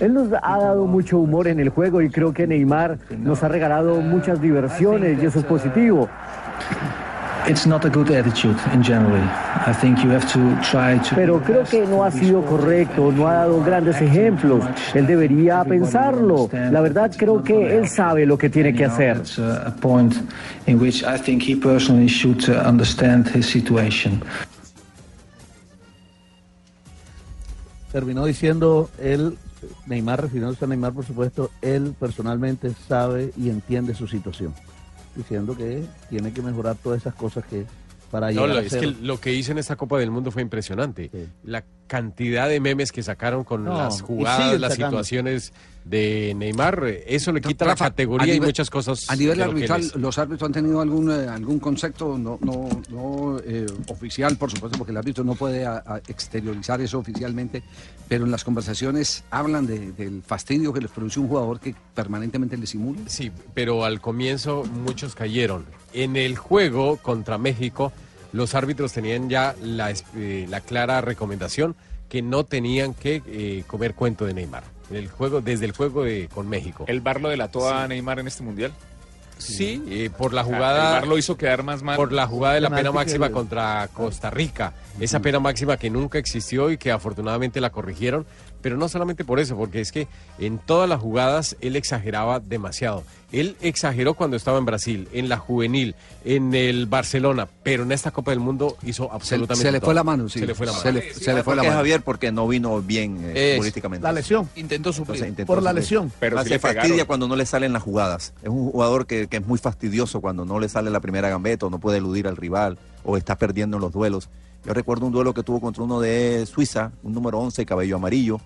Él 0.00 0.14
nos 0.14 0.28
ha 0.40 0.58
dado 0.58 0.86
mucho 0.86 1.18
humor 1.18 1.48
en 1.48 1.58
el 1.58 1.68
juego 1.70 2.00
y 2.00 2.08
creo 2.08 2.32
que 2.32 2.46
Neymar 2.46 2.98
nos 3.18 3.42
ha 3.42 3.48
regalado 3.48 4.00
muchas 4.00 4.40
diversiones 4.40 5.20
y 5.20 5.26
eso 5.26 5.40
es 5.40 5.44
positivo. 5.44 6.08
Pero 11.14 11.40
creo 11.40 11.64
que 11.64 11.86
no 11.86 12.02
ha 12.02 12.10
sido 12.10 12.44
correcto, 12.44 13.12
no 13.12 13.28
ha 13.28 13.34
dado 13.34 13.62
grandes 13.62 14.00
ejemplos. 14.00 14.64
Él 14.94 15.06
debería 15.06 15.64
pensarlo. 15.64 16.48
La 16.52 16.80
verdad 16.80 17.12
creo 17.16 17.42
que 17.42 17.76
él 17.76 17.88
sabe 17.88 18.26
lo 18.26 18.36
que 18.36 18.50
tiene 18.50 18.74
que 18.74 18.84
hacer. 18.84 19.22
Terminó 27.92 28.26
diciendo 28.26 28.90
él, 29.00 29.38
Neymar, 29.86 30.20
refiriéndose 30.20 30.64
a 30.64 30.68
Neymar, 30.68 30.92
por 30.92 31.04
supuesto, 31.04 31.50
él 31.62 31.94
personalmente 31.98 32.72
sabe 32.88 33.32
y 33.36 33.48
entiende 33.48 33.94
su 33.94 34.06
situación. 34.06 34.52
Diciendo 35.16 35.56
que 35.56 35.84
tiene 36.10 36.32
que 36.32 36.42
mejorar 36.42 36.76
todas 36.76 37.00
esas 37.00 37.14
cosas 37.14 37.44
que 37.46 37.64
para 38.16 38.32
No, 38.32 38.32
llegar 38.46 38.48
lo- 38.48 38.56
a 38.56 38.62
es 38.64 38.70
ser- 38.72 38.80
que 38.80 38.86
lo 39.04 39.20
que 39.20 39.34
hizo 39.34 39.52
en 39.52 39.58
esta 39.58 39.76
Copa 39.76 39.98
del 39.98 40.10
Mundo 40.10 40.30
fue 40.30 40.40
impresionante. 40.40 41.10
La 41.44 41.62
cantidad 41.86 42.48
de 42.48 42.60
memes 42.60 42.90
que 42.92 43.02
sacaron 43.02 43.44
con 43.44 43.64
No, 43.64 43.76
las 43.76 44.00
jugadas, 44.00 44.58
las 44.58 44.72
sacando. 44.72 45.04
situaciones 45.04 45.52
de 45.84 46.32
Neymar, 46.34 46.82
eso 47.06 47.30
le 47.30 47.40
quita 47.40 47.64
Rafa, 47.66 47.84
la 47.84 47.90
categoría 47.90 48.24
a 48.24 48.28
y 48.36 48.38
nivel- 48.40 48.48
muchas 48.48 48.70
cosas. 48.70 49.08
A 49.08 49.14
nivel 49.14 49.38
lo 49.38 49.44
arbitral, 49.44 49.82
les- 49.82 49.94
los 49.94 50.18
árbitros 50.18 50.46
han 50.48 50.52
tenido 50.52 50.80
algún, 50.80 51.10
eh, 51.12 51.28
algún 51.28 51.60
concepto, 51.60 52.16
no, 52.18 52.38
no, 52.42 52.68
no 52.88 53.38
eh, 53.44 53.66
oficial, 53.88 54.36
por 54.36 54.50
supuesto, 54.50 54.78
porque 54.78 54.90
el 54.92 54.96
árbitro 54.96 55.22
no 55.22 55.34
puede 55.36 55.64
a- 55.66 55.84
a 55.86 55.98
exteriorizar 56.08 56.80
eso 56.80 56.98
oficialmente, 56.98 57.62
pero 58.08 58.24
en 58.24 58.30
las 58.32 58.42
conversaciones 58.42 59.22
hablan 59.30 59.66
de- 59.66 59.92
del 59.92 60.22
fastidio 60.22 60.72
que 60.72 60.80
les 60.80 60.90
produce 60.90 61.20
un 61.20 61.28
jugador 61.28 61.60
que 61.60 61.74
permanentemente 61.94 62.56
le 62.56 62.66
simula. 62.66 63.02
Sí, 63.06 63.30
pero 63.54 63.84
al 63.84 64.00
comienzo 64.00 64.64
muchos 64.64 65.14
cayeron. 65.14 65.66
En 65.92 66.16
el 66.16 66.36
juego 66.36 66.96
contra 66.96 67.38
México, 67.38 67.92
los 68.36 68.54
árbitros 68.54 68.92
tenían 68.92 69.28
ya 69.28 69.54
la, 69.62 69.92
eh, 70.14 70.46
la 70.48 70.60
clara 70.60 71.00
recomendación 71.00 71.74
que 72.08 72.22
no 72.22 72.44
tenían 72.44 72.94
que 72.94 73.22
eh, 73.26 73.64
comer 73.66 73.94
cuento 73.94 74.26
de 74.26 74.34
Neymar. 74.34 74.62
En 74.90 74.96
el 74.96 75.08
juego, 75.08 75.40
desde 75.40 75.64
el 75.64 75.72
juego 75.72 76.04
de, 76.04 76.28
con 76.32 76.48
México. 76.48 76.84
¿El 76.86 77.00
bar 77.00 77.20
lo 77.20 77.28
delató 77.30 77.68
a 77.68 77.88
Neymar 77.88 78.20
en 78.20 78.28
este 78.28 78.44
mundial? 78.44 78.72
Sí, 79.38 79.82
eh, 79.88 80.10
por 80.16 80.32
la 80.32 80.42
O 80.42 80.46
sea, 80.46 80.54
jugada. 80.54 80.98
el 81.00 81.08
lo 81.08 81.18
hizo 81.18 81.36
quedar 81.36 81.62
más 81.62 81.82
mal. 81.82 81.96
Por 81.96 82.12
la 82.12 82.26
jugada 82.26 82.54
de 82.54 82.60
la 82.60 82.70
pena 82.70 82.92
máxima 82.92 83.30
contra 83.30 83.88
Costa 83.92 84.30
Rica. 84.30 84.72
Esa 84.98 85.20
pena 85.20 85.40
máxima 85.40 85.76
que 85.76 85.90
nunca 85.90 86.18
existió 86.18 86.70
y 86.70 86.78
que 86.78 86.90
afortunadamente 86.90 87.60
la 87.60 87.70
corrigieron. 87.70 88.26
Pero 88.66 88.76
no 88.78 88.88
solamente 88.88 89.24
por 89.24 89.38
eso, 89.38 89.56
porque 89.56 89.80
es 89.80 89.92
que 89.92 90.08
en 90.40 90.58
todas 90.58 90.88
las 90.88 91.00
jugadas 91.00 91.54
él 91.60 91.76
exageraba 91.76 92.40
demasiado. 92.40 93.04
Él 93.30 93.56
exageró 93.60 94.14
cuando 94.14 94.36
estaba 94.36 94.58
en 94.58 94.64
Brasil, 94.64 95.08
en 95.12 95.28
la 95.28 95.36
juvenil, 95.36 95.94
en 96.24 96.52
el 96.52 96.86
Barcelona, 96.86 97.46
pero 97.62 97.84
en 97.84 97.92
esta 97.92 98.10
Copa 98.10 98.32
del 98.32 98.40
Mundo 98.40 98.76
hizo 98.82 99.12
absolutamente 99.12 99.62
se 99.62 99.70
le 99.70 99.78
todo. 99.78 99.86
fue 99.86 99.94
la 99.94 100.02
mano, 100.02 100.28
sí. 100.28 100.40
Se 100.40 100.46
le 100.48 100.54
fue 100.56 100.66
la 100.66 100.72
mano. 100.72 100.82
Se 100.82 100.92
le- 100.92 101.14
se 101.14 101.32
le 101.32 101.44
fue 101.44 101.54
la 101.54 101.62
mano. 101.62 101.76
Javier 101.76 102.02
porque 102.02 102.32
no 102.32 102.48
vino 102.48 102.82
bien 102.82 103.18
eh, 103.22 103.50
Es 103.50 103.54
futbolísticamente. 103.58 104.02
la 104.02 104.12
lesión. 104.12 104.50
Intentó 104.56 104.92
suplir. 104.92 105.14
Entonces, 105.18 105.28
intentó 105.28 105.52
Por 105.54 105.62
la 105.62 105.70
suplir. 105.70 105.82
lesión. 105.84 106.12
Pero 106.18 106.38
sí 106.38 106.44
se 106.44 106.50
le 106.50 106.58
fastidia 106.58 107.04
cuando 107.04 107.28
no 107.28 107.36
le 107.36 107.46
salen 107.46 107.72
las 107.72 107.84
jugadas. 107.84 108.32
Es 108.42 108.48
un 108.48 108.68
jugador 108.72 109.06
que, 109.06 109.28
que 109.28 109.36
es 109.36 109.46
muy 109.46 109.60
fastidioso 109.60 110.20
cuando 110.20 110.44
no 110.44 110.58
le 110.58 110.68
sale 110.68 110.90
la 110.90 110.98
primera 110.98 111.28
gambeta 111.28 111.66
o 111.66 111.70
no 111.70 111.78
puede 111.78 111.98
eludir 111.98 112.26
al 112.26 112.36
rival 112.36 112.78
o 113.04 113.16
está 113.16 113.36
perdiendo 113.36 113.76
en 113.76 113.82
los 113.82 113.92
duelos. 113.92 114.28
Yo 114.64 114.74
recuerdo 114.74 115.06
un 115.06 115.12
duelo 115.12 115.32
que 115.32 115.44
tuvo 115.44 115.60
contra 115.60 115.84
uno 115.84 116.00
de 116.00 116.44
Suiza, 116.46 116.90
un 117.04 117.12
número 117.14 117.38
11, 117.38 117.64
cabello 117.64 117.94
amarillo, 117.96 118.40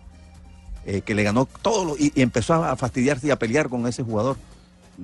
eh, 0.87 1.03
que 1.03 1.15
le 1.15 1.23
ganó 1.23 1.47
todo 1.63 1.85
lo- 1.85 1.97
y, 1.97 2.13
y 2.15 2.23
empezó 2.23 2.55
a 2.65 2.77
fastidiarse 2.77 3.27
y 3.27 3.31
a 3.31 3.37
pelear 3.39 3.69
con 3.69 3.87
ese 3.87 4.03
jugador. 4.03 4.37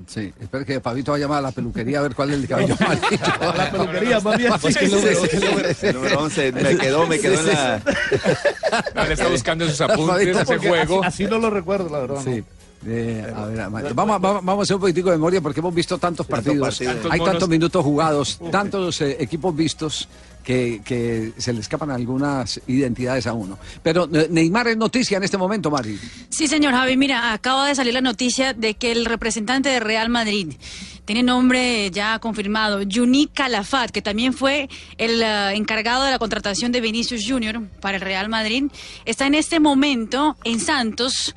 Sí, 0.08 0.30
espera 0.38 0.62
que 0.64 0.78
Pabito 0.78 1.12
va 1.12 1.16
a 1.16 1.20
llamar 1.20 1.38
a 1.38 1.40
la 1.42 1.52
peluquería 1.52 2.00
a 2.00 2.02
ver 2.02 2.14
cuál 2.14 2.28
es 2.30 2.36
el 2.36 2.48
cabello 2.48 2.74
amarillo. 2.78 3.08
La 3.40 3.70
peluquería, 3.70 4.20
más 4.20 4.36
bien. 4.36 4.52
Sí, 4.60 4.72
sí, 4.72 4.86
sí, 4.88 4.98
sí, 4.98 5.74
sí. 5.74 5.86
El 5.86 5.94
número 5.94 6.20
11 6.20 6.52
me 6.52 6.76
quedó, 6.76 7.06
me 7.06 7.18
quedó 7.18 7.40
en 7.40 7.46
la... 7.46 7.82
No, 8.94 9.04
le 9.06 9.12
está 9.14 9.28
buscando 9.28 9.66
sus 9.68 9.80
apuntes 9.80 10.06
Pabito, 10.06 10.40
ese 10.40 10.58
juego. 10.68 11.02
Así, 11.02 11.22
así 11.24 11.30
no 11.30 11.38
lo 11.38 11.48
recuerdo, 11.48 11.88
la 11.88 12.00
verdad. 12.00 12.20
Sí. 12.22 12.44
Eh, 12.86 13.32
a 13.34 13.44
ver, 13.46 13.94
vamos, 13.94 14.16
a- 14.16 14.18
vamos, 14.18 14.44
vamos 14.44 14.58
a 14.58 14.62
hacer 14.64 14.76
un 14.76 14.80
poquitico 14.82 15.10
de 15.10 15.16
memoria 15.16 15.40
porque 15.40 15.60
hemos 15.60 15.74
visto 15.74 15.96
tantos 15.96 16.26
partidos, 16.26 16.68
partidos. 16.68 16.94
Tantos 16.94 17.12
hay 17.12 17.20
tantos 17.20 17.48
minutos 17.48 17.82
jugados, 17.82 18.38
tantos 18.52 19.00
eh, 19.00 19.16
equipos 19.18 19.56
vistos 19.56 20.08
que, 20.46 21.32
se 21.36 21.52
le 21.52 21.60
escapan 21.60 21.90
algunas 21.90 22.60
identidades 22.68 23.26
a 23.26 23.32
uno. 23.32 23.58
Pero 23.82 24.08
eh, 24.12 24.28
Neymar 24.30 24.68
es 24.68 24.76
noticia 24.76 25.16
en 25.16 25.24
este 25.24 25.36
momento, 25.36 25.70
Mari. 25.70 25.98
Sí, 26.30 26.46
señor 26.46 26.72
Javi, 26.72 26.96
mira, 26.96 27.32
acaba 27.32 27.66
de 27.66 27.74
salir 27.74 27.92
la 27.92 28.00
noticia 28.00 28.54
de 28.54 28.74
que 28.74 28.92
el 28.92 29.04
representante 29.06 29.68
de 29.68 29.80
Real 29.80 30.08
Madrid 30.08 30.54
tiene 31.04 31.22
nombre 31.24 31.90
ya 31.90 32.18
confirmado, 32.20 32.80
Juni 32.90 33.26
Calafat, 33.26 33.90
que 33.90 34.02
también 34.02 34.32
fue 34.32 34.68
el 34.98 35.20
eh, 35.22 35.54
encargado 35.56 36.04
de 36.04 36.12
la 36.12 36.18
contratación 36.18 36.70
de 36.70 36.80
Vinicius 36.80 37.24
Junior 37.26 37.60
para 37.80 37.96
el 37.96 38.02
Real 38.02 38.28
Madrid, 38.28 38.64
está 39.04 39.26
en 39.26 39.34
este 39.34 39.58
momento 39.60 40.36
en 40.44 40.60
Santos 40.60 41.34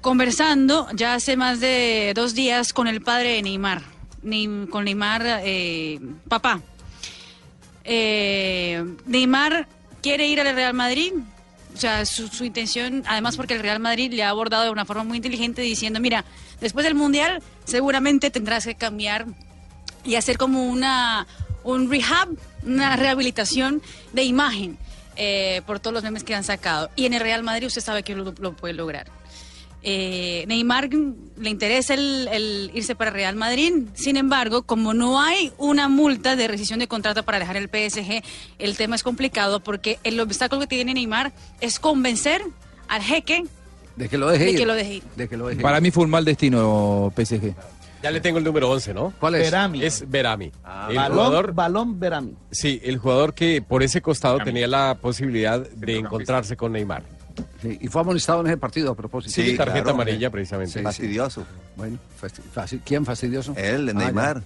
conversando 0.00 0.88
ya 0.94 1.14
hace 1.14 1.36
más 1.36 1.60
de 1.60 2.12
dos 2.14 2.34
días 2.34 2.72
con 2.72 2.88
el 2.88 3.02
padre 3.02 3.34
de 3.34 3.42
Neymar, 3.42 3.82
Ney- 4.22 4.68
con 4.70 4.84
Neymar, 4.84 5.22
eh, 5.44 6.00
papá. 6.28 6.60
Eh, 7.84 8.84
Neymar 9.06 9.66
quiere 10.02 10.26
ir 10.26 10.40
al 10.40 10.54
Real 10.54 10.74
Madrid. 10.74 11.12
O 11.74 11.76
sea, 11.76 12.04
su, 12.04 12.44
intención, 12.44 13.02
además 13.06 13.36
porque 13.36 13.54
el 13.54 13.60
Real 13.60 13.80
Madrid 13.80 14.12
le 14.12 14.22
ha 14.22 14.28
abordado 14.28 14.64
de 14.64 14.70
una 14.70 14.84
forma 14.84 15.04
muy 15.04 15.16
inteligente 15.16 15.62
diciendo, 15.62 16.00
mira, 16.00 16.24
después 16.60 16.84
del 16.84 16.94
Mundial 16.94 17.42
seguramente 17.64 18.30
tendrás 18.30 18.66
que 18.66 18.74
cambiar 18.74 19.26
y 20.04 20.16
hacer 20.16 20.36
como 20.36 20.64
una 20.64 21.26
un 21.64 21.90
rehab, 21.90 22.28
una 22.64 22.96
rehabilitación 22.96 23.80
de 24.12 24.24
imagen 24.24 24.76
eh, 25.16 25.62
por 25.64 25.80
todos 25.80 25.94
los 25.94 26.02
memes 26.02 26.24
que 26.24 26.34
han 26.34 26.44
sacado. 26.44 26.90
Y 26.96 27.06
en 27.06 27.14
el 27.14 27.20
Real 27.20 27.42
Madrid 27.42 27.68
usted 27.68 27.80
sabe 27.80 28.02
que 28.02 28.14
lo 28.14 28.52
puede 28.54 28.74
lograr. 28.74 29.21
Eh, 29.84 30.44
Neymar 30.46 30.88
le 31.36 31.50
interesa 31.50 31.94
el, 31.94 32.28
el 32.32 32.70
irse 32.74 32.94
para 32.94 33.10
Real 33.10 33.34
Madrid. 33.36 33.72
Sin 33.94 34.16
embargo, 34.16 34.62
como 34.62 34.94
no 34.94 35.20
hay 35.20 35.52
una 35.58 35.88
multa 35.88 36.36
de 36.36 36.46
rescisión 36.48 36.78
de 36.78 36.86
contrato 36.88 37.24
para 37.24 37.38
dejar 37.40 37.56
el 37.56 37.68
PSG, 37.68 38.22
el 38.58 38.76
tema 38.76 38.94
es 38.96 39.02
complicado 39.02 39.60
porque 39.60 39.98
el 40.04 40.20
obstáculo 40.20 40.60
que 40.60 40.66
tiene 40.68 40.94
Neymar 40.94 41.32
es 41.60 41.78
convencer 41.80 42.42
al 42.88 43.02
jeque 43.02 43.44
De 43.96 44.08
que 44.08 44.18
lo 44.18 44.28
deje 44.28 44.44
de 44.44 44.50
ir. 44.52 44.58
que 44.58 44.66
lo 44.66 44.74
deje 44.74 44.94
ir. 44.94 45.02
De 45.16 45.28
que 45.28 45.36
lo 45.36 45.48
deje 45.48 45.62
Para 45.62 45.78
ir. 45.78 45.82
mí 45.82 45.90
fue 45.90 46.04
un 46.04 46.10
mal 46.10 46.24
destino 46.24 47.12
PSG. 47.16 47.54
Ya 48.02 48.10
le 48.10 48.20
tengo 48.20 48.38
el 48.38 48.44
número 48.44 48.68
11, 48.68 48.94
¿no? 48.94 49.12
¿Cuál 49.20 49.36
es? 49.36 49.42
Berami. 49.50 49.84
Es 49.84 50.04
Berami. 50.08 50.46
el 50.90 50.96
balón, 50.96 51.12
jugador, 51.16 51.52
balón 51.54 52.00
Berami. 52.00 52.34
sí, 52.50 52.80
el 52.84 52.98
jugador 52.98 53.32
que 53.32 53.62
por 53.62 53.82
ese 53.84 54.00
costado 54.02 54.34
Berami. 54.38 54.50
tenía 54.52 54.66
la 54.66 54.96
posibilidad 55.00 55.60
de 55.60 55.98
encontrarse 55.98 56.56
con 56.56 56.72
Neymar. 56.72 57.04
Sí, 57.60 57.78
y 57.80 57.88
fue 57.88 58.00
amonestado 58.00 58.40
en 58.40 58.48
ese 58.48 58.56
partido 58.56 58.90
a 58.92 58.94
propósito. 58.94 59.34
Sí, 59.34 59.56
tarjeta 59.56 59.82
claro. 59.84 59.90
amarilla 59.96 60.30
precisamente. 60.30 60.72
Sí, 60.72 60.78
sí. 60.78 60.84
Fastidioso. 60.84 61.46
Bueno, 61.76 61.98
fasti- 62.20 62.42
fasti- 62.54 62.80
¿quién 62.84 63.04
fastidioso? 63.04 63.54
Él, 63.56 63.88
Ah, 63.90 63.92
Neymar. 63.92 64.42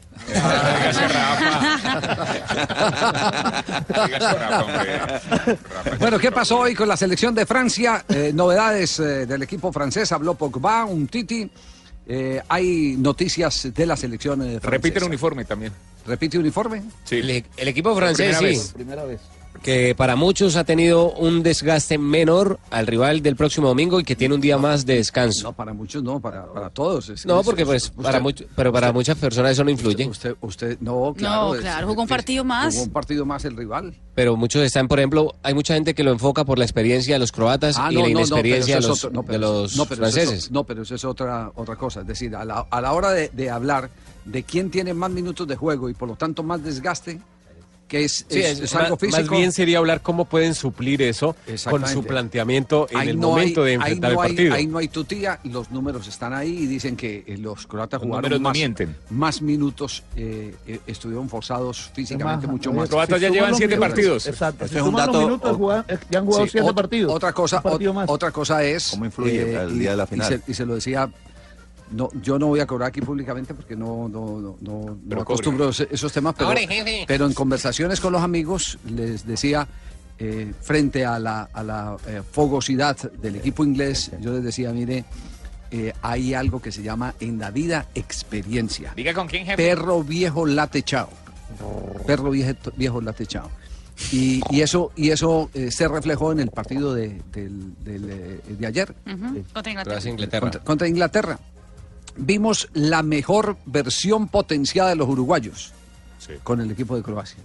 Bueno, 5.98 6.18
¿qué 6.18 6.30
pasó 6.32 6.60
hoy 6.60 6.74
con 6.74 6.88
la 6.88 6.96
selección 6.96 7.34
de 7.34 7.46
Francia? 7.46 8.04
Eh, 8.08 8.32
novedades 8.34 8.98
eh, 9.00 9.26
del 9.26 9.42
equipo 9.42 9.72
francés, 9.72 10.10
habló 10.12 10.34
Pogba, 10.34 10.84
un 10.84 11.06
Titi. 11.06 11.50
Eh, 12.08 12.40
hay 12.48 12.96
noticias 12.98 13.72
de 13.74 13.86
la 13.86 13.96
selección 13.96 14.40
francesa. 14.40 14.70
Repite 14.70 14.98
el 14.98 15.04
uniforme 15.04 15.44
también. 15.44 15.72
¿Repite 16.06 16.38
uniforme? 16.38 16.82
Sí. 17.04 17.16
El, 17.16 17.44
el 17.56 17.68
equipo 17.68 17.94
francés, 17.96 18.36
primera 18.36 18.38
sí, 18.38 18.44
vez. 18.44 18.72
Primera 18.74 19.04
vez. 19.04 19.20
Que 19.62 19.94
para 19.94 20.16
muchos 20.16 20.56
ha 20.56 20.64
tenido 20.64 21.12
un 21.12 21.42
desgaste 21.42 21.98
menor 21.98 22.58
al 22.70 22.86
rival 22.86 23.22
del 23.22 23.36
próximo 23.36 23.68
domingo 23.68 24.00
y 24.00 24.04
que 24.04 24.16
tiene 24.16 24.34
un 24.34 24.40
día 24.40 24.58
más 24.58 24.86
de 24.86 24.96
descanso. 24.96 25.42
No, 25.44 25.52
para 25.52 25.72
muchos 25.72 26.02
no, 26.02 26.20
para, 26.20 26.46
para 26.52 26.70
todos. 26.70 27.08
Es- 27.08 27.26
No, 27.26 27.42
porque 27.42 27.62
es- 27.62 27.66
pues 27.68 27.84
usted- 27.90 28.02
para 28.02 28.20
mucho- 28.20 28.44
pero 28.54 28.72
para 28.72 28.88
usted- 28.88 28.94
muchas 28.94 29.18
personas 29.18 29.52
eso 29.52 29.64
no 29.64 29.70
influye. 29.70 30.06
Usted, 30.06 30.36
usted, 30.40 30.78
no, 30.80 31.14
claro. 31.16 31.48
No, 31.48 31.54
es- 31.54 31.60
claro, 31.60 31.86
jugó 31.88 32.02
un 32.02 32.06
es- 32.06 32.10
partido 32.10 32.44
más. 32.44 32.74
Jugó 32.74 32.86
un 32.86 32.92
partido 32.92 33.24
más 33.26 33.44
el 33.44 33.56
rival. 33.56 33.94
Pero 34.14 34.36
muchos 34.36 34.62
están, 34.62 34.88
por 34.88 34.98
ejemplo, 34.98 35.34
hay 35.42 35.52
mucha 35.54 35.74
gente 35.74 35.94
que 35.94 36.02
lo 36.02 36.10
enfoca 36.12 36.44
por 36.44 36.58
la 36.58 36.64
experiencia 36.64 37.14
de 37.14 37.18
los 37.18 37.32
croatas 37.32 37.76
Ah, 37.78 37.88
y 37.90 37.94
no, 37.96 38.00
la 38.02 38.06
no, 38.08 38.12
no, 38.14 38.18
inexperiencia 38.20 38.76
de 38.76 38.80
los, 38.82 39.04
otro- 39.04 39.10
no, 39.14 39.22
de 39.22 39.26
pero 39.28 39.38
los 39.40 39.72
eso- 39.72 39.82
no, 39.82 39.88
pero 39.88 40.06
eso 40.06 40.18
es 40.18 40.24
franceses. 40.26 40.50
no, 40.50 40.64
pero 40.64 40.82
eso 40.82 40.94
es 40.94 41.04
otra, 41.04 41.50
otra 41.54 41.76
cosa. 41.76 42.00
Es 42.00 42.06
decir, 42.06 42.34
a 42.34 42.44
la, 42.44 42.66
a 42.70 42.80
la 42.80 42.92
hora 42.92 43.10
de, 43.10 43.28
de 43.28 43.50
hablar 43.50 43.90
de 44.24 44.42
quién 44.42 44.70
tiene 44.70 44.94
más 44.94 45.10
minutos 45.10 45.46
de 45.46 45.54
juego 45.56 45.88
y 45.90 45.94
por 45.94 46.08
lo 46.08 46.16
tanto 46.16 46.42
más 46.42 46.62
desgaste, 46.64 47.20
que 47.88 48.04
es, 48.04 48.26
Sí, 48.28 48.40
es- 48.40 48.58
es- 48.58 48.60
es 48.62 48.74
algo 48.74 48.90
más- 48.96 48.98
físico. 49.00 49.20
Más 49.20 49.30
bien 49.30 49.52
sería 49.52 49.78
hablar 49.78 50.00
cómo 50.02 50.24
pueden 50.24 50.54
suplir 50.54 51.02
eso 51.02 51.36
con 51.70 51.86
su 51.86 52.02
planteamiento 52.04 52.88
en 52.90 52.96
Ahí 52.96 53.08
el 53.10 53.20
no 53.20 53.30
momento 53.30 53.60
hay- 53.62 53.66
de 53.68 53.72
enfrentar 53.74 54.12
no 54.12 54.18
el 54.20 54.26
hay- 54.26 54.32
partido. 54.34 54.54
Ahí 54.54 54.66
no 54.66 54.78
hay 54.78 54.88
tutía, 54.88 55.38
los 55.44 55.70
números 55.70 56.08
están 56.08 56.32
ahí 56.34 56.50
y 56.64 56.66
dicen 56.66 56.96
que 56.96 57.22
eh, 57.26 57.38
los 57.38 57.66
croatas 57.66 58.00
Los 58.00 58.08
jugaron 58.08 58.42
más, 58.42 58.58
más 59.10 59.40
minutos, 59.42 60.02
eh, 60.16 60.54
eh, 60.66 60.80
estuvieron 60.86 61.28
forzados 61.28 61.90
físicamente 61.94 62.46
Más, 62.46 62.52
mucho 62.54 62.72
más. 62.72 62.88
Croatas 62.88 63.20
ya 63.20 63.28
llevan 63.28 63.50
los 63.50 63.58
siete 63.58 63.76
minutos- 63.76 63.88
partidos. 63.94 64.26
Exacto. 64.26 64.64
Eso 64.64 64.72
Si 64.72 64.78
es 64.78 64.82
un 64.82 64.88
suman 64.90 65.06
los 65.06 65.14
dato- 65.14 65.26
minutos, 65.26 65.58
ya 66.10 66.18
han 66.18 66.24
jugado 66.26 66.44
Sí, 66.44 66.50
siete 66.52 66.74
partidos. 66.74 67.12
Otra 67.14 67.32
cosa, 67.32 67.62
otra 68.08 68.32
es. 68.64 68.88
¿Cómo 68.90 69.04
influye 69.04 69.54
el 69.62 69.78
día 69.78 69.90
de 69.92 69.96
la 69.96 70.04
y 70.04 70.06
final? 70.08 70.28
se- 70.28 70.50
Y 70.50 70.54
se, 70.54 70.66
lo 70.66 70.74
decía. 70.74 71.08
No, 71.90 72.08
yo 72.20 72.38
no 72.38 72.48
voy 72.48 72.60
a 72.60 72.66
cobrar 72.66 72.88
aquí 72.88 73.00
públicamente 73.00 73.54
porque 73.54 73.76
no, 73.76 74.08
no, 74.08 74.56
no, 74.60 74.98
no, 75.04 75.20
acostumbro 75.20 75.70
esos 75.70 76.12
temas, 76.12 76.34
pero, 76.36 76.50
pero 77.06 77.26
en 77.26 77.32
conversaciones 77.32 78.00
con 78.00 78.12
los 78.12 78.22
amigos 78.22 78.78
les 78.84 79.24
decía, 79.24 79.68
eh, 80.18 80.52
frente 80.60 81.04
a 81.04 81.18
la, 81.18 81.42
a 81.52 81.62
la 81.62 81.96
eh, 82.08 82.22
fogosidad 82.28 82.96
del 83.12 83.36
equipo 83.36 83.64
inglés, 83.64 84.10
yo 84.20 84.32
les 84.32 84.42
decía, 84.42 84.72
mire, 84.72 85.04
eh, 85.70 85.92
hay 86.02 86.34
algo 86.34 86.60
que 86.60 86.72
se 86.72 86.82
llama 86.82 87.14
en 87.20 87.38
la 87.38 87.50
vida 87.50 87.86
experiencia. 87.94 88.92
Diga 88.96 89.12
con 89.14 89.26
quién, 89.26 89.44
jefe. 89.44 89.56
Perro 89.56 90.02
viejo 90.02 90.46
late 90.46 90.82
chao. 90.82 91.08
Perro 92.06 92.30
viejo, 92.30 92.54
viejo 92.76 93.00
late 93.00 93.26
chao. 93.26 93.50
Y, 94.12 94.42
y 94.50 94.60
eso, 94.60 94.92
y 94.94 95.10
eso 95.10 95.50
eh, 95.54 95.70
se 95.70 95.88
reflejó 95.88 96.30
en 96.32 96.40
el 96.40 96.50
partido 96.50 96.94
de, 96.94 97.22
del, 97.32 97.74
eh, 97.86 98.40
de 98.46 98.66
ayer 98.66 98.94
Contra 99.04 99.70
Inglaterra. 99.70 99.84
Croacia, 99.84 100.10
Inglaterra. 100.10 100.40
contra, 100.40 100.60
contra 100.64 100.88
Inglaterra. 100.88 101.38
Vimos 102.16 102.68
la 102.72 103.02
mejor 103.02 103.56
versión 103.66 104.28
potenciada 104.28 104.90
de 104.90 104.96
los 104.96 105.08
uruguayos 105.08 105.72
Sí. 106.18 106.32
con 106.42 106.60
el 106.60 106.70
equipo 106.70 106.96
de 106.96 107.02
Croacia. 107.02 107.38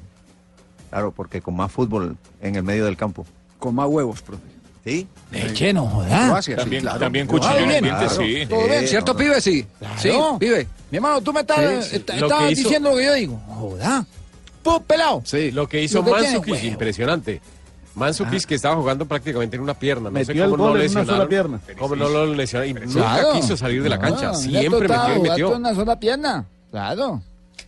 Claro, 0.89 1.11
porque 1.11 1.41
con 1.41 1.55
más 1.55 1.71
fútbol 1.71 2.17
en 2.41 2.55
el 2.55 2.63
medio 2.63 2.85
del 2.85 2.97
campo. 2.97 3.25
Con 3.59 3.75
más 3.75 3.87
huevos, 3.87 4.21
profe. 4.21 4.43
¿Sí? 4.83 5.07
Eche, 5.31 5.71
no 5.73 5.85
joda. 5.85 6.25
Croacia, 6.27 6.55
sí, 6.55 6.61
También, 6.61 6.81
claro. 6.81 6.99
también 6.99 7.27
cuchillo 7.27 7.57
en 7.59 7.71
el 7.71 7.81
bien, 7.83 7.95
claro. 7.95 8.09
sí. 8.09 8.45
Todo 8.49 8.65
bien, 8.67 8.87
¿Cierto, 8.87 9.13
no. 9.13 9.19
pibe? 9.19 9.39
Sí. 9.41 9.61
Sí, 9.99 10.09
Claro. 10.09 10.37
pibe. 10.39 10.67
Mi 10.89 10.97
hermano, 10.97 11.21
tú 11.21 11.31
me 11.31 11.41
estás, 11.41 11.85
Sí, 11.85 11.89
sí. 11.91 11.95
est- 11.97 12.09
Lo 12.09 12.15
estabas 12.15 12.45
que 12.47 12.51
hizo- 12.53 12.61
diciendo 12.63 12.89
lo 12.89 12.97
que 12.97 13.05
yo 13.05 13.13
digo. 13.13 13.37
Joda. 13.47 14.05
Pu, 14.63 14.83
pelado. 14.83 15.21
Sí. 15.25 15.51
Lo 15.51 15.67
que 15.69 15.83
hizo 15.83 16.03
que 16.03 16.11
Mandzukic, 16.11 16.53
huevo. 16.53 16.65
impresionante. 16.67 17.41
Mandzukic 17.95 18.45
que 18.45 18.55
estaba 18.55 18.75
jugando 18.75 19.05
prácticamente 19.05 19.55
en 19.57 19.61
una 19.63 19.73
pierna. 19.73 20.09
No 20.09 20.19
sé 20.19 20.25
Metió 20.27 20.45
el 20.45 20.51
cómo 20.51 20.63
no 20.63 20.69
gol 20.71 20.79
lo 20.79 20.85
en 20.85 20.91
una 20.91 21.05
sola 21.05 21.27
pierna. 21.27 21.59
Cómo 21.77 21.95
no 21.95 22.09
lo 22.09 22.25
lesionaron. 22.33 22.69
Y 22.69 22.73
nunca 22.85 22.91
Claro. 22.93 23.31
quiso 23.33 23.57
salir 23.57 23.83
de 23.83 23.89
la 23.89 23.99
cancha. 23.99 24.29
Ah, 24.29 24.33
Siempre 24.33 24.87
metió 24.87 25.15
y 25.17 25.19
metió. 25.21 25.49
en 25.51 25.55
una 25.57 25.75
sola 25.75 25.99
pierna. 25.99 26.45
Claro. 26.71 27.21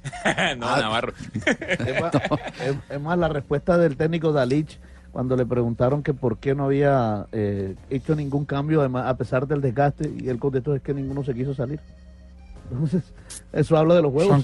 no, 0.58 0.78
Navarro. 0.78 1.14
Es 1.46 2.02
más, 2.02 2.14
es- 2.62 2.76
es 2.90 3.02
más, 3.02 3.18
la 3.18 3.28
respuesta 3.30 3.78
del 3.78 3.96
técnico 3.98 4.32
Dalich 4.32 4.80
cuando 5.12 5.36
le 5.36 5.46
preguntaron 5.46 6.02
que 6.04 6.14
por 6.14 6.38
qué 6.38 6.56
no 6.56 6.66
había 6.66 7.28
eh, 7.32 7.76
hecho 7.90 8.16
ningún 8.16 8.46
cambio 8.46 8.80
además, 8.80 9.06
a 9.08 9.16
pesar 9.16 9.48
del 9.48 9.62
desgaste 9.62 10.12
y 10.20 10.28
él 10.30 10.40
contestó 10.40 10.76
es 10.76 10.82
que 10.82 10.94
ninguno 10.94 11.24
se 11.24 11.34
quiso 11.36 11.54
salir. 11.54 11.80
Entonces, 12.72 13.04
eso 13.54 13.78
habla 13.78 13.96
de 13.96 14.02
los 14.02 14.12
juegos. 14.12 14.36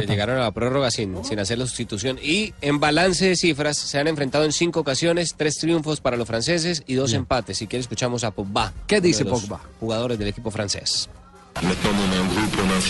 Que 0.00 0.06
llegaron 0.06 0.36
a 0.36 0.40
la 0.40 0.50
prórroga 0.50 0.90
sin, 0.90 1.24
sin 1.24 1.38
hacer 1.38 1.58
la 1.58 1.66
sustitución. 1.66 2.18
Y 2.22 2.54
en 2.60 2.80
balance 2.80 3.28
de 3.28 3.36
cifras, 3.36 3.76
se 3.76 3.98
han 3.98 4.08
enfrentado 4.08 4.44
en 4.44 4.52
cinco 4.52 4.80
ocasiones, 4.80 5.34
tres 5.36 5.58
triunfos 5.58 6.00
para 6.00 6.16
los 6.16 6.26
franceses 6.26 6.82
y 6.86 6.94
dos 6.94 7.12
empates. 7.12 7.58
Si 7.58 7.66
quiere, 7.66 7.80
escuchamos 7.80 8.24
a 8.24 8.32
Pogba. 8.32 8.72
¿Qué 8.86 9.00
dice 9.00 9.22
uno 9.22 9.30
de 9.30 9.40
los 9.40 9.48
Pogba? 9.48 9.60
Jugadores 9.78 10.18
del 10.18 10.28
equipo 10.28 10.50
francés. 10.50 11.08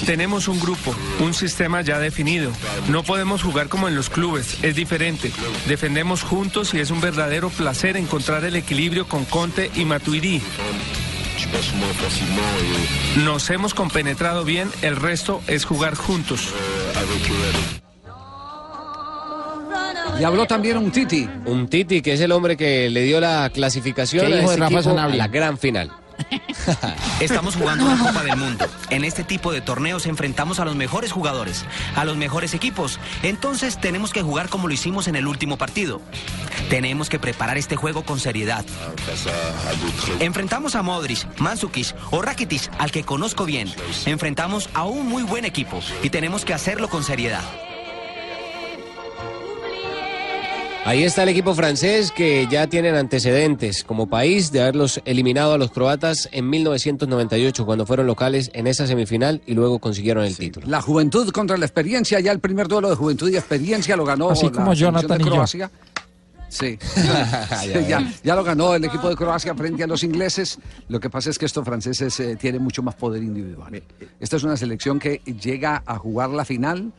Tenemos 0.05 0.49
un 0.49 0.61
grupo, 0.61 0.95
un 1.21 1.33
sistema 1.33 1.81
ya 1.83 1.99
definido. 1.99 2.51
No 2.89 3.03
podemos 3.03 3.43
jugar 3.43 3.69
como 3.69 3.89
en 3.89 3.95
los 3.95 4.11
clubes, 4.11 4.63
es 4.63 4.75
diferente. 4.75 5.33
Defendemos 5.67 6.23
juntos 6.23 6.75
y 6.75 6.81
es 6.81 6.91
un 6.91 7.01
verdadero 7.01 7.49
placer 7.51 7.97
encontrar 7.97 8.45
el 8.45 8.57
equilibrio 8.57 9.09
con 9.09 9.25
Conte 9.25 9.71
y 9.75 9.85
Matuidi. 9.85 10.43
Nos 13.25 13.51
hemos 13.51 13.75
compenetrado 13.75 14.45
bien, 14.45 14.71
el 14.83 14.97
resto 14.97 15.41
es 15.47 15.65
jugar 15.65 15.95
juntos. 15.95 16.53
Y 20.21 20.25
habló 20.25 20.47
también 20.47 20.79
un 20.79 20.91
Titi. 20.91 21.29
Un 21.45 21.69
Titi, 21.69 22.03
que 22.03 22.15
es 22.15 22.21
el 22.21 22.33
hombre 22.33 22.57
que 22.57 22.91
le 22.91 23.03
dio 23.03 23.21
la 23.21 23.51
clasificación 23.51 24.27
¿Qué 24.27 24.33
a 24.33 24.37
de 24.37 24.43
ese 24.45 24.57
Rafa 24.57 24.65
equipo 24.65 24.81
a 24.81 24.83
Sanabria? 24.83 25.17
la 25.19 25.29
gran 25.29 25.59
final. 25.59 25.93
Estamos 27.21 27.57
jugando 27.57 27.87
la 27.87 27.97
Copa 27.97 28.23
del 28.23 28.37
Mundo. 28.37 28.67
En 28.91 29.05
este 29.05 29.25
tipo 29.25 29.53
de 29.53 29.61
torneos 29.61 30.07
enfrentamos 30.07 30.61
a 30.61 30.65
los 30.65 30.77
mejores 30.77 31.13
jugadores, 31.13 31.65
a 31.97 32.05
los 32.05 32.17
mejores 32.17 32.55
equipos. 32.55 32.99
Entonces 33.23 33.79
tenemos 33.81 34.13
que 34.13 34.23
jugar 34.23 34.49
como 34.49 34.69
lo 34.69 34.75
hicimos 34.75 35.09
en 35.09 35.17
el 35.17 35.27
último 35.27 35.59
partido. 35.59 36.01
Tenemos 36.69 37.09
que 37.09 37.19
preparar 37.19 37.59
este 37.59 37.77
juego 37.77 38.03
con 38.03 38.21
seriedad. 38.21 38.65
Enfrentamos 40.21 40.75
a 40.75 40.83
Modric, 40.83 41.27
Mandzukic 41.39 41.95
o 42.11 42.23
Rakitic, 42.23 42.71
al 42.79 42.91
que 42.91 43.05
conozco 43.05 43.45
bien. 43.45 43.73
Enfrentamos 44.07 44.69
a 44.75 44.85
un 44.85 45.09
muy 45.09 45.23
buen 45.23 45.45
equipo 45.45 45.81
y 46.03 46.11
tenemos 46.11 46.45
que 46.45 46.55
hacerlo 46.55 46.89
con 46.89 47.05
seriedad. 47.05 47.43
Ahí 50.85 51.05
está 51.05 51.25
el 51.25 51.29
equipo 51.29 51.55
francés 51.55 52.11
que 52.11 52.47
ya 52.51 52.67
tienen 52.67 52.95
antecedentes 52.95 53.85
como 53.85 54.09
país 54.09 54.51
de 54.53 54.63
haberlos 54.63 55.03
eliminado 55.05 55.53
a 55.53 55.59
los 55.59 55.71
croatas 55.71 56.29
en 56.33 56.49
1998 56.49 57.67
cuando 57.67 57.85
fueron 57.85 58.07
locales 58.07 58.51
en 58.55 58.67
esa 58.67 58.87
semifinal 58.87 59.43
y 59.47 59.53
luego 59.55 59.81
consiguieron 59.81 60.25
el 60.25 60.37
título. 60.37 60.67
La 60.67 60.81
juventud 60.81 61.31
contra 61.31 61.59
la 61.59 61.67
experiencia, 61.67 62.21
ya 62.21 62.33
el 62.33 62.41
primer 62.41 62.69
duelo 62.69 62.89
de 62.89 62.97
juventud 62.97 63.29
y 63.31 63.37
experiencia 63.37 63.97
lo 63.97 64.05
ganó 64.07 64.31
Así 64.31 64.47
la 64.47 64.53
como 64.53 64.75
selección 64.75 64.95
Jonathan 64.95 65.19
de 65.19 65.23
y 65.23 65.27
yo. 65.27 65.33
Croacia. 65.33 65.71
Sí, 66.49 66.79
ya, 67.89 68.11
ya 68.25 68.35
lo 68.35 68.43
ganó 68.43 68.75
el 68.75 68.83
equipo 68.83 69.11
de 69.11 69.17
Croacia 69.17 69.55
frente 69.55 69.85
a 69.85 69.87
los 69.87 70.03
ingleses. 70.03 70.59
Lo 70.89 70.99
que 70.99 71.11
pasa 71.11 71.29
es 71.29 71.39
que 71.39 71.45
estos 71.45 71.63
franceses 71.63 72.19
eh, 72.21 72.37
tienen 72.37 72.63
mucho 72.63 72.83
más 72.83 72.95
poder 72.95 73.23
individual. 73.23 73.83
Esta 74.19 74.37
es 74.37 74.43
una 74.45 74.57
selección 74.57 74.99
que 74.99 75.19
llega 75.19 75.83
a 75.85 75.99
jugar 75.99 76.31
la 76.31 76.47
final 76.47 76.93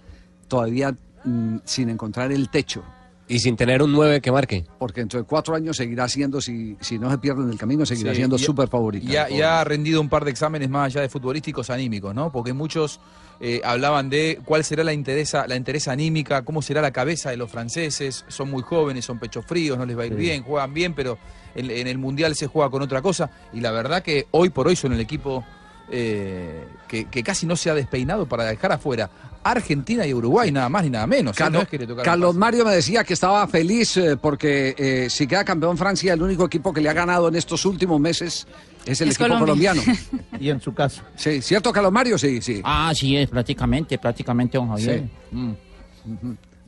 todavía 0.48 0.96
mm, 1.24 1.58
sin 1.66 1.90
encontrar 1.90 2.32
el 2.32 2.50
techo. 2.50 2.84
Y 3.30 3.40
sin 3.40 3.56
tener 3.56 3.82
un 3.84 3.92
9 3.94 4.20
que 4.22 4.32
marque. 4.32 4.66
Porque 4.80 5.02
dentro 5.02 5.20
de 5.20 5.26
cuatro 5.26 5.54
años 5.56 5.78
seguirá 5.78 6.08
siendo, 6.10 6.42
si, 6.42 6.76
si 6.82 6.98
no 7.00 7.10
se 7.12 7.20
pierde 7.20 7.44
en 7.44 7.50
el 7.52 7.58
camino, 7.58 7.86
seguirá 7.86 8.12
Sí, 8.12 8.18
siendo 8.18 8.38
súper 8.40 8.68
favorita. 8.68 9.10
Y 9.10 9.16
ha, 9.16 9.30
y 9.30 9.42
ha 9.42 9.64
rendido 9.64 10.02
un 10.02 10.10
par 10.10 10.26
de 10.26 10.32
exámenes 10.32 10.68
más 10.70 10.88
allá 10.88 11.02
de 11.02 11.10
futbolísticos 11.10 11.70
anímicos, 11.70 12.14
¿no? 12.16 12.32
Porque 12.32 12.54
muchos 12.54 13.00
eh, 13.40 13.62
hablaban 13.64 14.10
de 14.10 14.40
cuál 14.46 14.64
será 14.64 14.84
la 14.84 14.94
interesa, 14.94 15.46
la 15.48 15.56
interesa 15.56 15.92
anímica, 15.92 16.42
cómo 16.44 16.62
será 16.64 16.82
la 16.82 16.92
cabeza 16.92 17.30
de 17.30 17.38
los 17.38 17.52
franceses. 17.52 18.26
Son 18.28 18.50
muy 18.50 18.64
jóvenes, 18.64 19.06
son 19.06 19.20
pechos 19.20 19.46
fríos, 19.46 19.78
no 19.78 19.86
les 19.86 19.96
va 19.96 20.02
a 20.04 20.06
ir 20.08 20.14
Sí. 20.14 20.18
bien, 20.20 20.42
juegan 20.44 20.74
bien, 20.74 20.94
pero 20.96 21.20
en, 21.54 21.70
en 21.70 21.86
el 21.88 22.00
Mundial 22.00 22.36
se 22.36 22.48
juega 22.48 22.72
con 22.72 22.82
otra 22.82 23.02
cosa. 23.04 23.30
Y 23.54 23.60
la 23.62 23.70
verdad 23.72 24.02
que 24.02 24.26
hoy 24.32 24.50
por 24.50 24.68
hoy 24.68 24.76
son 24.76 24.92
el 24.94 25.00
equipo 25.00 25.46
eh, 25.92 26.66
que, 26.88 27.06
que 27.06 27.24
casi 27.24 27.46
no 27.46 27.56
se 27.56 27.70
ha 27.70 27.74
despeinado 27.74 28.26
para 28.26 28.44
dejar 28.46 28.72
afuera 28.72 29.10
Argentina 29.44 30.06
y 30.06 30.14
Uruguay, 30.14 30.52
nada 30.52 30.70
más 30.70 30.84
ni 30.84 30.90
nada 30.90 31.08
menos. 31.08 31.36
¿eh? 31.36 31.38
Carlos, 31.38 31.60
no 31.60 31.64
es 31.64 31.70
que 31.70 31.78
le 31.78 31.88
tocaron 31.88 32.06
Carlos 32.06 32.30
fácil. 32.30 32.40
Mario 32.40 32.66
me 32.66 32.72
decía 32.76 33.04
que 33.04 33.14
estaba 33.14 33.48
feliz 33.48 33.96
eh, 33.98 34.18
porque 34.18 34.76
eh, 34.78 35.10
si 35.10 35.28
queda 35.28 35.44
campeón 35.44 35.78
Francia, 35.78 36.14
el 36.14 36.22
único 36.22 36.46
equipo 36.46 36.74
que 36.74 36.82
le 36.82 36.90
ha 36.90 36.94
ganado 36.94 37.28
en 37.30 37.36
estos 37.36 37.66
últimos 37.66 38.00
meses 38.00 38.48
es 38.86 39.02
el 39.02 39.10
Es 39.10 39.16
equipo 39.16 39.38
Colombia. 39.40 39.74
colombiano. 39.74 40.00
y 40.40 40.50
en 40.50 40.62
su 40.62 40.74
casa. 40.74 41.04
Sí, 41.16 41.42
¿cierto, 41.42 41.72
Carlos 41.72 41.92
Mario? 41.92 42.18
Sí, 42.18 42.42
sí. 42.42 42.62
Ah, 42.64 42.92
sí, 42.96 43.16
es 43.16 43.30
prácticamente, 43.30 43.98
prácticamente, 43.98 44.58
don 44.58 44.70
Javier. 44.70 45.04
Sí. 45.32 45.36
Mm. 45.36 45.52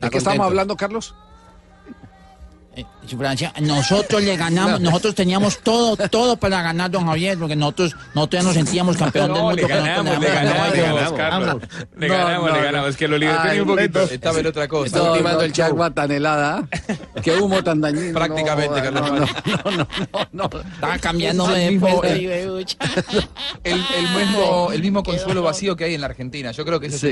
¿De 0.00 0.10
qué 0.10 0.18
estamos 0.18 0.46
hablando, 0.46 0.76
Carlos? 0.76 1.14
Eh, 2.74 2.86
Francia, 3.18 3.52
nosotros 3.60 4.22
le 4.22 4.34
ganamos, 4.36 4.80
No. 4.80 4.88
nosotros 4.90 5.14
teníamos 5.14 5.58
todo, 5.58 5.94
todo 6.08 6.36
para 6.38 6.62
ganar, 6.62 6.90
don 6.90 7.04
Javier, 7.06 7.36
porque 7.36 7.54
nosotros, 7.54 7.94
nosotros 8.14 8.40
ya 8.40 8.46
nos 8.46 8.54
sentíamos 8.54 8.96
campeón 8.96 9.26
del 9.26 9.34
No, 9.36 9.42
mundo. 9.42 9.56
le 9.56 9.66
ganamos, 9.68 10.18
le 10.18 10.28
ganamos, 10.30 10.72
le 10.74 10.82
ganamos, 10.82 11.12
Carlos. 11.12 11.56
Le 11.98 12.08
ganamos, 12.08 12.52
le 12.52 12.62
ganamos. 12.62 12.88
Es 12.90 12.96
que 12.96 13.08
lo 13.08 13.18
liberté 13.18 13.60
un 13.60 13.68
poquito. 13.68 14.00
Estaba 14.02 14.38
en 14.40 14.46
otra 14.46 14.68
cosa. 14.68 15.02
Ultimando 15.02 15.40
no, 15.40 15.44
el 15.44 15.52
qué 15.52 15.58
show. 15.62 15.66
agua 15.66 15.90
tan 15.90 16.10
helada. 16.12 16.66
Qué 17.22 17.36
humo 17.36 17.62
tan 17.62 17.80
dañino. 17.82 18.14
Prácticamente, 18.18 18.80
no, 18.80 18.82
Carlos 18.82 19.10
no, 19.10 19.18
no, 19.18 19.76
no, 19.76 19.86
no, 20.32 20.50
no. 20.50 20.60
Estaba 20.74 20.98
cambiándome 20.98 21.54
El 21.54 21.60
de 21.60 21.70
mismo- 21.72 22.00
puesto, 22.00 22.16
el- 23.64 23.76
mismo, 24.18 24.70
el 24.72 24.80
mismo 24.80 25.02
consuelo 25.02 25.42
vacío 25.42 25.76
que 25.76 25.84
hay 25.84 25.94
en 25.94 26.00
la 26.00 26.06
Argentina. 26.06 26.52
Yo 26.52 26.64
creo 26.64 26.80
que 26.80 26.90
Sí. 26.90 26.96
es 26.96 27.04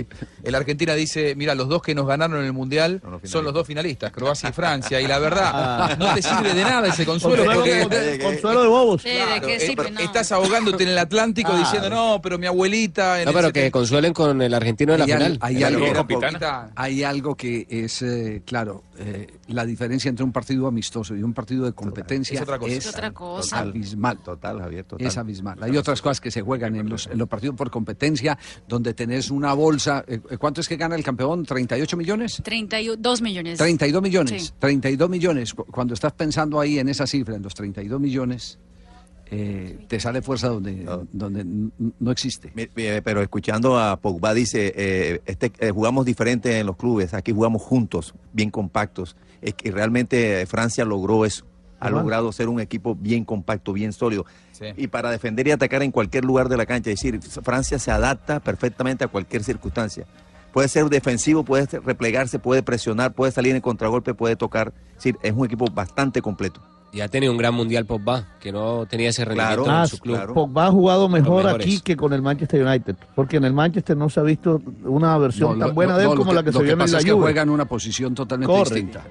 el, 0.45 0.53
la 0.53 0.59
Argentina 0.59 0.95
dice, 0.95 1.35
mira, 1.37 1.55
los 1.55 1.69
dos 1.69 1.82
que 1.82 1.95
nos 1.95 2.07
ganaron 2.07 2.39
en 2.41 2.47
el 2.47 2.53
Mundial 2.53 3.03
son 3.24 3.45
los 3.45 3.53
dos 3.55 3.66
finalistas, 3.66 4.11
Croacia 4.11 4.49
y 4.49 4.53
Francia. 4.53 5.01
Y 5.01 5.07
la 5.07 5.19
verdad, 5.19 5.49
no 5.98 6.14
te 6.14 6.22
sirve 6.22 6.55
de 6.55 6.64
nada 6.64 6.89
ese 6.89 7.05
consuelo 7.06 7.44
Consuelo, 7.44 7.82
porque 7.89 8.18
con- 8.18 8.32
consuelo 8.32 8.62
de 8.62 8.68
bobos. 8.68 9.02
Sí, 9.02 9.09
¿de 9.10 9.16
Claro, 9.16 9.48
eh, 9.48 9.60
sirve? 9.60 9.90
No. 9.90 10.01
estás 10.01 10.32
ahogándote 10.32 10.82
en 10.85 10.90
el 10.90 10.98
Atlántico 10.98 11.51
Claro. 11.51 11.64
diciendo, 11.64 11.90
no, 11.90 12.20
pero 12.22 12.39
mi 12.39 12.47
abuelita... 12.47 13.20
En 13.20 13.27
No, 13.27 13.32
pero 13.32 13.48
70". 13.48 13.52
que 13.66 13.70
consuelen 13.70 14.12
con 14.12 14.40
el 14.43 14.55
argentino 14.55 14.93
de 14.93 14.98
la 14.98 15.05
Hay, 15.05 15.10
al- 15.12 15.18
final. 15.18 15.39
hay 15.40 15.56
Claro, 15.56 15.77
algo, 15.85 15.93
capitana. 15.94 16.70
hay 16.77 17.02
algo 17.05 17.35
que 17.35 17.66
es, 17.68 18.02
eh, 18.02 18.43
claro, 18.47 18.85
eh, 18.98 19.27
la 19.52 19.64
diferencia 19.66 20.09
entre 20.09 20.24
un 20.24 20.32
partido 20.32 20.66
amistoso 20.66 21.14
y 21.16 21.22
un 21.22 21.32
partido 21.32 21.64
de 21.64 21.72
competencia 21.72 22.35
Es 22.36 22.43
otra 22.43 22.59
cosa. 22.59 22.72
Es 22.72 22.86
otra 22.89 23.10
cosa. 23.12 23.59
abismal. 23.60 24.18
Total, 24.18 24.59
Javier, 24.60 24.85
total. 24.85 25.06
Es 25.06 25.16
abismal. 25.18 25.62
Hay 25.62 25.77
otras 25.77 26.01
cosas 26.01 26.20
que 26.20 26.31
se 26.31 26.43
juegan 26.43 26.77
en 26.77 26.89
los, 26.89 27.06
en 27.06 27.18
los 27.18 27.28
partidos 27.28 27.56
por 27.56 27.70
competencia, 27.70 28.39
donde 28.68 28.94
tenés 28.94 29.31
una 29.31 29.52
bolsa. 29.55 30.05
eh, 30.06 30.20
¿Cuánto 30.39 30.60
es 30.60 30.68
que 30.68 30.77
gana 30.77 30.94
el 30.97 31.02
campeón? 31.05 31.44
¿38 31.44 31.97
millones? 31.97 32.40
32 32.43 33.22
millones. 33.22 33.59
32 33.59 34.02
millones. 34.02 34.43
Sí. 34.47 34.52
32 34.59 35.10
millones. 35.10 35.55
Cu- 35.55 35.64
Cuando 35.66 35.94
estás 35.94 36.12
pensando 36.12 36.60
ahí 36.60 36.78
en 36.78 36.89
esa 36.89 37.06
cifra, 37.06 37.36
en 37.36 37.43
los 37.43 37.55
32 37.55 38.01
millones, 38.01 38.59
eh, 39.32 39.78
te 39.89 40.01
sale 40.01 40.22
fuerza 40.22 40.48
donde, 40.48 40.85
donde 41.12 41.43
n- 41.43 41.70
no 42.01 42.10
existe. 42.10 42.51
Mi- 42.55 42.66
Pero 42.66 43.22
escuchando 43.22 43.78
a 43.78 43.97
Pogba 44.01 44.35
dice, 44.35 44.72
eh, 44.77 45.20
este, 45.24 45.52
eh, 45.60 45.70
jugamos 45.70 46.05
diferente 46.05 46.59
en 46.59 46.66
los 46.66 46.77
clubes, 46.77 47.14
aquí 47.14 47.31
jugamos 47.32 47.62
juntos, 47.62 48.12
bien 48.32 48.51
compactos. 48.51 49.14
Es 49.43 49.55
que 49.55 49.71
realmente 49.71 50.45
Francia 50.47 50.85
logró 50.85 51.25
eso, 51.25 51.45
ha 51.79 51.87
Ajá. 51.87 51.97
logrado 51.97 52.31
ser 52.33 52.49
un 52.49 52.61
equipo 52.61 52.95
bien 52.95 53.25
compacto, 53.25 53.73
bien 53.73 53.93
sólido. 53.93 54.27
Sí. 54.53 54.67
Y 54.77 54.87
para 54.89 55.11
defender 55.11 55.47
y 55.49 55.51
atacar 55.53 55.83
en 55.83 55.91
cualquier 55.91 56.25
lugar 56.25 56.49
de 56.49 56.57
la 56.59 56.67
cancha, 56.67 56.91
es 56.91 57.01
decir, 57.01 57.21
Francia 57.43 57.79
se 57.79 57.91
adapta 57.91 58.41
perfectamente 58.41 59.05
a 59.05 59.09
cualquier 59.09 59.43
circunstancia. 59.45 60.05
Puede 60.53 60.69
ser 60.69 60.87
defensivo, 60.91 61.45
puede 61.45 61.67
replegarse, 61.81 62.39
puede 62.39 62.62
presionar, 62.62 63.12
puede 63.12 63.33
salir 63.33 63.55
en 63.55 63.61
contragolpe, 63.62 64.15
puede 64.15 64.37
tocar. 64.37 64.73
Es 64.91 64.95
decir, 64.97 65.17
es 65.23 65.33
un 65.33 65.47
equipo 65.47 65.65
bastante 65.73 66.21
completo. 66.21 66.61
Y 66.93 67.03
ha 67.03 67.09
tenido 67.09 67.31
un 67.31 67.39
gran 67.39 67.55
mundial 67.55 67.87
Pogba, 67.87 68.27
que 68.41 68.51
no 68.51 68.85
tenía 68.85 69.11
ese 69.11 69.25
rendimiento 69.25 69.62
Claro. 69.62 69.83
En 69.83 69.89
su 69.89 69.99
club. 70.01 70.17
claro. 70.17 70.35
Pogba 70.35 70.67
ha 70.67 70.71
jugado 70.73 71.09
mejor 71.09 71.47
aquí 71.47 71.81
que 71.81 71.97
con 71.97 72.12
el 72.12 72.21
Manchester 72.21 72.67
United, 72.67 72.97
porque 73.15 73.37
en 73.37 73.45
el 73.45 73.53
Manchester 73.53 73.97
no 73.97 74.11
se 74.11 74.19
ha 74.19 74.25
visto 74.25 74.61
una 74.85 75.17
versión 75.19 75.53
No, 75.53 75.59
tan 75.61 75.69
lo- 75.69 75.75
buena 75.75 75.97
de 75.97 76.03
él 76.03 76.11
no, 76.11 76.17
como 76.17 76.33
la 76.35 76.43
que 76.43 76.51
se 76.53 76.61
vio 76.65 76.73
en 76.73 76.79
pasa 76.81 76.95
la 76.95 76.99
es 76.99 77.05
que 77.05 77.12
Juve. 77.12 77.23
juega 77.23 77.43
en 77.43 77.51
una 77.51 77.65
posición 77.67 78.12
totalmente 78.17 78.53
Corre. 78.53 78.75
distinta. 78.75 79.05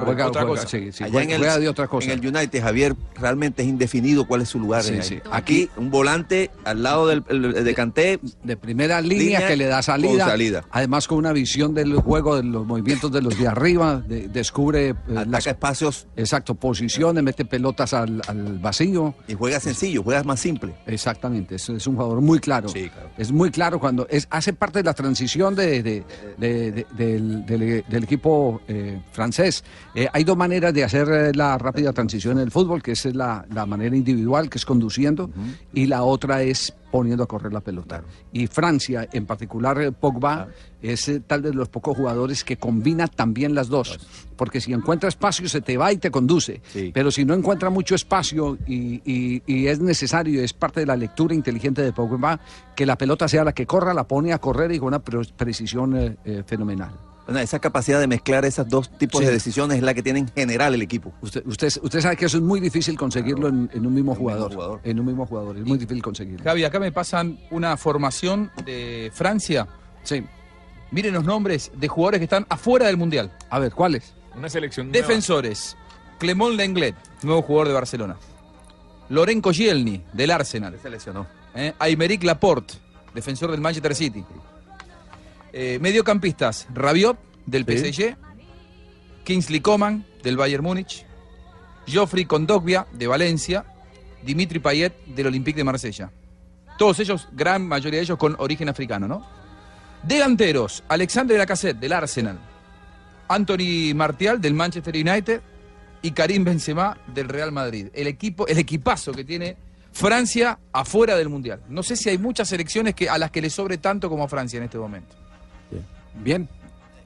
Ah, 0.00 0.04
Juega- 0.04 0.26
otra 0.28 0.44
cosa. 0.46 0.66
sí, 0.68 0.90
sí, 0.92 1.04
Allá 1.04 1.12
juega- 1.12 1.34
en 1.36 1.42
el, 1.44 1.60
de 1.60 1.68
otra 1.68 1.86
cosa. 1.88 2.10
en 2.12 2.18
el 2.24 2.26
United, 2.36 2.62
Javier, 2.62 2.94
realmente 3.16 3.62
es 3.62 3.68
indefinido 3.68 4.26
cuál 4.26 4.42
es 4.42 4.48
su 4.48 4.58
lugar. 4.58 4.82
Sí, 4.82 4.94
en. 5.02 5.20
Aquí, 5.30 5.70
un 5.76 5.90
volante 5.90 6.50
al 6.64 6.82
lado 6.82 7.06
del, 7.06 7.24
el- 7.28 7.64
de 7.64 7.74
Kanté, 7.74 8.20
de 8.42 8.56
primera 8.56 9.00
línea, 9.00 9.18
Línea 9.40 9.48
que 9.48 9.56
le 9.56 9.66
da 9.66 9.82
salida, 9.82 10.64
además 10.70 11.06
con 11.08 11.18
una 11.18 11.32
visión 11.32 11.74
del 11.74 11.94
juego, 11.96 12.36
de 12.36 12.42
los 12.44 12.66
movimientos 12.66 13.12
de 13.12 13.22
los 13.22 13.38
de 13.38 13.46
arriba, 13.48 14.02
de- 14.06 14.28
descubre 14.28 14.88
eh, 14.90 14.94
ataca 15.10 15.24
las 15.26 15.46
espacios 15.46 16.06
exacto 16.16 16.54
posiciones, 16.54 17.22
mete 17.22 17.44
pelotas 17.44 17.94
al, 17.94 18.20
al 18.26 18.58
vacío. 18.58 19.14
y 19.28 19.34
juega 19.34 19.60
sencillo, 19.60 20.02
juega 20.02 20.22
más 20.24 20.40
simple. 20.40 20.74
Exactamente, 20.86 21.56
es, 21.56 21.68
es 21.68 21.86
un 21.86 21.96
jugador 21.96 22.20
muy 22.20 22.38
claro. 22.40 22.68
Sí, 22.68 22.88
claro. 22.88 23.10
Es 23.18 23.30
muy 23.32 23.50
claro 23.50 23.78
cuando 23.78 24.06
es 24.10 24.26
hace 24.30 24.52
parte 24.52 24.78
de 24.80 24.84
la 24.84 24.94
transición 24.94 25.54
de, 25.54 25.82
de- 25.82 26.04
de- 26.38 26.72
de- 26.72 26.86
del, 26.96 27.46
del- 27.46 27.84
del 27.88 28.04
equipo 28.04 28.60
eh, 28.68 29.00
francés. 29.12 29.62
Eh, 29.94 30.08
hay 30.12 30.24
dos 30.24 30.36
maneras 30.36 30.72
de 30.74 30.82
hacer 30.84 31.08
eh, 31.08 31.32
la 31.34 31.56
rápida 31.58 31.92
transición 31.92 32.38
en 32.38 32.44
el 32.44 32.50
fútbol, 32.50 32.82
que 32.82 32.92
es 32.92 33.04
la, 33.14 33.44
la 33.52 33.64
manera 33.66 33.96
individual, 33.96 34.50
que 34.50 34.58
es 34.58 34.64
conduciendo, 34.66 35.30
y 35.72 35.86
la 35.86 36.02
otra 36.02 36.42
es 36.42 36.72
poniendo 36.90 37.24
a 37.24 37.26
correr 37.26 37.52
la 37.52 37.60
pelota. 37.60 38.02
Y 38.32 38.46
Francia, 38.46 39.08
en 39.12 39.26
particular 39.26 39.80
eh, 39.80 39.90
Pogba, 39.92 40.48
es 40.82 41.08
eh, 41.08 41.20
tal 41.26 41.42
vez 41.42 41.54
los 41.54 41.68
pocos 41.68 41.96
jugadores 41.96 42.44
que 42.44 42.56
combina 42.56 43.06
también 43.08 43.54
las 43.54 43.68
dos. 43.68 43.98
Porque 44.36 44.60
si 44.60 44.72
encuentra 44.72 45.08
espacio, 45.08 45.48
se 45.48 45.60
te 45.60 45.76
va 45.76 45.92
y 45.92 45.96
te 45.98 46.10
conduce. 46.10 46.60
Pero 46.92 47.10
si 47.10 47.24
no 47.24 47.34
encuentra 47.34 47.70
mucho 47.70 47.94
espacio 47.94 48.58
y, 48.66 49.00
y- 49.04 49.42
y 49.46 49.66
es 49.68 49.80
necesario, 49.80 50.42
es 50.42 50.52
parte 50.52 50.80
de 50.80 50.86
la 50.86 50.96
lectura 50.96 51.34
inteligente 51.34 51.82
de 51.82 51.92
Pogba, 51.92 52.38
que 52.76 52.84
la 52.86 52.96
pelota 52.98 53.26
sea 53.28 53.44
la 53.44 53.52
que 53.52 53.66
corra, 53.66 53.94
la 53.94 54.04
pone 54.08 54.32
a 54.32 54.38
correr 54.38 54.72
y 54.72 54.78
con 54.78 54.88
una 54.88 54.98
pre- 55.00 55.20
precisión 55.36 55.96
eh, 55.96 56.16
eh, 56.24 56.42
fenomenal. 56.46 56.92
Bueno, 57.26 57.40
esa 57.40 57.58
capacidad 57.58 57.98
de 58.00 58.06
mezclar 58.06 58.44
esos 58.44 58.68
dos 58.68 58.90
tipos 58.98 59.20
Sí. 59.20 59.26
de 59.26 59.32
decisiones 59.32 59.78
es 59.78 59.82
la 59.82 59.94
que 59.94 60.02
tiene 60.02 60.18
en 60.20 60.28
general 60.28 60.74
el 60.74 60.82
equipo. 60.82 61.12
Usted, 61.22 61.42
usted, 61.46 61.68
usted 61.82 62.00
sabe 62.00 62.16
que 62.16 62.26
eso 62.26 62.36
es 62.36 62.42
muy 62.42 62.60
difícil 62.60 62.98
conseguirlo 62.98 63.48
en, 63.48 63.70
en 63.72 63.86
un 63.86 63.94
mismo 63.94 64.14
jugador. 64.14 64.80
En 64.84 65.00
un 65.00 65.06
mismo 65.06 65.24
jugador. 65.26 65.56
Es 65.56 65.64
muy 65.64 65.78
difícil 65.78 66.02
conseguirlo. 66.02 66.44
Javi, 66.44 66.64
acá 66.64 66.78
me 66.78 66.92
pasan 66.92 67.38
una 67.50 67.76
formación 67.78 68.50
de 68.66 69.10
Francia. 69.14 69.66
Sí. 70.02 70.22
Miren 70.90 71.14
los 71.14 71.24
nombres 71.24 71.72
de 71.74 71.88
jugadores 71.88 72.18
que 72.20 72.24
están 72.24 72.46
afuera 72.50 72.86
del 72.86 72.96
Mundial. 72.98 73.32
A 73.50 73.58
ver, 73.58 73.72
¿cuáles? 73.72 74.12
Una 74.36 74.48
selección 74.48 74.90
nueva. 74.90 75.06
Defensores. 75.06 75.76
Clemón 76.18 76.56
Lenglet, 76.56 76.94
nuevo 77.22 77.42
jugador 77.42 77.68
de 77.68 77.74
Barcelona. 77.74 78.16
Loren 79.08 79.40
Koscielny, 79.40 80.02
del 80.12 80.30
Arsenal. 80.30 80.78
Se 80.80 80.88
lesionó. 80.90 81.26
Eh, 81.54 81.72
Aymeric 81.78 82.22
Laporte, 82.22 82.74
defensor 83.14 83.50
del 83.50 83.60
Manchester 83.60 83.94
City. 83.94 84.24
Eh, 85.56 85.78
mediocampistas, 85.80 86.66
Rabiot, 86.74 87.16
del 87.46 87.64
Sí. 87.64 87.78
PSG. 87.78 88.16
Kingsley 89.22 89.60
Coman, 89.60 90.04
del 90.24 90.36
Bayern 90.36 90.64
Múnich. 90.64 91.06
Geoffrey 91.86 92.24
Kondogbia, 92.24 92.88
de 92.92 93.06
Valencia. 93.06 93.64
Dimitri 94.22 94.58
Payet, 94.58 94.92
del 95.06 95.28
Olympique 95.28 95.56
de 95.56 95.62
Marsella. 95.64 96.10
Todos 96.76 96.98
ellos, 96.98 97.28
gran 97.32 97.64
mayoría 97.68 97.98
de 98.00 98.04
ellos, 98.04 98.18
con 98.18 98.34
origen 98.40 98.68
africano, 98.68 99.06
¿no? 99.06 99.24
Delanteros, 100.02 100.82
Alexandre 100.88 101.38
Lacazette, 101.38 101.78
del 101.78 101.92
Arsenal. 101.92 102.38
Anthony 103.28 103.94
Martial, 103.94 104.40
del 104.40 104.54
Manchester 104.54 104.94
United. 104.96 105.40
Y 106.02 106.10
Karim 106.10 106.42
Benzema, 106.42 106.98
del 107.06 107.28
Real 107.28 107.52
Madrid. 107.52 107.88
El, 107.94 108.08
equipo, 108.08 108.46
el 108.48 108.58
equipazo 108.58 109.12
que 109.12 109.24
tiene 109.24 109.56
Francia 109.92 110.58
afuera 110.72 111.16
del 111.16 111.28
Mundial. 111.28 111.62
No 111.68 111.84
sé 111.84 111.96
si 111.96 112.08
hay 112.08 112.18
muchas 112.18 112.48
selecciones 112.48 112.94
que, 112.96 113.08
a 113.08 113.18
las 113.18 113.30
que 113.30 113.40
le 113.40 113.50
sobre 113.50 113.78
tanto 113.78 114.10
como 114.10 114.24
a 114.24 114.28
Francia 114.28 114.58
en 114.58 114.64
este 114.64 114.78
momento. 114.78 115.14
Bien. 116.22 116.48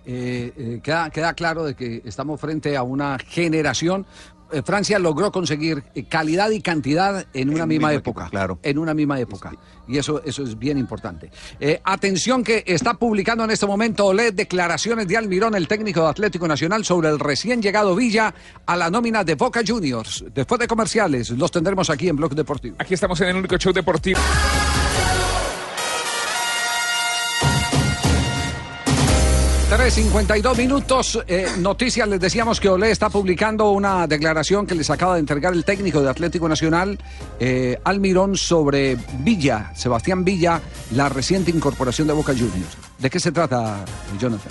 Eh, 0.07 0.53
eh, 0.57 0.81
queda, 0.83 1.11
queda 1.11 1.35
claro 1.35 1.65
de 1.65 1.75
que 1.75 2.03
estamos 2.05 2.41
frente 2.41 2.77
a 2.77 2.83
una 2.83 3.19
generación. 3.19 4.07
Eh, 4.51 4.63
Francia 4.63 4.99
logró 4.99 5.31
conseguir 5.31 5.83
calidad 6.09 6.51
y 6.51 6.63
cantidad 6.63 7.27
en 7.35 7.51
una 7.51 7.65
un 7.65 7.69
misma 7.69 7.93
época. 7.93 8.23
equipo, 8.23 8.31
claro. 8.31 8.59
En 8.63 8.79
una 8.79 8.95
misma 8.95 9.21
época. 9.21 9.53
Y 9.87 9.99
eso, 9.99 10.23
eso 10.25 10.43
es 10.43 10.59
bien 10.59 10.79
importante. 10.79 11.31
Eh, 11.61 11.81
atención 11.85 12.43
que 12.43 12.65
está 12.67 12.95
publicando 12.95 13.45
en 13.45 13.51
este 13.51 13.67
momento 13.67 14.07
OLED 14.07 14.35
declaraciones 14.35 15.07
de 15.09 15.17
Almirón, 15.17 15.55
el 15.55 15.69
técnico 15.69 16.03
de 16.03 16.09
Atlético 16.09 16.49
Nacional, 16.49 16.85
sobre 16.85 17.09
el 17.09 17.19
recién 17.19 17.61
llegado 17.61 17.95
Villa 17.95 18.35
a 18.67 18.77
la 18.77 18.91
nómina 18.91 19.25
de 19.25 19.35
Boca 19.35 19.61
Juniors. 19.67 20.25
Después 20.35 20.59
de 20.59 20.67
comerciales, 20.67 21.31
los 21.31 21.51
tendremos 21.51 21.91
aquí 21.91 22.09
en 22.09 22.17
Blog 22.17 22.35
Deportivo. 22.35 22.77
Aquí 22.79 22.95
estamos 22.95 23.21
en 23.21 23.29
el 23.29 23.37
único 23.37 23.57
show 23.59 23.73
deportivo. 23.73 24.21
Tres 29.79 29.95
52 29.95 30.59
minutos. 30.59 31.23
Eh, 31.29 31.47
noticias, 31.59 32.09
les 32.09 32.19
decíamos 32.19 32.59
que 32.59 32.69
Olé 32.69 32.91
está 32.91 33.11
publicando 33.11 33.71
una 33.71 34.09
declaración 34.09 34.67
que 34.67 34.75
les 34.75 34.91
acaba 34.91 35.15
de 35.15 35.21
entregar 35.21 35.53
el 35.53 35.65
técnico 35.65 36.03
de 36.03 36.11
Atlético 36.11 36.49
Nacional, 36.49 36.99
eh, 37.39 37.79
Almirón, 37.85 38.37
sobre 38.37 38.97
Villa, 39.21 39.71
Sebastián 39.77 40.25
Villa, 40.25 40.61
la 40.97 41.09
reciente 41.09 41.53
incorporación 41.53 42.09
de 42.09 42.15
Boca 42.15 42.33
Juniors. 42.33 42.77
¿De 42.99 43.09
qué 43.09 43.21
se 43.21 43.31
trata, 43.31 43.85
Jonathan? 44.19 44.51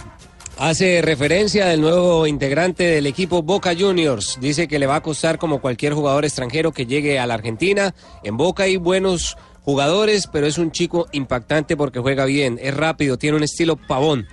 Hace 0.60 1.02
referencia 1.02 1.66
del 1.66 1.82
nuevo 1.82 2.26
integrante 2.26 2.86
del 2.86 3.06
equipo 3.06 3.44
Boca 3.44 3.74
Juniors. 3.78 4.38
Dice 4.40 4.70
que 4.70 4.80
le 4.80 4.88
va 4.88 4.96
a 4.96 5.04
costar 5.04 5.38
como 5.38 5.60
cualquier 5.60 5.94
jugador 5.94 6.24
extranjero 6.24 6.72
que 6.72 6.86
llegue 6.86 7.20
a 7.20 7.28
la 7.28 7.34
Argentina. 7.34 7.94
En 8.24 8.38
Boca 8.38 8.64
hay 8.64 8.78
buenos 8.78 9.36
jugadores, 9.64 10.28
pero 10.32 10.48
es 10.48 10.58
un 10.58 10.72
chico 10.72 11.08
impactante 11.12 11.76
porque 11.76 12.00
juega 12.00 12.24
bien, 12.24 12.58
es 12.62 12.74
rápido, 12.74 13.18
tiene 13.18 13.36
un 13.36 13.44
estilo 13.44 13.76
pavón. 13.76 14.26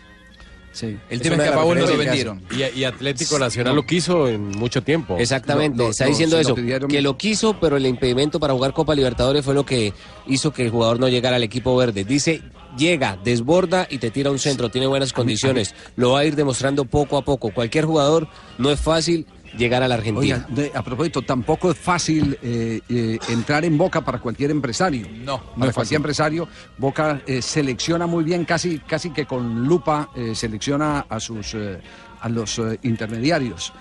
Sí. 0.75 0.99
El 1.09 1.21
Es 1.21 1.23
tema 1.23 1.37
es 1.37 1.41
que 1.41 1.45
de 1.45 1.49
a 1.49 1.55
Pavón 1.55 1.79
no 1.79 1.87
lo 1.87 1.97
vendieron. 1.97 2.43
Y, 2.51 2.81
y 2.81 2.85
Atlético 2.85 3.39
Nacional 3.39 3.77
lo 3.77 3.87
quiso 3.87 4.29
en 4.29 4.49
mucho 4.49 4.83
tiempo. 4.83 5.17
Exactamente, 5.19 5.89
está 5.89 6.07
diciendo 6.07 6.39
eso, 6.39 6.55
lo 6.57 6.89
que 6.89 7.01
lo 7.01 7.17
quiso, 7.17 7.59
pero 7.61 7.77
el 7.77 7.87
impedimento 7.87 8.41
para 8.41 8.53
jugar 8.53 8.75
Copa 8.75 8.95
Libertadores 8.95 9.45
fue 9.45 9.55
lo 9.55 9.65
que 9.65 9.95
hizo 10.27 10.53
que 10.53 10.65
el 10.65 10.71
jugador 10.71 10.99
no 10.99 11.09
llegara 11.09 11.37
al 11.37 11.45
equipo 11.45 11.77
verde. 11.77 12.05
Dice, 12.05 12.43
llega, 12.77 13.17
desborda 13.23 13.87
y 13.89 13.99
te 13.99 14.11
tira 14.11 14.33
un 14.33 14.41
centro, 14.41 14.69
tiene 14.69 14.89
buenas 14.89 15.13
condiciones, 15.13 15.75
lo 15.95 16.11
va 16.13 16.21
a 16.21 16.25
ir 16.25 16.35
demostrando 16.35 16.85
poco 16.85 17.17
a 17.17 17.23
poco. 17.23 17.53
Cualquier 17.53 17.85
jugador 17.85 18.29
no 18.59 18.71
es 18.71 18.81
fácil 18.81 19.27
llegar 19.57 19.83
a 19.83 19.89
la 19.89 19.95
Argentina. 19.97 20.47
Oiga, 20.47 20.47
de- 20.49 20.73
a 20.75 20.83
propósito, 20.83 21.23
tampoco 21.23 21.71
es 21.71 21.79
fácil 21.79 22.39
eh, 22.43 22.81
eh, 22.89 23.19
entrar 23.29 23.65
en 23.65 23.77
Boca 23.79 24.01
para 24.05 24.19
cualquier 24.19 24.51
empresario. 24.51 25.07
No, 25.25 25.41
Para 25.59 25.73
cualquier 25.73 25.97
empresario, 25.99 26.49
Boca 26.79 27.21
eh, 27.27 27.41
selecciona 27.43 28.07
muy 28.07 28.25
bien, 28.25 28.45
casi, 28.45 28.79
casi 28.81 29.11
que 29.11 29.27
con 29.27 29.65
lupa 29.67 30.11
eh, 30.15 30.35
selecciona 30.35 31.07
a 31.09 31.21
sus 31.21 31.55
eh, 31.55 31.81
a 32.21 32.29
los 32.31 32.59
eh, 32.59 32.79
intermediarios. 32.85 33.73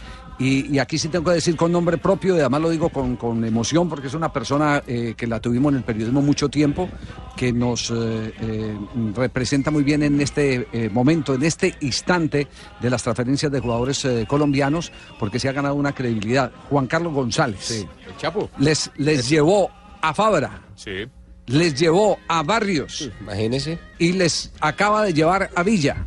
Y, 0.44 0.76
y 0.76 0.80
aquí 0.80 0.98
sí 0.98 1.08
tengo 1.08 1.26
que 1.26 1.36
decir 1.36 1.56
con 1.56 1.72
nombre 1.72 1.98
propio, 1.98 2.36
y 2.36 2.40
además 2.42 2.62
lo 2.62 2.70
digo 2.70 2.90
con, 2.90 3.16
con 3.16 3.46
emoción, 3.46 3.88
porque 3.88 4.08
es 4.08 4.14
una 4.14 4.34
persona 4.34 4.84
eh, 4.86 5.14
que 5.16 5.26
la 5.26 5.40
tuvimos 5.40 5.72
en 5.72 5.78
el 5.78 5.84
periodismo 5.84 6.22
mucho 6.22 6.50
tiempo, 6.50 6.90
que 7.38 7.54
nos 7.54 7.90
eh, 7.92 8.34
eh, 8.42 8.78
representa 9.16 9.72
muy 9.72 9.84
bien 9.84 10.04
en 10.04 10.20
este 10.20 10.68
eh, 10.74 10.90
momento, 10.90 11.34
en 11.36 11.44
este 11.44 11.76
instante 11.82 12.48
de 12.82 12.90
las 12.90 13.04
transferencias 13.04 13.52
de 13.52 13.60
jugadores 13.62 14.04
eh, 14.06 14.26
colombianos, 14.28 14.92
porque 15.20 15.40
se 15.40 15.48
ha 15.48 15.54
ganado 15.54 15.76
una 15.76 15.94
credibilidad. 15.94 16.52
Juan 16.70 16.88
Carlos 16.88 17.14
González. 17.14 17.72
El 17.72 18.18
Chapo. 18.18 18.50
Les, 18.58 18.92
les 18.98 19.30
llevó 19.30 19.70
a 20.02 20.14
Fabra, 20.14 20.62
Sí. 20.76 21.06
les 21.46 21.74
llevó 21.80 22.18
a 22.28 22.44
Barrios. 22.44 23.10
Imagínese. 23.22 23.80
Y 23.98 24.12
les 24.14 24.52
acaba 24.60 25.04
de 25.06 25.14
llevar 25.14 25.50
a 25.56 25.64
Villa. 25.64 26.06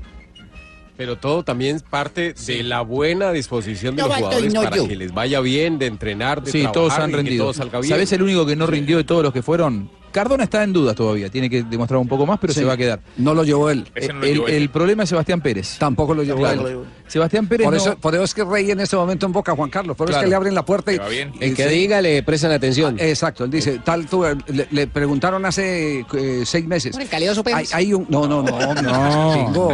Pero 0.96 1.16
todo 1.16 1.42
también 1.44 1.80
parte 1.80 2.32
de 2.32 2.62
la 2.62 2.80
buena 2.80 3.32
disposición 3.32 3.96
de 3.96 4.02
No 4.02 4.08
los 4.08 4.16
jugadores 4.16 4.54
no 4.54 4.62
para 4.62 4.76
yo. 4.76 4.88
que 4.88 4.96
les 4.96 5.12
vaya 5.12 5.40
bien, 5.40 5.78
de 5.78 5.86
entrenar, 5.86 6.42
de 6.42 6.50
Sí, 6.50 6.60
trabajar 6.62 6.72
todos 6.74 6.92
han 6.94 7.08
y 7.08 7.12
que 7.12 7.16
rendido. 7.18 7.44
todo 7.44 7.52
salga 7.52 7.80
bien. 7.80 7.90
¿Sabés 7.90 8.12
el 8.12 8.22
único 8.22 8.46
que 8.46 8.56
no 8.56 8.66
rindió 8.66 8.96
de 8.96 9.04
todos 9.04 9.22
los 9.22 9.32
que 9.32 9.42
fueron? 9.42 9.90
Cardona 10.16 10.44
está 10.44 10.62
en 10.64 10.72
duda 10.72 10.94
todavía, 10.94 11.28
tiene 11.28 11.50
que 11.50 11.62
demostrar 11.62 12.00
un 12.00 12.08
poco 12.08 12.24
más, 12.24 12.38
pero 12.40 12.54
Sí. 12.54 12.60
se 12.60 12.64
va 12.64 12.72
a 12.72 12.76
quedar. 12.78 13.00
No 13.18 13.34
lo 13.34 13.44
llevó 13.44 13.68
él. 13.68 13.86
Eh, 13.94 14.08
el, 14.22 14.42
el 14.48 14.70
problema 14.70 15.02
es 15.02 15.10
Sebastián 15.10 15.42
Pérez. 15.42 15.76
Tampoco 15.78 16.14
lo 16.14 16.22
llevó 16.22 16.38
Claro. 16.38 16.66
él. 16.66 16.78
Sebastián 17.06 17.46
Pérez 17.46 17.64
Por 17.66 17.74
no- 17.74 17.78
eso, 17.80 17.96
por 17.98 18.14
eso 18.14 18.24
es 18.24 18.32
que 18.32 18.42
Rey 18.42 18.70
en 18.70 18.80
este 18.80 18.96
momento 18.96 19.26
en 19.26 19.32
Boca, 19.32 19.54
Juan 19.54 19.68
Carlos. 19.68 19.94
Por 19.94 20.08
eso 20.08 20.18
es 20.18 20.24
que 20.24 20.30
le 20.30 20.34
abren 20.34 20.54
la 20.54 20.64
puerta 20.64 20.90
y. 20.92 20.98
Bien. 21.10 21.32
El 21.38 21.54
que 21.54 21.68
sí. 21.68 21.74
diga 21.74 22.00
le 22.00 22.22
prestan 22.22 22.50
atención. 22.52 22.96
Ah, 22.98 23.04
Exacto, 23.04 23.44
él 23.44 23.50
dice, 23.50 23.78
tal, 23.84 24.06
tú, 24.06 24.24
le, 24.46 24.66
le 24.70 24.86
preguntaron 24.86 25.44
hace 25.44 26.04
eh, 26.14 26.42
seis 26.46 26.66
meses. 26.66 26.92
Por 26.92 27.02
el 27.02 27.08
calidoso 27.08 27.42
Hay, 27.46 27.54
Pérez. 27.54 27.74
hay 27.74 27.92
un. 27.92 28.06
No, 28.08 28.26
no, 28.26 28.42
no, 28.42 28.74
no. 28.74 29.72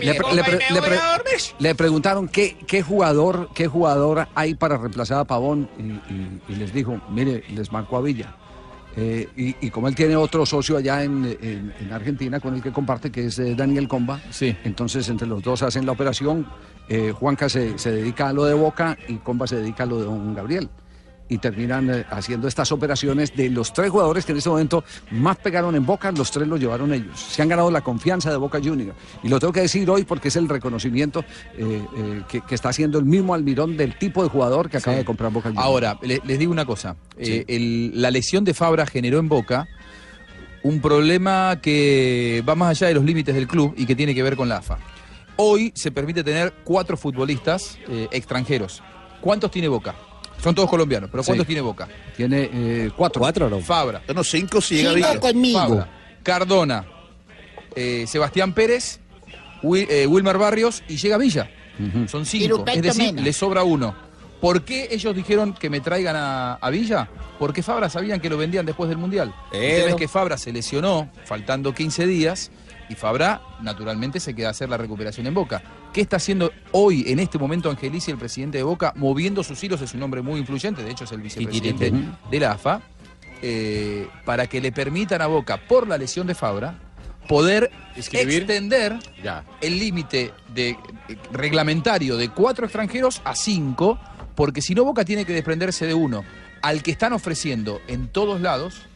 Le, 0.00 0.06
le 0.06 0.14
pre- 0.14 0.32
le 0.34 0.42
pre- 0.82 0.98
le 1.58 1.74
preguntaron 1.74 2.28
qué, 2.28 2.56
qué 2.66 2.82
jugador, 2.82 3.50
qué 3.54 3.68
jugador 3.68 4.26
hay 4.34 4.54
para 4.54 4.76
reemplazar 4.78 5.18
a 5.18 5.24
Pavón 5.24 5.68
y, 5.78 5.82
y- 6.12 6.40
y 6.48 6.54
les 6.56 6.72
dijo, 6.72 7.00
mire, 7.10 7.44
les 7.54 7.70
marcó 7.70 7.98
a 7.98 8.00
Villa. 8.00 8.36
Eh, 8.96 9.28
y, 9.36 9.56
y 9.66 9.70
como 9.70 9.88
él 9.88 9.94
tiene 9.94 10.16
otro 10.16 10.44
socio 10.44 10.76
allá 10.76 11.02
en, 11.02 11.24
en- 11.40 11.72
en 11.80 11.92
Argentina 11.92 12.40
con 12.40 12.54
el 12.54 12.62
que 12.62 12.72
comparte, 12.72 13.10
que 13.10 13.26
es 13.26 13.38
eh, 13.38 13.54
Daniel 13.54 13.88
Comba, 13.88 14.20
entonces 14.64 15.08
entre 15.08 15.26
los 15.26 15.42
dos 15.42 15.62
hacen 15.62 15.86
la 15.86 15.92
operación. 15.92 16.46
Eh, 16.88 17.12
Juanca 17.12 17.48
se, 17.48 17.78
se 17.78 17.90
dedica 17.92 18.28
a 18.28 18.32
lo 18.32 18.44
de 18.44 18.54
Boca 18.54 18.98
y 19.08 19.14
Comba 19.16 19.46
se 19.46 19.56
dedica 19.56 19.84
a 19.84 19.86
lo 19.86 19.98
de 19.98 20.04
don 20.04 20.34
Gabriel. 20.34 20.68
Y 21.32 21.38
terminan 21.38 21.88
eh, 21.90 22.04
haciendo 22.10 22.46
estas 22.46 22.72
operaciones 22.72 23.34
de 23.34 23.48
los 23.48 23.72
tres 23.72 23.90
jugadores 23.90 24.26
que 24.26 24.32
en 24.32 24.38
este 24.38 24.50
momento 24.50 24.84
más 25.10 25.38
pegaron 25.38 25.74
en 25.74 25.86
Boca, 25.86 26.12
los 26.12 26.30
tres 26.30 26.46
los 26.46 26.60
llevaron 26.60 26.92
ellos. 26.92 27.18
Se 27.18 27.40
han 27.40 27.48
ganado 27.48 27.70
la 27.70 27.80
confianza 27.80 28.30
de 28.30 28.36
Boca 28.36 28.58
Juniors. 28.62 28.94
Y 29.22 29.28
lo 29.28 29.40
tengo 29.40 29.52
que 29.52 29.60
decir 29.62 29.88
hoy 29.88 30.04
porque 30.04 30.28
es 30.28 30.36
el 30.36 30.46
reconocimiento 30.48 31.20
eh, 31.56 31.82
eh, 31.96 32.22
que, 32.28 32.42
que 32.42 32.54
está 32.54 32.68
haciendo 32.68 32.98
el 32.98 33.06
mismo 33.06 33.32
Almirón 33.32 33.78
del 33.78 33.96
tipo 33.96 34.22
de 34.22 34.28
jugador 34.28 34.68
que 34.68 34.76
acaba 34.76 34.94
Sí. 34.96 34.98
de 35.00 35.04
comprar 35.06 35.32
Boca 35.32 35.48
Juniors. 35.48 35.64
Ahora, 35.66 35.98
le- 36.02 36.20
les 36.24 36.38
digo 36.38 36.52
una 36.52 36.66
cosa. 36.66 36.96
Sí. 37.18 37.44
El- 37.48 37.92
la 38.02 38.10
lesión 38.10 38.44
de 38.44 38.52
Fabra 38.52 38.84
generó 38.84 39.18
en 39.18 39.28
Boca 39.28 39.66
un 40.62 40.80
problema 40.82 41.58
que 41.62 42.44
va 42.46 42.54
más 42.54 42.70
allá 42.70 42.88
de 42.88 42.94
los 42.94 43.04
límites 43.04 43.34
del 43.34 43.48
club 43.48 43.72
y 43.76 43.86
que 43.86 43.96
tiene 43.96 44.14
que 44.14 44.22
ver 44.22 44.36
con 44.36 44.48
la 44.50 44.58
AFA. 44.58 44.76
Hoy 45.36 45.72
se 45.74 45.90
permite 45.90 46.22
tener 46.22 46.52
cuatro 46.62 46.96
futbolistas 46.98 47.78
eh, 47.88 48.06
extranjeros. 48.12 48.82
¿Cuántos 49.22 49.50
tiene 49.50 49.68
Boca? 49.68 49.94
Son 50.42 50.54
todos 50.54 50.68
colombianos, 50.68 51.08
pero 51.10 51.22
¿cuántos 51.22 51.44
Sí. 51.44 51.48
tiene 51.48 51.60
Boca? 51.60 51.86
Tiene 52.16 52.50
eh, 52.52 52.90
cuatro. 52.96 53.20
¿Cuatro 53.20 53.48
no? 53.48 53.60
Fabra. 53.60 54.02
No, 54.14 54.24
cinco 54.24 54.60
si 54.60 54.76
llega 54.76 54.92
Cinco 54.94 55.08
Villa. 55.08 55.20
conmigo. 55.20 55.58
Fabra, 55.60 55.88
Cardona, 56.22 56.84
eh, 57.76 58.04
Sebastián 58.06 58.52
Pérez, 58.52 58.98
Wil- 59.62 59.86
eh, 59.88 60.06
Wilmer 60.06 60.38
Barrios 60.38 60.82
y 60.88 60.96
llega 60.96 61.16
Villa. 61.18 61.50
Son 62.08 62.26
cinco. 62.26 62.64
Es 62.66 62.82
decir, 62.82 63.12
Mena. 63.14 63.22
le 63.22 63.32
sobra 63.32 63.62
uno. 63.64 63.94
¿Por 64.40 64.62
qué 64.64 64.88
ellos 64.90 65.14
dijeron 65.14 65.54
que 65.54 65.70
me 65.70 65.80
traigan 65.80 66.16
a, 66.16 66.54
a 66.54 66.70
Villa? 66.70 67.08
Porque 67.38 67.62
Fabra 67.62 67.88
sabían 67.88 68.20
que 68.20 68.28
lo 68.28 68.36
vendían 68.36 68.66
después 68.66 68.88
del 68.88 68.98
Mundial. 68.98 69.32
El 69.52 69.76
tema 69.76 69.90
es 69.90 69.96
que 69.96 70.08
Fabra 70.08 70.36
se 70.36 70.52
lesionó 70.52 71.08
faltando 71.24 71.72
15 71.72 72.06
días 72.06 72.50
y 72.88 72.94
Fabra 72.96 73.40
naturalmente 73.62 74.18
se 74.20 74.34
queda 74.34 74.48
a 74.48 74.50
hacer 74.50 74.68
la 74.68 74.76
recuperación 74.76 75.26
en 75.28 75.34
Boca. 75.34 75.62
¿Qué 75.92 76.00
está 76.00 76.16
haciendo 76.16 76.52
hoy, 76.70 77.04
en 77.08 77.18
este 77.18 77.38
momento, 77.38 77.68
Angelici, 77.68 78.10
el 78.10 78.16
presidente 78.16 78.56
de 78.56 78.64
Boca, 78.64 78.94
moviendo 78.96 79.44
sus 79.44 79.62
hilos? 79.62 79.82
Es 79.82 79.92
un 79.92 80.02
hombre 80.02 80.22
muy 80.22 80.40
influyente, 80.40 80.82
de 80.82 80.90
hecho 80.90 81.04
es 81.04 81.12
el 81.12 81.20
vicepresidente 81.20 81.92
de 82.30 82.40
la 82.40 82.52
AFA, 82.52 82.80
eh, 83.42 84.08
para 84.24 84.46
que 84.46 84.62
le 84.62 84.72
permitan 84.72 85.20
a 85.20 85.26
Boca, 85.26 85.58
por 85.68 85.86
la 85.86 85.98
lesión 85.98 86.26
de 86.26 86.34
Fabra, 86.34 86.78
poder 87.28 87.70
extender 87.94 88.98
el 89.60 89.78
límite 89.78 90.32
de, 90.54 90.70
eh, 90.70 90.76
reglamentario 91.30 92.16
de 92.16 92.30
cuatro 92.30 92.64
extranjeros 92.64 93.20
a 93.24 93.34
cinco, 93.34 93.98
porque 94.34 94.62
si 94.62 94.74
no 94.74 94.84
Boca 94.84 95.04
tiene 95.04 95.26
que 95.26 95.34
desprenderse 95.34 95.86
de 95.86 95.92
uno. 95.94 96.24
Al 96.62 96.82
que 96.82 96.92
están 96.92 97.12
ofreciendo 97.12 97.80
en 97.88 98.08
todos 98.08 98.40
lados 98.40 98.86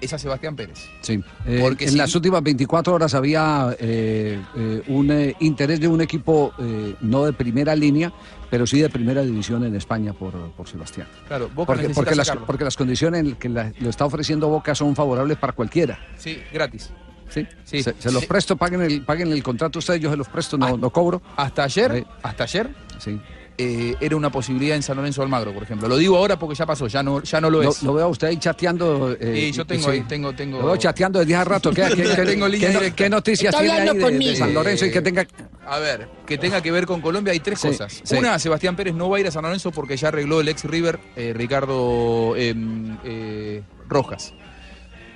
es 0.00 0.12
a 0.12 0.18
Sebastián 0.18 0.54
Pérez. 0.56 0.78
Sí. 1.00 1.20
Eh, 1.46 1.58
Porque 1.62 1.86
en 1.86 1.96
las 1.96 2.14
últimas 2.14 2.42
24 2.42 2.94
horas 2.94 3.14
había 3.14 3.74
eh, 3.78 4.40
eh, 4.56 4.82
un 4.88 5.34
interés 5.40 5.80
de 5.80 5.88
un 5.88 6.00
equipo 6.00 6.52
no 7.00 7.24
de 7.24 7.32
primera 7.32 7.74
línea, 7.74 8.12
pero 8.50 8.66
sí 8.66 8.80
de 8.80 8.88
primera 8.90 9.22
división 9.22 9.64
en 9.64 9.74
España 9.74 10.12
por, 10.12 10.32
por 10.52 10.68
Sebastián. 10.68 11.06
Claro, 11.26 11.48
Boca 11.54 11.72
Porque, 11.74 11.88
porque 11.90 12.14
las, 12.14 12.30
porque 12.46 12.64
las 12.64 12.76
condiciones 12.76 13.20
en 13.20 13.34
que 13.36 13.48
la- 13.48 13.72
lo 13.80 13.90
está 13.90 14.04
ofreciendo 14.04 14.48
Boca 14.48 14.74
son 14.74 14.94
favorables 14.94 15.38
para 15.38 15.52
cualquiera. 15.52 15.98
Sí, 16.18 16.38
gratis. 16.52 16.90
Sí, 17.30 17.46
Sí. 17.64 17.82
Se, 17.82 17.94
se 17.98 18.12
los 18.12 18.20
Sí. 18.22 18.28
presto, 18.28 18.56
paguen 18.56 18.82
el, 18.82 19.02
paguen 19.02 19.32
el 19.32 19.42
contrato 19.42 19.78
ustedes, 19.80 20.00
yo 20.00 20.10
se 20.10 20.16
los 20.16 20.28
presto, 20.28 20.56
no, 20.58 20.76
no 20.76 20.90
cobro. 20.90 21.20
Hasta 21.36 21.64
ayer, 21.64 22.06
hasta 22.22 22.44
ayer, 22.44 22.70
sí. 22.98 23.18
Eh, 23.56 23.94
era 24.00 24.16
una 24.16 24.30
posibilidad 24.30 24.76
en 24.76 24.82
San 24.82 24.96
Lorenzo 24.96 25.22
Almagro, 25.22 25.52
por 25.54 25.62
ejemplo. 25.62 25.86
Lo 25.88 25.96
digo 25.96 26.16
ahora 26.16 26.38
porque 26.38 26.54
ya 26.56 26.66
pasó, 26.66 26.86
ya 26.88 27.02
no, 27.02 27.22
ya 27.22 27.40
no 27.40 27.50
lo 27.50 27.62
Lo, 27.62 27.70
es. 27.70 27.82
lo 27.82 27.94
veo 27.94 28.06
a 28.06 28.08
usted 28.08 28.28
ahí 28.28 28.36
chateando. 28.38 29.16
eh, 29.20 29.46
Sí, 29.46 29.52
yo 29.52 29.64
tengo 29.64 29.84
sí. 29.84 29.90
ahí, 29.90 30.00
tengo, 30.02 30.32
tengo. 30.34 30.58
Lo 30.60 30.66
veo 30.66 30.76
chateando 30.76 31.20
desde 31.20 31.36
hace 31.36 31.44
rato. 31.44 31.70
¿Qué, 31.70 31.82
qué- 31.96 32.02
qué- 32.02 32.02
Tengo 32.24 32.26
qué 32.26 32.36
no- 32.36 32.48
directa. 32.48 32.96
qué 32.96 33.08
noticias 33.10 33.54
tiene 33.56 33.72
ahí 33.72 33.80
hablando 33.88 34.10
de-. 34.10 34.36
San 34.36 34.52
Lorenzo 34.54 34.86
y 34.86 34.90
que 34.90 34.98
Eh, 34.98 35.02
tenga... 35.02 35.26
A 35.66 35.78
ver, 35.78 36.08
que 36.26 36.36
tenga 36.36 36.60
que 36.60 36.70
ver 36.72 36.84
con 36.86 37.00
Colombia 37.00 37.32
hay 37.32 37.40
tres 37.40 37.60
Sí, 37.60 37.68
cosas. 37.68 38.00
sí. 38.04 38.16
Una, 38.16 38.38
Sebastián 38.38 38.76
Pérez 38.76 38.94
no 38.94 39.08
va 39.08 39.16
a 39.16 39.20
ir 39.20 39.26
a 39.28 39.30
San 39.30 39.42
Lorenzo 39.44 39.70
porque 39.70 39.96
ya 39.96 40.08
arregló 40.08 40.40
el 40.40 40.48
ex 40.48 40.64
River 40.64 40.98
eh, 41.16 41.32
Ricardo 41.34 42.34
em, 42.36 42.98
eh, 43.04 43.62
Rojas. 43.88 44.34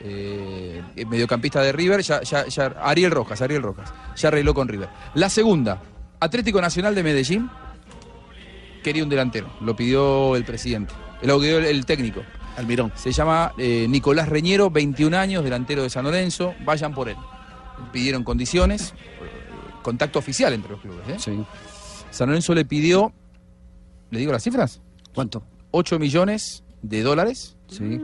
Eh, 0.00 0.80
mediocampista 1.08 1.60
de 1.60 1.72
River, 1.72 2.02
ya, 2.02 2.22
ya- 2.22 2.46
ya- 2.46 2.72
Ariel 2.82 3.10
Rojas, 3.10 3.42
Ariel 3.42 3.62
Rojas, 3.62 3.92
ya 4.16 4.28
arregló 4.28 4.54
con 4.54 4.68
River. 4.68 4.88
La 5.14 5.28
segunda, 5.28 5.82
Atlético 6.20 6.60
Nacional 6.60 6.94
de 6.94 7.02
Medellín 7.02 7.50
quería 8.88 9.02
un 9.02 9.08
delantero, 9.10 9.48
lo 9.60 9.76
pidió 9.76 10.34
el 10.34 10.44
presidente, 10.44 10.94
lo 11.22 11.38
pidió 11.38 11.58
el, 11.58 11.66
el 11.66 11.84
técnico. 11.86 12.22
Almirón. 12.56 12.90
Se 12.96 13.12
llama 13.12 13.52
eh, 13.56 13.86
Nicolás 13.88 14.28
Reñero, 14.28 14.68
21 14.70 15.16
años, 15.16 15.44
delantero 15.44 15.82
de 15.84 15.90
San 15.90 16.04
Lorenzo, 16.04 16.54
vayan 16.64 16.92
por 16.92 17.08
él. 17.08 17.16
Pidieron 17.92 18.24
condiciones, 18.24 18.94
eh, 19.22 19.76
contacto 19.82 20.18
oficial 20.18 20.52
entre 20.54 20.72
los 20.72 20.80
clubes. 20.80 21.06
¿eh? 21.08 21.44
San 22.10 22.26
Lorenzo 22.28 22.54
le 22.54 22.64
pidió, 22.64 23.12
¿le 24.10 24.18
digo 24.18 24.32
las 24.32 24.42
cifras? 24.42 24.80
¿Cuánto? 25.14 25.44
8 25.70 25.98
millones 26.00 26.64
de 26.82 27.02
dólares 27.02 27.56
Sí. 27.68 28.00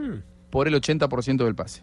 por 0.51 0.67
el 0.69 0.75
80% 0.75 1.43
del 1.43 1.55
pase. 1.55 1.81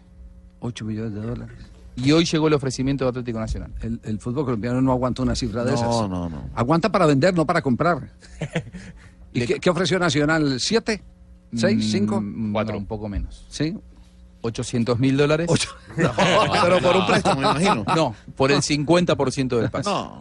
8 0.61 0.83
millones 0.85 1.13
de 1.13 1.21
dólares. 1.21 1.57
Y 1.95 2.11
hoy 2.11 2.25
llegó 2.25 2.47
el 2.47 2.53
ofrecimiento 2.53 3.05
de 3.05 3.09
Atlético 3.09 3.39
Nacional. 3.39 3.71
El, 3.81 3.99
el 4.03 4.19
fútbol 4.19 4.45
colombiano 4.45 4.81
no 4.81 4.91
aguanta 4.91 5.21
una 5.21 5.35
cifra 5.35 5.63
de 5.63 5.71
No, 5.71 5.77
esas. 5.77 5.89
no, 6.09 6.29
no. 6.29 6.49
Aguanta 6.55 6.91
para 6.91 7.05
vender, 7.05 7.33
no 7.33 7.45
para 7.45 7.61
comprar. 7.61 8.09
¿Y 9.33 9.39
Le- 9.41 9.45
qué, 9.47 9.59
qué 9.59 9.69
ofreció 9.69 9.99
Nacional? 9.99 10.59
¿Siete? 10.59 11.03
¿Seis? 11.55 11.77
Mm, 11.77 11.89
¿Cinco? 11.91 12.21
no, 12.21 12.77
un 12.77 12.85
poco 12.87 13.07
menos. 13.09 13.45
¿Sí? 13.49 13.77
800 14.41 14.99
mil 14.99 15.15
dólares. 15.15 15.47
pero 15.95 16.79
por 16.81 16.95
un 16.97 17.05
préstamo, 17.07 17.41
me 17.41 17.47
imagino. 17.47 17.85
No, 17.95 18.15
por 18.35 18.51
el 18.51 18.57
50% 18.61 19.59
del 19.59 19.69
pase. 19.69 19.89
No. 19.89 20.17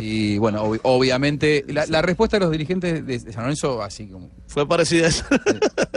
Y 0.00 0.38
bueno, 0.38 0.64
ob- 0.64 0.80
obviamente, 0.84 1.64
la, 1.68 1.84
la 1.86 2.00
respuesta 2.02 2.36
de 2.38 2.44
los 2.44 2.52
dirigentes 2.52 3.04
de 3.04 3.18
San 3.32 3.42
Lorenzo, 3.42 3.82
así 3.82 4.06
como. 4.06 4.28
Fue 4.46 4.68
parecida 4.68 5.06
a 5.06 5.08
esa. 5.08 5.26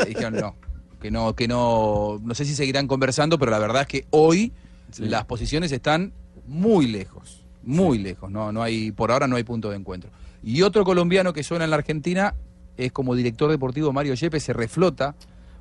Dijeron 0.08 0.34
no. 0.36 0.56
Que 1.04 1.12
no, 1.12 1.36
que 1.36 1.48
no. 1.48 2.20
No 2.24 2.34
sé 2.34 2.46
si 2.46 2.56
seguirán 2.56 2.88
conversando, 2.88 3.38
pero 3.38 3.52
la 3.52 3.60
verdad 3.60 3.82
es 3.84 3.88
que 3.88 4.06
hoy 4.10 4.52
las 4.98 5.26
posiciones 5.26 5.72
están 5.72 6.14
muy 6.48 6.88
lejos. 6.88 7.44
Muy 7.62 7.98
lejos. 8.00 8.32
No, 8.32 8.52
no 8.52 8.64
hay, 8.64 8.92
por 8.92 9.12
ahora 9.12 9.28
no 9.28 9.36
hay 9.36 9.44
punto 9.44 9.70
de 9.70 9.76
encuentro. 9.76 10.10
Y 10.44 10.62
otro 10.64 10.84
colombiano 10.84 11.32
que 11.34 11.44
suena 11.44 11.66
en 11.66 11.70
la 11.72 11.76
Argentina 11.78 12.34
es 12.78 12.92
como 12.92 13.14
director 13.16 13.52
deportivo 13.52 13.94
Mario 13.94 14.14
Yepes, 14.16 14.44
se 14.44 14.54
reflota 14.54 15.16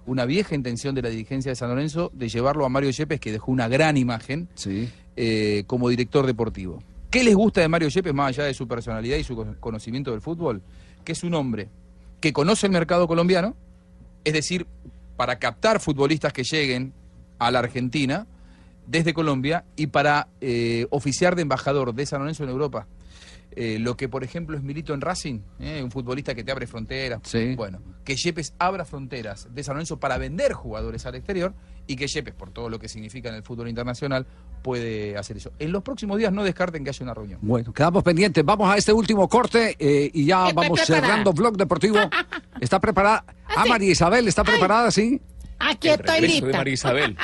una 0.07 0.25
vieja 0.25 0.55
intención 0.55 0.95
de 0.95 1.03
la 1.03 1.09
dirigencia 1.11 1.51
de 1.53 1.57
San 1.57 1.69
Lorenzo 1.69 2.11
de 2.15 2.29
llevarlo 2.29 2.65
a 2.65 2.69
Mario 2.69 2.91
Yepes, 2.91 3.21
que 3.21 3.31
dejó 3.33 3.53
una 3.53 3.69
gran 3.69 3.97
imagen 3.97 4.49
eh, 5.17 5.65
como 5.67 5.89
director 5.89 6.27
deportivo. 6.27 6.83
¿Qué 7.11 7.23
les 7.23 7.35
gusta 7.37 7.61
de 7.61 7.69
Mario 7.69 7.89
Yepes, 7.89 8.15
más 8.15 8.29
allá 8.29 8.45
de 8.45 8.55
su 8.55 8.67
personalidad 8.67 9.17
y 9.19 9.25
su 9.25 9.37
co- 9.37 9.55
conocimiento 9.61 10.11
del 10.13 10.21
fútbol? 10.21 10.63
Que 11.05 11.13
es 11.13 11.23
un 11.23 11.35
hombre 11.35 11.69
que 12.21 12.33
conoce 12.33 12.67
el 12.67 12.73
mercado 12.73 13.07
colombiano, 13.07 13.55
es 14.25 14.33
decir, 14.33 14.67
para 15.17 15.39
captar 15.39 15.81
futbolistas 15.81 16.33
que 16.33 16.45
lleguen 16.45 16.93
a 17.39 17.51
la 17.51 17.61
Argentina 17.61 18.27
desde 18.87 19.15
Colombia 19.15 19.65
y 19.77 19.89
para 19.89 20.29
eh, 20.41 20.87
oficiar 20.91 21.37
de 21.37 21.43
embajador 21.43 21.95
de 21.95 22.07
San 22.07 22.21
Lorenzo 22.21 22.45
en 22.45 22.51
Europa. 22.51 22.87
Eh, 23.55 23.79
lo 23.79 23.97
que, 23.97 24.09
por 24.09 24.25
ejemplo, 24.25 24.57
es 24.57 24.63
Milito 24.63 24.95
en 24.95 25.01
Racing, 25.01 25.41
eh, 25.61 25.83
un 25.83 25.91
futbolista 25.91 26.35
que 26.35 26.43
te 26.43 26.53
abre 26.53 26.67
fronteras. 26.67 27.21
Bueno, 27.57 27.81
que 28.05 28.17
Yepes 28.17 28.55
abra 28.59 28.85
fronteras 28.85 29.49
de 29.55 29.63
San 29.63 29.75
Lorenzo 29.75 30.01
para 30.01 30.17
vender 30.19 30.53
jugadores 30.55 31.05
al 31.07 31.15
exterior 31.17 31.55
y 31.87 31.97
que 31.97 32.07
Yepes, 32.07 32.35
por 32.35 32.51
todo 32.51 32.69
lo 32.71 32.79
que 32.79 32.89
significa 32.89 33.29
en 33.29 33.35
el 33.35 33.43
fútbol 33.43 33.69
internacional, 33.69 34.27
puede 34.63 35.17
hacer 35.19 35.37
eso. 35.37 35.53
En 35.59 35.73
los 35.73 35.83
próximos 35.83 36.17
días 36.19 36.33
no 36.33 36.45
descarten 36.45 36.83
que 36.85 36.91
haya 36.91 37.03
una 37.05 37.15
reunión. 37.15 37.41
Bueno, 37.43 37.73
quedamos 37.73 38.03
pendientes. 38.03 38.45
Vamos 38.45 38.73
a 38.73 38.77
este 38.79 38.93
último 38.93 39.29
corte 39.29 39.77
eh, 39.79 40.11
y 40.15 40.25
ya 40.27 40.49
Estoy 40.49 40.55
vamos 40.65 40.81
preparada. 40.81 41.07
cerrando 41.09 41.33
Vlog 41.33 41.57
Deportivo. 41.57 41.99
¿Está 42.61 42.81
preparada? 42.81 43.25
Ah, 43.55 43.65
María 43.69 43.91
Isabel, 43.91 44.29
¿está 44.29 44.45
preparada? 44.45 44.91
Sí. 44.91 45.21
Aquí 45.59 45.89
estoy 45.91 46.21
lista. 46.23 46.69
Isabel. 46.69 47.17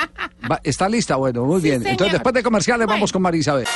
Va- 0.51 0.61
¿Está 0.63 0.89
lista? 0.89 1.17
Bueno, 1.17 1.45
muy 1.45 1.61
bien. 1.61 1.87
Entonces, 1.87 2.13
después 2.13 2.35
de 2.35 2.43
comerciales, 2.43 2.87
vamos 2.87 3.13
con 3.13 3.23
María 3.23 3.41
Isabel. 3.41 3.67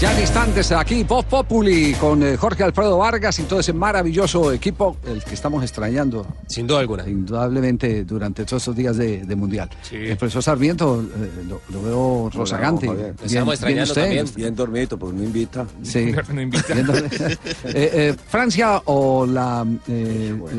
Ya 0.00 0.14
en 0.14 0.20
instantes 0.20 0.72
aquí, 0.72 1.04
Voz 1.04 1.26
Populi, 1.26 1.92
con 1.92 2.22
eh, 2.22 2.34
Jorge 2.38 2.64
Alfredo 2.64 2.96
Vargas 2.96 3.38
y 3.38 3.42
todo 3.42 3.60
ese 3.60 3.74
maravilloso 3.74 4.50
equipo, 4.50 4.96
el 5.06 5.22
que 5.22 5.34
estamos 5.34 5.62
extrañando. 5.62 6.26
Sin 6.46 6.66
duda 6.66 6.80
alguna. 6.80 7.06
Indudablemente 7.06 8.04
durante 8.04 8.46
todos 8.46 8.62
estos 8.62 8.76
días 8.76 8.96
de, 8.96 9.26
de 9.26 9.36
Mundial. 9.36 9.68
El 9.92 10.16
profesor 10.16 10.42
Sarmiento 10.42 11.02
eh, 11.02 11.44
lo, 11.46 11.60
lo 11.68 11.82
veo 11.82 12.30
rozagante. 12.32 12.86
Javier. 12.86 13.14
Lo 13.20 13.26
estamos 13.26 13.52
extrañando 13.52 13.90
usted? 13.92 14.02
también. 14.02 14.26
Bien 14.34 14.56
dormido, 14.56 14.98
porque 14.98 15.18
no 15.18 15.22
invita. 15.22 15.66
Sí. 15.82 16.14
No 16.32 16.40
invita. 16.40 16.72
Bien. 16.72 16.86
Eh, 17.64 17.90
eh, 17.92 18.16
Francia 18.28 18.80
o 18.86 19.26
la 19.26 19.66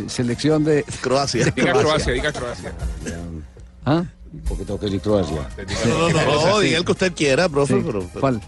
selección 0.06 0.64
de 0.64 0.86
Croacia. 1.02 1.46
Diga 1.56 1.74
Croacia, 1.74 2.14
diga 2.14 2.32
Croacia. 2.32 2.74
¿Ah? 3.86 4.04
Porque 4.48 4.66
tengo 4.66 4.80
que 4.80 4.86
decir 4.86 5.02
Croacia. 5.02 5.48
No, 5.88 6.10
no, 6.10 6.46
no, 6.46 6.60
diga 6.60 6.78
el 6.78 6.86
que 6.86 6.92
usted 6.92 7.14
quiera, 7.14 7.50
profe. 7.50 7.80
Sí. 7.80 7.84
Pero, 7.84 8.08
¿Cuál? 8.20 8.40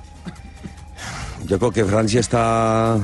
Yo 1.47 1.59
creo 1.59 1.71
que 1.71 1.85
Francia 1.85 2.19
está 2.19 2.97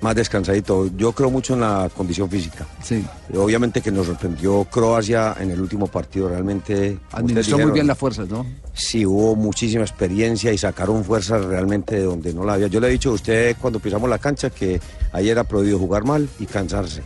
más 0.00 0.14
descansadito. 0.14 0.90
Yo 0.96 1.12
creo 1.12 1.30
mucho 1.30 1.54
en 1.54 1.60
la 1.60 1.90
condición 1.94 2.28
física. 2.28 2.66
Sí. 2.82 3.04
Obviamente 3.34 3.80
que 3.80 3.90
nos 3.90 4.06
sorprendió 4.06 4.64
Croacia 4.64 5.36
en 5.40 5.50
el 5.50 5.60
último 5.60 5.86
partido. 5.86 6.28
Realmente. 6.28 6.98
Administró 7.12 7.58
muy 7.58 7.72
bien 7.72 7.86
las 7.86 7.98
fuerzas, 7.98 8.28
¿no? 8.28 8.46
Sí, 8.72 9.06
hubo 9.06 9.34
muchísima 9.36 9.82
experiencia 9.82 10.52
y 10.52 10.58
sacaron 10.58 11.04
fuerzas 11.04 11.44
realmente 11.44 11.96
de 11.96 12.02
donde 12.02 12.34
no 12.34 12.44
la 12.44 12.54
había. 12.54 12.66
Yo 12.66 12.80
le 12.80 12.88
he 12.88 12.90
dicho 12.90 13.10
a 13.10 13.14
usted 13.14 13.56
cuando 13.60 13.78
pisamos 13.78 14.08
la 14.08 14.18
cancha 14.18 14.50
que 14.50 14.80
ayer 15.12 15.32
era 15.32 15.44
prohibido 15.44 15.78
jugar 15.78 16.04
mal 16.04 16.28
y 16.38 16.46
cansarse. 16.46 17.02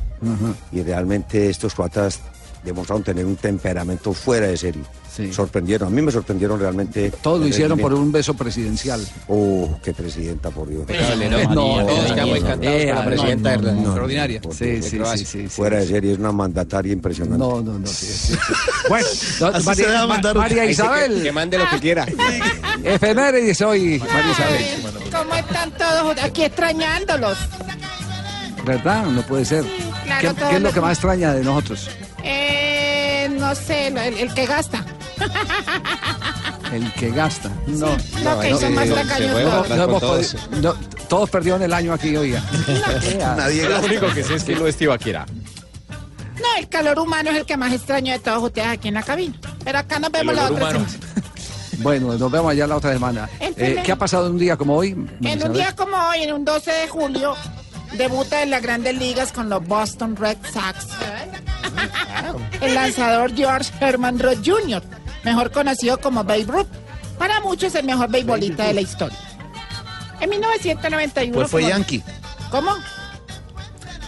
Y 0.72 0.82
realmente 0.82 1.48
estos 1.48 1.74
croatas 1.74 2.20
demostraron 2.64 3.02
tener 3.02 3.24
un 3.24 3.36
temperamento 3.36 4.12
fuera 4.12 4.46
de 4.46 4.56
serie. 4.56 4.82
Sorprendieron, 5.32 5.88
a 5.88 5.90
mí 5.90 6.00
me 6.00 6.12
sorprendieron 6.12 6.58
realmente. 6.58 7.10
Todos 7.22 7.40
lo 7.40 7.46
hicieron 7.48 7.78
por 7.78 7.92
un 7.92 8.10
beso 8.10 8.34
presidencial. 8.34 9.06
Oh, 9.28 9.78
qué 9.82 9.92
presidenta, 9.92 10.50
por 10.50 10.68
Dios. 10.68 10.84
¿no? 11.50 11.78
La 11.80 13.04
presidenta 13.04 13.54
Extraordinaria. 13.54 14.40
Sí, 14.50 14.82
sí, 14.82 14.98
sí, 15.04 15.16
sí, 15.16 15.24
sí. 15.24 15.48
Fuera 15.48 15.80
de 15.80 15.86
serie, 15.86 16.12
es 16.12 16.18
una 16.18 16.32
mandataria 16.32 16.92
impresionante. 16.92 17.38
No, 17.38 17.60
no, 17.60 17.78
no. 17.78 17.86
sí, 17.86 18.06
sí, 18.06 18.34
sí. 18.34 18.52
Bueno, 18.88 19.06
no, 19.40 19.46
Así 19.48 19.74
se 19.74 20.34
María, 20.34 20.64
Isabel. 20.64 21.14
Que, 21.16 21.22
que 21.24 21.32
mande 21.32 21.58
lo 21.58 21.68
que 21.68 21.78
quiera. 21.80 22.06
Efemérides 22.84 23.60
hoy, 23.60 23.98
María 23.98 24.32
Isabel. 24.32 24.64
¿Cómo 25.12 25.34
están 25.34 25.70
todos 25.72 26.22
aquí 26.22 26.44
extrañándolos? 26.44 27.36
¿Verdad? 28.64 29.06
No 29.06 29.22
puede 29.22 29.44
ser. 29.44 29.64
¿Qué, 30.20 30.28
todo 30.34 30.50
es 30.50 30.60
lo- 30.60 30.72
que 30.72 30.80
más 30.80 30.92
extraña 30.92 31.34
de 31.34 31.44
nosotros? 31.44 31.88
Eh, 32.24 33.28
no 33.38 33.54
sé, 33.54 33.88
el, 33.88 33.96
el 33.98 34.34
que 34.34 34.46
gasta. 34.46 34.84
El 36.72 36.92
que 36.94 37.10
gasta. 37.10 37.50
No, 37.66 37.88
lo 38.22 38.40
que 38.40 38.50
hizo 38.50 38.70
más 38.70 38.88
todos. 38.88 39.68
no 39.70 39.84
hemos 39.84 40.00
podido- 40.02 40.38
no, 40.62 40.74
todos 41.08 41.30
perdieron 41.30 41.62
el 41.62 41.72
año 41.72 41.92
aquí, 41.92 42.16
oiga. 42.16 42.42
Nadie 43.36 43.68
Lo 43.68 43.80
único 43.80 44.06
que 44.14 44.22
sé 44.22 44.34
es 44.36 44.44
que 44.44 44.54
lo 44.54 44.66
es 44.68 44.76
Tibaquira. 44.76 45.26
No, 46.38 46.46
el 46.58 46.68
calor 46.68 46.98
humano 47.00 47.30
es 47.30 47.36
el 47.38 47.44
que 47.46 47.56
más 47.56 47.72
extraño 47.72 48.12
de 48.12 48.18
todos 48.20 48.42
ustedes 48.44 48.68
aquí 48.68 48.88
en 48.88 48.94
la 48.94 49.02
cabina. 49.02 49.34
Pero 49.64 49.78
acá 49.78 49.98
nos 49.98 50.10
vemos 50.10 50.34
la 50.34 50.46
otra 50.46 50.70
semana. 50.70 50.88
Bueno, 51.82 52.14
nos 52.16 52.30
vemos 52.30 52.50
allá 52.52 52.66
la 52.66 52.76
otra 52.76 52.92
semana. 52.92 53.28
Eh, 53.40 53.82
¿Qué 53.84 53.92
ha 53.92 53.96
pasado 53.96 54.26
en 54.26 54.32
un 54.32 54.38
día 54.38 54.56
como 54.56 54.76
hoy? 54.76 54.90
En 55.22 55.42
un 55.42 55.52
día 55.52 55.74
como 55.74 55.96
hoy, 55.96 56.22
en 56.22 56.32
un 56.32 56.44
12 56.44 56.70
de 56.70 56.88
julio, 56.88 57.34
debuta 57.96 58.42
en 58.42 58.50
las 58.50 58.62
grandes 58.62 58.96
ligas 58.96 59.32
con 59.32 59.48
los 59.50 59.66
Boston 59.66 60.14
Red 60.16 60.38
Sox. 60.52 60.86
El 62.60 62.74
lanzador 62.74 63.34
George 63.34 63.70
Herman 63.80 64.18
Roth 64.18 64.38
Jr., 64.44 64.82
mejor 65.24 65.50
conocido 65.50 65.98
como 66.00 66.24
Babe 66.24 66.44
Ruth. 66.46 66.66
Para 67.18 67.40
muchos 67.40 67.74
el 67.74 67.84
mejor 67.84 68.10
beisbolista 68.10 68.64
de 68.64 68.74
la 68.74 68.80
historia. 68.80 69.18
En 70.20 70.30
1991... 70.30 71.34
Pues 71.34 71.50
fue 71.50 71.60
como- 71.62 71.70
Yankee. 71.70 72.02
¿Cómo? 72.50 72.72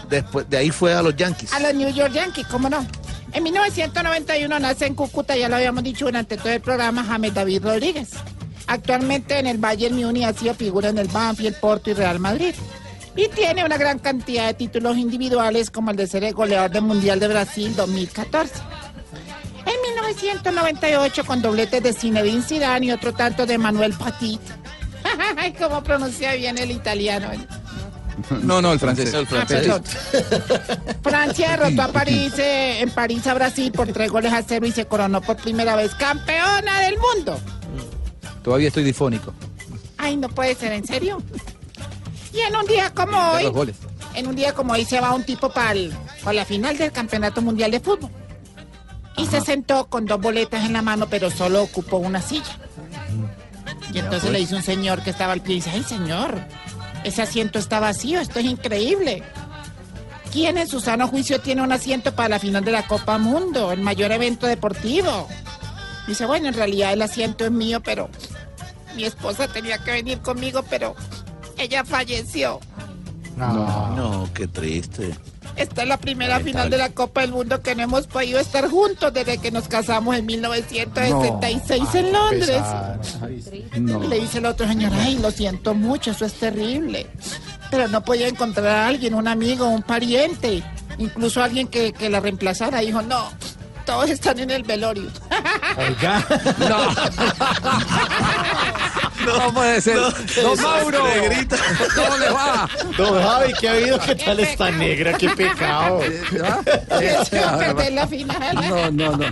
Después 0.09 0.49
de 0.49 0.57
ahí 0.57 0.69
fue 0.71 0.93
a 0.93 1.01
los 1.01 1.15
Yankees. 1.15 1.53
A 1.53 1.59
los 1.59 1.73
New 1.73 1.89
York 1.91 2.13
Yankees, 2.13 2.45
¿cómo 2.47 2.69
no? 2.69 2.85
En 3.31 3.41
1991 3.43 4.59
nace 4.59 4.85
en 4.85 4.93
Cúcuta, 4.95 5.35
ya 5.35 5.49
lo 5.49 5.55
habíamos 5.55 5.83
dicho 5.83 6.05
durante 6.05 6.37
todo 6.37 6.49
el 6.49 6.61
programa, 6.61 7.03
James 7.03 7.33
David 7.33 7.63
Rodríguez. 7.63 8.09
Actualmente 8.67 9.39
en 9.39 9.47
el 9.47 9.57
Bayern 9.57 9.95
Múnich 9.95 10.23
ha 10.25 10.33
sido 10.33 10.53
figura 10.53 10.89
en 10.89 10.97
el 10.99 11.07
Banfield, 11.07 11.55
Porto 11.59 11.89
y 11.89 11.93
Real 11.93 12.19
Madrid. 12.19 12.53
Y 13.15 13.27
tiene 13.29 13.63
una 13.63 13.77
gran 13.77 13.99
cantidad 13.99 14.47
de 14.47 14.53
títulos 14.55 14.97
individuales 14.97 15.69
como 15.69 15.91
el 15.91 15.97
de 15.97 16.07
ser 16.07 16.23
el 16.23 16.33
goleador 16.33 16.71
del 16.71 16.81
Mundial 16.81 17.19
de 17.19 17.27
Brasil 17.27 17.75
2014. 17.75 18.55
En 19.65 19.95
1998 19.95 21.23
con 21.23 21.41
dobletes 21.41 21.83
de 21.83 21.93
Zinedine 21.93 22.41
Zidane 22.41 22.87
y 22.87 22.91
otro 22.91 23.13
tanto 23.13 23.45
de 23.45 23.57
Manuel 23.57 23.93
Petit. 23.93 24.41
Ay, 25.37 25.53
cómo 25.53 25.83
pronuncia 25.83 26.33
bien 26.33 26.57
el 26.57 26.71
italiano. 26.71 27.29
No, 28.41 28.61
no, 28.61 28.73
el 28.73 28.79
francés. 28.79 29.13
Ah, 29.13 29.45
perdón. 29.47 29.83
Francia 31.03 31.51
derrotó 31.51 31.81
a 31.83 31.87
París, 31.91 32.33
eh, 32.37 32.81
en 32.81 32.89
París 32.91 33.25
a 33.27 33.33
Brasil 33.33 33.71
por 33.71 33.91
tres 33.91 34.11
goles 34.11 34.31
a 34.33 34.43
cero 34.43 34.65
y 34.65 34.71
se 34.71 34.85
coronó 34.85 35.21
por 35.21 35.35
primera 35.37 35.75
vez 35.75 35.93
campeona 35.95 36.81
del 36.81 36.97
mundo. 36.97 37.39
Todavía 38.43 38.67
estoy 38.67 38.83
difónico. 38.83 39.33
Ay, 39.97 40.17
no 40.17 40.29
puede 40.29 40.55
ser, 40.55 40.73
¿en 40.73 40.85
serio? 40.85 41.21
Y 42.33 42.39
en 42.39 42.55
un 42.55 42.65
día 42.65 42.89
como 42.93 43.17
hoy, 43.31 43.73
en 44.15 44.27
un 44.27 44.35
día 44.35 44.53
como 44.53 44.73
hoy 44.73 44.85
se 44.85 44.99
va 44.99 45.13
un 45.13 45.23
tipo 45.23 45.49
para 45.49 45.75
la 46.33 46.45
final 46.45 46.77
del 46.77 46.91
Campeonato 46.91 47.41
Mundial 47.41 47.71
de 47.71 47.79
Fútbol. 47.79 48.09
Y 49.15 49.27
se 49.27 49.41
sentó 49.41 49.85
con 49.85 50.05
dos 50.05 50.19
boletas 50.19 50.65
en 50.65 50.73
la 50.73 50.81
mano, 50.81 51.07
pero 51.07 51.29
solo 51.29 51.61
ocupó 51.61 51.97
una 51.97 52.21
silla. 52.21 52.57
Y 53.93 53.99
entonces 53.99 54.31
le 54.31 54.39
dice 54.39 54.55
un 54.55 54.63
señor 54.63 55.03
que 55.03 55.11
estaba 55.11 55.33
al 55.33 55.41
pie 55.41 55.53
y 55.53 55.57
dice, 55.57 55.69
ay 55.69 55.83
señor, 55.83 56.43
ese 57.03 57.21
asiento 57.21 57.59
está 57.59 57.79
vacío, 57.79 58.19
esto 58.19 58.39
es 58.39 58.45
increíble. 58.45 59.21
¿Quién 60.31 60.57
en 60.57 60.67
su 60.67 60.79
sano 60.79 61.07
juicio 61.07 61.39
tiene 61.39 61.61
un 61.61 61.71
asiento 61.71 62.15
para 62.15 62.29
la 62.29 62.39
final 62.39 62.65
de 62.65 62.71
la 62.71 62.87
Copa 62.87 63.19
Mundo, 63.19 63.71
el 63.71 63.81
mayor 63.81 64.11
evento 64.11 64.47
deportivo? 64.47 65.27
Dice, 66.07 66.25
bueno, 66.25 66.47
en 66.47 66.55
realidad 66.55 66.91
el 66.91 67.03
asiento 67.03 67.45
es 67.45 67.51
mío, 67.51 67.81
pero 67.83 68.09
mi 68.95 69.03
esposa 69.03 69.47
tenía 69.47 69.77
que 69.83 69.91
venir 69.91 70.19
conmigo, 70.21 70.63
pero 70.67 70.95
ella 71.57 71.83
falleció. 71.83 72.59
No, 73.35 73.95
no, 73.95 74.29
qué 74.33 74.47
triste. 74.47 75.15
Esta 75.55 75.83
es 75.83 75.87
la 75.87 75.97
primera 75.97 76.39
Lamentable. 76.39 76.51
final 76.51 76.69
de 76.69 76.77
la 76.77 76.89
Copa 76.89 77.21
del 77.21 77.31
Mundo 77.31 77.61
que 77.61 77.75
no 77.75 77.83
hemos 77.83 78.07
podido 78.07 78.39
estar 78.39 78.67
juntos 78.69 79.13
desde 79.13 79.37
que 79.37 79.51
nos 79.51 79.67
casamos 79.67 80.15
en 80.15 80.25
1966 80.25 81.83
en 81.95 82.11
Londres. 82.11 82.61
Y 83.75 84.07
le 84.07 84.19
dice 84.19 84.39
el 84.39 84.45
otro 84.47 84.67
señor, 84.67 84.91
ay, 84.95 85.19
lo 85.19 85.29
siento 85.31 85.75
mucho, 85.75 86.11
eso 86.11 86.25
es 86.25 86.33
terrible. 86.33 87.07
Pero 87.69 87.87
no 87.87 88.03
podía 88.03 88.27
encontrar 88.27 88.67
a 88.67 88.87
alguien, 88.87 89.13
un 89.13 89.27
amigo, 89.27 89.67
un 89.67 89.83
pariente, 89.83 90.63
incluso 90.97 91.43
alguien 91.43 91.67
que, 91.67 91.93
que 91.93 92.09
la 92.09 92.19
reemplazara. 92.19 92.79
Dijo, 92.79 93.01
no, 93.03 93.29
todos 93.85 94.09
están 94.09 94.39
en 94.39 94.51
el 94.51 94.63
velorio. 94.63 95.09
No 96.59 96.77
puede 99.53 99.81
ser. 99.81 99.95
Don 99.95 100.61
Mauro. 100.61 101.07
Negrita. 101.07 101.57
¿Cómo 101.95 102.17
le 102.17 102.29
va? 102.29 102.69
Don 102.97 103.21
Javi, 103.21 103.53
¿qué 103.59 103.69
ha 103.69 103.71
habido? 103.73 103.99
¿Qué 103.99 104.15
tal 104.15 104.39
esta 104.39 104.71
negra? 104.71 105.17
¡Qué 105.17 105.29
pecado! 105.29 106.01
La 107.91 108.07
final. 108.07 108.55
No, 108.55 108.91
no, 108.91 109.17
no. 109.17 109.25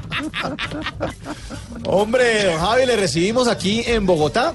Hombre, 1.86 2.46
don 2.46 2.60
Javi, 2.60 2.86
le 2.86 2.96
recibimos 2.96 3.48
aquí 3.48 3.84
en 3.86 4.06
Bogotá. 4.06 4.54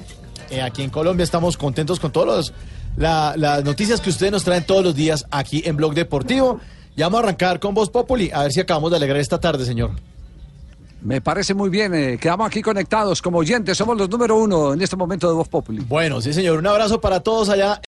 Eh, 0.51 0.63
aquí 0.63 0.83
en 0.83 0.91
Colombia 0.91 1.25
estamos 1.25 1.57
contentos 1.57 1.99
con 1.99 2.13
todas 2.13 2.53
las 2.97 3.65
noticias 3.65 4.01
que 4.01 4.11
ustedes 4.11 4.33
nos 4.33 4.45
traen 4.45 4.65
todos 4.65 4.85
los 4.85 4.95
días 4.95 5.27
aquí 5.31 5.63
en 5.65 5.77
Blog 5.77 5.95
Deportivo. 5.95 6.61
Ya 6.97 7.07
vamos 7.07 7.21
a 7.21 7.23
arrancar 7.25 7.61
con 7.61 7.75
Voz 7.75 7.91
Populi, 7.91 8.31
a 8.33 8.43
ver 8.45 8.53
si 8.53 8.61
acabamos 8.61 8.91
de 8.91 8.97
alegrar 8.97 9.21
esta 9.21 9.39
tarde, 9.39 9.67
señor. 9.67 9.91
Me 11.07 11.21
parece 11.21 11.55
muy 11.55 11.71
bien. 11.71 11.95
eh, 11.95 12.19
quedamos 12.19 12.49
aquí 12.49 12.61
conectados 12.61 13.23
como 13.23 13.39
oyentes. 13.39 13.79
Somos 13.79 13.97
los 13.97 14.11
número 14.11 14.37
uno 14.37 14.75
en 14.75 14.83
este 14.83 14.97
momento 14.97 15.29
de 15.29 15.35
Voz 15.35 15.47
Populi. 15.47 15.85
Bueno, 15.87 16.21
sí, 16.21 16.33
señor. 16.33 16.59
Un 16.59 16.67
abrazo 16.67 17.01
para 17.01 17.21
todos 17.21 17.49
allá 17.49 17.81